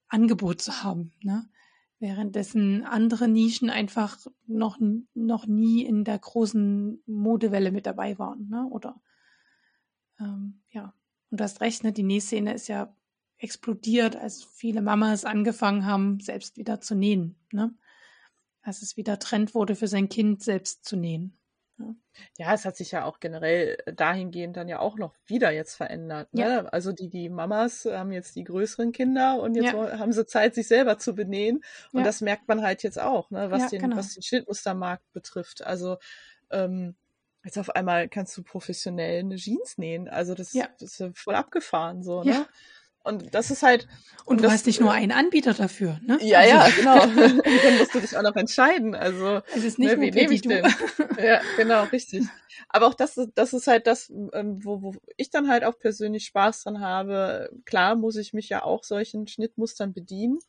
Angebot 0.08 0.62
zu 0.62 0.84
haben. 0.84 1.14
Ne? 1.22 1.48
Währenddessen 2.00 2.86
andere 2.86 3.28
Nischen 3.28 3.70
einfach 3.70 4.18
noch, 4.46 4.78
noch 5.14 5.48
nie 5.48 5.84
in 5.84 6.04
der 6.04 6.20
großen 6.20 7.02
Modewelle 7.08 7.72
mit 7.72 7.86
dabei 7.86 8.20
waren. 8.20 8.50
Ne? 8.50 8.68
Oder 8.70 9.02
ähm, 10.20 10.62
ja, 10.70 10.94
und 11.30 11.40
du 11.40 11.44
hast 11.44 11.62
recht, 11.62 11.84
ne, 11.84 11.92
die 11.92 12.04
Nähszene 12.04 12.54
ist 12.54 12.68
ja 12.68 12.96
explodiert, 13.38 14.16
als 14.16 14.44
viele 14.44 14.82
Mamas 14.82 15.26
angefangen 15.26 15.86
haben, 15.86 16.20
selbst 16.20 16.58
wieder 16.58 16.82
zu 16.82 16.96
nähen. 16.96 17.36
Ne? 17.52 17.74
Als 18.62 18.82
es 18.82 18.98
wieder 18.98 19.20
Trend 19.20 19.54
wurde, 19.54 19.76
für 19.76 19.88
sein 19.88 20.10
Kind 20.10 20.42
selbst 20.44 20.86
zu 20.86 20.96
nähen. 20.96 21.37
Ja. 21.80 21.96
ja, 22.38 22.54
es 22.54 22.66
hat 22.66 22.76
sich 22.76 22.92
ja 22.92 23.06
auch 23.06 23.20
generell 23.20 23.78
dahingehend 23.86 24.58
dann 24.58 24.68
ja 24.68 24.80
auch 24.80 24.98
noch 24.98 25.14
wieder 25.26 25.52
jetzt 25.52 25.76
verändert. 25.76 26.34
Ne? 26.34 26.42
Ja. 26.42 26.66
Also 26.66 26.92
die, 26.92 27.10
die 27.10 27.30
Mamas 27.30 27.86
haben 27.86 28.12
jetzt 28.12 28.36
die 28.36 28.44
größeren 28.44 28.92
Kinder 28.92 29.40
und 29.40 29.56
jetzt 29.56 29.74
ja. 29.74 30.00
haben 30.00 30.12
sie 30.12 30.26
Zeit, 30.26 30.56
sich 30.56 30.68
selber 30.68 30.98
zu 30.98 31.14
benähen. 31.14 31.64
Und 31.92 32.04
das 32.04 32.22
merkt 32.22 32.48
man 32.48 32.64
halt 32.64 32.84
jetzt 32.84 33.00
auch, 33.00 33.30
ne? 33.30 33.52
was, 33.52 33.70
den, 33.70 33.82
genau. 33.82 33.98
was 33.98 34.16
den 34.16 34.24
Schnittmustermarkt 34.24 35.12
betrifft. 35.14 35.64
Also 35.64 35.98
ähm, 36.50 36.96
Jetzt 37.48 37.58
auf 37.60 37.70
einmal 37.70 38.10
kannst 38.10 38.36
du 38.36 38.44
professionell 38.44 39.20
eine 39.20 39.38
Jeans 39.38 39.78
nähen. 39.78 40.10
Also 40.10 40.34
das, 40.34 40.52
ja. 40.52 40.68
das 40.80 41.00
ist 41.00 41.18
voll 41.18 41.34
abgefahren 41.34 42.04
so, 42.04 42.22
ne? 42.22 42.46
Und 43.08 43.34
das 43.34 43.52
ist 43.52 43.64
halt. 43.64 43.88
Und, 44.26 44.38
und 44.38 44.44
du 44.44 44.52
hast 44.52 44.66
nicht 44.66 44.82
nur 44.82 44.92
einen 44.92 45.12
Anbieter 45.12 45.54
dafür, 45.54 46.00
ne? 46.04 46.18
Ja, 46.22 46.40
also. 46.40 46.54
ja, 46.54 46.70
genau. 46.76 47.04
und 47.04 47.18
dann 47.64 47.78
musst 47.78 47.96
du 47.96 48.00
dich 48.02 48.18
auch 48.18 48.24
noch 48.24 48.36
entscheiden. 48.36 48.96
Also, 48.96 49.42
es 49.56 49.64
ist 49.64 49.80
nicht 49.80 49.96
ne, 49.96 50.02
wie 50.02 50.12
nehme 50.12 50.34
ich 50.34 50.42
denn? 50.42 50.66
ja, 51.18 51.42
genau, 51.56 51.84
richtig. 51.86 52.26
Aber 52.70 52.88
auch 52.88 52.94
das, 52.94 53.20
das 53.36 53.54
ist 53.54 53.68
halt 53.68 53.88
das, 53.88 54.10
ähm, 54.34 54.60
wo, 54.64 54.82
wo 54.82 54.96
ich 55.16 55.30
dann 55.30 55.48
halt 55.48 55.64
auch 55.64 55.80
persönlich 55.80 56.26
Spaß 56.26 56.64
dran 56.64 56.82
habe. 56.82 57.50
Klar 57.66 57.96
muss 57.96 58.18
ich 58.18 58.34
mich 58.34 58.50
ja 58.50 58.64
auch 58.64 58.84
solchen 58.84 59.28
Schnittmustern 59.28 59.94
bedienen. 59.94 60.40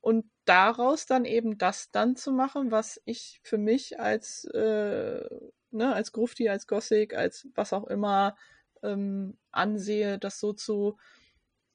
Und 0.00 0.24
daraus 0.46 1.06
dann 1.06 1.24
eben 1.24 1.58
das 1.58 1.90
dann 1.92 2.16
zu 2.16 2.32
machen, 2.32 2.70
was 2.70 3.00
ich 3.04 3.40
für 3.44 3.58
mich 3.58 4.00
als 4.00 4.44
äh, 4.46 5.24
ne, 5.70 5.94
als 5.94 6.12
Grufti, 6.12 6.48
als 6.48 6.66
Gothic, 6.66 7.14
als 7.14 7.48
was 7.54 7.72
auch 7.72 7.86
immer 7.86 8.36
ähm, 8.82 9.36
ansehe, 9.50 10.18
das 10.18 10.40
so 10.40 10.52
zu 10.52 10.96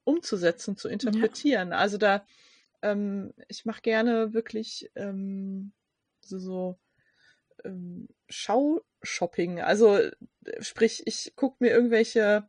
umzusetzen, 0.07 0.77
zu 0.77 0.87
interpretieren. 0.87 1.71
Ja. 1.71 1.77
Also 1.77 1.97
da, 1.97 2.25
ähm, 2.81 3.33
ich 3.47 3.65
mache 3.65 3.81
gerne 3.81 4.33
wirklich 4.33 4.89
ähm, 4.95 5.73
so, 6.21 6.39
so 6.39 6.79
ähm, 7.65 8.07
Schaushopping. 8.29 9.61
Also 9.61 9.99
sprich, 10.59 11.03
ich 11.05 11.33
gucke 11.35 11.57
mir 11.59 11.71
irgendwelche 11.71 12.47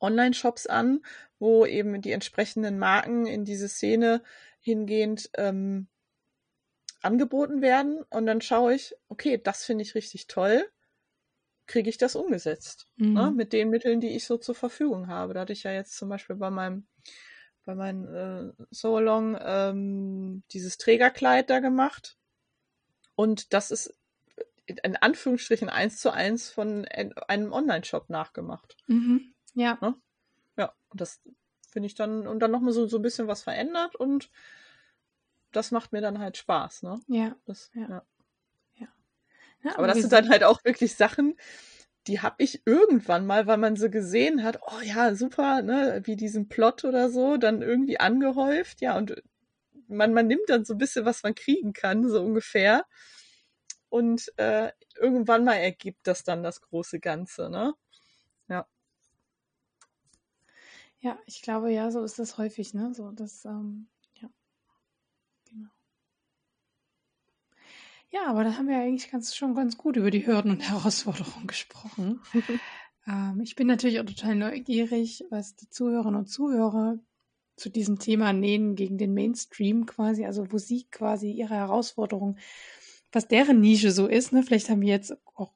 Online-Shops 0.00 0.66
an, 0.66 1.02
wo 1.38 1.66
eben 1.66 2.00
die 2.00 2.12
entsprechenden 2.12 2.78
Marken 2.78 3.26
in 3.26 3.44
diese 3.44 3.68
Szene 3.68 4.22
hingehend 4.60 5.30
ähm, 5.34 5.88
angeboten 7.02 7.62
werden 7.62 8.02
und 8.10 8.26
dann 8.26 8.40
schaue 8.40 8.74
ich, 8.74 8.94
okay, 9.08 9.38
das 9.42 9.64
finde 9.64 9.82
ich 9.82 9.94
richtig 9.94 10.26
toll, 10.26 10.70
kriege 11.70 11.88
ich 11.88 11.98
das 11.98 12.16
umgesetzt 12.16 12.88
ne, 12.96 13.06
mhm. 13.06 13.14
ne, 13.14 13.30
mit 13.30 13.52
den 13.52 13.70
Mitteln, 13.70 14.00
die 14.00 14.14
ich 14.16 14.26
so 14.26 14.36
zur 14.36 14.54
Verfügung 14.54 15.06
habe. 15.06 15.34
Da 15.34 15.40
hatte 15.40 15.52
ich 15.52 15.62
ja 15.62 15.72
jetzt 15.72 15.96
zum 15.96 16.08
Beispiel 16.08 16.36
bei 16.36 16.50
meinem 16.50 16.86
bei 17.64 17.74
meinem 17.74 18.14
äh, 18.14 18.64
So-Along 18.70 19.38
ähm, 19.40 20.42
dieses 20.50 20.78
Trägerkleid 20.78 21.48
da 21.50 21.60
gemacht 21.60 22.16
und 23.14 23.52
das 23.52 23.70
ist 23.70 23.94
in 24.66 24.96
Anführungsstrichen 24.96 25.68
eins 25.68 25.98
zu 26.00 26.12
eins 26.12 26.48
von 26.48 26.86
einem 26.86 27.52
Online-Shop 27.52 28.08
nachgemacht. 28.08 28.76
Mhm. 28.86 29.34
Ja. 29.54 29.78
Ne? 29.80 29.94
Ja, 30.56 30.72
und 30.88 31.00
das 31.00 31.20
finde 31.70 31.86
ich 31.86 31.94
dann, 31.94 32.26
und 32.26 32.40
dann 32.40 32.50
nochmal 32.50 32.72
so, 32.72 32.86
so 32.86 32.98
ein 32.98 33.02
bisschen 33.02 33.26
was 33.26 33.42
verändert 33.42 33.96
und 33.96 34.30
das 35.52 35.70
macht 35.70 35.92
mir 35.92 36.00
dann 36.00 36.20
halt 36.20 36.36
Spaß, 36.36 36.82
ne? 36.84 37.00
Ja. 37.08 37.34
Das, 37.46 37.70
ja. 37.74 37.88
ja. 37.88 38.02
Ja 39.62 39.76
aber, 39.76 39.86
das 39.86 40.00
sind 40.00 40.12
dann 40.12 40.28
halt 40.28 40.44
auch 40.44 40.64
wirklich 40.64 40.94
Sachen, 40.96 41.36
die 42.06 42.20
habe 42.20 42.36
ich 42.38 42.62
irgendwann 42.66 43.26
mal, 43.26 43.46
weil 43.46 43.58
man 43.58 43.76
so 43.76 43.90
gesehen 43.90 44.42
hat, 44.42 44.60
oh 44.62 44.80
ja, 44.82 45.14
super, 45.14 45.62
ne, 45.62 46.00
wie 46.04 46.16
diesen 46.16 46.48
Plot 46.48 46.84
oder 46.84 47.10
so, 47.10 47.36
dann 47.36 47.62
irgendwie 47.62 48.00
angehäuft, 48.00 48.80
ja, 48.80 48.96
und 48.96 49.22
man, 49.88 50.14
man 50.14 50.26
nimmt 50.26 50.48
dann 50.48 50.64
so 50.64 50.74
ein 50.74 50.78
bisschen, 50.78 51.04
was 51.04 51.22
man 51.22 51.34
kriegen 51.34 51.72
kann, 51.72 52.08
so 52.08 52.22
ungefähr. 52.22 52.84
Und 53.88 54.32
äh, 54.38 54.70
irgendwann 54.96 55.44
mal 55.44 55.56
ergibt 55.56 56.06
das 56.06 56.22
dann 56.22 56.42
das 56.42 56.60
große 56.60 57.00
Ganze, 57.00 57.50
ne? 57.50 57.74
Ja. 58.48 58.66
Ja, 61.00 61.18
ich 61.26 61.42
glaube, 61.42 61.72
ja, 61.72 61.90
so 61.90 62.04
ist 62.04 62.18
das 62.18 62.38
häufig, 62.38 62.72
ne? 62.72 62.94
So, 62.94 63.10
dass 63.10 63.44
ähm, 63.44 63.88
Ja, 68.12 68.26
aber 68.26 68.42
da 68.42 68.56
haben 68.56 68.68
wir 68.68 68.76
eigentlich 68.76 69.10
ganz, 69.10 69.36
schon 69.36 69.54
ganz 69.54 69.78
gut 69.78 69.96
über 69.96 70.10
die 70.10 70.26
Hürden 70.26 70.50
und 70.50 70.60
Herausforderungen 70.68 71.46
gesprochen. 71.46 72.20
ähm, 73.06 73.40
ich 73.42 73.54
bin 73.54 73.68
natürlich 73.68 74.00
auch 74.00 74.04
total 74.04 74.34
neugierig, 74.34 75.24
was 75.30 75.54
die 75.54 75.68
Zuhörerinnen 75.70 76.18
und 76.18 76.26
Zuhörer 76.26 76.98
zu 77.56 77.68
diesem 77.68 77.98
Thema 77.98 78.32
Nähen 78.32 78.74
gegen 78.74 78.98
den 78.98 79.14
Mainstream 79.14 79.86
quasi, 79.86 80.24
also 80.24 80.50
wo 80.50 80.58
sie 80.58 80.86
quasi 80.90 81.30
ihre 81.30 81.54
Herausforderungen, 81.54 82.38
was 83.12 83.28
deren 83.28 83.60
Nische 83.60 83.92
so 83.92 84.06
ist. 84.06 84.32
Ne? 84.32 84.42
Vielleicht 84.42 84.70
haben 84.70 84.80
wir 84.80 84.88
jetzt 84.88 85.14
auch, 85.36 85.52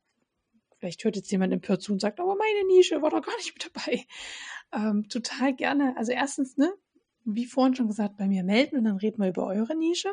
vielleicht 0.78 1.02
hört 1.02 1.16
jetzt 1.16 1.32
jemand 1.32 1.52
empört 1.52 1.82
zu 1.82 1.92
und 1.92 2.00
sagt, 2.00 2.20
aber 2.20 2.36
meine 2.36 2.66
Nische 2.68 3.02
war 3.02 3.10
doch 3.10 3.22
gar 3.22 3.36
nicht 3.36 3.54
mit 3.54 3.70
dabei. 3.74 4.04
Ähm, 4.72 5.08
total 5.08 5.54
gerne. 5.54 5.96
Also 5.96 6.12
erstens, 6.12 6.56
ne, 6.56 6.72
wie 7.24 7.46
vorhin 7.46 7.74
schon 7.74 7.88
gesagt, 7.88 8.16
bei 8.16 8.28
mir 8.28 8.44
melden 8.44 8.76
und 8.76 8.84
dann 8.84 8.96
reden 8.98 9.22
wir 9.22 9.28
über 9.28 9.46
eure 9.46 9.74
Nische. 9.74 10.10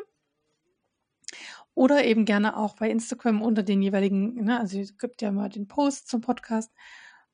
Oder 1.74 2.04
eben 2.04 2.24
gerne 2.24 2.56
auch 2.56 2.76
bei 2.76 2.90
Instagram 2.90 3.42
unter 3.42 3.62
den 3.62 3.80
jeweiligen, 3.82 4.34
ne, 4.44 4.60
also 4.60 4.78
es 4.78 4.98
gibt 4.98 5.22
ja 5.22 5.32
mal 5.32 5.48
den 5.48 5.68
Post 5.68 6.08
zum 6.08 6.20
Podcast, 6.20 6.72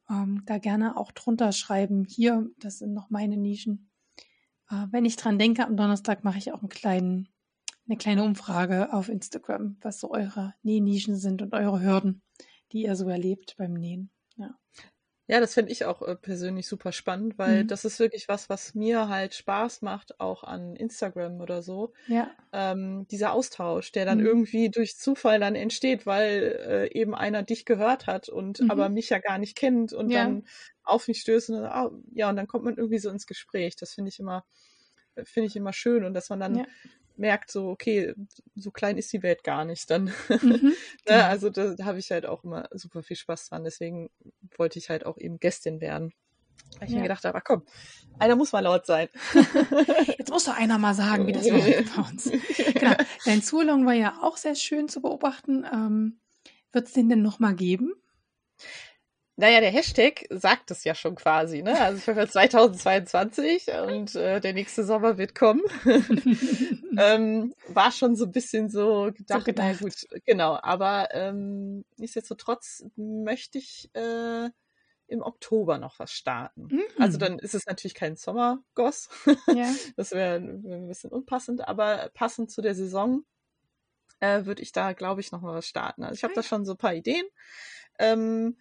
ähm, 0.09 0.43
da 0.47 0.59
gerne 0.59 0.97
auch 0.97 1.13
drunter 1.13 1.53
schreiben, 1.53 2.05
hier, 2.05 2.49
das 2.59 2.79
sind 2.79 2.95
noch 2.95 3.11
meine 3.11 3.37
Nischen. 3.37 3.91
Äh, 4.71 4.87
wenn 4.91 5.05
ich 5.05 5.17
dran 5.17 5.39
denke, 5.39 5.67
am 5.67 5.77
Donnerstag 5.77 6.25
mache 6.25 6.39
ich 6.39 6.53
auch 6.53 6.61
einen 6.61 6.69
kleinen, 6.69 7.29
eine 7.87 7.97
kleine 7.97 8.25
Umfrage 8.25 8.93
auf 8.93 9.09
Instagram, 9.09 9.77
was 9.81 10.01
so 10.01 10.11
eure 10.11 10.55
Nähnischen 10.63 11.17
sind 11.17 11.43
und 11.43 11.55
eure 11.55 11.83
Hürden, 11.83 12.23
die 12.73 12.85
ihr 12.85 12.97
so 12.97 13.09
erlebt 13.09 13.57
beim 13.59 13.75
Nähen. 13.75 14.11
Ja. 14.37 14.57
Ja, 15.31 15.41
das 15.41 15.53
finde 15.53 15.73
ich 15.73 15.85
auch 15.85 16.01
äh, 16.01 16.17
persönlich 16.17 16.67
super 16.67 16.91
spannend, 16.91 17.37
weil 17.37 17.65
mhm. 17.65 17.69
das 17.69 17.85
ist 17.85 18.01
wirklich 18.01 18.29
was, 18.29 18.49
was 18.49 18.75
mir 18.75 19.11
halt 19.11 19.35
Spaß 19.35 19.83
macht, 19.83 20.19
auch 20.21 20.43
an 20.43 20.75
Instagram 20.75 21.43
oder 21.43 21.63
so. 21.63 21.93
Ja. 22.07 22.31
Ähm, 22.51 23.07
dieser 23.11 23.35
Austausch, 23.35 23.93
der 23.93 24.07
dann 24.07 24.21
mhm. 24.21 24.27
irgendwie 24.27 24.71
durch 24.71 24.97
Zufall 24.97 25.39
dann 25.39 25.55
entsteht, 25.55 26.07
weil 26.07 26.59
äh, 26.67 26.99
eben 26.99 27.15
einer 27.15 27.43
dich 27.43 27.67
gehört 27.67 28.07
hat 28.07 28.31
und 28.31 28.61
mhm. 28.61 28.71
aber 28.71 28.89
mich 28.89 29.11
ja 29.11 29.19
gar 29.19 29.37
nicht 29.37 29.55
kennt 29.55 29.93
und 29.93 30.09
ja. 30.09 30.25
dann 30.25 30.47
auf 30.83 31.09
mich 31.09 31.21
stößt 31.21 31.51
und 31.51 31.57
dann, 31.57 31.67
ah, 31.67 31.91
ja, 32.15 32.31
und 32.31 32.37
dann 32.37 32.47
kommt 32.47 32.65
man 32.65 32.79
irgendwie 32.79 32.99
so 32.99 33.11
ins 33.11 33.27
Gespräch. 33.27 33.77
Das 33.77 33.93
finde 33.93 34.09
ich 34.09 34.19
immer, 34.19 34.47
finde 35.25 35.49
ich 35.49 35.57
immer 35.57 35.73
schön 35.73 36.05
und 36.05 36.15
dass 36.15 36.31
man 36.31 36.41
dann 36.41 36.57
ja 36.59 36.65
merkt, 37.19 37.51
so, 37.51 37.69
okay, 37.69 38.15
so 38.55 38.71
klein 38.71 38.97
ist 38.97 39.13
die 39.13 39.23
Welt 39.23 39.45
gar 39.45 39.65
nicht 39.65 39.91
dann. 39.91 40.13
Mhm, 40.29 40.75
ne? 41.09 41.25
Also 41.25 41.51
da, 41.51 41.75
da 41.75 41.85
habe 41.85 41.99
ich 41.99 42.11
halt 42.11 42.27
auch 42.27 42.45
immer 42.45 42.69
super 42.73 43.03
viel 43.03 43.17
Spaß 43.17 43.49
dran. 43.49 43.65
Deswegen 43.65 44.11
wollte 44.57 44.79
ich 44.79 44.89
halt 44.89 45.05
auch 45.05 45.19
eben 45.19 45.39
Gästin 45.39 45.81
werden. 45.81 46.13
Weil 46.79 46.89
ich 46.89 46.95
ja. 46.95 46.97
mir 47.01 47.05
gedacht 47.05 47.25
habe, 47.25 47.41
komm, 47.43 47.63
einer 48.19 48.37
muss 48.37 48.53
mal 48.53 48.61
laut 48.61 48.87
sein. 48.87 49.09
Jetzt 50.19 50.31
muss 50.31 50.45
doch 50.45 50.57
einer 50.57 50.79
mal 50.79 50.95
sagen, 50.95 51.27
wie 51.27 51.33
das 51.33 51.49
läuft 51.49 51.97
bei 51.97 52.03
uns. 52.03 52.31
Genau. 52.75 52.95
Dein 53.25 53.43
Zulong 53.43 53.87
war 53.87 53.95
ja 53.95 54.19
auch 54.23 54.37
sehr 54.37 54.55
schön 54.55 54.89
zu 54.89 55.01
beobachten. 55.01 55.65
Ähm, 55.71 56.21
Wird 56.73 56.89
es 56.89 56.93
den 56.93 57.09
denn 57.09 57.23
nochmal 57.23 57.55
geben? 57.55 57.95
Naja, 59.41 59.61
der 59.61 59.71
Hashtag 59.71 60.27
sagt 60.31 60.73
es 60.73 60.83
ja 60.83 60.97
schon 60.97 61.15
quasi, 61.15 61.63
ne? 61.63 61.81
Also 61.81 61.99
ich 61.99 62.09
habe 62.09 62.29
2022 62.29 63.69
und 63.87 64.17
äh, 64.17 64.41
der 64.41 64.53
nächste 64.53 64.83
Sommer 64.83 65.17
wird 65.17 65.37
kommen. 65.37 65.63
ähm, 66.99 67.55
war 67.69 67.93
schon 67.93 68.17
so 68.17 68.25
ein 68.25 68.33
bisschen 68.33 68.69
so 68.69 69.13
gedacht, 69.17 69.43
so 69.43 69.45
gedacht. 69.45 69.77
na 69.81 69.87
gut, 69.87 69.95
genau. 70.27 70.59
Aber 70.61 71.11
ähm, 71.13 71.85
nichtsdestotrotz 71.99 72.85
möchte 72.97 73.59
ich 73.59 73.89
äh, 73.95 74.51
im 75.07 75.23
Oktober 75.23 75.79
noch 75.79 76.01
was 76.01 76.11
starten. 76.11 76.67
Mhm. 76.73 76.83
Also 76.99 77.17
dann 77.17 77.39
ist 77.39 77.55
es 77.55 77.65
natürlich 77.67 77.95
kein 77.95 78.17
Sommergoss. 78.17 79.09
Ja. 79.55 79.73
das 79.97 80.11
wäre 80.11 80.35
ein 80.35 80.89
bisschen 80.89 81.13
unpassend, 81.13 81.69
aber 81.69 82.11
passend 82.13 82.51
zu 82.51 82.61
der 82.61 82.75
Saison 82.75 83.25
äh, 84.19 84.47
würde 84.47 84.63
ich 84.63 84.73
da, 84.73 84.95
glaube 84.95 85.21
ich, 85.21 85.31
noch 85.31 85.43
mal 85.43 85.55
was 85.55 85.69
starten. 85.69 86.03
Also 86.03 86.15
ich 86.15 86.25
habe 86.25 86.33
ah, 86.33 86.37
da 86.37 86.43
schon 86.43 86.65
so 86.65 86.73
ein 86.73 86.79
paar 86.79 86.95
Ideen. 86.95 87.25
Ähm, 88.01 88.57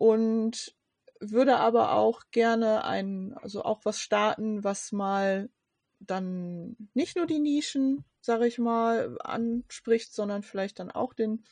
und 0.00 0.74
würde 1.20 1.58
aber 1.58 1.92
auch 1.92 2.22
gerne 2.30 2.84
ein, 2.84 3.34
also 3.42 3.62
auch 3.62 3.84
was 3.84 4.00
starten, 4.00 4.64
was 4.64 4.92
mal 4.92 5.50
dann 5.98 6.74
nicht 6.94 7.16
nur 7.16 7.26
die 7.26 7.38
Nischen, 7.38 8.06
sage 8.22 8.46
ich 8.46 8.58
mal, 8.58 9.18
anspricht, 9.20 10.14
sondern 10.14 10.42
vielleicht 10.42 10.78
dann 10.78 10.90
auch 10.90 11.12
den, 11.12 11.44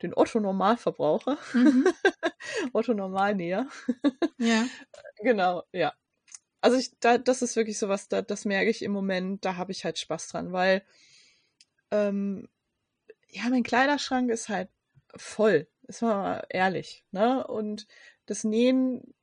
den 0.00 0.14
Otto 0.14 0.38
Normalverbraucher, 0.38 1.36
mhm. 1.54 1.88
Otto 2.72 2.94
Normalnäher. 2.94 3.66
ja. 4.38 4.64
Genau, 5.24 5.64
ja. 5.72 5.92
Also 6.60 6.76
ich, 6.76 6.98
da, 7.00 7.18
das 7.18 7.42
ist 7.42 7.56
wirklich 7.56 7.78
sowas, 7.78 8.08
da, 8.08 8.22
das 8.22 8.44
merke 8.44 8.70
ich 8.70 8.82
im 8.82 8.92
Moment, 8.92 9.44
da 9.44 9.56
habe 9.56 9.72
ich 9.72 9.84
halt 9.84 9.98
Spaß 9.98 10.28
dran, 10.28 10.52
weil 10.52 10.84
ähm, 11.90 12.48
ja, 13.28 13.48
mein 13.50 13.62
Kleiderschrank 13.64 14.30
ist 14.30 14.48
halt 14.48 14.68
voll 15.16 15.68
ist 15.96 16.02
mal 16.02 16.44
ehrlich, 16.48 17.04
ne? 17.10 17.46
Und 17.46 17.86
das 18.26 18.44
Nähen 18.44 19.14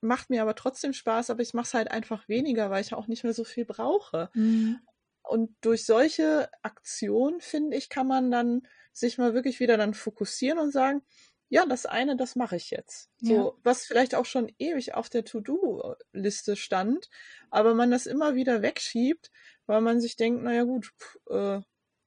macht 0.00 0.30
mir 0.30 0.42
aber 0.42 0.54
trotzdem 0.54 0.92
Spaß, 0.92 1.30
aber 1.30 1.42
ich 1.42 1.54
mache 1.54 1.66
es 1.66 1.74
halt 1.74 1.90
einfach 1.90 2.28
weniger, 2.28 2.70
weil 2.70 2.82
ich 2.82 2.94
auch 2.94 3.06
nicht 3.06 3.24
mehr 3.24 3.32
so 3.32 3.44
viel 3.44 3.64
brauche. 3.64 4.30
Mhm. 4.34 4.80
Und 5.22 5.56
durch 5.60 5.84
solche 5.84 6.48
Aktionen, 6.62 7.40
finde 7.40 7.76
ich, 7.76 7.88
kann 7.88 8.06
man 8.06 8.30
dann 8.30 8.66
sich 8.92 9.18
mal 9.18 9.34
wirklich 9.34 9.58
wieder 9.58 9.76
dann 9.76 9.94
fokussieren 9.94 10.58
und 10.58 10.70
sagen, 10.70 11.02
ja, 11.48 11.64
das 11.66 11.86
eine, 11.86 12.16
das 12.16 12.36
mache 12.36 12.56
ich 12.56 12.70
jetzt. 12.70 13.10
So, 13.20 13.34
ja. 13.34 13.52
was 13.62 13.84
vielleicht 13.84 14.14
auch 14.14 14.24
schon 14.24 14.52
ewig 14.58 14.94
auf 14.94 15.08
der 15.08 15.24
To-Do-Liste 15.24 16.56
stand, 16.56 17.08
aber 17.50 17.74
man 17.74 17.90
das 17.90 18.06
immer 18.06 18.34
wieder 18.34 18.62
wegschiebt, 18.62 19.30
weil 19.66 19.80
man 19.80 20.00
sich 20.00 20.16
denkt, 20.16 20.42
naja 20.42 20.64
gut, 20.64 20.92
pff, 20.98 21.18
äh, 21.30 21.60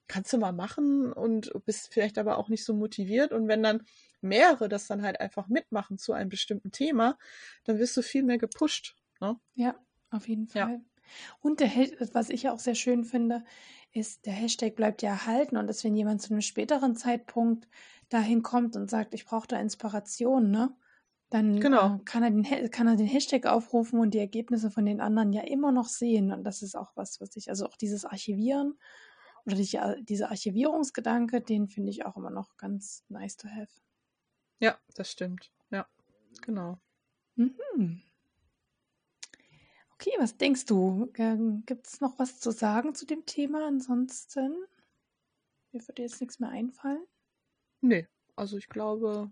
kannst 0.10 0.34
du 0.34 0.38
mal 0.38 0.52
machen 0.52 1.14
und 1.14 1.52
bist 1.66 1.94
vielleicht 1.94 2.18
aber 2.18 2.38
auch 2.38 2.50
nicht 2.50 2.66
so 2.66 2.74
motiviert. 2.74 3.32
Und 3.32 3.48
wenn 3.48 3.64
dann 3.64 3.84
mehrere 4.20 4.68
das 4.68 4.88
dann 4.88 5.02
halt 5.02 5.22
einfach 5.22 5.48
mitmachen 5.48 5.98
zu 5.98 6.12
einem 6.12 6.30
bestimmten 6.30 6.72
Thema, 6.72 7.18
dann 7.64 7.80
wirst 7.80 7.96
du 7.96 8.02
viel 8.02 8.24
mehr 8.24 8.40
gepusht. 8.40 8.98
Ne? 9.22 9.40
Ja, 9.54 9.76
auf 10.10 10.28
jeden 10.28 10.48
Fall. 10.48 10.72
Ja. 10.72 10.82
Und 11.40 11.60
der, 11.60 11.70
was 12.14 12.30
ich 12.30 12.50
auch 12.50 12.60
sehr 12.60 12.76
schön 12.76 13.06
finde, 13.06 13.44
ist, 13.92 14.26
der 14.26 14.34
Hashtag 14.34 14.76
bleibt 14.76 15.02
ja 15.02 15.12
erhalten 15.12 15.58
und 15.58 15.68
dass 15.68 15.84
wenn 15.84 15.96
jemand 15.96 16.22
zu 16.22 16.32
einem 16.34 16.42
späteren 16.42 16.96
Zeitpunkt 16.96 17.68
dahin 18.10 18.44
kommt 18.44 18.76
und 18.76 18.90
sagt, 18.90 19.14
ich 19.14 19.26
brauche 19.26 19.48
da 19.48 19.60
Inspiration, 19.60 20.52
ne? 20.52 20.76
Dann 21.32 21.60
genau. 21.60 21.98
äh, 21.98 22.00
kann, 22.06 22.24
er 22.24 22.32
den, 22.32 22.72
kann 22.72 22.88
er 22.88 22.96
den 22.96 23.06
Hashtag 23.06 23.46
aufrufen 23.46 24.00
und 24.00 24.16
die 24.16 24.20
Ergebnisse 24.20 24.72
von 24.72 24.86
den 24.86 25.00
anderen 25.00 25.32
ja 25.32 25.44
immer 25.44 25.72
noch 25.72 25.88
sehen. 25.88 26.32
Und 26.32 26.44
das 26.44 26.64
ist 26.64 26.76
auch 26.76 26.92
was, 26.96 27.22
was 27.22 27.36
ich, 27.36 27.50
also 27.50 27.68
auch 27.68 27.78
dieses 27.78 28.04
Archivieren 28.04 28.80
oder 29.46 29.56
die, 29.56 30.04
dieser 30.06 30.30
Archivierungsgedanke, 30.30 31.42
den 31.42 31.68
finde 31.68 31.92
ich 31.92 32.06
auch 32.06 32.18
immer 32.18 32.30
noch 32.30 32.58
ganz 32.58 33.04
nice 33.10 33.38
to 33.38 33.48
have. 33.48 33.72
Ja, 34.60 34.78
das 34.96 35.12
stimmt. 35.12 35.52
Ja, 35.70 35.88
genau. 36.42 36.80
Mhm. 37.36 38.02
Okay, 39.94 40.12
was 40.18 40.38
denkst 40.38 40.66
du? 40.66 41.12
Gibt 41.66 41.88
es 41.88 42.00
noch 42.00 42.18
was 42.20 42.40
zu 42.40 42.52
sagen 42.52 42.96
zu 42.96 43.06
dem 43.06 43.26
Thema? 43.26 43.68
Ansonsten, 43.68 44.56
mir 45.72 45.88
würde 45.88 46.04
jetzt 46.04 46.22
nichts 46.22 46.40
mehr 46.40 46.50
einfallen. 46.50 47.06
Nee, 47.82 48.08
also 48.36 48.58
ich 48.58 48.70
glaube, 48.70 49.32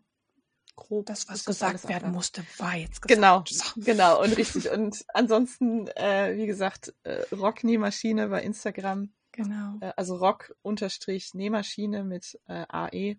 grob. 0.76 1.06
Das, 1.08 1.28
was 1.28 1.44
gesagt 1.44 1.90
werden 1.90 2.12
musste, 2.12 2.44
war 2.58 2.76
jetzt 2.76 3.02
gesagt. 3.02 3.08
Genau, 3.08 3.44
so. 3.48 3.82
genau 3.82 4.22
und 4.22 4.38
richtig. 4.38 4.70
Und 4.70 5.06
ansonsten, 5.14 5.88
äh, 5.88 6.38
wie 6.38 6.48
gesagt, 6.48 6.94
äh, 7.04 7.24
Rocknähmaschine 7.34 8.30
bei 8.30 8.44
Instagram. 8.44 9.12
Genau. 9.38 9.78
Äh, 9.82 9.94
also 9.96 10.16
Rock-Nähmaschine 10.16 12.04
mit 12.04 12.40
äh, 12.48 12.66
AE. 12.68 13.18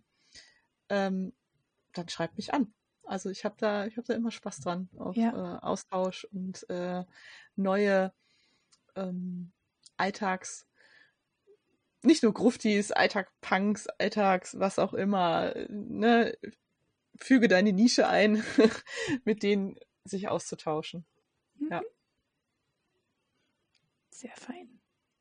Ähm, 0.89 1.33
dann 1.93 2.09
schreibt 2.09 2.37
mich 2.37 2.53
an. 2.53 2.75
Also 3.05 3.31
ich 3.31 3.45
habe 3.45 3.55
da, 3.59 3.87
ich 3.87 3.97
habe 3.97 4.07
da 4.07 4.15
immer 4.15 4.33
Spaß 4.33 4.61
dran 4.61 4.91
auf 4.99 5.17
ja. 5.17 5.31
äh, 5.31 5.59
Austausch 5.61 6.25
und 6.25 6.69
äh, 6.69 7.05
neue 7.57 8.13
ähm, 8.97 9.53
Alltags, 9.97 10.67
nicht 12.03 12.23
nur 12.23 12.35
Gruftis, 12.35 12.93
Alltag-Punks, 12.93 13.87
Alltags, 13.99 14.59
was 14.59 14.79
auch 14.79 14.95
immer. 14.95 15.55
Ne? 15.69 16.37
Füge 17.17 17.49
deine 17.49 17.73
Nische 17.73 18.09
ein, 18.09 18.45
mit 19.25 19.43
denen 19.43 19.79
sich 20.05 20.29
auszutauschen. 20.29 21.07
Mhm. 21.59 21.69
Ja. 21.71 21.83
Sehr 24.11 24.37
fein. 24.37 24.78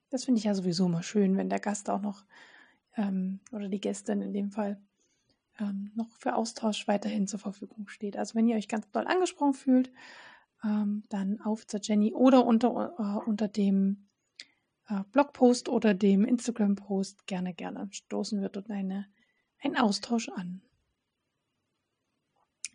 Das 0.10 0.26
finde 0.26 0.40
ich 0.40 0.46
ja 0.46 0.54
sowieso 0.54 0.86
immer 0.86 1.04
schön, 1.04 1.38
wenn 1.38 1.50
der 1.50 1.60
Gast 1.60 1.90
auch 1.90 2.02
noch 2.02 2.26
ähm, 2.96 3.40
oder 3.52 3.70
die 3.70 3.82
Gästin 3.82 4.22
in 4.22 4.34
dem 4.34 4.52
Fall 4.52 4.82
ähm, 5.60 5.92
noch 5.96 6.10
für 6.18 6.36
Austausch 6.36 6.88
weiterhin 6.88 7.28
zur 7.28 7.40
Verfügung 7.40 7.88
steht. 7.88 8.18
Also 8.18 8.36
wenn 8.36 8.48
ihr 8.48 8.56
euch 8.56 8.68
ganz 8.68 8.90
doll 8.92 9.08
angesprochen 9.08 9.54
fühlt, 9.54 9.92
ähm, 10.64 11.04
dann 11.10 11.40
auf 11.42 11.68
zur 11.68 11.80
Jenny 11.82 12.14
oder 12.14 12.46
unter, 12.46 12.94
äh, 12.98 13.30
unter 13.30 13.48
dem 13.48 14.08
äh, 14.90 15.04
Blogpost 15.12 15.70
oder 15.70 15.94
dem 15.94 16.26
Instagram-Post 16.26 17.28
gerne, 17.28 17.54
gerne 17.54 17.88
stoßen 17.92 18.42
wir 18.42 18.50
dort 18.50 18.70
eine, 18.70 19.08
einen 19.62 19.78
Austausch 19.78 20.30
an. 20.30 20.62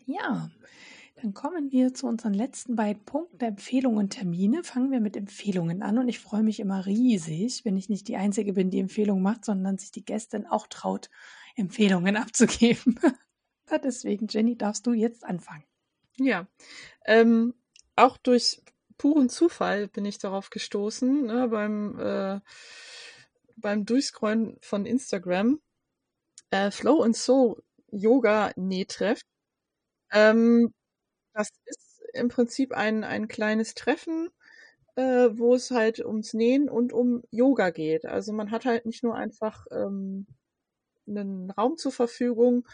Ja, 0.04 0.50
dann 1.22 1.34
kommen 1.34 1.70
wir 1.70 1.94
zu 1.94 2.08
unseren 2.08 2.34
letzten 2.34 2.74
beiden 2.74 3.04
Punkten, 3.04 3.44
Empfehlungen 3.44 3.98
und 3.98 4.10
Termine. 4.10 4.64
Fangen 4.64 4.90
wir 4.90 4.98
mit 4.98 5.16
Empfehlungen 5.16 5.80
an 5.80 5.98
und 5.98 6.08
ich 6.08 6.18
freue 6.18 6.42
mich 6.42 6.58
immer 6.58 6.84
riesig, 6.84 7.64
wenn 7.64 7.76
ich 7.76 7.88
nicht 7.88 8.08
die 8.08 8.16
Einzige 8.16 8.54
bin, 8.54 8.70
die 8.70 8.80
Empfehlungen 8.80 9.22
macht, 9.22 9.44
sondern 9.44 9.78
sich 9.78 9.92
die 9.92 10.04
Gästin 10.04 10.48
auch 10.48 10.66
traut, 10.66 11.10
Empfehlungen 11.54 12.16
abzugeben. 12.16 12.98
Deswegen, 13.84 14.26
Jenny, 14.28 14.58
darfst 14.58 14.84
du 14.84 14.94
jetzt 14.94 15.24
anfangen. 15.24 15.62
Ja, 16.16 16.48
ähm, 17.06 17.54
auch 17.94 18.16
durch 18.16 18.60
puren 18.98 19.28
Zufall 19.28 19.86
bin 19.86 20.04
ich 20.04 20.18
darauf 20.18 20.50
gestoßen, 20.50 21.24
ne, 21.24 21.46
beim, 21.48 22.00
äh, 22.00 22.40
beim 23.54 23.86
Durchscrollen 23.86 24.58
von 24.60 24.86
Instagram. 24.86 25.60
Äh, 26.50 26.72
Flow 26.72 27.02
and 27.02 27.16
Soul 27.16 27.62
Yoga 27.92 28.50
Nähtreff. 28.56 29.20
Ähm, 30.10 30.74
das 31.34 31.50
ist 31.66 32.02
im 32.14 32.28
Prinzip 32.28 32.72
ein, 32.72 33.04
ein 33.04 33.28
kleines 33.28 33.74
Treffen, 33.74 34.28
äh, 34.96 35.30
wo 35.32 35.54
es 35.54 35.70
halt 35.70 36.00
ums 36.04 36.34
Nähen 36.34 36.68
und 36.70 36.92
um 36.92 37.22
Yoga 37.30 37.70
geht. 37.70 38.06
Also 38.06 38.32
man 38.32 38.50
hat 38.50 38.64
halt 38.66 38.86
nicht 38.86 39.02
nur 39.04 39.14
einfach 39.16 39.66
ähm, 39.72 40.26
einen 41.08 41.50
Raum 41.52 41.76
zur 41.78 41.92
Verfügung 41.92 42.66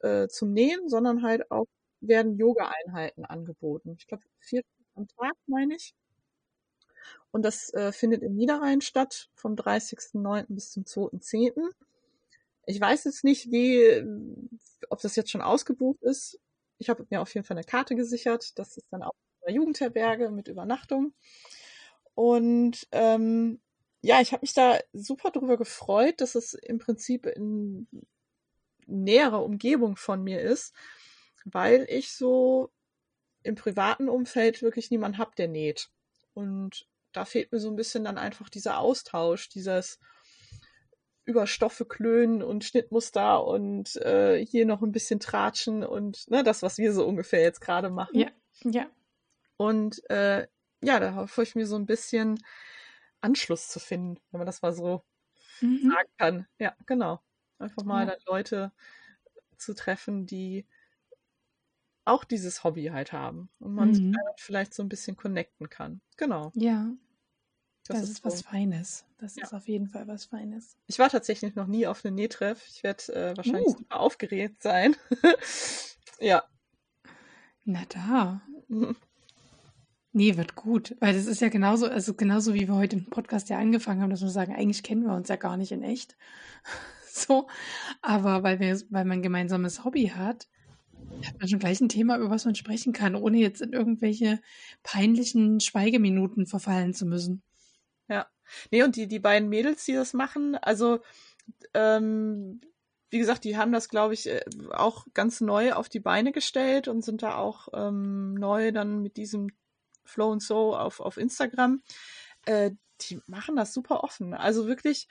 äh, 0.00 0.28
zum 0.28 0.52
Nähen, 0.52 0.88
sondern 0.88 1.22
halt 1.22 1.50
auch 1.50 1.66
werden 2.00 2.36
Yoga-Einheiten 2.38 3.24
angeboten. 3.24 3.94
Ich 3.98 4.06
glaube, 4.08 4.24
vier 4.40 4.62
am 4.96 5.08
Tag, 5.08 5.34
meine 5.46 5.76
ich. 5.76 5.94
Und 7.30 7.42
das 7.44 7.72
äh, 7.74 7.92
findet 7.92 8.22
im 8.22 8.34
Niederrhein 8.34 8.80
statt, 8.80 9.30
vom 9.34 9.56
30.09. 9.56 10.46
bis 10.54 10.70
zum 10.70 10.84
2.10. 10.84 11.70
Ich 12.66 12.80
weiß 12.80 13.04
jetzt 13.04 13.24
nicht, 13.24 13.50
wie, 13.50 14.04
ob 14.90 15.00
das 15.00 15.16
jetzt 15.16 15.30
schon 15.30 15.40
ausgebucht 15.42 16.02
ist. 16.02 16.40
Ich 16.82 16.90
habe 16.90 17.06
mir 17.10 17.22
auf 17.22 17.32
jeden 17.32 17.46
Fall 17.46 17.56
eine 17.56 17.64
Karte 17.64 17.94
gesichert. 17.94 18.58
Das 18.58 18.76
ist 18.76 18.92
dann 18.92 19.04
auch 19.04 19.14
eine 19.46 19.54
Jugendherberge 19.54 20.30
mit 20.30 20.48
Übernachtung. 20.48 21.14
Und 22.14 22.88
ähm, 22.90 23.60
ja, 24.00 24.20
ich 24.20 24.32
habe 24.32 24.42
mich 24.42 24.52
da 24.52 24.78
super 24.92 25.30
drüber 25.30 25.56
gefreut, 25.56 26.20
dass 26.20 26.34
es 26.34 26.54
im 26.54 26.78
Prinzip 26.80 27.26
in 27.26 27.86
näherer 28.86 29.44
Umgebung 29.44 29.96
von 29.96 30.24
mir 30.24 30.40
ist, 30.40 30.74
weil 31.44 31.86
ich 31.88 32.12
so 32.12 32.72
im 33.44 33.54
privaten 33.54 34.08
Umfeld 34.08 34.60
wirklich 34.60 34.90
niemanden 34.90 35.18
habe, 35.18 35.32
der 35.36 35.46
näht. 35.46 35.88
Und 36.34 36.88
da 37.12 37.24
fehlt 37.24 37.52
mir 37.52 37.60
so 37.60 37.68
ein 37.68 37.76
bisschen 37.76 38.02
dann 38.02 38.18
einfach 38.18 38.48
dieser 38.48 38.78
Austausch, 38.78 39.48
dieses 39.48 40.00
über 41.24 41.46
Stoffe 41.46 41.84
klönen 41.84 42.42
und 42.42 42.64
Schnittmuster 42.64 43.44
und 43.44 43.96
äh, 43.96 44.44
hier 44.44 44.66
noch 44.66 44.82
ein 44.82 44.92
bisschen 44.92 45.20
tratschen 45.20 45.84
und 45.84 46.28
ne, 46.30 46.42
das, 46.42 46.62
was 46.62 46.78
wir 46.78 46.92
so 46.92 47.06
ungefähr 47.06 47.42
jetzt 47.42 47.60
gerade 47.60 47.90
machen. 47.90 48.18
Ja, 48.18 48.28
ja. 48.64 48.86
Und 49.56 50.08
äh, 50.10 50.48
ja, 50.82 50.98
da 50.98 51.14
hoffe 51.14 51.42
ich 51.42 51.54
mir 51.54 51.66
so 51.66 51.76
ein 51.76 51.86
bisschen 51.86 52.42
Anschluss 53.20 53.68
zu 53.68 53.78
finden, 53.78 54.18
wenn 54.30 54.38
man 54.38 54.46
das 54.46 54.62
mal 54.62 54.72
so 54.72 55.04
mhm. 55.60 55.90
sagen 55.90 56.08
kann. 56.18 56.46
Ja, 56.58 56.74
genau. 56.86 57.20
Einfach 57.58 57.84
mal 57.84 58.06
ja. 58.06 58.12
dann 58.12 58.20
Leute 58.26 58.72
zu 59.56 59.74
treffen, 59.74 60.26
die 60.26 60.66
auch 62.04 62.24
dieses 62.24 62.64
Hobby 62.64 62.86
halt 62.86 63.12
haben 63.12 63.48
und 63.60 63.74
man 63.74 63.90
mhm. 63.90 64.16
vielleicht 64.36 64.74
so 64.74 64.82
ein 64.82 64.88
bisschen 64.88 65.16
connecten 65.16 65.68
kann. 65.70 66.00
Genau. 66.16 66.50
Ja. 66.54 66.90
Das, 67.86 68.00
das 68.00 68.02
ist, 68.04 68.10
ist, 68.10 68.24
was 68.24 68.38
so. 68.38 68.44
Feines. 68.44 69.04
Das 69.18 69.36
ja. 69.36 69.44
ist 69.44 69.52
auf 69.52 69.66
jeden 69.68 69.88
Fall 69.88 70.06
was 70.06 70.26
Feines. 70.26 70.76
Ich 70.86 70.98
war 70.98 71.08
tatsächlich 71.10 71.54
noch 71.54 71.66
nie 71.66 71.86
auf 71.86 72.04
einem 72.04 72.14
Nähtreff. 72.14 72.64
Ich 72.68 72.82
werde 72.82 73.14
äh, 73.14 73.36
wahrscheinlich 73.36 73.66
uh. 73.66 73.78
super 73.78 74.00
aufgeregt 74.00 74.62
sein. 74.62 74.94
ja. 76.20 76.44
Na 77.64 77.82
da. 77.88 78.42
Nee, 80.12 80.36
wird 80.36 80.54
gut. 80.54 80.96
Weil 81.00 81.14
das 81.14 81.26
ist 81.26 81.40
ja 81.40 81.48
genauso, 81.48 81.86
also 81.86 82.14
genauso 82.14 82.54
wie 82.54 82.68
wir 82.68 82.74
heute 82.74 82.96
im 82.96 83.06
Podcast 83.06 83.48
ja 83.48 83.58
angefangen 83.58 84.02
haben, 84.02 84.10
dass 84.10 84.22
wir 84.22 84.28
sagen, 84.28 84.54
eigentlich 84.54 84.82
kennen 84.82 85.04
wir 85.04 85.14
uns 85.14 85.28
ja 85.28 85.36
gar 85.36 85.56
nicht 85.56 85.72
in 85.72 85.82
echt. 85.82 86.16
so. 87.10 87.48
Aber 88.00 88.42
weil 88.42 88.60
wir, 88.60 88.80
weil 88.90 89.04
man 89.04 89.18
ein 89.18 89.22
gemeinsames 89.22 89.84
Hobby 89.84 90.08
hat, 90.08 90.48
hat 91.24 91.38
man 91.38 91.48
schon 91.48 91.58
gleich 91.58 91.80
ein 91.80 91.88
Thema, 91.88 92.16
über 92.18 92.30
was 92.30 92.44
man 92.44 92.54
sprechen 92.54 92.92
kann, 92.92 93.16
ohne 93.16 93.38
jetzt 93.38 93.60
in 93.60 93.72
irgendwelche 93.72 94.40
peinlichen 94.82 95.60
Schweigeminuten 95.60 96.46
verfallen 96.46 96.94
zu 96.94 97.06
müssen. 97.06 97.42
Ja. 98.08 98.28
Nee, 98.70 98.82
und 98.82 98.96
die, 98.96 99.06
die 99.06 99.20
beiden 99.20 99.48
Mädels, 99.48 99.84
die 99.84 99.94
das 99.94 100.12
machen, 100.12 100.56
also 100.56 101.00
ähm, 101.74 102.60
wie 103.10 103.18
gesagt, 103.18 103.44
die 103.44 103.56
haben 103.56 103.72
das, 103.72 103.88
glaube 103.88 104.14
ich, 104.14 104.26
äh, 104.26 104.42
auch 104.70 105.06
ganz 105.12 105.40
neu 105.40 105.74
auf 105.74 105.88
die 105.88 106.00
Beine 106.00 106.32
gestellt 106.32 106.88
und 106.88 107.02
sind 107.02 107.22
da 107.22 107.36
auch 107.36 107.68
ähm, 107.74 108.34
neu 108.34 108.72
dann 108.72 109.02
mit 109.02 109.16
diesem 109.16 109.48
Flow 110.04 110.30
und 110.30 110.42
So 110.42 110.74
auf, 110.74 111.00
auf 111.00 111.18
Instagram. 111.18 111.82
Äh, 112.46 112.72
die 113.02 113.20
machen 113.26 113.56
das 113.56 113.74
super 113.74 114.02
offen. 114.02 114.34
Also 114.34 114.66
wirklich 114.66 115.08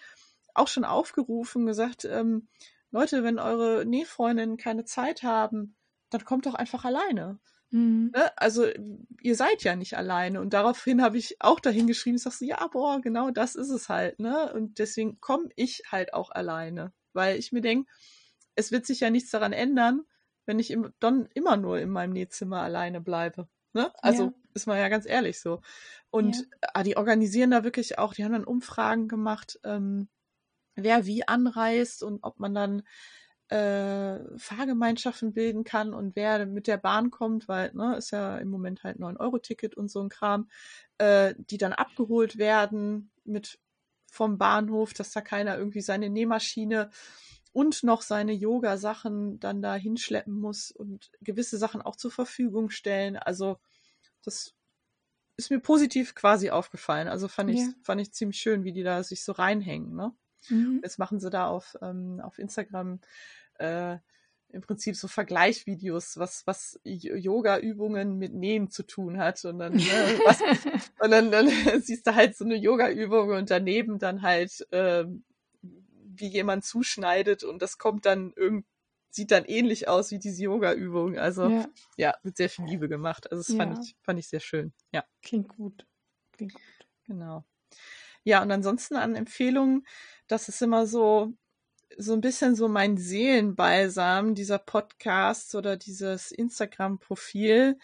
auch 0.53 0.67
schon 0.67 0.83
aufgerufen, 0.83 1.65
gesagt, 1.65 2.05
ähm, 2.05 2.47
Leute, 2.89 3.23
wenn 3.23 3.39
eure 3.39 3.85
Nähfreundinnen 3.85 4.57
keine 4.57 4.83
Zeit 4.83 5.23
haben, 5.23 5.75
dann 6.09 6.25
kommt 6.25 6.45
doch 6.45 6.55
einfach 6.55 6.83
alleine. 6.83 7.39
Mhm. 7.71 8.11
Ne? 8.13 8.37
Also 8.37 8.67
ihr 9.21 9.35
seid 9.35 9.63
ja 9.63 9.75
nicht 9.75 9.97
alleine. 9.97 10.41
Und 10.41 10.53
daraufhin 10.53 11.01
habe 11.01 11.17
ich 11.17 11.37
auch 11.39 11.59
dahin 11.59 11.87
geschrieben, 11.87 12.17
ich 12.17 12.23
sag 12.23 12.33
so, 12.33 12.45
ja, 12.45 12.67
boah, 12.67 13.01
genau 13.01 13.31
das 13.31 13.55
ist 13.55 13.69
es 13.69 13.89
halt. 13.89 14.19
Ne? 14.19 14.53
Und 14.53 14.79
deswegen 14.79 15.19
komme 15.19 15.49
ich 15.55 15.83
halt 15.91 16.13
auch 16.13 16.29
alleine. 16.29 16.93
Weil 17.13 17.37
ich 17.37 17.51
mir 17.51 17.61
denke, 17.61 17.91
es 18.55 18.71
wird 18.71 18.85
sich 18.85 18.99
ja 18.99 19.09
nichts 19.09 19.31
daran 19.31 19.53
ändern, 19.53 20.01
wenn 20.45 20.59
ich 20.59 20.71
im, 20.71 20.93
dann 20.99 21.27
immer 21.33 21.57
nur 21.57 21.79
in 21.79 21.89
meinem 21.89 22.13
Nähzimmer 22.13 22.61
alleine 22.61 23.01
bleibe. 23.01 23.47
Ne? 23.73 23.91
Also 24.01 24.25
ja. 24.25 24.33
ist 24.53 24.67
man 24.67 24.77
ja 24.77 24.89
ganz 24.89 25.05
ehrlich 25.05 25.39
so. 25.39 25.61
Und 26.09 26.35
ja. 26.35 26.43
ah, 26.73 26.83
die 26.83 26.97
organisieren 26.97 27.51
da 27.51 27.63
wirklich 27.63 27.97
auch, 27.97 28.13
die 28.13 28.25
haben 28.25 28.33
dann 28.33 28.43
Umfragen 28.43 29.07
gemacht, 29.07 29.59
ähm, 29.63 30.09
wer 30.75 31.05
wie 31.05 31.27
anreist 31.27 32.03
und 32.03 32.19
ob 32.23 32.39
man 32.39 32.53
dann 32.53 32.83
äh, 33.51 34.37
Fahrgemeinschaften 34.37 35.33
bilden 35.33 35.65
kann 35.65 35.93
und 35.93 36.15
wer 36.15 36.45
mit 36.45 36.67
der 36.67 36.77
Bahn 36.77 37.11
kommt, 37.11 37.49
weil 37.49 37.73
ne, 37.73 37.97
ist 37.97 38.11
ja 38.11 38.37
im 38.37 38.47
Moment 38.47 38.83
halt 38.83 38.97
9-Euro-Ticket 38.97 39.75
und 39.75 39.91
so 39.91 40.01
ein 40.01 40.07
Kram, 40.07 40.49
äh, 40.99 41.35
die 41.37 41.57
dann 41.57 41.73
abgeholt 41.73 42.37
werden 42.37 43.11
mit 43.25 43.59
vom 44.09 44.37
Bahnhof, 44.37 44.93
dass 44.93 45.11
da 45.11 45.19
keiner 45.19 45.57
irgendwie 45.57 45.81
seine 45.81 46.09
Nähmaschine 46.09 46.91
und 47.51 47.83
noch 47.83 48.01
seine 48.03 48.31
Yoga-Sachen 48.31 49.41
dann 49.41 49.61
da 49.61 49.75
hinschleppen 49.75 50.33
muss 50.33 50.71
und 50.71 51.11
gewisse 51.19 51.57
Sachen 51.57 51.81
auch 51.81 51.97
zur 51.97 52.11
Verfügung 52.11 52.69
stellen. 52.69 53.17
Also 53.17 53.57
das 54.23 54.53
ist 55.35 55.49
mir 55.49 55.59
positiv 55.59 56.15
quasi 56.15 56.51
aufgefallen. 56.51 57.09
Also 57.09 57.27
fand 57.27 57.49
ich, 57.49 57.59
ja. 57.59 57.67
fand 57.83 57.99
ich 57.99 58.13
ziemlich 58.13 58.39
schön, 58.39 58.63
wie 58.63 58.71
die 58.71 58.83
da 58.83 59.03
sich 59.03 59.25
so 59.25 59.33
reinhängen. 59.33 59.93
Ne? 59.93 60.13
Mhm. 60.49 60.81
Jetzt 60.83 60.99
machen 60.99 61.19
sie 61.19 61.29
da 61.29 61.47
auf, 61.47 61.77
ähm, 61.81 62.21
auf 62.23 62.39
Instagram 62.39 62.99
äh, 63.59 63.97
im 64.49 64.61
Prinzip 64.61 64.95
so 64.95 65.07
Vergleichvideos, 65.07 66.17
was, 66.17 66.45
was 66.45 66.79
Yoga-Übungen 66.83 68.17
mit 68.17 68.33
Nähen 68.33 68.69
zu 68.69 68.83
tun 68.83 69.17
hat. 69.17 69.43
Und 69.45 69.59
dann, 69.59 69.73
ne, 69.73 70.19
was, 70.25 70.41
und 70.99 71.11
dann, 71.11 71.31
dann 71.31 71.47
siehst 71.81 72.05
du 72.05 72.15
halt 72.15 72.35
so 72.35 72.43
eine 72.43 72.55
Yoga-Übung 72.55 73.29
und 73.29 73.49
daneben 73.49 73.99
dann 73.99 74.21
halt 74.21 74.67
äh, 74.71 75.05
wie 75.61 76.27
jemand 76.27 76.65
zuschneidet 76.65 77.43
und 77.43 77.61
das 77.61 77.77
kommt 77.77 78.05
dann 78.05 78.33
irgendwie 78.35 78.67
sieht 79.11 79.31
dann 79.31 79.45
ähnlich 79.45 79.87
aus 79.87 80.11
wie 80.11 80.19
diese 80.19 80.43
Yoga-Übung. 80.43 81.17
Also 81.17 81.49
ja. 81.49 81.65
ja. 81.97 82.15
mit 82.23 82.37
sehr 82.37 82.49
viel 82.49 82.65
Liebe 82.65 82.87
gemacht. 82.87 83.29
Also 83.29 83.41
das 83.41 83.49
ja. 83.49 83.57
fand 83.57 83.83
ich, 83.83 83.95
fand 84.01 84.19
ich 84.19 84.27
sehr 84.27 84.39
schön. 84.39 84.73
Ja. 84.91 85.03
Klingt 85.21 85.49
gut. 85.49 85.85
Klingt 86.31 86.53
gut. 86.53 86.87
Genau. 87.05 87.43
Ja, 88.23 88.41
und 88.41 88.51
ansonsten 88.51 88.95
an 88.95 89.15
Empfehlungen, 89.15 89.85
das 90.31 90.47
ist 90.47 90.61
immer 90.61 90.87
so, 90.87 91.33
so 91.97 92.13
ein 92.13 92.21
bisschen 92.21 92.55
so 92.55 92.69
mein 92.69 92.97
Seelenbalsam, 92.97 94.33
dieser 94.33 94.59
Podcast 94.59 95.55
oder 95.55 95.75
dieses 95.75 96.31
Instagram-Profil, 96.31 97.77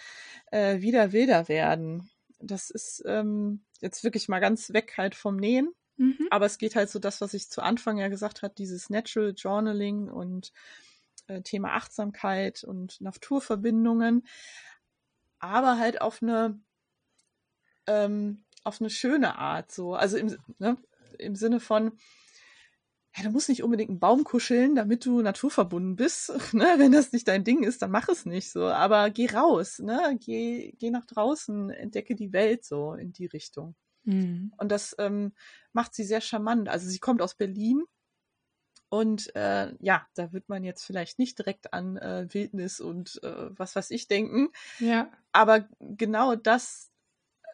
äh, 0.52 0.80
wieder 0.80 1.11
wilder 1.11 1.49
werden. 1.49 2.10
Das 2.40 2.69
ist 2.69 3.03
ähm, 3.06 3.65
jetzt 3.82 4.03
wirklich 4.03 4.30
mal 4.30 4.40
ganz 4.40 4.72
weg 4.72 4.94
halt 4.98 5.14
vom 5.14 5.36
Nähen. 5.36 5.74
Mhm. 5.98 6.28
Aber 6.30 6.45
es 6.45 6.57
geht 6.57 6.76
halt 6.76 6.90
so 6.90 6.99
das, 6.99 7.19
was 7.19 7.34
ich 7.34 7.49
zu 7.49 7.61
Anfang 7.61 7.98
ja 7.98 8.07
gesagt 8.07 8.44
habe, 8.44 8.53
dieses 8.56 8.90
Natural 8.90 9.34
Journaling 9.36 10.10
und 10.10 10.53
äh, 11.28 11.41
Thema 11.41 11.74
Achtsamkeit 11.74 12.64
und 12.64 13.02
Naturverbindungen, 13.02 14.26
aber 15.40 15.80
halt 15.80 16.02
auf 16.02 16.22
eine 16.22 16.60
ähm, 17.88 18.44
auf 18.64 18.80
eine 18.80 18.90
schöne 18.90 19.38
Art 19.38 19.72
so. 19.72 19.95
Also 19.95 20.18
im, 20.18 20.38
ne, 20.60 20.78
im 21.18 21.36
Sinne 21.36 21.60
von, 21.60 21.98
ja, 23.18 23.23
du 23.23 23.31
musst 23.31 23.49
nicht 23.49 23.64
unbedingt 23.64 23.89
einen 23.89 23.99
Baum 23.99 24.23
kuscheln, 24.23 24.76
damit 24.76 25.06
du 25.06 25.22
naturverbunden 25.22 25.95
bist. 25.95 26.31
Ne? 26.53 26.76
Wenn 26.77 26.91
das 26.91 27.11
nicht 27.11 27.27
dein 27.27 27.44
Ding 27.44 27.64
ist, 27.64 27.81
dann 27.81 27.91
mach 27.91 28.07
es 28.10 28.26
nicht 28.26 28.52
so. 28.52 28.65
Aber 28.65 29.10
geh 29.10 29.27
raus, 29.27 29.80
ne? 29.80 30.18
Geh, 30.23 30.73
geh 30.77 30.89
nach 30.89 31.06
draußen, 31.06 31.69
entdecke 31.69 32.15
die 32.15 32.31
Welt 32.31 32.64
so 32.64 32.94
in 32.94 33.11
die 33.11 33.26
Richtung. 33.26 33.76
Mhm. 34.03 34.53
Und 34.57 34.72
das 34.72 34.95
ähm, 34.99 35.34
macht 35.73 35.94
sie 35.94 36.03
sehr 36.03 36.22
charmant. 36.22 36.69
Also 36.69 36.88
sie 36.88 36.99
kommt 36.99 37.22
aus 37.22 37.35
Berlin. 37.35 37.84
Und 38.89 39.35
äh, 39.35 39.73
ja, 39.80 40.07
da 40.15 40.31
wird 40.31 40.48
man 40.48 40.64
jetzt 40.64 40.84
vielleicht 40.85 41.19
nicht 41.19 41.38
direkt 41.38 41.73
an 41.73 41.98
äh, 41.98 42.27
Wildnis 42.31 42.80
und 42.80 43.19
äh, 43.23 43.49
was 43.57 43.76
weiß 43.76 43.91
ich 43.91 44.07
denken. 44.07 44.49
Ja. 44.80 45.11
Aber 45.34 45.68
genau 45.80 46.35
das, 46.35 46.91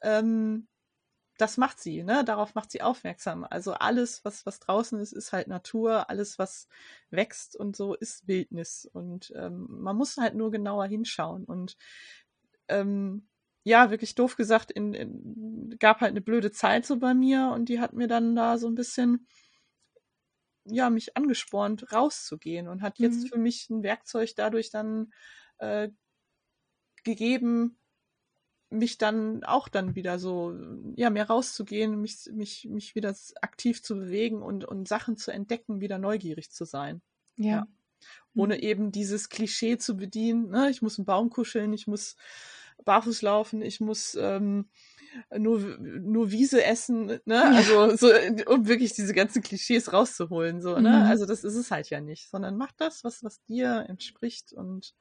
ähm, 0.03 0.67
das 1.43 1.57
macht 1.57 1.81
sie, 1.81 2.03
ne? 2.03 2.23
Darauf 2.23 2.55
macht 2.55 2.71
sie 2.71 2.81
aufmerksam. 2.81 3.45
Also 3.49 3.73
alles, 3.73 4.23
was, 4.23 4.45
was 4.45 4.61
draußen 4.61 4.97
ist, 5.01 5.11
ist 5.11 5.33
halt 5.33 5.49
Natur, 5.49 6.09
alles, 6.09 6.39
was 6.39 6.69
wächst 7.09 7.57
und 7.57 7.75
so, 7.75 7.95
ist 7.95 8.29
Wildnis. 8.29 8.89
Und 8.93 9.33
ähm, 9.35 9.67
man 9.69 9.97
muss 9.97 10.15
halt 10.15 10.35
nur 10.35 10.51
genauer 10.51 10.85
hinschauen. 10.85 11.43
Und 11.43 11.75
ähm, 12.69 13.27
ja, 13.63 13.91
wirklich 13.91 14.15
doof 14.15 14.37
gesagt, 14.37 14.71
in, 14.71 14.93
in, 14.93 15.75
gab 15.79 15.99
halt 15.99 16.11
eine 16.11 16.21
blöde 16.21 16.53
Zeit 16.53 16.85
so 16.85 16.97
bei 16.97 17.13
mir 17.13 17.51
und 17.53 17.67
die 17.67 17.81
hat 17.81 17.91
mir 17.91 18.07
dann 18.07 18.37
da 18.37 18.57
so 18.57 18.67
ein 18.67 18.75
bisschen, 18.75 19.27
ja, 20.63 20.89
mich 20.89 21.17
angespornt, 21.17 21.91
rauszugehen 21.91 22.69
und 22.69 22.81
hat 22.81 22.99
jetzt 22.99 23.23
mhm. 23.23 23.27
für 23.27 23.37
mich 23.37 23.69
ein 23.69 23.83
Werkzeug 23.83 24.33
dadurch 24.37 24.69
dann 24.69 25.11
äh, 25.57 25.89
gegeben, 27.03 27.77
mich 28.73 28.97
dann 28.97 29.43
auch 29.43 29.67
dann 29.67 29.95
wieder 29.95 30.19
so, 30.19 30.57
ja, 30.95 31.09
mehr 31.09 31.27
rauszugehen, 31.27 31.99
mich, 32.01 32.29
mich, 32.31 32.67
mich 32.69 32.95
wieder 32.95 33.15
aktiv 33.41 33.81
zu 33.83 33.95
bewegen 33.95 34.41
und, 34.41 34.65
und 34.65 34.87
Sachen 34.87 35.17
zu 35.17 35.31
entdecken, 35.31 35.79
wieder 35.79 35.97
neugierig 35.97 36.51
zu 36.51 36.65
sein. 36.65 37.01
Ja. 37.35 37.49
ja. 37.49 37.67
Ohne 38.35 38.55
mhm. 38.55 38.61
eben 38.61 38.91
dieses 38.91 39.29
Klischee 39.29 39.77
zu 39.77 39.95
bedienen, 39.95 40.49
ne? 40.49 40.69
ich 40.69 40.81
muss 40.81 40.97
einen 40.97 41.05
Baum 41.05 41.29
kuscheln, 41.29 41.73
ich 41.73 41.87
muss 41.87 42.15
barfuß 42.83 43.21
laufen, 43.21 43.61
ich 43.61 43.79
muss 43.79 44.15
ähm, 44.15 44.69
nur, 45.35 45.59
nur 45.79 46.31
Wiese 46.31 46.63
essen, 46.63 47.05
ne? 47.05 47.21
Ja. 47.25 47.51
Also 47.51 47.95
so, 47.95 48.07
um 48.47 48.67
wirklich 48.67 48.93
diese 48.93 49.13
ganzen 49.13 49.43
Klischees 49.43 49.93
rauszuholen. 49.93 50.61
So, 50.61 50.75
ne? 50.79 50.89
Mhm. 50.89 51.05
Also 51.05 51.25
das 51.25 51.43
ist 51.43 51.55
es 51.55 51.71
halt 51.71 51.89
ja 51.89 52.01
nicht, 52.01 52.29
sondern 52.29 52.57
mach 52.57 52.71
das, 52.73 53.03
was, 53.03 53.23
was 53.23 53.43
dir 53.43 53.85
entspricht 53.87 54.53
und 54.53 54.95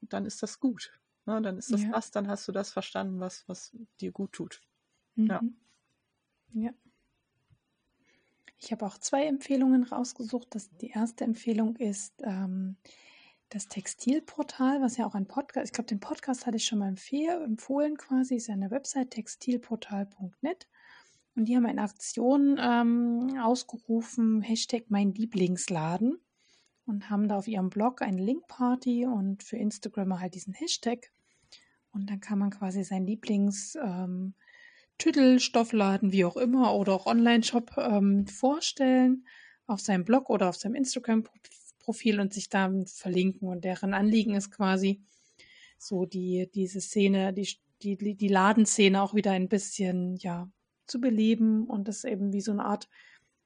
dann 0.00 0.26
ist 0.26 0.42
das 0.42 0.58
gut. 0.58 0.92
Ne? 1.26 1.40
Dann 1.42 1.58
ist 1.58 1.72
das 1.72 1.82
ja. 1.82 1.90
das, 1.90 2.10
dann 2.10 2.28
hast 2.28 2.46
du 2.48 2.52
das 2.52 2.72
verstanden, 2.72 3.20
was, 3.20 3.48
was 3.48 3.76
dir 4.00 4.12
gut 4.12 4.32
tut. 4.32 4.60
Mhm. 5.14 5.26
Ja. 5.26 5.42
Ja. 6.54 6.70
Ich 8.58 8.70
habe 8.70 8.86
auch 8.86 8.98
zwei 8.98 9.26
Empfehlungen 9.26 9.82
rausgesucht. 9.82 10.54
Das, 10.54 10.70
die 10.76 10.90
erste 10.90 11.24
Empfehlung 11.24 11.76
ist 11.76 12.14
ähm, 12.22 12.76
das 13.48 13.66
Textilportal, 13.68 14.80
was 14.80 14.96
ja 14.96 15.06
auch 15.06 15.14
ein 15.14 15.26
Podcast, 15.26 15.66
ich 15.66 15.72
glaube, 15.72 15.88
den 15.88 16.00
Podcast 16.00 16.46
hatte 16.46 16.56
ich 16.56 16.64
schon 16.64 16.78
mal 16.78 16.88
empfohlen 16.88 17.96
quasi, 17.96 18.36
ist 18.36 18.46
ja 18.46 18.54
eine 18.54 18.70
Website 18.70 19.10
textilportal.net. 19.10 20.68
Und 21.34 21.46
die 21.46 21.56
haben 21.56 21.66
eine 21.66 21.82
Aktion 21.82 22.58
ähm, 22.60 23.38
ausgerufen, 23.42 24.42
Hashtag 24.42 24.84
mein 24.90 25.12
Lieblingsladen 25.12 26.20
und 26.86 27.10
haben 27.10 27.28
da 27.28 27.36
auf 27.36 27.48
ihrem 27.48 27.70
Blog 27.70 28.02
eine 28.02 28.22
Linkparty 28.22 29.06
und 29.06 29.42
für 29.42 29.56
Instagram 29.56 30.20
halt 30.20 30.34
diesen 30.34 30.54
Hashtag. 30.54 31.10
Und 31.92 32.10
dann 32.10 32.20
kann 32.20 32.38
man 32.38 32.50
quasi 32.50 32.84
sein 32.84 33.06
Lieblings 33.06 33.76
ähm, 33.76 34.34
Tüttel, 34.98 35.40
Stoffladen, 35.40 36.12
wie 36.12 36.24
auch 36.24 36.36
immer, 36.36 36.74
oder 36.74 36.94
auch 36.94 37.06
Online-Shop 37.06 37.76
ähm, 37.78 38.26
vorstellen 38.26 39.26
auf 39.66 39.80
seinem 39.80 40.04
Blog 40.04 40.30
oder 40.30 40.48
auf 40.48 40.56
seinem 40.56 40.74
Instagram-Profil 40.74 42.20
und 42.20 42.32
sich 42.32 42.48
da 42.48 42.70
verlinken. 42.86 43.48
Und 43.48 43.64
deren 43.64 43.94
Anliegen 43.94 44.34
ist 44.34 44.50
quasi 44.50 45.02
so 45.78 46.06
die, 46.06 46.48
diese 46.54 46.80
Szene, 46.80 47.32
die, 47.32 47.48
die, 47.82 48.16
die 48.16 48.28
Ladenszene 48.28 49.02
auch 49.02 49.14
wieder 49.14 49.32
ein 49.32 49.48
bisschen, 49.48 50.16
ja, 50.16 50.50
zu 50.86 51.00
beleben 51.00 51.66
und 51.66 51.88
das 51.88 52.04
eben 52.04 52.32
wie 52.32 52.40
so 52.40 52.52
eine 52.52 52.64
Art 52.64 52.88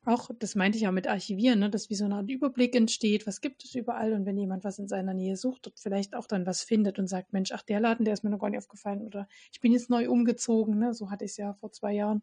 auch, 0.07 0.31
das 0.39 0.55
meinte 0.55 0.77
ich 0.77 0.83
ja 0.83 0.93
mit 0.93 1.07
Archivieren, 1.07 1.59
ne, 1.59 1.70
dass 1.70 1.91
wie 1.91 1.95
so 1.95 2.05
eine 2.05 2.16
Art 2.16 2.31
Überblick 2.31 2.74
entsteht, 2.74 3.27
was 3.27 3.41
gibt 3.41 3.65
es 3.65 3.74
überall 3.74 4.12
und 4.12 4.24
wenn 4.27 4.39
jemand 4.39 4.65
was 4.65 4.78
in 4.78 4.89
seiner 4.89 5.15
Nähe 5.15 5.37
sucht 5.37 5.66
und 5.66 5.78
vielleicht 5.78 6.15
auch 6.15 6.27
dann 6.27 6.47
was 6.47 6.62
findet 6.62 6.99
und 6.99 7.09
sagt, 7.09 7.33
Mensch, 7.33 7.53
ach, 7.53 7.62
der 7.62 7.81
Laden, 7.81 8.05
der 8.05 8.15
ist 8.15 8.23
mir 8.23 8.31
noch 8.31 8.39
gar 8.39 8.51
nicht 8.51 8.59
aufgefallen 8.59 9.03
oder 9.03 9.28
ich 9.53 9.61
bin 9.61 9.73
jetzt 9.73 9.91
neu 9.91 10.09
umgezogen, 10.09 10.78
ne, 10.78 10.95
so 10.95 11.11
hatte 11.11 11.24
ich 11.24 11.33
es 11.33 11.37
ja 11.37 11.55
vor 11.55 11.73
zwei 11.73 11.93
Jahren. 11.93 12.23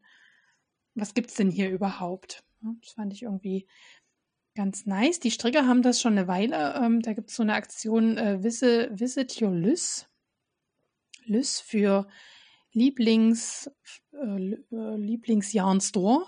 Was 0.95 1.13
gibt 1.13 1.29
es 1.29 1.35
denn 1.35 1.49
hier 1.49 1.69
überhaupt? 1.69 2.43
Das 2.81 2.93
fand 2.93 3.13
ich 3.13 3.23
irgendwie 3.23 3.67
ganz 4.55 4.85
nice. 4.85 5.19
Die 5.19 5.31
Stricker 5.31 5.67
haben 5.67 5.81
das 5.81 5.99
schon 5.99 6.13
eine 6.13 6.27
Weile. 6.27 6.75
Ähm, 6.75 7.01
da 7.01 7.13
gibt 7.13 7.29
es 7.29 7.35
so 7.35 7.43
eine 7.43 7.55
Aktion 7.55 8.17
äh, 8.17 8.43
Visit, 8.43 8.99
Visit 8.99 9.41
Your 9.41 9.51
Lys. 9.51 10.07
Lys 11.25 11.59
für 11.59 12.07
Lieblings, 12.71 13.69
äh, 14.13 14.53
äh 14.53 14.95
Lieblingsjarn-Store 14.97 16.25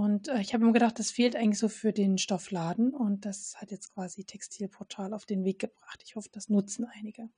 und 0.00 0.28
äh, 0.28 0.40
ich 0.40 0.54
habe 0.54 0.64
mir 0.64 0.72
gedacht, 0.72 0.98
das 0.98 1.10
fehlt 1.10 1.36
eigentlich 1.36 1.58
so 1.58 1.68
für 1.68 1.92
den 1.92 2.16
Stoffladen 2.16 2.94
und 2.94 3.26
das 3.26 3.56
hat 3.60 3.70
jetzt 3.70 3.92
quasi 3.92 4.24
Textilportal 4.24 5.12
auf 5.12 5.26
den 5.26 5.44
Weg 5.44 5.58
gebracht. 5.58 6.02
Ich 6.04 6.16
hoffe, 6.16 6.30
das 6.32 6.48
nutzen 6.48 6.86
einige. 6.86 7.28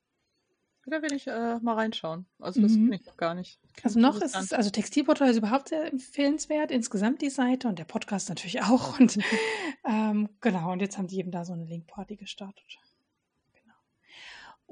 Da 0.85 1.01
will 1.01 1.13
ich 1.13 1.27
äh, 1.27 1.59
mal 1.59 1.75
reinschauen. 1.75 2.25
Also 2.39 2.61
das 2.61 2.73
mhm. 2.73 2.89
bin 2.89 2.99
ich 2.99 3.05
noch 3.05 3.17
gar 3.17 3.35
nicht. 3.35 3.59
Also 3.83 3.99
noch 3.99 4.21
ist 4.21 4.35
es, 4.35 4.53
also 4.53 4.69
Textilportal 4.69 5.29
ist 5.29 5.37
überhaupt 5.37 5.69
sehr 5.69 5.91
empfehlenswert, 5.91 6.71
insgesamt 6.71 7.21
die 7.21 7.29
Seite 7.29 7.67
und 7.67 7.79
der 7.79 7.85
Podcast 7.85 8.29
natürlich 8.29 8.61
auch. 8.61 8.97
Und 8.99 9.17
ähm, 9.85 10.29
genau, 10.39 10.71
und 10.71 10.81
jetzt 10.81 10.97
haben 10.97 11.07
die 11.07 11.19
eben 11.19 11.31
da 11.31 11.43
so 11.43 11.53
eine 11.53 11.65
Linkparty 11.65 12.15
gestartet. 12.15 12.79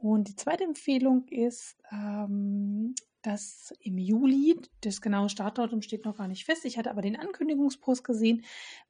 Und 0.02 0.28
die 0.28 0.36
zweite 0.36 0.64
Empfehlung 0.64 1.28
ist 1.28 1.78
ähm, 1.92 2.96
dass 3.22 3.74
im 3.80 3.98
Juli, 3.98 4.60
das 4.82 5.02
genaue 5.02 5.30
Startdatum 5.30 5.82
steht 5.82 6.06
noch 6.06 6.18
gar 6.18 6.28
nicht 6.28 6.46
fest. 6.46 6.66
Ich 6.66 6.78
hatte 6.78 6.90
aber 6.90 7.02
den 7.02 7.16
Ankündigungspost 7.16 8.04
gesehen 8.04 8.44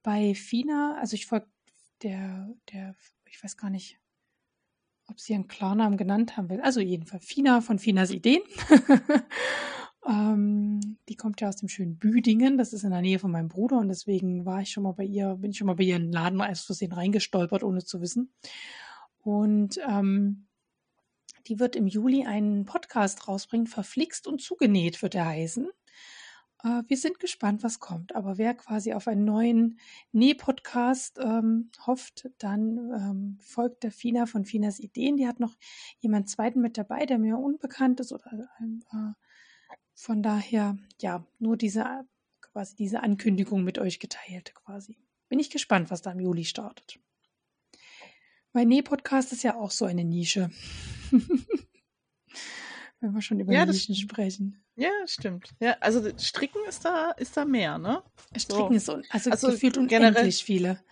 bei 0.03 0.33
FINA. 0.33 0.97
Also 0.99 1.15
ich 1.15 1.25
folge 1.25 1.47
der, 2.03 2.53
der, 2.71 2.95
ich 3.25 3.43
weiß 3.43 3.57
gar 3.57 3.69
nicht, 3.69 3.99
ob 5.07 5.19
sie 5.19 5.35
einen 5.35 5.47
Klarnamen 5.47 5.97
genannt 5.97 6.38
haben 6.38 6.49
will. 6.49 6.61
Also 6.61 6.79
jedenfalls 6.79 7.25
FINA 7.25 7.61
von 7.61 7.79
FINAs 7.79 8.11
Ideen. 8.11 8.41
ähm, 10.07 10.97
die 11.09 11.15
kommt 11.15 11.41
ja 11.41 11.49
aus 11.49 11.57
dem 11.57 11.67
schönen 11.67 11.97
Büdingen. 11.97 12.57
Das 12.57 12.71
ist 12.71 12.83
in 12.83 12.91
der 12.91 13.01
Nähe 13.01 13.19
von 13.19 13.31
meinem 13.31 13.49
Bruder 13.49 13.79
und 13.79 13.89
deswegen 13.89 14.45
war 14.45 14.61
ich 14.61 14.71
schon 14.71 14.83
mal 14.83 14.93
bei 14.93 15.03
ihr, 15.03 15.35
bin 15.35 15.51
ich 15.51 15.57
schon 15.57 15.67
mal 15.67 15.75
bei 15.75 15.83
ihren 15.83 16.11
Laden 16.11 16.39
als 16.39 16.61
Versehen 16.61 16.93
reingestolpert, 16.93 17.63
ohne 17.63 17.83
zu 17.83 17.99
wissen. 17.99 18.33
Und 19.23 19.77
ähm, 19.88 20.47
die 21.47 21.59
wird 21.59 21.76
im 21.76 21.88
Juli 21.88 22.26
einen 22.26 22.65
Podcast 22.65 23.27
rausbringen, 23.27 23.68
verflixt 23.68 24.27
und 24.27 24.41
zugenäht 24.41 25.01
wird 25.01 25.15
er 25.15 25.26
heißen. 25.26 25.69
Äh, 26.63 26.84
wir 26.88 26.97
sind 26.97 27.19
gespannt, 27.19 27.63
was 27.63 27.80
kommt. 27.80 28.15
Aber 28.15 28.38
wer 28.38 28.53
quasi 28.53 28.93
auf 28.93 29.07
einen 29.07 29.26
neuen 29.26 29.80
Näh-Podcast 30.11 31.19
ähm, 31.19 31.72
hofft, 31.85 32.30
dann 32.38 32.77
ähm, 32.77 33.38
folgt 33.41 33.84
der 33.84 33.91
Fina 33.91 34.26
von 34.26 34.45
Finas 34.45 34.80
Ideen. 34.80 35.18
Die 35.18 35.27
hat 35.27 35.39
noch 35.39 35.55
jemand 35.99 36.30
zweiten 36.30 36.61
mit 36.61 36.77
dabei, 36.77 37.05
der 37.05 37.18
mir 37.18 37.38
unbekannt 37.38 37.99
ist. 37.99 38.11
Oder 38.11 38.49
äh, 38.59 39.13
von 39.93 40.23
daher, 40.23 40.77
ja, 40.99 41.26
nur 41.39 41.57
diese 41.57 42.05
quasi 42.51 42.76
diese 42.76 43.01
Ankündigung 43.01 43.63
mit 43.63 43.80
euch 43.80 43.99
geteilt 43.99 44.53
quasi. 44.55 44.97
Bin 45.30 45.39
ich 45.39 45.49
gespannt, 45.49 45.89
was 45.89 46.01
da 46.01 46.11
im 46.11 46.19
Juli 46.19 46.43
startet. 46.43 46.99
Mein 48.53 48.68
Näh-Podcast 48.68 49.32
ist 49.32 49.44
ja 49.44 49.56
auch 49.56 49.72
so 49.72 49.86
eine 49.86 50.03
Nische. 50.03 50.52
Wenn 52.99 53.14
wir 53.14 53.22
schon 53.22 53.40
über 53.40 53.53
ja, 53.53 53.65
Nischen 53.65 53.95
sprechen. 53.95 54.61
Ja, 54.76 54.91
stimmt. 55.06 55.52
Ja, 55.60 55.78
also 55.80 56.03
Stricken 56.18 56.61
ist 56.68 56.84
da, 56.84 57.11
ist 57.11 57.38
da 57.38 57.45
mehr, 57.45 57.78
ne? 57.78 58.03
Stricken 58.36 58.78
so. 58.80 58.98
ist 58.98 59.11
also, 59.14 59.32
also 59.32 59.52
gefühlt 59.52 59.78
unendlich 59.78 60.44
viele. 60.44 60.84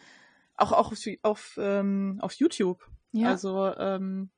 Auch, 0.56 0.72
auch 0.72 0.91
auf, 0.91 1.06
auf, 1.22 1.60
ähm, 1.61 2.19
auf 2.22 2.34
YouTube. 2.34 2.88
Ja. 3.11 3.30
Also, 3.30 3.76
ähm, 3.76 4.30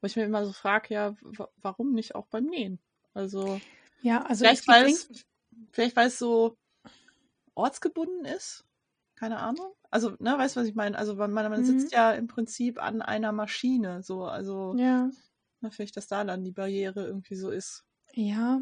wo 0.00 0.06
ich 0.06 0.16
mir 0.16 0.24
immer 0.24 0.44
so 0.44 0.52
frage, 0.52 0.94
ja, 0.94 1.16
warum 1.62 1.92
nicht 1.92 2.16
auch 2.16 2.26
beim 2.26 2.46
Nähen? 2.46 2.80
Also, 3.14 3.60
ja, 4.02 4.22
also 4.22 4.44
vielleicht, 4.44 4.66
weil 4.68 4.86
es, 4.86 5.08
vielleicht 5.70 5.96
weil 5.96 6.08
es 6.08 6.18
so 6.18 6.56
ortsgebunden 7.54 8.24
ist. 8.24 8.64
Keine 9.14 9.38
Ahnung. 9.38 9.72
Also, 9.96 10.10
ne, 10.18 10.36
weißt 10.36 10.54
du, 10.54 10.60
was 10.60 10.68
ich 10.68 10.74
meine? 10.74 10.98
Also, 10.98 11.14
man, 11.14 11.32
man 11.32 11.50
mhm. 11.58 11.64
sitzt 11.64 11.90
ja 11.90 12.12
im 12.12 12.26
Prinzip 12.26 12.82
an 12.82 13.00
einer 13.00 13.32
Maschine, 13.32 14.02
so, 14.02 14.24
also, 14.24 14.74
ja. 14.76 15.08
Na, 15.62 15.70
vielleicht, 15.70 15.96
dass 15.96 16.06
da 16.06 16.22
dann 16.22 16.44
die 16.44 16.52
Barriere 16.52 17.06
irgendwie 17.06 17.34
so 17.34 17.48
ist. 17.48 17.86
Ja. 18.12 18.60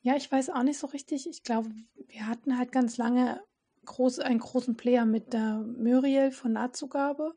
Ja, 0.00 0.16
ich 0.16 0.32
weiß 0.32 0.50
auch 0.50 0.64
nicht 0.64 0.80
so 0.80 0.88
richtig. 0.88 1.28
Ich 1.28 1.44
glaube, 1.44 1.70
wir 2.08 2.26
hatten 2.26 2.58
halt 2.58 2.72
ganz 2.72 2.96
lange 2.96 3.40
groß, 3.84 4.18
einen 4.18 4.40
großen 4.40 4.76
Player 4.76 5.06
mit 5.06 5.32
der 5.32 5.60
Muriel 5.60 6.32
von 6.32 6.54
Nahtzugabe. 6.54 7.34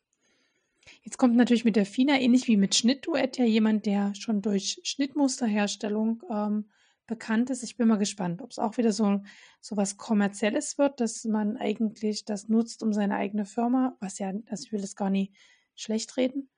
Jetzt 1.02 1.16
kommt 1.16 1.36
natürlich 1.36 1.64
mit 1.64 1.76
der 1.76 1.86
FINA 1.86 2.18
ähnlich 2.18 2.48
wie 2.48 2.56
mit 2.56 2.74
Schnittduett 2.74 3.38
ja 3.38 3.44
jemand, 3.44 3.86
der 3.86 4.14
schon 4.16 4.42
durch 4.42 4.80
Schnittmusterherstellung 4.82 6.22
ähm, 6.28 6.68
bekannt 7.06 7.50
ist. 7.50 7.62
Ich 7.62 7.76
bin 7.76 7.86
mal 7.86 7.96
gespannt, 7.96 8.42
ob 8.42 8.50
es 8.50 8.58
auch 8.58 8.76
wieder 8.76 8.92
so, 8.92 9.22
so 9.60 9.76
was 9.76 9.96
Kommerzielles 9.96 10.76
wird, 10.76 10.98
dass 10.98 11.24
man 11.24 11.56
eigentlich 11.56 12.24
das 12.24 12.48
nutzt, 12.48 12.82
um 12.82 12.92
seine 12.92 13.14
eigene 13.14 13.46
Firma, 13.46 13.96
was 14.00 14.18
ja, 14.18 14.32
also 14.48 14.64
ich 14.64 14.72
will 14.72 14.80
das 14.80 14.96
gar 14.96 15.10
nicht 15.10 15.32
schlecht 15.76 16.16
reden, 16.16 16.50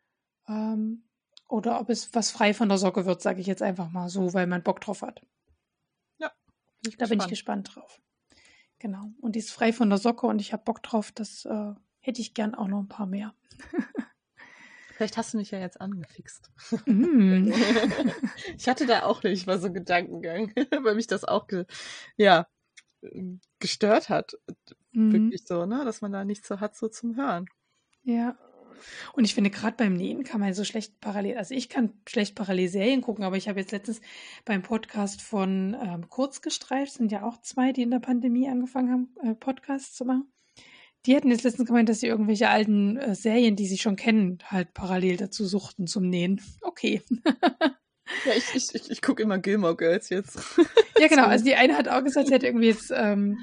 ähm, 0.49 1.06
oder 1.49 1.81
ob 1.81 1.91
es 1.91 2.15
was 2.15 2.31
frei 2.31 2.55
von 2.55 2.69
der 2.69 2.79
Socke 2.79 3.07
wird, 3.07 3.23
sage 3.23 3.41
ich 3.41 3.47
jetzt 3.47 3.63
einfach 3.63 3.91
mal 3.91 4.09
so, 4.09 4.35
weil 4.35 4.47
man 4.47 4.63
Bock 4.63 4.81
drauf 4.81 5.03
hat. 5.03 5.23
Ja. 6.19 6.33
Bin 6.83 6.93
da 6.99 7.07
gespannt. 7.07 7.11
bin 7.11 7.21
ich 7.21 7.29
gespannt 7.29 7.75
drauf. 7.75 8.01
Genau. 8.79 9.11
Und 9.21 9.37
die 9.37 9.41
ist 9.41 9.53
frei 9.53 9.73
von 9.73 9.89
der 9.89 9.99
Socke 9.99 10.27
und 10.27 10.41
ich 10.41 10.53
habe 10.53 10.65
Bock 10.65 10.83
drauf. 10.83 11.13
Das 11.13 11.45
äh, 11.45 11.73
hätte 12.01 12.21
ich 12.21 12.35
gern 12.35 12.55
auch 12.55 12.69
noch 12.69 12.81
ein 12.81 12.89
paar 12.89 13.07
mehr. 13.07 13.35
Vielleicht 14.97 15.19
hast 15.19 15.35
du 15.35 15.39
mich 15.39 15.51
ja 15.51 15.59
jetzt 15.59 15.81
angefixt. 15.81 16.51
Mm. 16.87 17.53
ich 18.57 18.67
hatte 18.67 18.87
da 18.87 19.03
auch 19.03 19.23
nämlich 19.23 19.47
mal 19.47 19.59
so 19.59 19.67
einen 19.67 19.75
Gedankengang, 19.75 20.53
weil 20.83 20.95
mich 20.95 21.07
das 21.07 21.25
auch 21.25 21.47
ge 21.47 21.67
ja, 22.17 22.47
gestört 23.59 24.09
hat. 24.09 24.39
Mm. 24.93 25.13
Wirklich 25.13 25.47
so, 25.47 25.67
ne? 25.67 25.85
Dass 25.85 26.01
man 26.01 26.13
da 26.13 26.25
nichts 26.25 26.49
so 26.49 26.61
hat, 26.61 26.77
so 26.77 26.89
zum 26.89 27.15
Hören. 27.15 27.47
Ja. 28.05 28.39
Und 29.13 29.25
ich 29.25 29.35
finde, 29.35 29.51
gerade 29.51 29.77
beim 29.77 29.95
Nähen 29.95 30.25
kann 30.25 30.41
man 30.41 30.55
so 30.55 30.65
schlecht 30.65 31.01
parallel, 31.01 31.39
also 31.39 31.55
ich 31.55 31.69
kann 31.69 31.93
schlecht 32.07 32.35
parallel 32.35 32.69
Serien 32.69 33.01
gucken, 33.01 33.25
aber 33.25 33.37
ich 33.37 33.49
habe 33.49 33.61
jetzt 33.61 33.73
letztens 33.73 34.01
beim 34.45 34.63
Podcast 34.63 35.23
von 35.23 35.77
ähm, 35.83 36.09
Kurzgestreift, 36.09 36.93
sind 36.93 37.13
ja 37.13 37.23
auch 37.23 37.41
zwei, 37.41 37.73
die 37.73 37.83
in 37.83 37.91
der 37.91 38.01
Pandemie 38.01 38.49
angefangen 38.49 38.91
haben, 38.91 39.09
äh, 39.23 39.35
Podcasts 39.35 39.95
zu 39.95 40.05
machen. 40.05 40.31
Die 41.07 41.15
hatten 41.15 41.31
jetzt 41.31 41.45
letztens 41.45 41.69
gemeint, 41.69 41.89
dass 41.89 42.01
sie 42.01 42.09
irgendwelche 42.09 42.49
alten 42.49 42.97
äh, 42.97 43.15
Serien, 43.15 43.55
die 43.55 43.67
sie 43.67 43.79
schon 43.79 43.97
kennen, 43.97 44.39
halt 44.47 44.75
parallel 44.75 45.17
dazu 45.17 45.47
suchten 45.47 45.87
zum 45.87 46.09
Nähen. 46.09 46.41
Okay. 46.63 47.03
Ja, 48.25 48.33
ich, 48.37 48.55
ich, 48.55 48.75
ich, 48.75 48.91
ich 48.91 49.03
gucke 49.03 49.23
immer 49.23 49.39
Gilmore 49.39 49.77
Girls 49.77 50.11
jetzt. 50.11 50.39
Ja, 50.99 51.09
genau. 51.09 51.25
Also 51.27 51.45
die 51.45 51.57
eine 51.57 51.77
hat 51.77 51.89
auch 51.89 52.05
gesagt, 52.05 52.29
sie 52.29 52.35
hat 52.35 52.45
irgendwie 52.45 52.69
jetzt 52.69 52.93
ähm, 52.95 53.39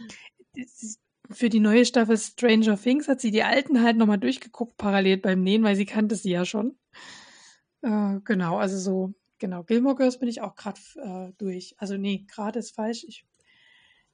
für 1.30 1.50
die 1.50 1.60
neue 1.60 1.86
Staffel 1.86 2.18
Stranger 2.18 2.78
Things 2.78 3.08
hat 3.08 3.22
sie 3.22 3.32
die 3.32 3.44
alten 3.44 3.82
halt 3.82 3.98
nochmal 3.98 4.18
durchgeguckt, 4.18 4.78
parallel 4.78 5.18
beim 5.18 5.42
Nähen, 5.42 5.64
weil 5.64 5.76
sie 5.76 5.86
kannte 5.86 6.16
sie 6.16 6.32
ja 6.32 6.46
schon. 6.46 6.78
Äh, 7.82 8.20
genau, 8.24 8.58
also 8.58 8.78
so 8.78 9.14
genau. 9.40 9.64
Gilmore 9.64 9.96
Girls 9.96 10.20
bin 10.20 10.30
ich 10.30 10.42
auch 10.42 10.56
gerade 10.56 10.80
äh, 10.96 11.34
durch. 11.38 11.76
Also 11.78 11.98
nee, 11.98 12.26
gerade 12.28 12.60
ist 12.60 12.76
falsch. 12.76 13.04
Ich, 13.08 13.26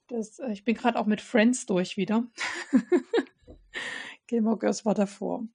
das, 0.07 0.39
äh, 0.39 0.51
ich 0.51 0.65
bin 0.65 0.75
gerade 0.75 0.99
auch 0.99 1.05
mit 1.05 1.21
Friends 1.21 1.65
durch 1.65 1.97
wieder. 1.97 2.27
Gilmore 4.27 4.57
Girls 4.57 4.85
war 4.85 4.93
davor. 4.93 5.47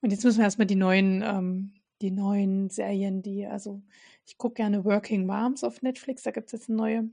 Und 0.00 0.10
jetzt 0.10 0.24
müssen 0.24 0.38
wir 0.38 0.44
erstmal 0.44 0.66
die 0.66 0.76
neuen, 0.76 1.22
ähm, 1.22 1.74
die 2.00 2.10
neuen 2.10 2.70
Serien, 2.70 3.22
die, 3.22 3.46
also 3.46 3.82
ich 4.26 4.38
gucke 4.38 4.54
gerne 4.54 4.84
Working 4.84 5.26
Moms 5.26 5.64
auf 5.64 5.82
Netflix, 5.82 6.22
da 6.22 6.30
gibt 6.30 6.46
es 6.46 6.52
jetzt 6.52 6.68
eine 6.68 6.76
neue, 6.76 7.10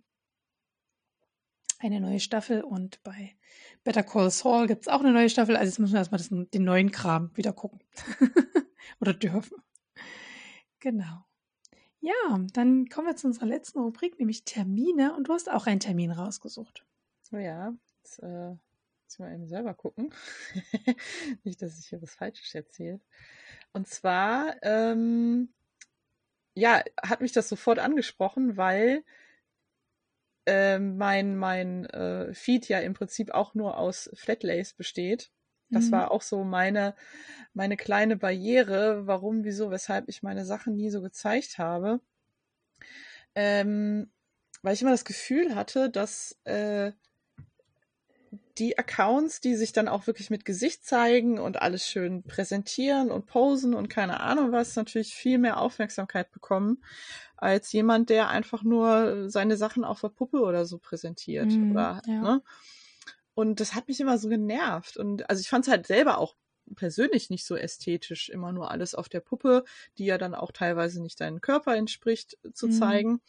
eine 1.83 1.99
neue 1.99 2.19
Staffel 2.19 2.61
und 2.63 3.01
bei 3.03 3.35
Better 3.83 4.03
Call 4.03 4.31
Saul 4.31 4.67
gibt 4.67 4.83
es 4.83 4.87
auch 4.87 5.01
eine 5.01 5.11
neue 5.11 5.29
Staffel. 5.29 5.55
Also 5.55 5.69
jetzt 5.69 5.79
müssen 5.79 5.93
wir 5.93 5.99
erstmal 5.99 6.19
das, 6.19 6.29
den 6.29 6.63
neuen 6.63 6.91
Kram 6.91 7.35
wieder 7.35 7.53
gucken. 7.53 7.79
Oder 9.01 9.13
dürfen. 9.13 9.57
Genau. 10.79 11.25
Ja, 11.99 12.13
dann 12.53 12.87
kommen 12.87 13.07
wir 13.07 13.15
zu 13.15 13.27
unserer 13.27 13.45
letzten 13.45 13.79
Rubrik, 13.79 14.19
nämlich 14.19 14.45
Termine. 14.45 15.15
Und 15.15 15.27
du 15.27 15.33
hast 15.33 15.49
auch 15.49 15.67
einen 15.67 15.79
Termin 15.79 16.11
rausgesucht. 16.11 16.85
Oh 17.31 17.37
ja, 17.37 17.73
jetzt, 17.97 18.19
äh, 18.19 18.49
muss 18.49 19.19
ich 19.19 19.33
eben 19.33 19.47
selber 19.47 19.73
gucken. 19.73 20.13
Nicht, 21.43 21.61
dass 21.61 21.79
ich 21.79 21.87
hier 21.87 22.01
was 22.01 22.15
Falsches 22.15 22.53
erzähle. 22.55 22.99
Und 23.71 23.87
zwar, 23.87 24.55
ähm, 24.61 25.49
ja, 26.55 26.83
hat 27.01 27.21
mich 27.21 27.31
das 27.31 27.49
sofort 27.49 27.79
angesprochen, 27.79 28.57
weil 28.57 29.03
äh, 30.45 30.79
mein, 30.79 31.35
mein 31.37 31.85
äh, 31.85 32.33
Feed 32.33 32.67
ja 32.67 32.79
im 32.79 32.93
Prinzip 32.93 33.31
auch 33.31 33.53
nur 33.53 33.77
aus 33.77 34.09
Flatlays 34.13 34.73
besteht. 34.73 35.31
Das 35.69 35.85
mhm. 35.85 35.91
war 35.91 36.11
auch 36.11 36.21
so 36.21 36.43
meine, 36.43 36.95
meine 37.53 37.77
kleine 37.77 38.15
Barriere, 38.15 39.07
warum, 39.07 39.43
wieso, 39.43 39.71
weshalb 39.71 40.07
ich 40.07 40.23
meine 40.23 40.45
Sachen 40.45 40.75
nie 40.75 40.89
so 40.89 41.01
gezeigt 41.01 41.57
habe. 41.57 41.99
Ähm, 43.35 44.11
weil 44.61 44.73
ich 44.73 44.81
immer 44.81 44.91
das 44.91 45.05
Gefühl 45.05 45.55
hatte, 45.55 45.89
dass 45.89 46.37
äh, 46.45 46.91
die 48.57 48.77
Accounts, 48.77 49.41
die 49.41 49.55
sich 49.55 49.73
dann 49.73 49.87
auch 49.87 50.05
wirklich 50.05 50.29
mit 50.29 50.45
Gesicht 50.45 50.85
zeigen 50.85 51.39
und 51.39 51.61
alles 51.61 51.87
schön 51.87 52.23
präsentieren 52.23 53.09
und 53.09 53.25
posen 53.25 53.73
und 53.73 53.89
keine 53.89 54.19
Ahnung 54.19 54.51
was, 54.51 54.75
natürlich 54.75 55.15
viel 55.15 55.39
mehr 55.39 55.59
Aufmerksamkeit 55.59 56.31
bekommen, 56.31 56.83
als 57.43 57.71
jemand, 57.73 58.09
der 58.09 58.29
einfach 58.29 58.63
nur 58.63 59.29
seine 59.29 59.57
Sachen 59.57 59.83
auf 59.83 60.01
der 60.01 60.09
Puppe 60.09 60.41
oder 60.41 60.65
so 60.65 60.77
präsentiert. 60.77 61.51
Mm, 61.51 61.71
oder, 61.71 62.01
ja. 62.07 62.21
ne? 62.21 62.43
Und 63.35 63.59
das 63.59 63.75
hat 63.75 63.87
mich 63.87 63.99
immer 63.99 64.17
so 64.17 64.29
genervt. 64.29 64.95
Und 64.97 65.29
also 65.29 65.41
ich 65.41 65.49
fand 65.49 65.65
es 65.65 65.71
halt 65.71 65.85
selber 65.85 66.19
auch 66.19 66.35
persönlich 66.75 67.29
nicht 67.29 67.45
so 67.45 67.55
ästhetisch, 67.55 68.29
immer 68.29 68.53
nur 68.53 68.71
alles 68.71 68.95
auf 68.95 69.09
der 69.09 69.19
Puppe, 69.19 69.65
die 69.97 70.05
ja 70.05 70.17
dann 70.17 70.33
auch 70.33 70.51
teilweise 70.51 71.01
nicht 71.01 71.19
deinem 71.19 71.41
Körper 71.41 71.75
entspricht, 71.75 72.37
zu 72.53 72.67
mm. 72.67 72.71
zeigen. 72.71 73.21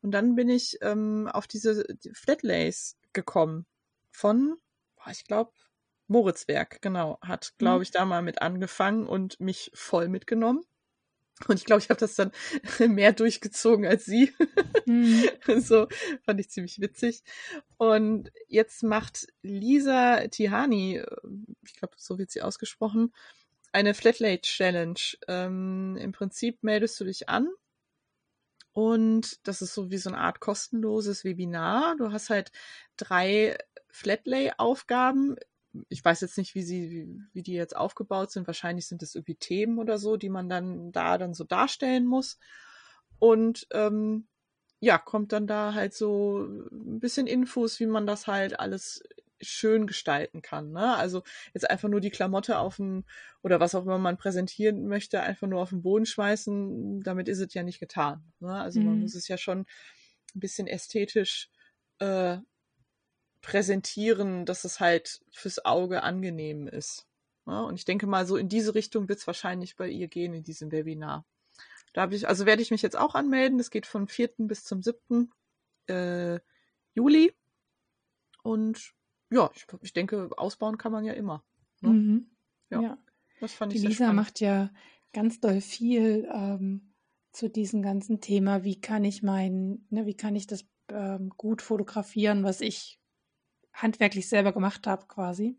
Und 0.00 0.12
dann 0.12 0.34
bin 0.34 0.48
ich 0.48 0.78
ähm, 0.80 1.28
auf 1.28 1.46
diese 1.46 1.84
Flatlays 2.14 2.96
gekommen 3.12 3.66
von, 4.10 4.56
ich 5.10 5.24
glaube, 5.24 5.52
Moritzwerk, 6.06 6.80
genau, 6.80 7.18
hat, 7.20 7.54
glaube 7.58 7.76
mhm. 7.76 7.82
ich, 7.82 7.90
da 7.92 8.04
mal 8.04 8.22
mit 8.22 8.42
angefangen 8.42 9.06
und 9.06 9.38
mich 9.38 9.70
voll 9.74 10.08
mitgenommen. 10.08 10.64
Und 11.48 11.58
ich 11.58 11.64
glaube, 11.64 11.80
ich 11.80 11.90
habe 11.90 12.00
das 12.00 12.14
dann 12.14 12.32
mehr 12.88 13.12
durchgezogen 13.12 13.86
als 13.86 14.04
sie. 14.04 14.32
Mhm. 14.86 15.24
so 15.60 15.88
fand 16.24 16.40
ich 16.40 16.50
ziemlich 16.50 16.80
witzig. 16.80 17.22
Und 17.76 18.30
jetzt 18.48 18.82
macht 18.82 19.26
Lisa 19.42 20.28
Tihani, 20.28 21.02
ich 21.64 21.74
glaube, 21.74 21.94
so 21.96 22.18
wird 22.18 22.30
sie 22.30 22.42
ausgesprochen, 22.42 23.12
eine 23.72 23.94
Flatlate 23.94 24.42
Challenge. 24.42 25.00
Ähm, 25.28 25.96
Im 25.98 26.12
Prinzip 26.12 26.62
meldest 26.62 27.00
du 27.00 27.04
dich 27.04 27.28
an 27.28 27.48
und 28.72 29.46
das 29.46 29.62
ist 29.62 29.74
so 29.74 29.90
wie 29.90 29.98
so 29.98 30.10
eine 30.10 30.18
Art 30.18 30.40
kostenloses 30.40 31.24
Webinar. 31.24 31.96
Du 31.96 32.12
hast 32.12 32.30
halt 32.30 32.52
drei 32.96 33.58
Flatlay-Aufgaben. 33.88 35.36
Ich 35.88 36.04
weiß 36.04 36.20
jetzt 36.20 36.36
nicht, 36.38 36.54
wie 36.54 36.62
sie, 36.62 36.90
wie, 36.90 37.20
wie 37.32 37.42
die 37.42 37.52
jetzt 37.52 37.76
aufgebaut 37.76 38.30
sind. 38.30 38.46
Wahrscheinlich 38.46 38.86
sind 38.86 39.02
es 39.02 39.14
irgendwie 39.14 39.36
Themen 39.36 39.78
oder 39.78 39.98
so, 39.98 40.16
die 40.16 40.30
man 40.30 40.48
dann 40.48 40.92
da 40.92 41.18
dann 41.18 41.34
so 41.34 41.44
darstellen 41.44 42.06
muss. 42.06 42.38
Und 43.18 43.66
ähm, 43.72 44.26
ja, 44.80 44.98
kommt 44.98 45.32
dann 45.32 45.46
da 45.46 45.74
halt 45.74 45.94
so 45.94 46.38
ein 46.40 47.00
bisschen 47.00 47.26
Infos, 47.26 47.78
wie 47.80 47.86
man 47.86 48.06
das 48.06 48.26
halt 48.26 48.58
alles 48.58 49.02
schön 49.42 49.86
gestalten 49.86 50.42
kann. 50.42 50.72
Ne? 50.72 50.96
Also 50.96 51.22
jetzt 51.54 51.68
einfach 51.68 51.88
nur 51.88 52.00
die 52.00 52.10
Klamotte 52.10 52.58
auf 52.58 52.76
dem 52.76 53.04
oder 53.42 53.60
was 53.60 53.74
auch 53.74 53.84
immer 53.84 53.98
man 53.98 54.16
präsentieren 54.16 54.86
möchte, 54.86 55.20
einfach 55.20 55.46
nur 55.46 55.60
auf 55.60 55.70
den 55.70 55.82
Boden 55.82 56.06
schmeißen, 56.06 57.02
damit 57.02 57.28
ist 57.28 57.40
es 57.40 57.54
ja 57.54 57.62
nicht 57.62 57.80
getan. 57.80 58.32
Ne? 58.40 58.52
Also 58.52 58.80
mhm. 58.80 58.86
man 58.86 59.00
muss 59.00 59.14
es 59.14 59.28
ja 59.28 59.38
schon 59.38 59.60
ein 60.34 60.40
bisschen 60.40 60.66
ästhetisch 60.66 61.50
äh, 61.98 62.38
präsentieren, 63.40 64.44
dass 64.44 64.64
es 64.64 64.80
halt 64.80 65.20
fürs 65.30 65.64
Auge 65.64 66.02
angenehm 66.02 66.66
ist. 66.66 67.06
Ja, 67.46 67.62
und 67.62 67.76
ich 67.76 67.84
denke 67.84 68.06
mal, 68.06 68.26
so 68.26 68.36
in 68.36 68.48
diese 68.48 68.74
Richtung 68.74 69.08
wird 69.08 69.18
es 69.18 69.26
wahrscheinlich 69.26 69.76
bei 69.76 69.88
ihr 69.88 70.08
gehen 70.08 70.34
in 70.34 70.44
diesem 70.44 70.70
Webinar. 70.70 71.24
Da 71.92 72.02
habe 72.02 72.14
ich, 72.14 72.28
also 72.28 72.46
werde 72.46 72.62
ich 72.62 72.70
mich 72.70 72.82
jetzt 72.82 72.96
auch 72.96 73.14
anmelden. 73.14 73.58
Das 73.58 73.70
geht 73.70 73.86
von 73.86 74.06
4. 74.06 74.30
bis 74.38 74.64
zum 74.64 74.82
7. 74.82 75.32
Äh, 75.86 76.38
Juli. 76.94 77.34
Und 78.42 78.92
ja, 79.30 79.50
ich, 79.54 79.66
ich, 79.82 79.92
denke, 79.92 80.30
ausbauen 80.36 80.78
kann 80.78 80.92
man 80.92 81.04
ja 81.04 81.12
immer. 81.14 81.42
Ne? 81.80 81.88
Mhm. 81.88 82.30
Ja, 82.70 82.80
ja, 82.80 82.98
Das 83.40 83.54
fand 83.54 83.72
ich 83.72 83.80
Die 83.80 83.86
Lisa 83.88 84.12
macht 84.12 84.40
ja 84.40 84.70
ganz 85.12 85.40
doll 85.40 85.60
viel 85.60 86.28
ähm, 86.32 86.94
zu 87.32 87.48
diesem 87.48 87.82
ganzen 87.82 88.20
Thema. 88.20 88.64
Wie 88.64 88.80
kann 88.80 89.04
ich 89.04 89.22
mein, 89.22 89.84
ne, 89.90 90.06
wie 90.06 90.16
kann 90.16 90.36
ich 90.36 90.46
das 90.46 90.66
ähm, 90.88 91.30
gut 91.36 91.62
fotografieren, 91.62 92.44
was 92.44 92.60
ich 92.60 92.99
handwerklich 93.72 94.28
selber 94.28 94.52
gemacht 94.52 94.86
habe, 94.86 95.06
quasi. 95.06 95.56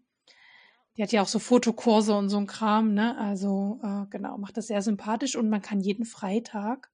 Die 0.97 1.03
hat 1.03 1.11
ja 1.11 1.21
auch 1.21 1.27
so 1.27 1.39
Fotokurse 1.39 2.13
und 2.15 2.29
so 2.29 2.37
ein 2.37 2.47
Kram, 2.47 2.93
ne? 2.93 3.17
Also 3.17 3.79
äh, 3.83 4.05
genau, 4.09 4.37
macht 4.37 4.57
das 4.57 4.67
sehr 4.67 4.81
sympathisch 4.81 5.35
und 5.35 5.49
man 5.49 5.61
kann 5.61 5.79
jeden 5.79 6.05
Freitag, 6.05 6.91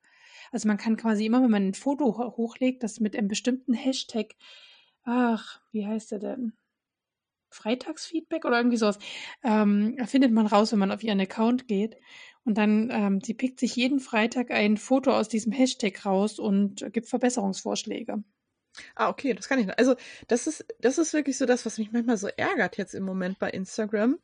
also 0.52 0.68
man 0.68 0.78
kann 0.78 0.98
quasi 0.98 1.26
immer, 1.26 1.42
wenn 1.42 1.52
man 1.52 1.68
ein 1.68 1.74
Foto 1.74 2.18
hochlegt, 2.38 2.84
das 2.84 3.00
mit 3.00 3.16
einem 3.16 3.28
bestimmten 3.28 3.74
Hashtag, 3.74 4.36
ach, 5.04 5.62
wie 5.72 5.86
heißt 5.86 6.12
der 6.12 6.20
denn? 6.20 6.54
Freitagsfeedback 7.50 8.46
oder 8.46 8.58
irgendwie 8.58 8.78
sowas, 8.78 9.00
ähm, 9.44 9.98
findet 10.06 10.32
man 10.32 10.48
raus, 10.48 10.72
wenn 10.72 10.80
man 10.80 10.92
auf 10.92 11.04
ihren 11.04 11.20
Account 11.22 11.68
geht. 11.68 11.98
Und 12.44 12.58
dann, 12.58 12.90
ähm, 12.92 13.22
sie 13.22 13.34
pickt 13.34 13.60
sich 13.60 13.76
jeden 13.76 14.00
Freitag 14.00 14.52
ein 14.52 14.78
Foto 14.78 15.12
aus 15.12 15.30
diesem 15.30 15.52
Hashtag 15.52 16.06
raus 16.06 16.40
und 16.40 16.86
gibt 16.94 17.08
Verbesserungsvorschläge. 17.08 18.24
Ah, 18.96 19.10
okay, 19.10 19.34
das 19.34 19.48
kann 19.48 19.60
ich 19.60 19.66
noch. 19.66 19.78
Also, 19.78 19.96
das 20.28 20.48
ist, 20.48 20.66
das 20.80 20.98
ist 20.98 21.14
wirklich 21.14 21.38
so 21.38 21.46
das, 21.46 21.66
was 21.66 21.78
mich 21.78 21.92
manchmal 21.92 22.18
so 22.18 22.28
ärgert 22.28 22.78
jetzt 22.78 22.94
im 22.94 23.04
Moment 23.04 23.40
bei 23.40 23.50
Instagram. 23.50 24.18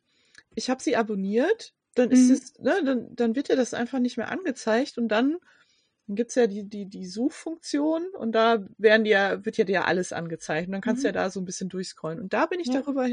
Ich 0.56 0.70
habe 0.70 0.82
sie 0.82 0.96
abonniert, 0.96 1.74
dann 1.96 2.12
ist 2.12 2.28
mhm. 2.28 2.34
es, 2.34 2.60
ne, 2.60 2.82
dann, 2.84 3.16
dann 3.16 3.36
wird 3.36 3.50
ja 3.50 3.56
das 3.56 3.74
einfach 3.74 4.00
nicht 4.00 4.18
mehr 4.18 4.32
angezeigt 4.32 4.98
und 4.98 5.08
dann, 5.08 5.38
dann 6.08 6.16
gibt's 6.16 6.36
ja 6.36 6.48
die, 6.48 6.68
die, 6.68 6.88
die 6.88 7.06
Suchfunktion 7.06 8.08
und 8.18 8.34
da 8.34 8.66
werden 8.78 9.06
ja, 9.06 9.44
wird 9.46 9.58
ja 9.58 9.64
dir 9.64 9.86
alles 9.86 10.14
angezeigt. 10.14 10.68
Und 10.68 10.74
dann 10.74 10.82
kannst 10.82 11.02
mhm. 11.02 11.04
du 11.04 11.08
ja 11.10 11.14
da 11.14 11.30
so 11.30 11.40
ein 11.40 11.46
bisschen 11.46 11.70
durchscrollen. 11.70 12.20
Und 12.20 12.34
da 12.34 12.46
bin 12.46 12.60
ich 12.60 12.68
ja. 12.68 12.82
darüber 12.82 13.08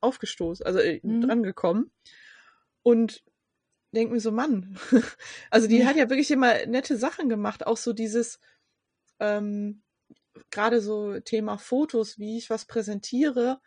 aufgestoßen, 0.00 0.66
also 0.66 0.78
äh, 0.78 1.00
mhm. 1.02 1.22
dran 1.22 1.42
gekommen. 1.42 1.90
Und 2.82 3.22
denk 3.92 4.10
mir 4.10 4.20
so, 4.20 4.32
Mann, 4.32 4.78
also 5.50 5.68
die 5.68 5.78
ja. 5.78 5.86
hat 5.86 5.96
ja 5.96 6.08
wirklich 6.08 6.30
immer 6.30 6.66
nette 6.66 6.96
Sachen 6.96 7.28
gemacht, 7.28 7.66
auch 7.66 7.76
so 7.76 7.92
dieses, 7.92 8.40
ähm, 9.18 9.82
gerade 10.50 10.80
so 10.80 11.18
Thema 11.20 11.58
Fotos, 11.58 12.18
wie 12.18 12.38
ich 12.38 12.50
was 12.50 12.64
präsentiere, 12.64 13.60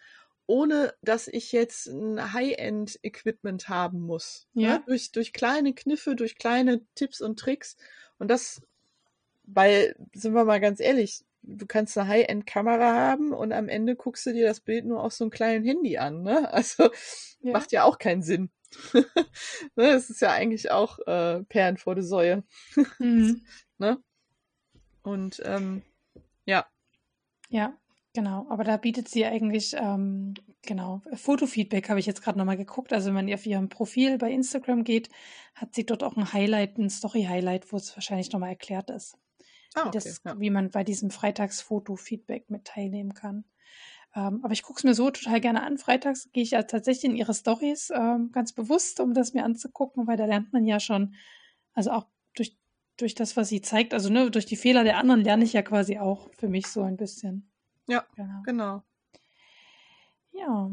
ohne 0.45 0.93
dass 1.01 1.27
ich 1.27 1.51
jetzt 1.51 1.87
ein 1.87 2.33
High-End-Equipment 2.33 3.69
haben 3.69 4.01
muss. 4.01 4.47
Ne? 4.53 4.63
Ja. 4.63 4.69
Ne? 4.77 4.83
Durch, 4.87 5.11
durch 5.11 5.33
kleine 5.33 5.73
Kniffe, 5.73 6.15
durch 6.15 6.37
kleine 6.37 6.81
Tipps 6.95 7.21
und 7.21 7.39
Tricks. 7.39 7.77
Und 8.19 8.29
das, 8.29 8.61
weil, 9.43 9.95
sind 10.13 10.33
wir 10.33 10.45
mal 10.45 10.59
ganz 10.59 10.79
ehrlich, 10.79 11.23
du 11.43 11.65
kannst 11.65 11.97
eine 11.97 12.07
High-End-Kamera 12.07 12.93
haben 12.93 13.33
und 13.33 13.53
am 13.53 13.69
Ende 13.69 13.95
guckst 13.95 14.25
du 14.25 14.33
dir 14.33 14.47
das 14.47 14.59
Bild 14.59 14.85
nur 14.85 15.03
auf 15.03 15.13
so 15.13 15.25
einem 15.25 15.31
kleinen 15.31 15.65
Handy 15.65 15.97
an. 15.97 16.23
Ne? 16.23 16.49
Also 16.53 16.89
ja. 17.41 17.51
macht 17.51 17.71
ja 17.71 17.83
auch 17.83 17.97
keinen 17.97 18.21
Sinn. 18.21 18.49
ne? 19.75 19.91
Es 19.91 20.09
ist 20.09 20.21
ja 20.21 20.31
eigentlich 20.31 20.71
auch 20.71 20.99
äh, 21.05 21.43
Perlen 21.43 21.77
vor 21.77 21.95
der 21.95 22.03
Säue. 22.03 22.43
Mhm. 22.99 23.45
ne? 23.77 23.97
Und 25.03 25.41
ähm, 25.45 25.83
ja. 26.45 26.65
Ja, 27.49 27.77
genau. 28.13 28.47
Aber 28.49 28.63
da 28.63 28.77
bietet 28.77 29.09
sie 29.09 29.25
eigentlich, 29.25 29.75
ähm, 29.77 30.33
genau, 30.63 31.01
Fotofeedback 31.13 31.89
habe 31.89 31.99
ich 31.99 32.05
jetzt 32.05 32.21
gerade 32.21 32.37
nochmal 32.37 32.57
geguckt. 32.57 32.93
Also 32.93 33.07
wenn 33.07 33.25
man 33.25 33.33
auf 33.33 33.45
ihrem 33.45 33.69
Profil 33.69 34.17
bei 34.17 34.31
Instagram 34.31 34.83
geht, 34.83 35.09
hat 35.55 35.75
sie 35.75 35.85
dort 35.85 36.03
auch 36.03 36.17
ein 36.17 36.33
Highlight, 36.33 36.77
ein 36.77 36.89
Story-Highlight, 36.89 37.71
wo 37.71 37.77
es 37.77 37.95
wahrscheinlich 37.95 38.31
nochmal 38.31 38.49
erklärt 38.49 38.89
ist. 38.89 39.17
Ah, 39.75 39.81
okay, 39.81 39.89
wie, 39.89 39.91
das, 39.91 40.21
ja. 40.23 40.39
wie 40.39 40.49
man 40.49 40.69
bei 40.69 40.83
diesem 40.83 41.09
Freitags-Foto-Feedback 41.11 42.49
mit 42.49 42.65
teilnehmen 42.65 43.13
kann. 43.13 43.45
Ähm, 44.15 44.41
aber 44.43 44.53
ich 44.53 44.61
gucke 44.61 44.77
es 44.77 44.83
mir 44.83 44.93
so 44.93 45.09
total 45.09 45.41
gerne 45.41 45.63
an. 45.63 45.77
Freitags 45.77 46.31
gehe 46.31 46.43
ich 46.43 46.51
ja 46.51 46.63
tatsächlich 46.63 47.11
in 47.11 47.17
ihre 47.17 47.33
Stories 47.33 47.89
ähm, 47.89 48.31
ganz 48.31 48.53
bewusst, 48.53 48.99
um 48.99 49.13
das 49.13 49.33
mir 49.33 49.43
anzugucken, 49.43 50.07
weil 50.07 50.17
da 50.17 50.25
lernt 50.25 50.53
man 50.53 50.65
ja 50.65 50.79
schon, 50.79 51.15
also 51.73 51.91
auch 51.91 52.05
durch 52.97 53.15
das, 53.15 53.35
was 53.37 53.49
sie 53.49 53.61
zeigt, 53.61 53.93
also 53.93 54.09
ne, 54.09 54.29
durch 54.29 54.45
die 54.45 54.55
Fehler 54.55 54.83
der 54.83 54.97
anderen 54.97 55.21
lerne 55.21 55.43
ich 55.43 55.53
ja 55.53 55.61
quasi 55.61 55.97
auch 55.97 56.29
für 56.33 56.47
mich 56.47 56.67
so 56.67 56.83
ein 56.83 56.97
bisschen. 56.97 57.49
Ja, 57.87 58.05
genau. 58.15 58.41
genau. 58.45 58.83
Ja, 60.31 60.71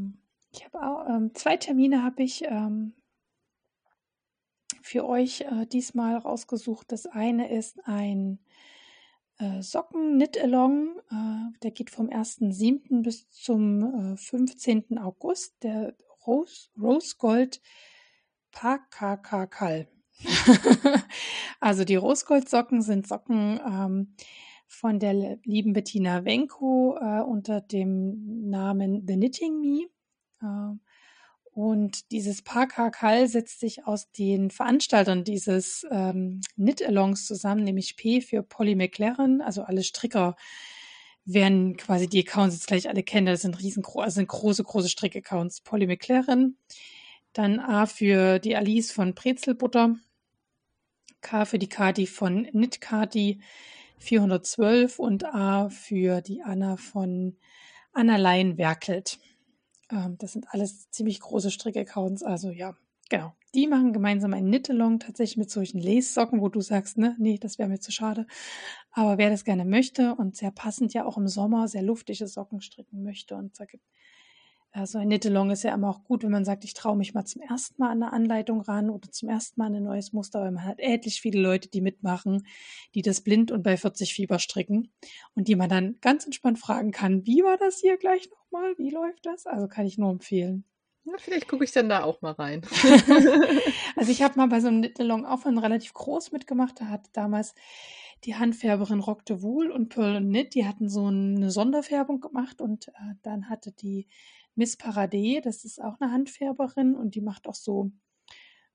ich 0.53 0.65
habe 0.65 0.83
auch 0.83 1.09
ähm, 1.09 1.35
zwei 1.35 1.57
Termine 1.57 2.03
habe 2.03 2.23
ich 2.23 2.45
ähm, 2.45 2.95
für 4.83 5.07
euch 5.07 5.43
äh, 5.43 5.67
diesmal 5.67 6.17
rausgesucht. 6.17 6.91
Das 6.93 7.07
eine 7.07 7.51
ist 7.51 7.87
ein 7.87 8.39
äh, 9.39 9.63
Socken-Knit-Along. 9.63 11.01
Äh, 11.11 11.59
der 11.63 11.71
geht 11.71 11.91
vom 11.91 12.09
1.7. 12.09 13.03
bis 13.03 13.31
zum 13.31 14.15
äh, 14.15 14.17
15. 14.17 14.99
August. 14.99 15.63
Der 15.63 15.95
Rose, 16.27 16.69
Rose 16.81 17.17
Gold 17.19 17.61
Pakakakal. 18.53 19.89
also 21.61 21.85
die 21.85 21.97
Rosgold-Socken 21.97 22.83
sind 22.83 23.07
Socken 23.07 23.61
ähm, 23.67 24.15
von 24.67 24.99
der 24.99 25.39
lieben 25.45 25.73
Bettina 25.73 26.25
Wenko 26.25 26.97
äh, 27.01 27.21
unter 27.23 27.61
dem 27.61 28.49
Namen 28.51 29.05
The 29.07 29.15
Knitting 29.15 29.61
Me. 29.61 29.87
Äh, 30.43 30.77
und 31.53 32.13
dieses 32.13 32.43
Pakakal 32.43 33.27
setzt 33.27 33.61
sich 33.61 33.85
aus 33.85 34.13
den 34.13 34.51
Veranstaltern 34.51 35.25
dieses 35.25 35.85
ähm, 35.91 36.41
Knit-Alongs 36.55 37.27
zusammen, 37.27 37.65
nämlich 37.65 37.97
P 37.97 38.21
für 38.21 38.43
Polly 38.43 38.77
McLaren, 38.77 39.41
also 39.41 39.63
alle 39.63 39.83
Stricker 39.83 40.37
werden 41.25 41.77
quasi 41.77 42.09
die 42.09 42.21
Accounts 42.21 42.55
jetzt 42.55 42.67
gleich 42.67 42.89
alle 42.89 43.03
kennen, 43.03 43.27
das 43.27 43.43
sind 43.43 43.61
riesengroße, 43.61 44.05
also 44.05 44.15
sind 44.17 44.29
große, 44.29 44.65
große 44.65 44.89
Strick-Accounts. 44.89 45.61
Polly 45.61 45.87
McLaren, 45.87 46.57
dann 47.33 47.61
A 47.61 47.87
für 47.87 48.39
die 48.39 48.57
Alice 48.57 48.93
von 48.93 49.15
Brezelbutter, 49.15 49.97
K 51.21 51.45
für 51.45 51.59
die 51.59 51.69
Kati 51.69 52.07
von 52.07 52.47
Knit 52.47 52.81
Kati 52.81 53.41
412 53.99 54.99
und 54.99 55.25
A 55.27 55.69
für 55.69 56.21
die 56.21 56.43
Anna 56.43 56.77
von 56.77 57.37
Anna 57.93 58.17
Lein 58.17 58.57
werkelt. 58.57 59.19
Ähm, 59.91 60.17
das 60.19 60.33
sind 60.33 60.47
alles 60.51 60.91
ziemlich 60.91 61.21
große 61.21 61.51
Strick-Accounts, 61.51 62.23
also 62.23 62.51
ja, 62.51 62.75
genau. 63.09 63.35
Die 63.55 63.67
machen 63.67 63.93
gemeinsam 63.93 64.33
ein 64.33 64.47
Knit-Along 64.47 65.01
tatsächlich 65.01 65.37
mit 65.37 65.51
solchen 65.51 65.81
Lace-Socken, 65.81 66.41
wo 66.41 66.49
du 66.49 66.61
sagst, 66.61 66.99
ne, 66.99 67.17
nee, 67.19 67.37
das 67.37 67.59
wäre 67.59 67.69
mir 67.69 67.81
zu 67.81 67.91
schade. 67.91 68.27
Aber 68.93 69.19
wer 69.19 69.29
das 69.29 69.45
gerne 69.45 69.65
möchte 69.65 70.15
und 70.15 70.37
sehr 70.37 70.53
passend 70.53 70.95
ja 70.95 71.05
auch 71.05 71.19
im 71.19 71.27
Sommer 71.27 71.67
sehr 71.67 71.83
luftige 71.83 72.29
Socken 72.29 72.61
stricken 72.61 73.03
möchte 73.03 73.35
und 73.35 73.57
sagt, 73.57 73.81
also 74.73 74.99
ein 74.99 75.09
Knit-Along 75.09 75.51
ist 75.51 75.65
ja 75.65 75.75
immer 75.75 75.91
auch 75.91 76.05
gut, 76.05 76.23
wenn 76.23 76.31
man 76.31 76.45
sagt, 76.45 76.65
ich 76.65 76.75
traue 76.75 76.97
mich 76.97 77.13
mal 77.13 77.25
zum 77.25 77.43
ersten 77.43 77.75
Mal 77.83 77.91
an 77.91 78.03
eine 78.03 78.13
Anleitung 78.13 78.61
ran 78.61 78.89
oder 78.89 79.11
zum 79.11 79.29
ersten 79.29 79.61
Mal 79.61 79.67
an 79.67 79.77
ein 79.77 79.83
neues 79.83 80.13
Muster, 80.13 80.43
weil 80.43 80.53
man 80.53 80.65
hat 80.65 80.79
etlich 80.79 81.21
viele 81.21 81.41
Leute, 81.41 81.69
die 81.69 81.81
mitmachen, 81.81 82.47
die 82.95 83.03
das 83.03 83.23
blind 83.23 83.51
und 83.51 83.63
bei 83.63 83.77
40 83.77 84.15
Fieber 84.15 84.39
stricken 84.39 84.93
und 85.35 85.49
die 85.49 85.57
man 85.57 85.69
dann 85.69 85.97
ganz 86.01 86.25
entspannt 86.25 86.59
fragen 86.59 86.93
kann, 86.93 87.27
wie 87.27 87.43
war 87.43 87.57
das 87.57 87.81
hier 87.81 87.97
gleich 87.97 88.31
nochmal? 88.31 88.75
Wie 88.79 88.91
läuft 88.91 89.27
das? 89.27 89.47
Also 89.47 89.67
kann 89.67 89.87
ich 89.87 89.99
nur 89.99 90.11
empfehlen. 90.11 90.65
Ja, 91.05 91.15
vielleicht 91.19 91.49
gucke 91.49 91.65
ich 91.65 91.73
dann 91.73 91.89
da 91.89 92.05
auch 92.05 92.21
mal 92.23 92.33
rein. 92.33 92.63
also 93.97 94.13
ich 94.13 94.23
habe 94.23 94.37
mal 94.37 94.49
bei 94.49 94.61
so 94.61 94.69
einem 94.69 94.83
Knit-Along 94.83 95.25
auch 95.25 95.41
von 95.41 95.59
relativ 95.59 95.95
groß 95.95 96.31
mitgemacht. 96.31 96.81
Da 96.81 96.87
hat 96.87 97.09
damals 97.15 97.55
die 98.25 98.37
Handfärberin 98.37 99.01
Rock 99.01 99.25
de 99.25 99.43
Wool 99.43 99.71
und 99.71 99.89
Pearl 99.89 100.17
und 100.17 100.29
Knit, 100.29 100.55
die 100.55 100.67
hatten 100.67 100.89
so 100.89 101.07
eine 101.07 101.51
Sonderfärbung 101.51 102.21
gemacht 102.21 102.61
und 102.61 102.89
äh, 102.89 103.15
dann 103.23 103.49
hatte 103.49 103.73
die 103.73 104.09
Miss 104.55 104.77
Paradis, 104.77 105.43
das 105.43 105.65
ist 105.65 105.81
auch 105.81 106.01
eine 106.01 106.13
Handfärberin 106.13 106.95
und 106.95 107.15
die 107.15 107.21
macht 107.21 107.49
auch 107.49 107.55
so 107.55 107.93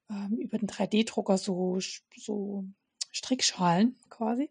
ähm, 0.10 0.38
über 0.40 0.58
den 0.58 0.68
3D-Drucker 0.68 1.38
so, 1.38 1.80
so 2.16 2.66
Strickschalen 3.12 3.96
quasi. 4.10 4.50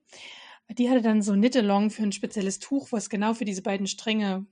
Die 0.71 0.89
hatte 0.89 1.03
dann 1.03 1.23
so 1.23 1.33
ein 1.33 1.41
Knit-Along 1.41 1.91
für 1.91 2.03
ein 2.03 2.13
spezielles 2.13 2.59
Tuch, 2.59 2.91
was 2.91 3.11
genau 3.11 3.35
für 3.35 3.45
diese 3.45 3.63
beiden 3.63 3.87
Stränge 3.87 4.47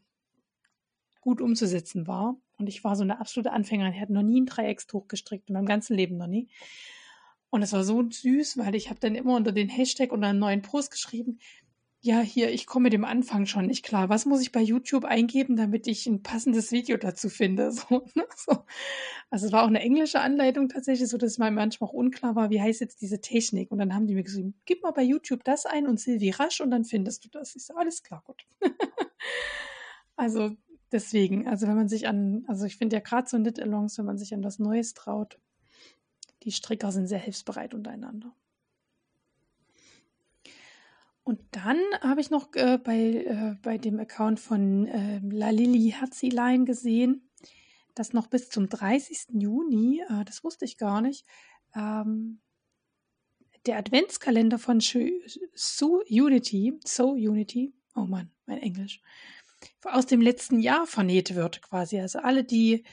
gut 1.20 1.40
umzusetzen 1.40 2.07
war. 2.07 2.36
Und 2.59 2.69
ich 2.69 2.85
war 2.85 2.97
so 2.97 3.03
eine 3.03 3.19
absolute 3.19 3.53
Anfängerin. 3.53 3.94
Ich 3.94 4.01
hatte 4.01 4.12
noch 4.12 4.23
nie 4.23 4.40
ein 4.40 4.47
Dreieckstuch 4.47 5.09
gestrickt, 5.09 5.49
in 5.49 5.55
meinem 5.55 5.66
ganzen 5.66 5.97
Leben 5.97 6.16
noch 6.16 6.27
nie. 6.27 6.49
Und 7.49 7.62
es 7.62 7.73
war 7.73 7.85
so 7.85 8.03
süß, 8.09 8.59
weil 8.59 8.74
ich 8.74 8.90
habe 8.90 9.01
dann 9.01 9.15
immer 9.15 9.36
unter 9.36 9.53
den 9.53 9.69
Hashtag 9.69 10.12
und 10.12 10.24
einen 10.24 10.39
neuen 10.39 10.62
Post 10.62 10.90
geschrieben, 10.90 11.39
ja, 12.05 12.19
hier, 12.20 12.51
ich 12.51 12.66
komme 12.66 12.85
mit 12.85 12.93
dem 12.93 13.05
Anfang 13.05 13.47
schon 13.47 13.66
nicht 13.66 13.85
klar. 13.85 14.09
Was 14.09 14.27
muss 14.27 14.41
ich 14.41 14.51
bei 14.51 14.61
YouTube 14.61 15.05
eingeben, 15.05 15.55
damit 15.55 15.87
ich 15.87 16.05
ein 16.09 16.20
passendes 16.24 16.73
Video 16.73 16.97
dazu 16.97 17.29
finde? 17.29 17.70
So, 17.89 18.05
ne? 18.15 18.27
so. 18.35 18.65
Also 19.31 19.47
es 19.47 19.53
war 19.53 19.62
auch 19.62 19.69
eine 19.69 19.81
englische 19.81 20.20
Anleitung 20.20 20.69
tatsächlich, 20.69 21.09
so 21.09 21.16
dass 21.16 21.39
mir 21.39 21.53
manchmal 21.53 21.89
auch 21.89 21.95
unklar 21.95 22.35
war, 22.35 22.51
wie 22.51 22.61
heißt 22.61 22.81
jetzt 22.81 23.03
diese 23.03 23.20
Technik. 23.20 23.70
Und 23.70 23.79
dann 23.79 23.95
haben 23.95 24.09
die 24.09 24.15
mir 24.16 24.24
gesagt, 24.24 24.47
gib 24.65 24.83
mal 24.83 24.91
bei 24.91 25.03
YouTube 25.05 25.45
das 25.45 25.65
ein 25.65 25.87
und 25.87 26.01
Silvi 26.01 26.31
rasch 26.31 26.61
und 26.61 26.73
dann 26.73 26.85
findest 26.85 27.24
du 27.24 27.29
das. 27.29 27.55
Ich 27.55 27.65
so, 27.65 27.74
alles 27.77 28.03
klar, 28.03 28.24
gut. 28.27 28.47
also 30.16 30.51
deswegen, 30.91 31.47
also 31.47 31.69
wenn 31.69 31.77
man 31.77 31.89
sich 31.89 32.09
an, 32.09 32.45
also 32.49 32.66
ich 32.66 32.79
finde 32.79 32.97
ja 32.97 33.01
gerade 33.01 33.29
so 33.29 33.37
Knit-Alongs, 33.37 33.97
wenn 33.99 34.07
man 34.07 34.19
sich 34.19 34.35
an 34.35 34.43
was 34.43 34.59
Neues 34.59 34.95
traut, 34.95 35.39
die 36.43 36.51
Stricker 36.51 36.91
sind 36.91 37.07
sehr 37.07 37.20
hilfsbereit 37.20 37.74
untereinander. 37.74 38.35
Und 41.24 41.40
dann 41.53 41.78
habe 42.01 42.20
ich 42.20 42.31
noch 42.31 42.53
äh, 42.55 42.78
bei, 42.78 42.99
äh, 42.99 43.57
bei 43.62 43.78
dem 43.78 44.01
Account 44.01 44.40
von 44.40 44.86
äh, 44.89 45.20
La 45.23 45.51
Lili 45.51 45.93
Herzilein 45.93 46.65
gesehen, 46.65 47.31
dass 47.94 48.12
noch 48.12 48.27
bis 48.27 48.49
zum 48.49 48.69
30. 48.69 49.40
Juni, 49.40 50.03
äh, 50.09 50.24
das 50.24 50.43
wusste 50.43 50.65
ich 50.65 50.78
gar 50.78 51.01
nicht, 51.01 51.24
ähm, 51.77 52.40
der 53.66 53.78
Adventskalender 53.78 54.59
von 54.59 54.81
So 54.81 56.03
Unity, 56.09 56.81
So 56.85 57.12
Unity, 57.12 57.73
oh 57.94 58.07
Mann, 58.07 58.32
mein 58.47 58.59
Englisch, 58.59 59.01
aus 59.85 60.07
dem 60.07 60.20
letzten 60.20 60.59
Jahr 60.59 60.89
vernäht 60.89 61.36
wird 61.36 61.62
quasi. 61.62 62.01
Also 62.01 62.19
alle, 62.19 62.43
die 62.43 62.85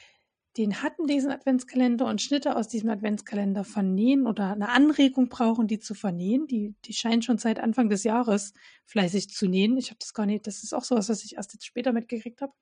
den 0.57 0.81
hatten, 0.81 1.05
diesen 1.07 1.31
Adventskalender 1.31 2.05
und 2.05 2.21
Schnitte 2.21 2.55
aus 2.55 2.67
diesem 2.67 2.89
Adventskalender 2.89 3.63
vernähen 3.63 4.27
oder 4.27 4.51
eine 4.51 4.69
Anregung 4.69 5.29
brauchen, 5.29 5.67
die 5.67 5.79
zu 5.79 5.93
vernähen. 5.93 6.47
Die, 6.47 6.75
die 6.85 6.93
scheinen 6.93 7.21
schon 7.21 7.37
seit 7.37 7.59
Anfang 7.59 7.89
des 7.89 8.03
Jahres 8.03 8.53
fleißig 8.85 9.29
zu 9.29 9.47
nähen. 9.47 9.77
Ich 9.77 9.89
habe 9.89 9.99
das 9.99 10.13
gar 10.13 10.25
nicht, 10.25 10.47
das 10.47 10.63
ist 10.63 10.73
auch 10.73 10.83
sowas, 10.83 11.09
was 11.09 11.23
ich 11.23 11.37
erst 11.37 11.53
jetzt 11.53 11.65
später 11.65 11.93
mitgekriegt 11.93 12.41
habe. 12.41 12.53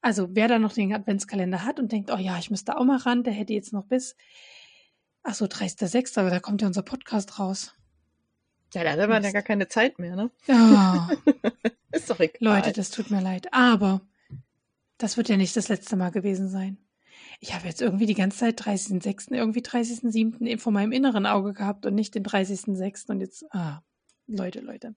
Also 0.00 0.28
wer 0.32 0.48
da 0.48 0.58
noch 0.58 0.72
den 0.72 0.94
Adventskalender 0.94 1.64
hat 1.64 1.78
und 1.78 1.92
denkt, 1.92 2.10
oh 2.10 2.16
ja, 2.16 2.38
ich 2.38 2.50
müsste 2.50 2.78
auch 2.78 2.84
mal 2.84 2.98
ran, 2.98 3.24
der 3.24 3.34
hätte 3.34 3.52
jetzt 3.52 3.74
noch 3.74 3.84
bis, 3.84 4.16
ach 5.22 5.34
so, 5.34 5.44
30.06., 5.44 6.18
aber 6.18 6.30
da 6.30 6.40
kommt 6.40 6.62
ja 6.62 6.68
unser 6.68 6.82
Podcast 6.82 7.38
raus. 7.38 7.74
Ja, 8.74 8.84
da 8.84 8.92
hat 8.92 9.08
man 9.08 9.22
ja 9.22 9.32
gar 9.32 9.42
keine 9.42 9.68
Zeit 9.68 9.98
mehr, 9.98 10.16
ne? 10.16 10.30
Ja. 10.46 11.10
ist 11.92 12.10
doch 12.10 12.20
egal. 12.20 12.56
Leute, 12.56 12.72
das 12.72 12.90
tut 12.90 13.10
mir 13.10 13.20
leid. 13.20 13.52
Aber 13.52 14.00
das 14.98 15.16
wird 15.16 15.28
ja 15.28 15.36
nicht 15.36 15.56
das 15.56 15.68
letzte 15.68 15.96
Mal 15.96 16.10
gewesen 16.10 16.48
sein. 16.48 16.78
Ich 17.40 17.54
habe 17.54 17.66
jetzt 17.66 17.82
irgendwie 17.82 18.06
die 18.06 18.14
ganze 18.14 18.38
Zeit 18.38 18.60
30.06., 18.60 19.34
irgendwie 19.34 19.60
30.07. 19.60 20.58
vor 20.58 20.72
meinem 20.72 20.92
inneren 20.92 21.26
Auge 21.26 21.52
gehabt 21.52 21.86
und 21.86 21.94
nicht 21.94 22.14
den 22.14 22.24
30.06. 22.24 23.10
Und 23.10 23.20
jetzt, 23.20 23.44
ah, 23.50 23.82
Leute, 24.26 24.60
Leute. 24.60 24.94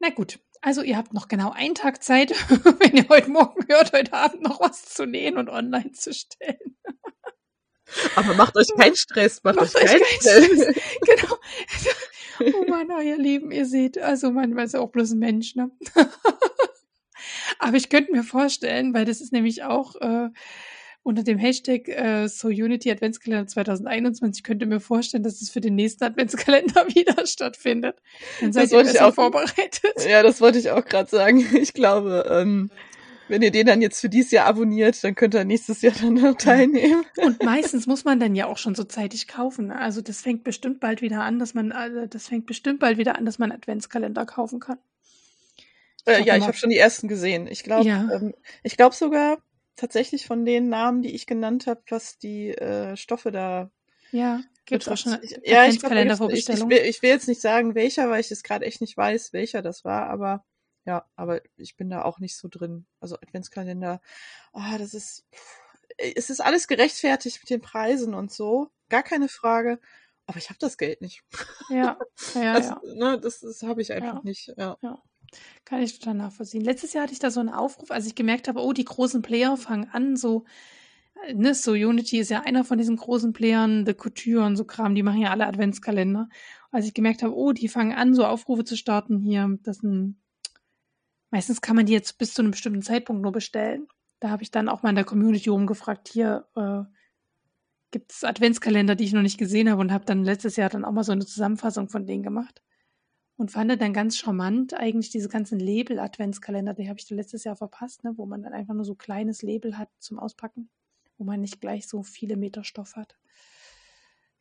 Na 0.00 0.10
gut, 0.10 0.40
also 0.60 0.82
ihr 0.82 0.96
habt 0.96 1.14
noch 1.14 1.28
genau 1.28 1.52
einen 1.52 1.74
Tag 1.74 2.02
Zeit, 2.02 2.30
wenn 2.80 2.96
ihr 2.96 3.08
heute 3.08 3.30
Morgen 3.30 3.66
hört, 3.68 3.92
heute 3.92 4.12
Abend 4.12 4.42
noch 4.42 4.60
was 4.60 4.84
zu 4.84 5.06
nähen 5.06 5.38
und 5.38 5.48
online 5.48 5.92
zu 5.92 6.12
stellen. 6.12 6.76
Aber 8.16 8.34
macht 8.34 8.56
euch 8.56 8.68
keinen 8.76 8.96
Stress, 8.96 9.42
macht, 9.44 9.56
macht 9.56 9.76
euch 9.76 9.84
keinen 9.84 10.02
Stress. 10.20 10.44
Stress. 10.44 10.74
genau. 11.02 11.36
Oh 12.56 12.64
Mann, 12.68 12.88
oh, 12.90 13.00
ihr 13.00 13.16
Lieben, 13.16 13.50
ihr 13.50 13.64
seht, 13.64 13.96
also 13.98 14.30
manchmal 14.30 14.66
ist 14.66 14.74
er 14.74 14.82
auch 14.82 14.90
bloß 14.90 15.12
ein 15.12 15.20
Mensch, 15.20 15.54
ne? 15.54 15.70
Aber 17.58 17.76
ich 17.76 17.88
könnte 17.88 18.12
mir 18.12 18.24
vorstellen, 18.24 18.92
weil 18.92 19.04
das 19.04 19.20
ist 19.20 19.32
nämlich 19.32 19.62
auch 19.62 19.96
äh, 19.96 20.30
unter 21.06 21.22
dem 21.22 21.38
Hashtag 21.38 21.88
äh, 21.88 22.26
So 22.28 22.48
Unity 22.48 22.90
Adventskalender 22.90 23.46
2021 23.46 24.42
könnte 24.42 24.66
mir 24.66 24.80
vorstellen, 24.80 25.22
dass 25.22 25.40
es 25.40 25.50
für 25.50 25.60
den 25.60 25.76
nächsten 25.76 26.02
Adventskalender 26.02 26.88
wieder 26.94 27.26
stattfindet. 27.26 27.96
Dann 28.40 28.52
seid 28.52 28.64
das 28.64 28.72
ihr 28.72 28.78
besser 28.82 29.06
auch, 29.06 29.14
vorbereitet. 29.14 29.94
Ja, 30.08 30.24
das 30.24 30.40
wollte 30.40 30.58
ich 30.58 30.70
auch 30.70 30.84
gerade 30.84 31.08
sagen. 31.08 31.46
Ich 31.56 31.72
glaube, 31.72 32.26
ähm, 32.30 32.70
wenn 33.28 33.42
ihr 33.42 33.50
den 33.50 33.66
dann 33.66 33.80
jetzt 33.80 34.00
für 34.00 34.08
dieses 34.08 34.30
Jahr 34.30 34.46
abonniert, 34.46 35.02
dann 35.02 35.14
könnt 35.14 35.34
ihr 35.34 35.44
nächstes 35.44 35.82
Jahr 35.82 35.94
dann 36.00 36.14
noch 36.14 36.36
teilnehmen. 36.36 37.04
Und 37.16 37.42
meistens 37.42 37.86
muss 37.86 38.04
man 38.04 38.20
dann 38.20 38.34
ja 38.34 38.46
auch 38.46 38.58
schon 38.58 38.74
so 38.74 38.84
zeitig 38.84 39.26
kaufen. 39.26 39.70
Also 39.70 40.00
das 40.00 40.20
fängt 40.20 40.44
bestimmt 40.44 40.80
bald 40.80 41.02
wieder 41.02 41.22
an, 41.22 41.38
dass 41.38 41.54
man, 41.54 41.72
also 41.72 42.06
das 42.06 42.28
fängt 42.28 42.46
bestimmt 42.46 42.80
bald 42.80 42.98
wieder 42.98 43.16
an, 43.16 43.24
dass 43.24 43.38
man 43.38 43.52
Adventskalender 43.52 44.26
kaufen 44.26 44.60
kann. 44.60 44.78
Äh, 46.04 46.22
ja, 46.22 46.36
ich 46.36 46.44
habe 46.44 46.56
schon 46.56 46.70
die 46.70 46.78
ersten 46.78 47.08
gesehen. 47.08 47.46
Ich 47.48 47.64
glaube, 47.64 47.88
ja. 47.88 48.08
ähm, 48.12 48.34
ich 48.62 48.76
glaube 48.76 48.94
sogar, 48.94 49.38
tatsächlich 49.76 50.26
von 50.26 50.44
den 50.44 50.68
Namen, 50.68 51.02
die 51.02 51.14
ich 51.14 51.26
genannt 51.26 51.66
habe, 51.66 51.82
was 51.88 52.18
die 52.18 52.50
äh, 52.50 52.96
Stoffe 52.96 53.30
da. 53.30 53.70
Ja, 54.12 54.40
gibt 54.66 54.88
auch 54.88 54.96
schon 54.96 55.18
ich, 55.22 55.38
ja, 55.44 55.66
ich, 55.66 55.80
glaub, 55.80 55.92
ich, 56.30 56.48
ich, 56.48 56.68
will, 56.68 56.78
ich 56.78 57.02
will 57.02 57.10
jetzt 57.10 57.28
nicht 57.28 57.40
sagen, 57.40 57.74
welcher, 57.74 58.08
weil 58.10 58.20
ich 58.20 58.30
es 58.30 58.42
gerade 58.42 58.64
echt 58.64 58.80
nicht 58.80 58.96
weiß, 58.96 59.32
welcher 59.32 59.62
das 59.62 59.84
war, 59.84 60.08
aber 60.08 60.44
ja, 60.84 61.04
aber 61.16 61.40
ich 61.56 61.76
bin 61.76 61.90
da 61.90 62.02
auch 62.02 62.20
nicht 62.20 62.36
so 62.36 62.48
drin. 62.48 62.86
Also 63.00 63.16
Adventskalender, 63.16 64.00
ah, 64.52 64.78
das 64.78 64.94
ist, 64.94 65.24
es 65.98 66.30
ist 66.30 66.40
alles 66.40 66.68
gerechtfertigt 66.68 67.40
mit 67.40 67.50
den 67.50 67.60
Preisen 67.60 68.14
und 68.14 68.32
so, 68.32 68.70
gar 68.88 69.02
keine 69.02 69.28
Frage. 69.28 69.80
aber 70.26 70.38
ich 70.38 70.48
habe 70.48 70.58
das 70.60 70.78
Geld 70.78 71.00
nicht. 71.00 71.22
Ja, 71.68 71.98
ja, 72.34 72.52
also, 72.54 72.70
ja. 72.70 72.80
Ne, 72.94 73.20
das, 73.20 73.40
das 73.40 73.62
habe 73.62 73.82
ich 73.82 73.92
einfach 73.92 74.14
Ja. 74.16 74.20
nicht. 74.24 74.52
Ja. 74.56 74.76
Ja. 74.82 75.02
Kann 75.64 75.82
ich 75.82 75.98
total 75.98 76.14
nachvollziehen. 76.14 76.62
Letztes 76.62 76.92
Jahr 76.92 77.04
hatte 77.04 77.12
ich 77.12 77.18
da 77.18 77.30
so 77.30 77.40
einen 77.40 77.48
Aufruf, 77.48 77.90
als 77.90 78.06
ich 78.06 78.14
gemerkt 78.14 78.48
habe, 78.48 78.60
oh, 78.60 78.72
die 78.72 78.84
großen 78.84 79.22
Player 79.22 79.56
fangen 79.56 79.88
an, 79.90 80.16
so, 80.16 80.44
äh, 81.26 81.34
ne, 81.34 81.54
so 81.54 81.72
Unity 81.72 82.18
ist 82.18 82.30
ja 82.30 82.42
einer 82.42 82.64
von 82.64 82.78
diesen 82.78 82.96
großen 82.96 83.32
Playern, 83.32 83.84
The 83.86 83.94
Couture 83.94 84.44
und 84.44 84.56
so 84.56 84.64
Kram, 84.64 84.94
die 84.94 85.02
machen 85.02 85.20
ja 85.20 85.30
alle 85.30 85.46
Adventskalender. 85.46 86.28
Als 86.70 86.86
ich 86.86 86.94
gemerkt 86.94 87.22
habe, 87.22 87.34
oh, 87.34 87.52
die 87.52 87.68
fangen 87.68 87.92
an, 87.92 88.14
so 88.14 88.24
Aufrufe 88.24 88.64
zu 88.64 88.76
starten 88.76 89.20
hier, 89.20 89.58
das 89.62 89.78
sind, 89.78 90.20
meistens 91.30 91.60
kann 91.60 91.76
man 91.76 91.86
die 91.86 91.92
jetzt 91.92 92.18
bis 92.18 92.34
zu 92.34 92.42
einem 92.42 92.52
bestimmten 92.52 92.82
Zeitpunkt 92.82 93.22
nur 93.22 93.32
bestellen. 93.32 93.88
Da 94.20 94.30
habe 94.30 94.42
ich 94.42 94.50
dann 94.50 94.68
auch 94.68 94.82
mal 94.82 94.90
in 94.90 94.96
der 94.96 95.04
Community 95.04 95.48
rumgefragt, 95.48 96.08
hier, 96.08 96.46
äh, 96.56 96.82
gibt 97.90 98.12
es 98.12 98.24
Adventskalender, 98.24 98.94
die 98.94 99.04
ich 99.04 99.12
noch 99.12 99.22
nicht 99.22 99.38
gesehen 99.38 99.70
habe 99.70 99.80
und 99.80 99.92
habe 99.92 100.04
dann 100.04 100.24
letztes 100.24 100.56
Jahr 100.56 100.68
dann 100.68 100.84
auch 100.84 100.92
mal 100.92 101.04
so 101.04 101.12
eine 101.12 101.24
Zusammenfassung 101.24 101.88
von 101.88 102.06
denen 102.06 102.22
gemacht 102.22 102.62
und 103.36 103.50
fand 103.50 103.80
dann 103.80 103.92
ganz 103.92 104.16
charmant 104.16 104.74
eigentlich 104.74 105.10
diese 105.10 105.28
ganzen 105.28 105.58
Label-Adventskalender, 105.58 106.74
die 106.74 106.88
habe 106.88 106.98
ich 106.98 107.08
letztes 107.10 107.44
Jahr 107.44 107.56
verpasst, 107.56 108.04
ne, 108.04 108.14
wo 108.16 108.26
man 108.26 108.42
dann 108.42 108.52
einfach 108.52 108.74
nur 108.74 108.84
so 108.84 108.94
kleines 108.94 109.42
Label 109.42 109.76
hat 109.76 109.90
zum 109.98 110.18
Auspacken, 110.18 110.70
wo 111.18 111.24
man 111.24 111.40
nicht 111.40 111.60
gleich 111.60 111.86
so 111.86 112.02
viele 112.02 112.36
Meter 112.36 112.64
Stoff 112.64 112.96
hat. 112.96 113.16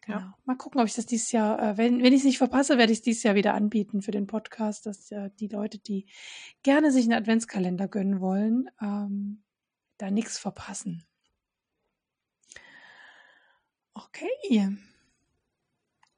Genau. 0.05 0.19
Ja. 0.19 0.37
Mal 0.45 0.55
gucken, 0.55 0.79
ob 0.79 0.87
ich 0.87 0.93
das 0.93 1.07
dieses 1.07 1.31
Jahr, 1.31 1.61
äh, 1.61 1.77
wenn, 1.77 2.03
wenn 2.03 2.13
ich 2.13 2.19
es 2.19 2.25
nicht 2.25 2.37
verpasse, 2.37 2.77
werde 2.77 2.93
ich 2.93 2.99
es 2.99 3.03
dieses 3.03 3.23
Jahr 3.23 3.35
wieder 3.35 3.53
anbieten 3.53 4.01
für 4.01 4.11
den 4.11 4.27
Podcast, 4.27 4.85
dass 4.85 5.11
äh, 5.11 5.31
die 5.39 5.47
Leute, 5.47 5.79
die 5.79 6.05
gerne 6.63 6.91
sich 6.91 7.05
einen 7.05 7.19
Adventskalender 7.19 7.87
gönnen 7.87 8.21
wollen, 8.21 8.69
ähm, 8.81 9.43
da 9.97 10.11
nichts 10.11 10.37
verpassen. 10.37 11.05
Okay. 13.93 14.77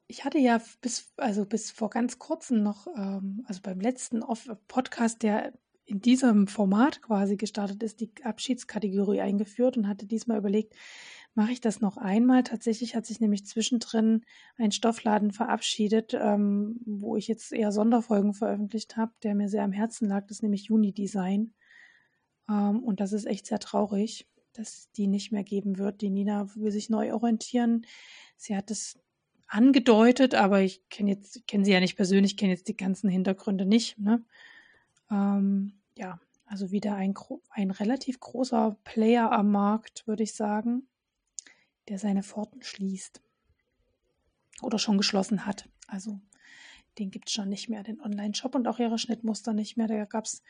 Ich 0.08 0.24
hatte 0.24 0.38
ja 0.38 0.60
bis, 0.80 1.12
also 1.18 1.44
bis 1.44 1.70
vor 1.70 1.90
ganz 1.90 2.18
kurzem 2.18 2.62
noch, 2.62 2.86
ähm, 2.96 3.44
also 3.46 3.60
beim 3.62 3.78
letzten 3.78 4.22
Off 4.22 4.50
Podcast, 4.66 5.22
der 5.22 5.52
in 5.84 6.00
diesem 6.00 6.48
Format 6.48 7.02
quasi 7.02 7.36
gestartet 7.36 7.82
ist, 7.82 8.00
die 8.00 8.10
Abschiedskategorie 8.22 9.20
eingeführt 9.20 9.76
und 9.76 9.88
hatte 9.88 10.06
diesmal 10.06 10.38
überlegt, 10.38 10.74
mache 11.34 11.52
ich 11.52 11.60
das 11.60 11.80
noch 11.80 11.96
einmal. 11.96 12.42
Tatsächlich 12.42 12.94
hat 12.94 13.06
sich 13.06 13.20
nämlich 13.20 13.46
zwischendrin 13.46 14.24
ein 14.56 14.72
Stoffladen 14.72 15.30
verabschiedet, 15.30 16.14
ähm, 16.14 16.80
wo 16.84 17.16
ich 17.16 17.28
jetzt 17.28 17.52
eher 17.52 17.72
Sonderfolgen 17.72 18.34
veröffentlicht 18.34 18.96
habe, 18.96 19.12
der 19.22 19.34
mir 19.34 19.48
sehr 19.48 19.62
am 19.62 19.72
Herzen 19.72 20.08
lag, 20.08 20.26
das 20.26 20.38
ist 20.38 20.42
nämlich 20.42 20.64
Juni 20.64 20.92
Design. 20.92 21.54
Ähm, 22.50 22.82
und 22.82 23.00
das 23.00 23.12
ist 23.12 23.26
echt 23.26 23.46
sehr 23.46 23.60
traurig, 23.60 24.26
dass 24.52 24.90
die 24.92 25.06
nicht 25.06 25.32
mehr 25.32 25.44
geben 25.44 25.78
wird. 25.78 26.00
Die 26.00 26.10
Nina 26.10 26.54
will 26.54 26.72
sich 26.72 26.90
neu 26.90 27.14
orientieren. 27.14 27.86
Sie 28.36 28.56
hat 28.56 28.70
es 28.70 28.98
angedeutet, 29.48 30.34
aber 30.34 30.60
ich 30.60 30.88
kenne 30.90 31.10
jetzt, 31.10 31.46
kenne 31.46 31.64
sie 31.64 31.72
ja 31.72 31.80
nicht 31.80 31.96
persönlich, 31.96 32.36
kenne 32.36 32.52
jetzt 32.52 32.68
die 32.68 32.76
ganzen 32.76 33.08
Hintergründe 33.08 33.64
nicht. 33.64 33.98
Ne? 33.98 34.22
Ähm, 35.10 35.72
ja, 35.96 36.20
also 36.46 36.70
wieder 36.70 36.94
ein, 36.94 37.14
ein 37.50 37.70
relativ 37.70 38.20
großer 38.20 38.76
Player 38.84 39.32
am 39.32 39.50
Markt, 39.50 40.06
würde 40.06 40.22
ich 40.22 40.34
sagen, 40.34 40.86
der 41.88 41.98
seine 41.98 42.22
Pforten 42.22 42.62
schließt. 42.62 43.22
Oder 44.60 44.78
schon 44.78 44.98
geschlossen 44.98 45.46
hat. 45.46 45.68
Also 45.86 46.20
den 46.98 47.10
gibt 47.10 47.28
es 47.28 47.34
schon 47.34 47.48
nicht 47.48 47.68
mehr, 47.68 47.82
den 47.82 48.00
Online-Shop 48.00 48.54
und 48.54 48.66
auch 48.66 48.78
ihre 48.78 48.98
Schnittmuster 48.98 49.52
nicht 49.52 49.76
mehr. 49.76 49.86
Da 49.86 50.04
gab 50.04 50.24
es 50.24 50.42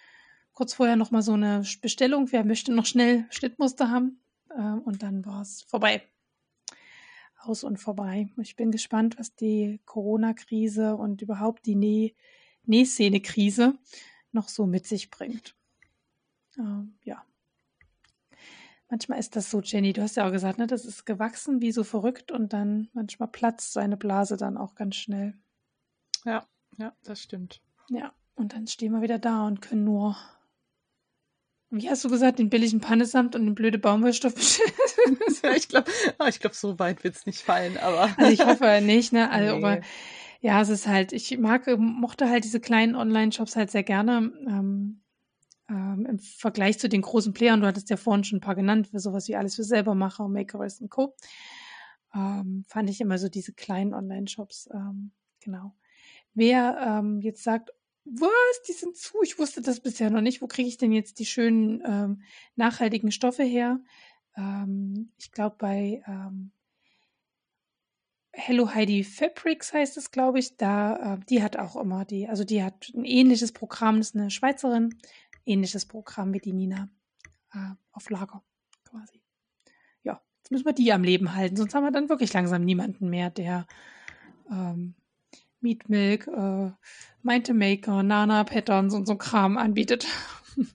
kurz 0.54 0.74
vorher 0.74 0.96
noch 0.96 1.10
mal 1.10 1.22
so 1.22 1.34
eine 1.34 1.62
Bestellung, 1.82 2.32
wer 2.32 2.44
möchte 2.44 2.72
noch 2.72 2.86
schnell 2.86 3.26
Schnittmuster 3.30 3.90
haben. 3.90 4.20
Äh, 4.50 4.62
und 4.62 5.02
dann 5.02 5.24
war 5.24 5.42
es 5.42 5.62
vorbei 5.62 6.02
aus 7.38 7.64
und 7.64 7.78
vorbei. 7.78 8.28
Ich 8.40 8.56
bin 8.56 8.70
gespannt, 8.70 9.18
was 9.18 9.34
die 9.34 9.80
Corona-Krise 9.84 10.96
und 10.96 11.22
überhaupt 11.22 11.66
die 11.66 11.76
Näh 11.76 12.14
Nähszene-Krise 12.64 13.78
noch 14.32 14.48
so 14.48 14.66
mit 14.66 14.86
sich 14.86 15.10
bringt. 15.10 15.56
Ähm, 16.58 16.98
ja. 17.02 17.24
Manchmal 18.90 19.18
ist 19.18 19.36
das 19.36 19.50
so, 19.50 19.60
Jenny, 19.60 19.92
du 19.92 20.02
hast 20.02 20.16
ja 20.16 20.26
auch 20.26 20.32
gesagt, 20.32 20.58
ne, 20.58 20.66
das 20.66 20.84
ist 20.84 21.04
gewachsen 21.04 21.60
wie 21.60 21.72
so 21.72 21.84
verrückt 21.84 22.30
und 22.30 22.52
dann 22.52 22.88
manchmal 22.92 23.28
platzt 23.28 23.72
seine 23.72 23.96
Blase 23.96 24.36
dann 24.36 24.56
auch 24.56 24.74
ganz 24.74 24.96
schnell. 24.96 25.34
Ja, 26.24 26.46
ja, 26.76 26.94
das 27.04 27.22
stimmt. 27.22 27.62
Ja, 27.88 28.12
und 28.34 28.52
dann 28.52 28.66
stehen 28.66 28.92
wir 28.92 29.02
wieder 29.02 29.18
da 29.18 29.46
und 29.46 29.60
können 29.60 29.84
nur 29.84 30.16
wie 31.70 31.90
hast 31.90 32.04
du 32.04 32.08
gesagt, 32.08 32.38
den 32.38 32.48
billigen 32.48 32.80
Pannesamt 32.80 33.36
und 33.36 33.44
den 33.44 33.54
blöde 33.54 33.78
Baumwollstoff 33.78 34.34
ja, 35.42 35.50
ich 35.56 35.68
glaube, 35.68 35.90
ich 36.28 36.40
glaube, 36.40 36.56
so 36.56 36.78
weit 36.78 37.04
wird 37.04 37.16
es 37.16 37.26
nicht 37.26 37.42
fallen, 37.42 37.76
aber. 37.78 38.08
Also 38.16 38.32
ich 38.32 38.44
hoffe 38.44 38.80
nicht, 38.82 39.12
ne? 39.12 39.30
Also, 39.30 39.56
Nee. 39.56 39.64
aber 39.64 39.80
ja, 40.40 40.60
es 40.60 40.68
ist 40.68 40.86
halt, 40.86 41.12
ich 41.12 41.36
mag, 41.38 41.66
mochte 41.78 42.30
halt 42.30 42.44
diese 42.44 42.60
kleinen 42.60 42.94
Online-Shops 42.94 43.56
halt 43.56 43.70
sehr 43.70 43.82
gerne. 43.82 44.32
Ähm, 44.46 45.02
ähm, 45.68 46.06
Im 46.08 46.18
Vergleich 46.18 46.78
zu 46.78 46.88
den 46.88 47.02
großen 47.02 47.32
Playern, 47.34 47.60
du 47.60 47.66
hattest 47.66 47.90
ja 47.90 47.96
vorhin 47.96 48.24
schon 48.24 48.38
ein 48.38 48.42
paar 48.42 48.54
genannt, 48.54 48.88
für 48.88 49.00
sowas 49.00 49.28
wie 49.28 49.36
alles 49.36 49.56
für 49.56 49.64
Selbermacher, 49.64 50.28
Makerist 50.28 50.80
und 50.80 50.90
Co. 50.90 51.14
Ähm, 52.14 52.64
fand 52.68 52.88
ich 52.88 53.00
immer 53.00 53.18
so 53.18 53.28
diese 53.28 53.52
kleinen 53.52 53.92
Online-Shops, 53.92 54.68
ähm, 54.72 55.12
genau. 55.40 55.74
Wer 56.32 57.00
ähm, 57.00 57.20
jetzt 57.20 57.42
sagt, 57.42 57.70
was, 58.10 58.62
die 58.66 58.72
sind 58.72 58.96
zu, 58.96 59.22
ich 59.22 59.38
wusste 59.38 59.60
das 59.60 59.80
bisher 59.80 60.10
noch 60.10 60.20
nicht, 60.20 60.40
wo 60.40 60.46
kriege 60.46 60.68
ich 60.68 60.78
denn 60.78 60.92
jetzt 60.92 61.18
die 61.18 61.26
schönen 61.26 61.82
ähm, 61.84 62.22
nachhaltigen 62.56 63.12
Stoffe 63.12 63.42
her? 63.42 63.80
Ähm, 64.36 65.12
ich 65.18 65.32
glaube 65.32 65.56
bei 65.58 66.02
ähm, 66.06 66.52
Hello 68.32 68.72
Heidi 68.72 69.04
Fabrics 69.04 69.72
heißt 69.72 69.96
es, 69.96 70.10
glaube 70.10 70.38
ich, 70.38 70.56
da, 70.56 71.14
äh, 71.14 71.18
die 71.28 71.42
hat 71.42 71.56
auch 71.56 71.76
immer 71.76 72.04
die, 72.04 72.28
also 72.28 72.44
die 72.44 72.62
hat 72.62 72.90
ein 72.94 73.04
ähnliches 73.04 73.52
Programm, 73.52 73.98
das 73.98 74.10
ist 74.10 74.16
eine 74.16 74.30
Schweizerin, 74.30 74.96
ähnliches 75.44 75.86
Programm 75.86 76.32
wie 76.32 76.40
die 76.40 76.52
Nina 76.52 76.88
äh, 77.52 77.74
auf 77.92 78.08
Lager 78.10 78.42
quasi. 78.84 79.22
Ja, 80.02 80.22
jetzt 80.38 80.50
müssen 80.50 80.66
wir 80.66 80.72
die 80.72 80.92
am 80.92 81.02
Leben 81.02 81.34
halten, 81.34 81.56
sonst 81.56 81.74
haben 81.74 81.84
wir 81.84 81.90
dann 81.90 82.08
wirklich 82.08 82.32
langsam 82.32 82.64
niemanden 82.64 83.10
mehr, 83.10 83.30
der 83.30 83.66
ähm, 84.50 84.94
Meat 85.60 85.88
Milk, 85.88 86.26
äh, 86.28 86.70
Meinte 87.22 87.54
Maker, 87.54 88.02
Nana 88.02 88.44
Patterns 88.44 88.94
und 88.94 89.06
so 89.06 89.16
Kram 89.16 89.58
anbietet. 89.58 90.06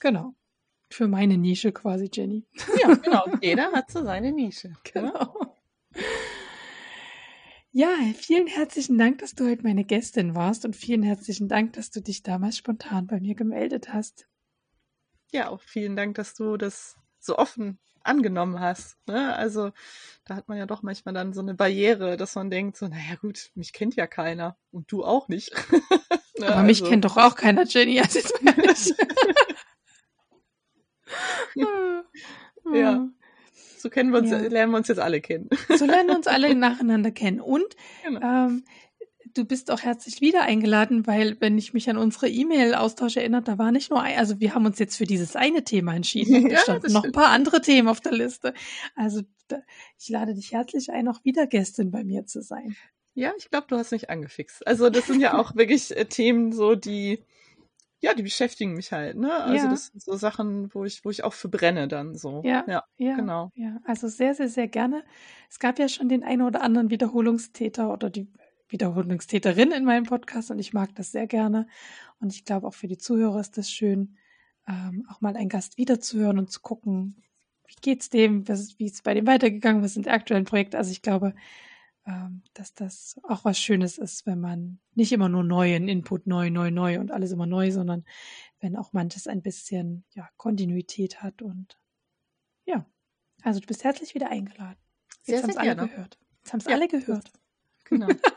genau. 0.00 0.34
Für 0.90 1.08
meine 1.08 1.38
Nische 1.38 1.72
quasi, 1.72 2.10
Jenny. 2.12 2.46
Ja, 2.80 2.94
genau. 2.94 3.24
Jeder 3.40 3.72
hat 3.72 3.90
so 3.90 4.02
seine 4.02 4.32
Nische. 4.32 4.68
ne? 4.68 4.76
Genau. 4.92 5.56
Ja, 7.76 7.88
vielen 8.14 8.46
herzlichen 8.46 8.98
Dank, 8.98 9.18
dass 9.18 9.34
du 9.34 9.48
heute 9.48 9.64
meine 9.64 9.84
Gästin 9.84 10.36
warst 10.36 10.64
und 10.64 10.76
vielen 10.76 11.02
herzlichen 11.02 11.48
Dank, 11.48 11.72
dass 11.72 11.90
du 11.90 12.00
dich 12.00 12.22
damals 12.22 12.56
spontan 12.56 13.08
bei 13.08 13.18
mir 13.18 13.34
gemeldet 13.34 13.92
hast. 13.92 14.28
Ja, 15.32 15.48
auch 15.48 15.60
vielen 15.60 15.96
Dank, 15.96 16.14
dass 16.14 16.34
du 16.34 16.56
das 16.56 16.96
so 17.18 17.36
offen 17.36 17.80
angenommen 18.04 18.60
hast. 18.60 18.96
Ne? 19.06 19.34
Also 19.36 19.72
da 20.24 20.36
hat 20.36 20.48
man 20.48 20.58
ja 20.58 20.66
doch 20.66 20.82
manchmal 20.82 21.14
dann 21.14 21.32
so 21.32 21.40
eine 21.40 21.54
Barriere, 21.54 22.16
dass 22.16 22.34
man 22.34 22.50
denkt, 22.50 22.76
so, 22.76 22.86
naja 22.88 23.16
gut, 23.20 23.50
mich 23.54 23.72
kennt 23.72 23.96
ja 23.96 24.06
keiner 24.06 24.56
und 24.70 24.90
du 24.92 25.04
auch 25.04 25.28
nicht. 25.28 25.52
ne? 26.38 26.48
Aber 26.48 26.62
mich 26.62 26.80
also, 26.80 26.90
kennt 26.90 27.04
doch 27.04 27.16
auch 27.16 27.34
keiner, 27.36 27.64
Jenny. 27.64 28.00
Also 28.00 28.18
jetzt 28.18 28.42
mal. 28.42 28.54
Ja. 32.72 33.08
So 33.78 33.90
kennen 33.90 34.12
wir 34.12 34.18
uns, 34.20 34.30
Ja. 34.30 34.38
lernen 34.38 34.72
wir 34.72 34.78
uns 34.78 34.88
jetzt 34.88 34.98
alle 34.98 35.20
kennen. 35.20 35.48
So 35.68 35.84
lernen 35.84 36.08
wir 36.08 36.16
uns 36.16 36.26
alle 36.26 36.54
nacheinander 36.54 37.10
kennen. 37.10 37.40
Und 37.40 37.76
Genau. 38.04 38.46
ähm, 38.46 38.64
du 39.34 39.44
bist 39.44 39.70
auch 39.70 39.80
herzlich 39.82 40.20
wieder 40.20 40.42
eingeladen, 40.42 41.06
weil 41.06 41.36
wenn 41.40 41.58
ich 41.58 41.74
mich 41.74 41.90
an 41.90 41.96
unsere 41.96 42.28
E-Mail-Austausch 42.28 43.16
erinnere, 43.16 43.42
da 43.42 43.58
war 43.58 43.72
nicht 43.72 43.90
nur 43.90 44.00
ein, 44.02 44.18
also 44.18 44.40
wir 44.40 44.54
haben 44.54 44.66
uns 44.66 44.78
jetzt 44.78 44.96
für 44.96 45.04
dieses 45.04 45.36
eine 45.36 45.64
Thema 45.64 45.94
entschieden. 45.94 46.44
Da 46.48 46.56
Ja, 46.56 46.58
standen 46.62 46.82
das 46.82 46.92
noch 46.92 47.04
ein 47.04 47.12
paar 47.12 47.28
andere 47.28 47.60
Themen 47.60 47.88
auf 47.88 48.00
der 48.00 48.12
Liste. 48.12 48.54
Also 48.94 49.22
da, 49.48 49.58
ich 49.98 50.08
lade 50.08 50.34
dich 50.34 50.52
herzlich 50.52 50.90
ein, 50.90 51.08
auch 51.08 51.24
wieder 51.24 51.46
Gästin 51.46 51.90
bei 51.90 52.04
mir 52.04 52.26
zu 52.26 52.42
sein. 52.42 52.76
Ja, 53.14 53.32
ich 53.38 53.50
glaube, 53.50 53.66
du 53.68 53.76
hast 53.76 53.92
mich 53.92 54.10
angefixt. 54.10 54.66
Also 54.66 54.90
das 54.90 55.06
sind 55.06 55.20
ja 55.20 55.38
auch 55.38 55.54
wirklich 55.56 55.96
äh, 55.96 56.04
Themen 56.06 56.52
so, 56.52 56.74
die, 56.74 57.24
ja, 58.00 58.14
die 58.14 58.22
beschäftigen 58.22 58.74
mich 58.74 58.92
halt, 58.92 59.16
ne? 59.16 59.32
Also 59.44 59.66
Ja. 59.66 59.70
das 59.70 59.86
sind 59.86 60.02
so 60.02 60.16
Sachen, 60.16 60.72
wo 60.74 60.84
ich, 60.84 61.04
wo 61.04 61.10
ich 61.10 61.24
auch 61.24 61.32
für 61.32 61.48
brenne 61.48 61.88
dann 61.88 62.14
so. 62.16 62.42
Ja. 62.44 62.64
ja 62.68 62.84
Ja, 62.98 63.16
genau. 63.16 63.50
ja, 63.54 63.80
also 63.84 64.08
sehr, 64.08 64.34
sehr, 64.34 64.48
sehr 64.48 64.68
gerne. 64.68 65.04
Es 65.50 65.58
gab 65.58 65.78
ja 65.78 65.88
schon 65.88 66.08
den 66.08 66.24
einen 66.24 66.42
oder 66.42 66.62
anderen 66.62 66.90
Wiederholungstäter 66.90 67.92
oder 67.92 68.10
die 68.10 68.28
Wiederholungstäterin 68.74 69.70
in 69.70 69.84
meinem 69.84 70.04
Podcast 70.04 70.50
und 70.50 70.58
ich 70.58 70.72
mag 70.72 70.92
das 70.96 71.12
sehr 71.12 71.28
gerne. 71.28 71.68
Und 72.18 72.34
ich 72.34 72.44
glaube 72.44 72.66
auch 72.66 72.74
für 72.74 72.88
die 72.88 72.98
Zuhörer 72.98 73.38
ist 73.38 73.56
das 73.56 73.70
schön, 73.70 74.16
ähm, 74.66 75.06
auch 75.08 75.20
mal 75.20 75.36
einen 75.36 75.48
Gast 75.48 75.78
wiederzuhören 75.78 76.40
und 76.40 76.50
zu 76.50 76.60
gucken, 76.60 77.22
wie 77.68 77.76
geht's 77.80 78.10
dem, 78.10 78.48
was, 78.48 78.76
wie 78.80 78.86
ist 78.86 78.96
es 78.96 79.02
bei 79.02 79.14
dem 79.14 79.28
weitergegangen, 79.28 79.80
was 79.80 79.94
sind 79.94 80.06
die 80.06 80.10
aktuellen 80.10 80.44
Projekte. 80.44 80.76
Also 80.76 80.90
ich 80.90 81.02
glaube, 81.02 81.36
ähm, 82.04 82.42
dass 82.52 82.74
das 82.74 83.20
auch 83.22 83.44
was 83.44 83.60
Schönes 83.60 83.96
ist, 83.96 84.26
wenn 84.26 84.40
man 84.40 84.80
nicht 84.94 85.12
immer 85.12 85.28
nur 85.28 85.44
neuen 85.44 85.86
Input, 85.86 86.26
neu, 86.26 86.50
neu, 86.50 86.72
neu 86.72 86.98
und 86.98 87.12
alles 87.12 87.30
immer 87.30 87.46
neu, 87.46 87.70
sondern 87.70 88.04
wenn 88.58 88.76
auch 88.76 88.92
manches 88.92 89.28
ein 89.28 89.40
bisschen 89.40 90.04
ja, 90.10 90.28
Kontinuität 90.36 91.22
hat 91.22 91.42
und 91.42 91.78
ja, 92.66 92.84
also 93.42 93.60
du 93.60 93.66
bist 93.68 93.84
herzlich 93.84 94.16
wieder 94.16 94.30
eingeladen. 94.30 94.80
Jetzt 95.26 95.44
haben 95.44 95.50
es 95.50 95.56
alle 95.56 95.76
gehört. 95.76 96.18
Jetzt 96.40 96.52
haben 96.52 96.60
es 96.60 96.66
ja, 96.66 96.72
alle 96.72 96.88
gehört. 96.88 97.32
Genau. 97.84 98.08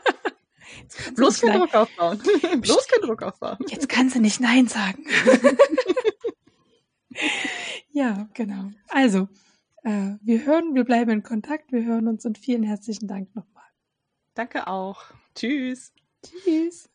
Bloß 1.14 1.40
keinen 1.40 1.60
Druck 1.60 1.74
aufbauen. 1.74 2.18
Bloß 2.60 2.88
keinen 2.88 3.02
Druck 3.02 3.22
aufbauen. 3.22 3.58
Jetzt 3.68 3.88
kann 3.88 4.08
sie 4.08 4.20
nicht 4.20 4.40
Nein 4.40 4.66
sagen. 4.66 5.04
ja, 7.90 8.28
genau. 8.34 8.70
Also, 8.88 9.28
äh, 9.84 10.12
wir 10.20 10.44
hören, 10.44 10.74
wir 10.74 10.84
bleiben 10.84 11.10
in 11.10 11.22
Kontakt, 11.22 11.72
wir 11.72 11.84
hören 11.84 12.08
uns 12.08 12.24
und 12.24 12.38
vielen 12.38 12.62
herzlichen 12.62 13.08
Dank 13.08 13.34
nochmal. 13.34 13.64
Danke 14.34 14.66
auch. 14.66 15.02
Tschüss. 15.34 15.92
Tschüss. 16.22 16.88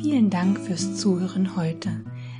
Vielen 0.00 0.30
Dank 0.30 0.58
fürs 0.58 0.98
Zuhören 0.98 1.56
heute. 1.56 2.04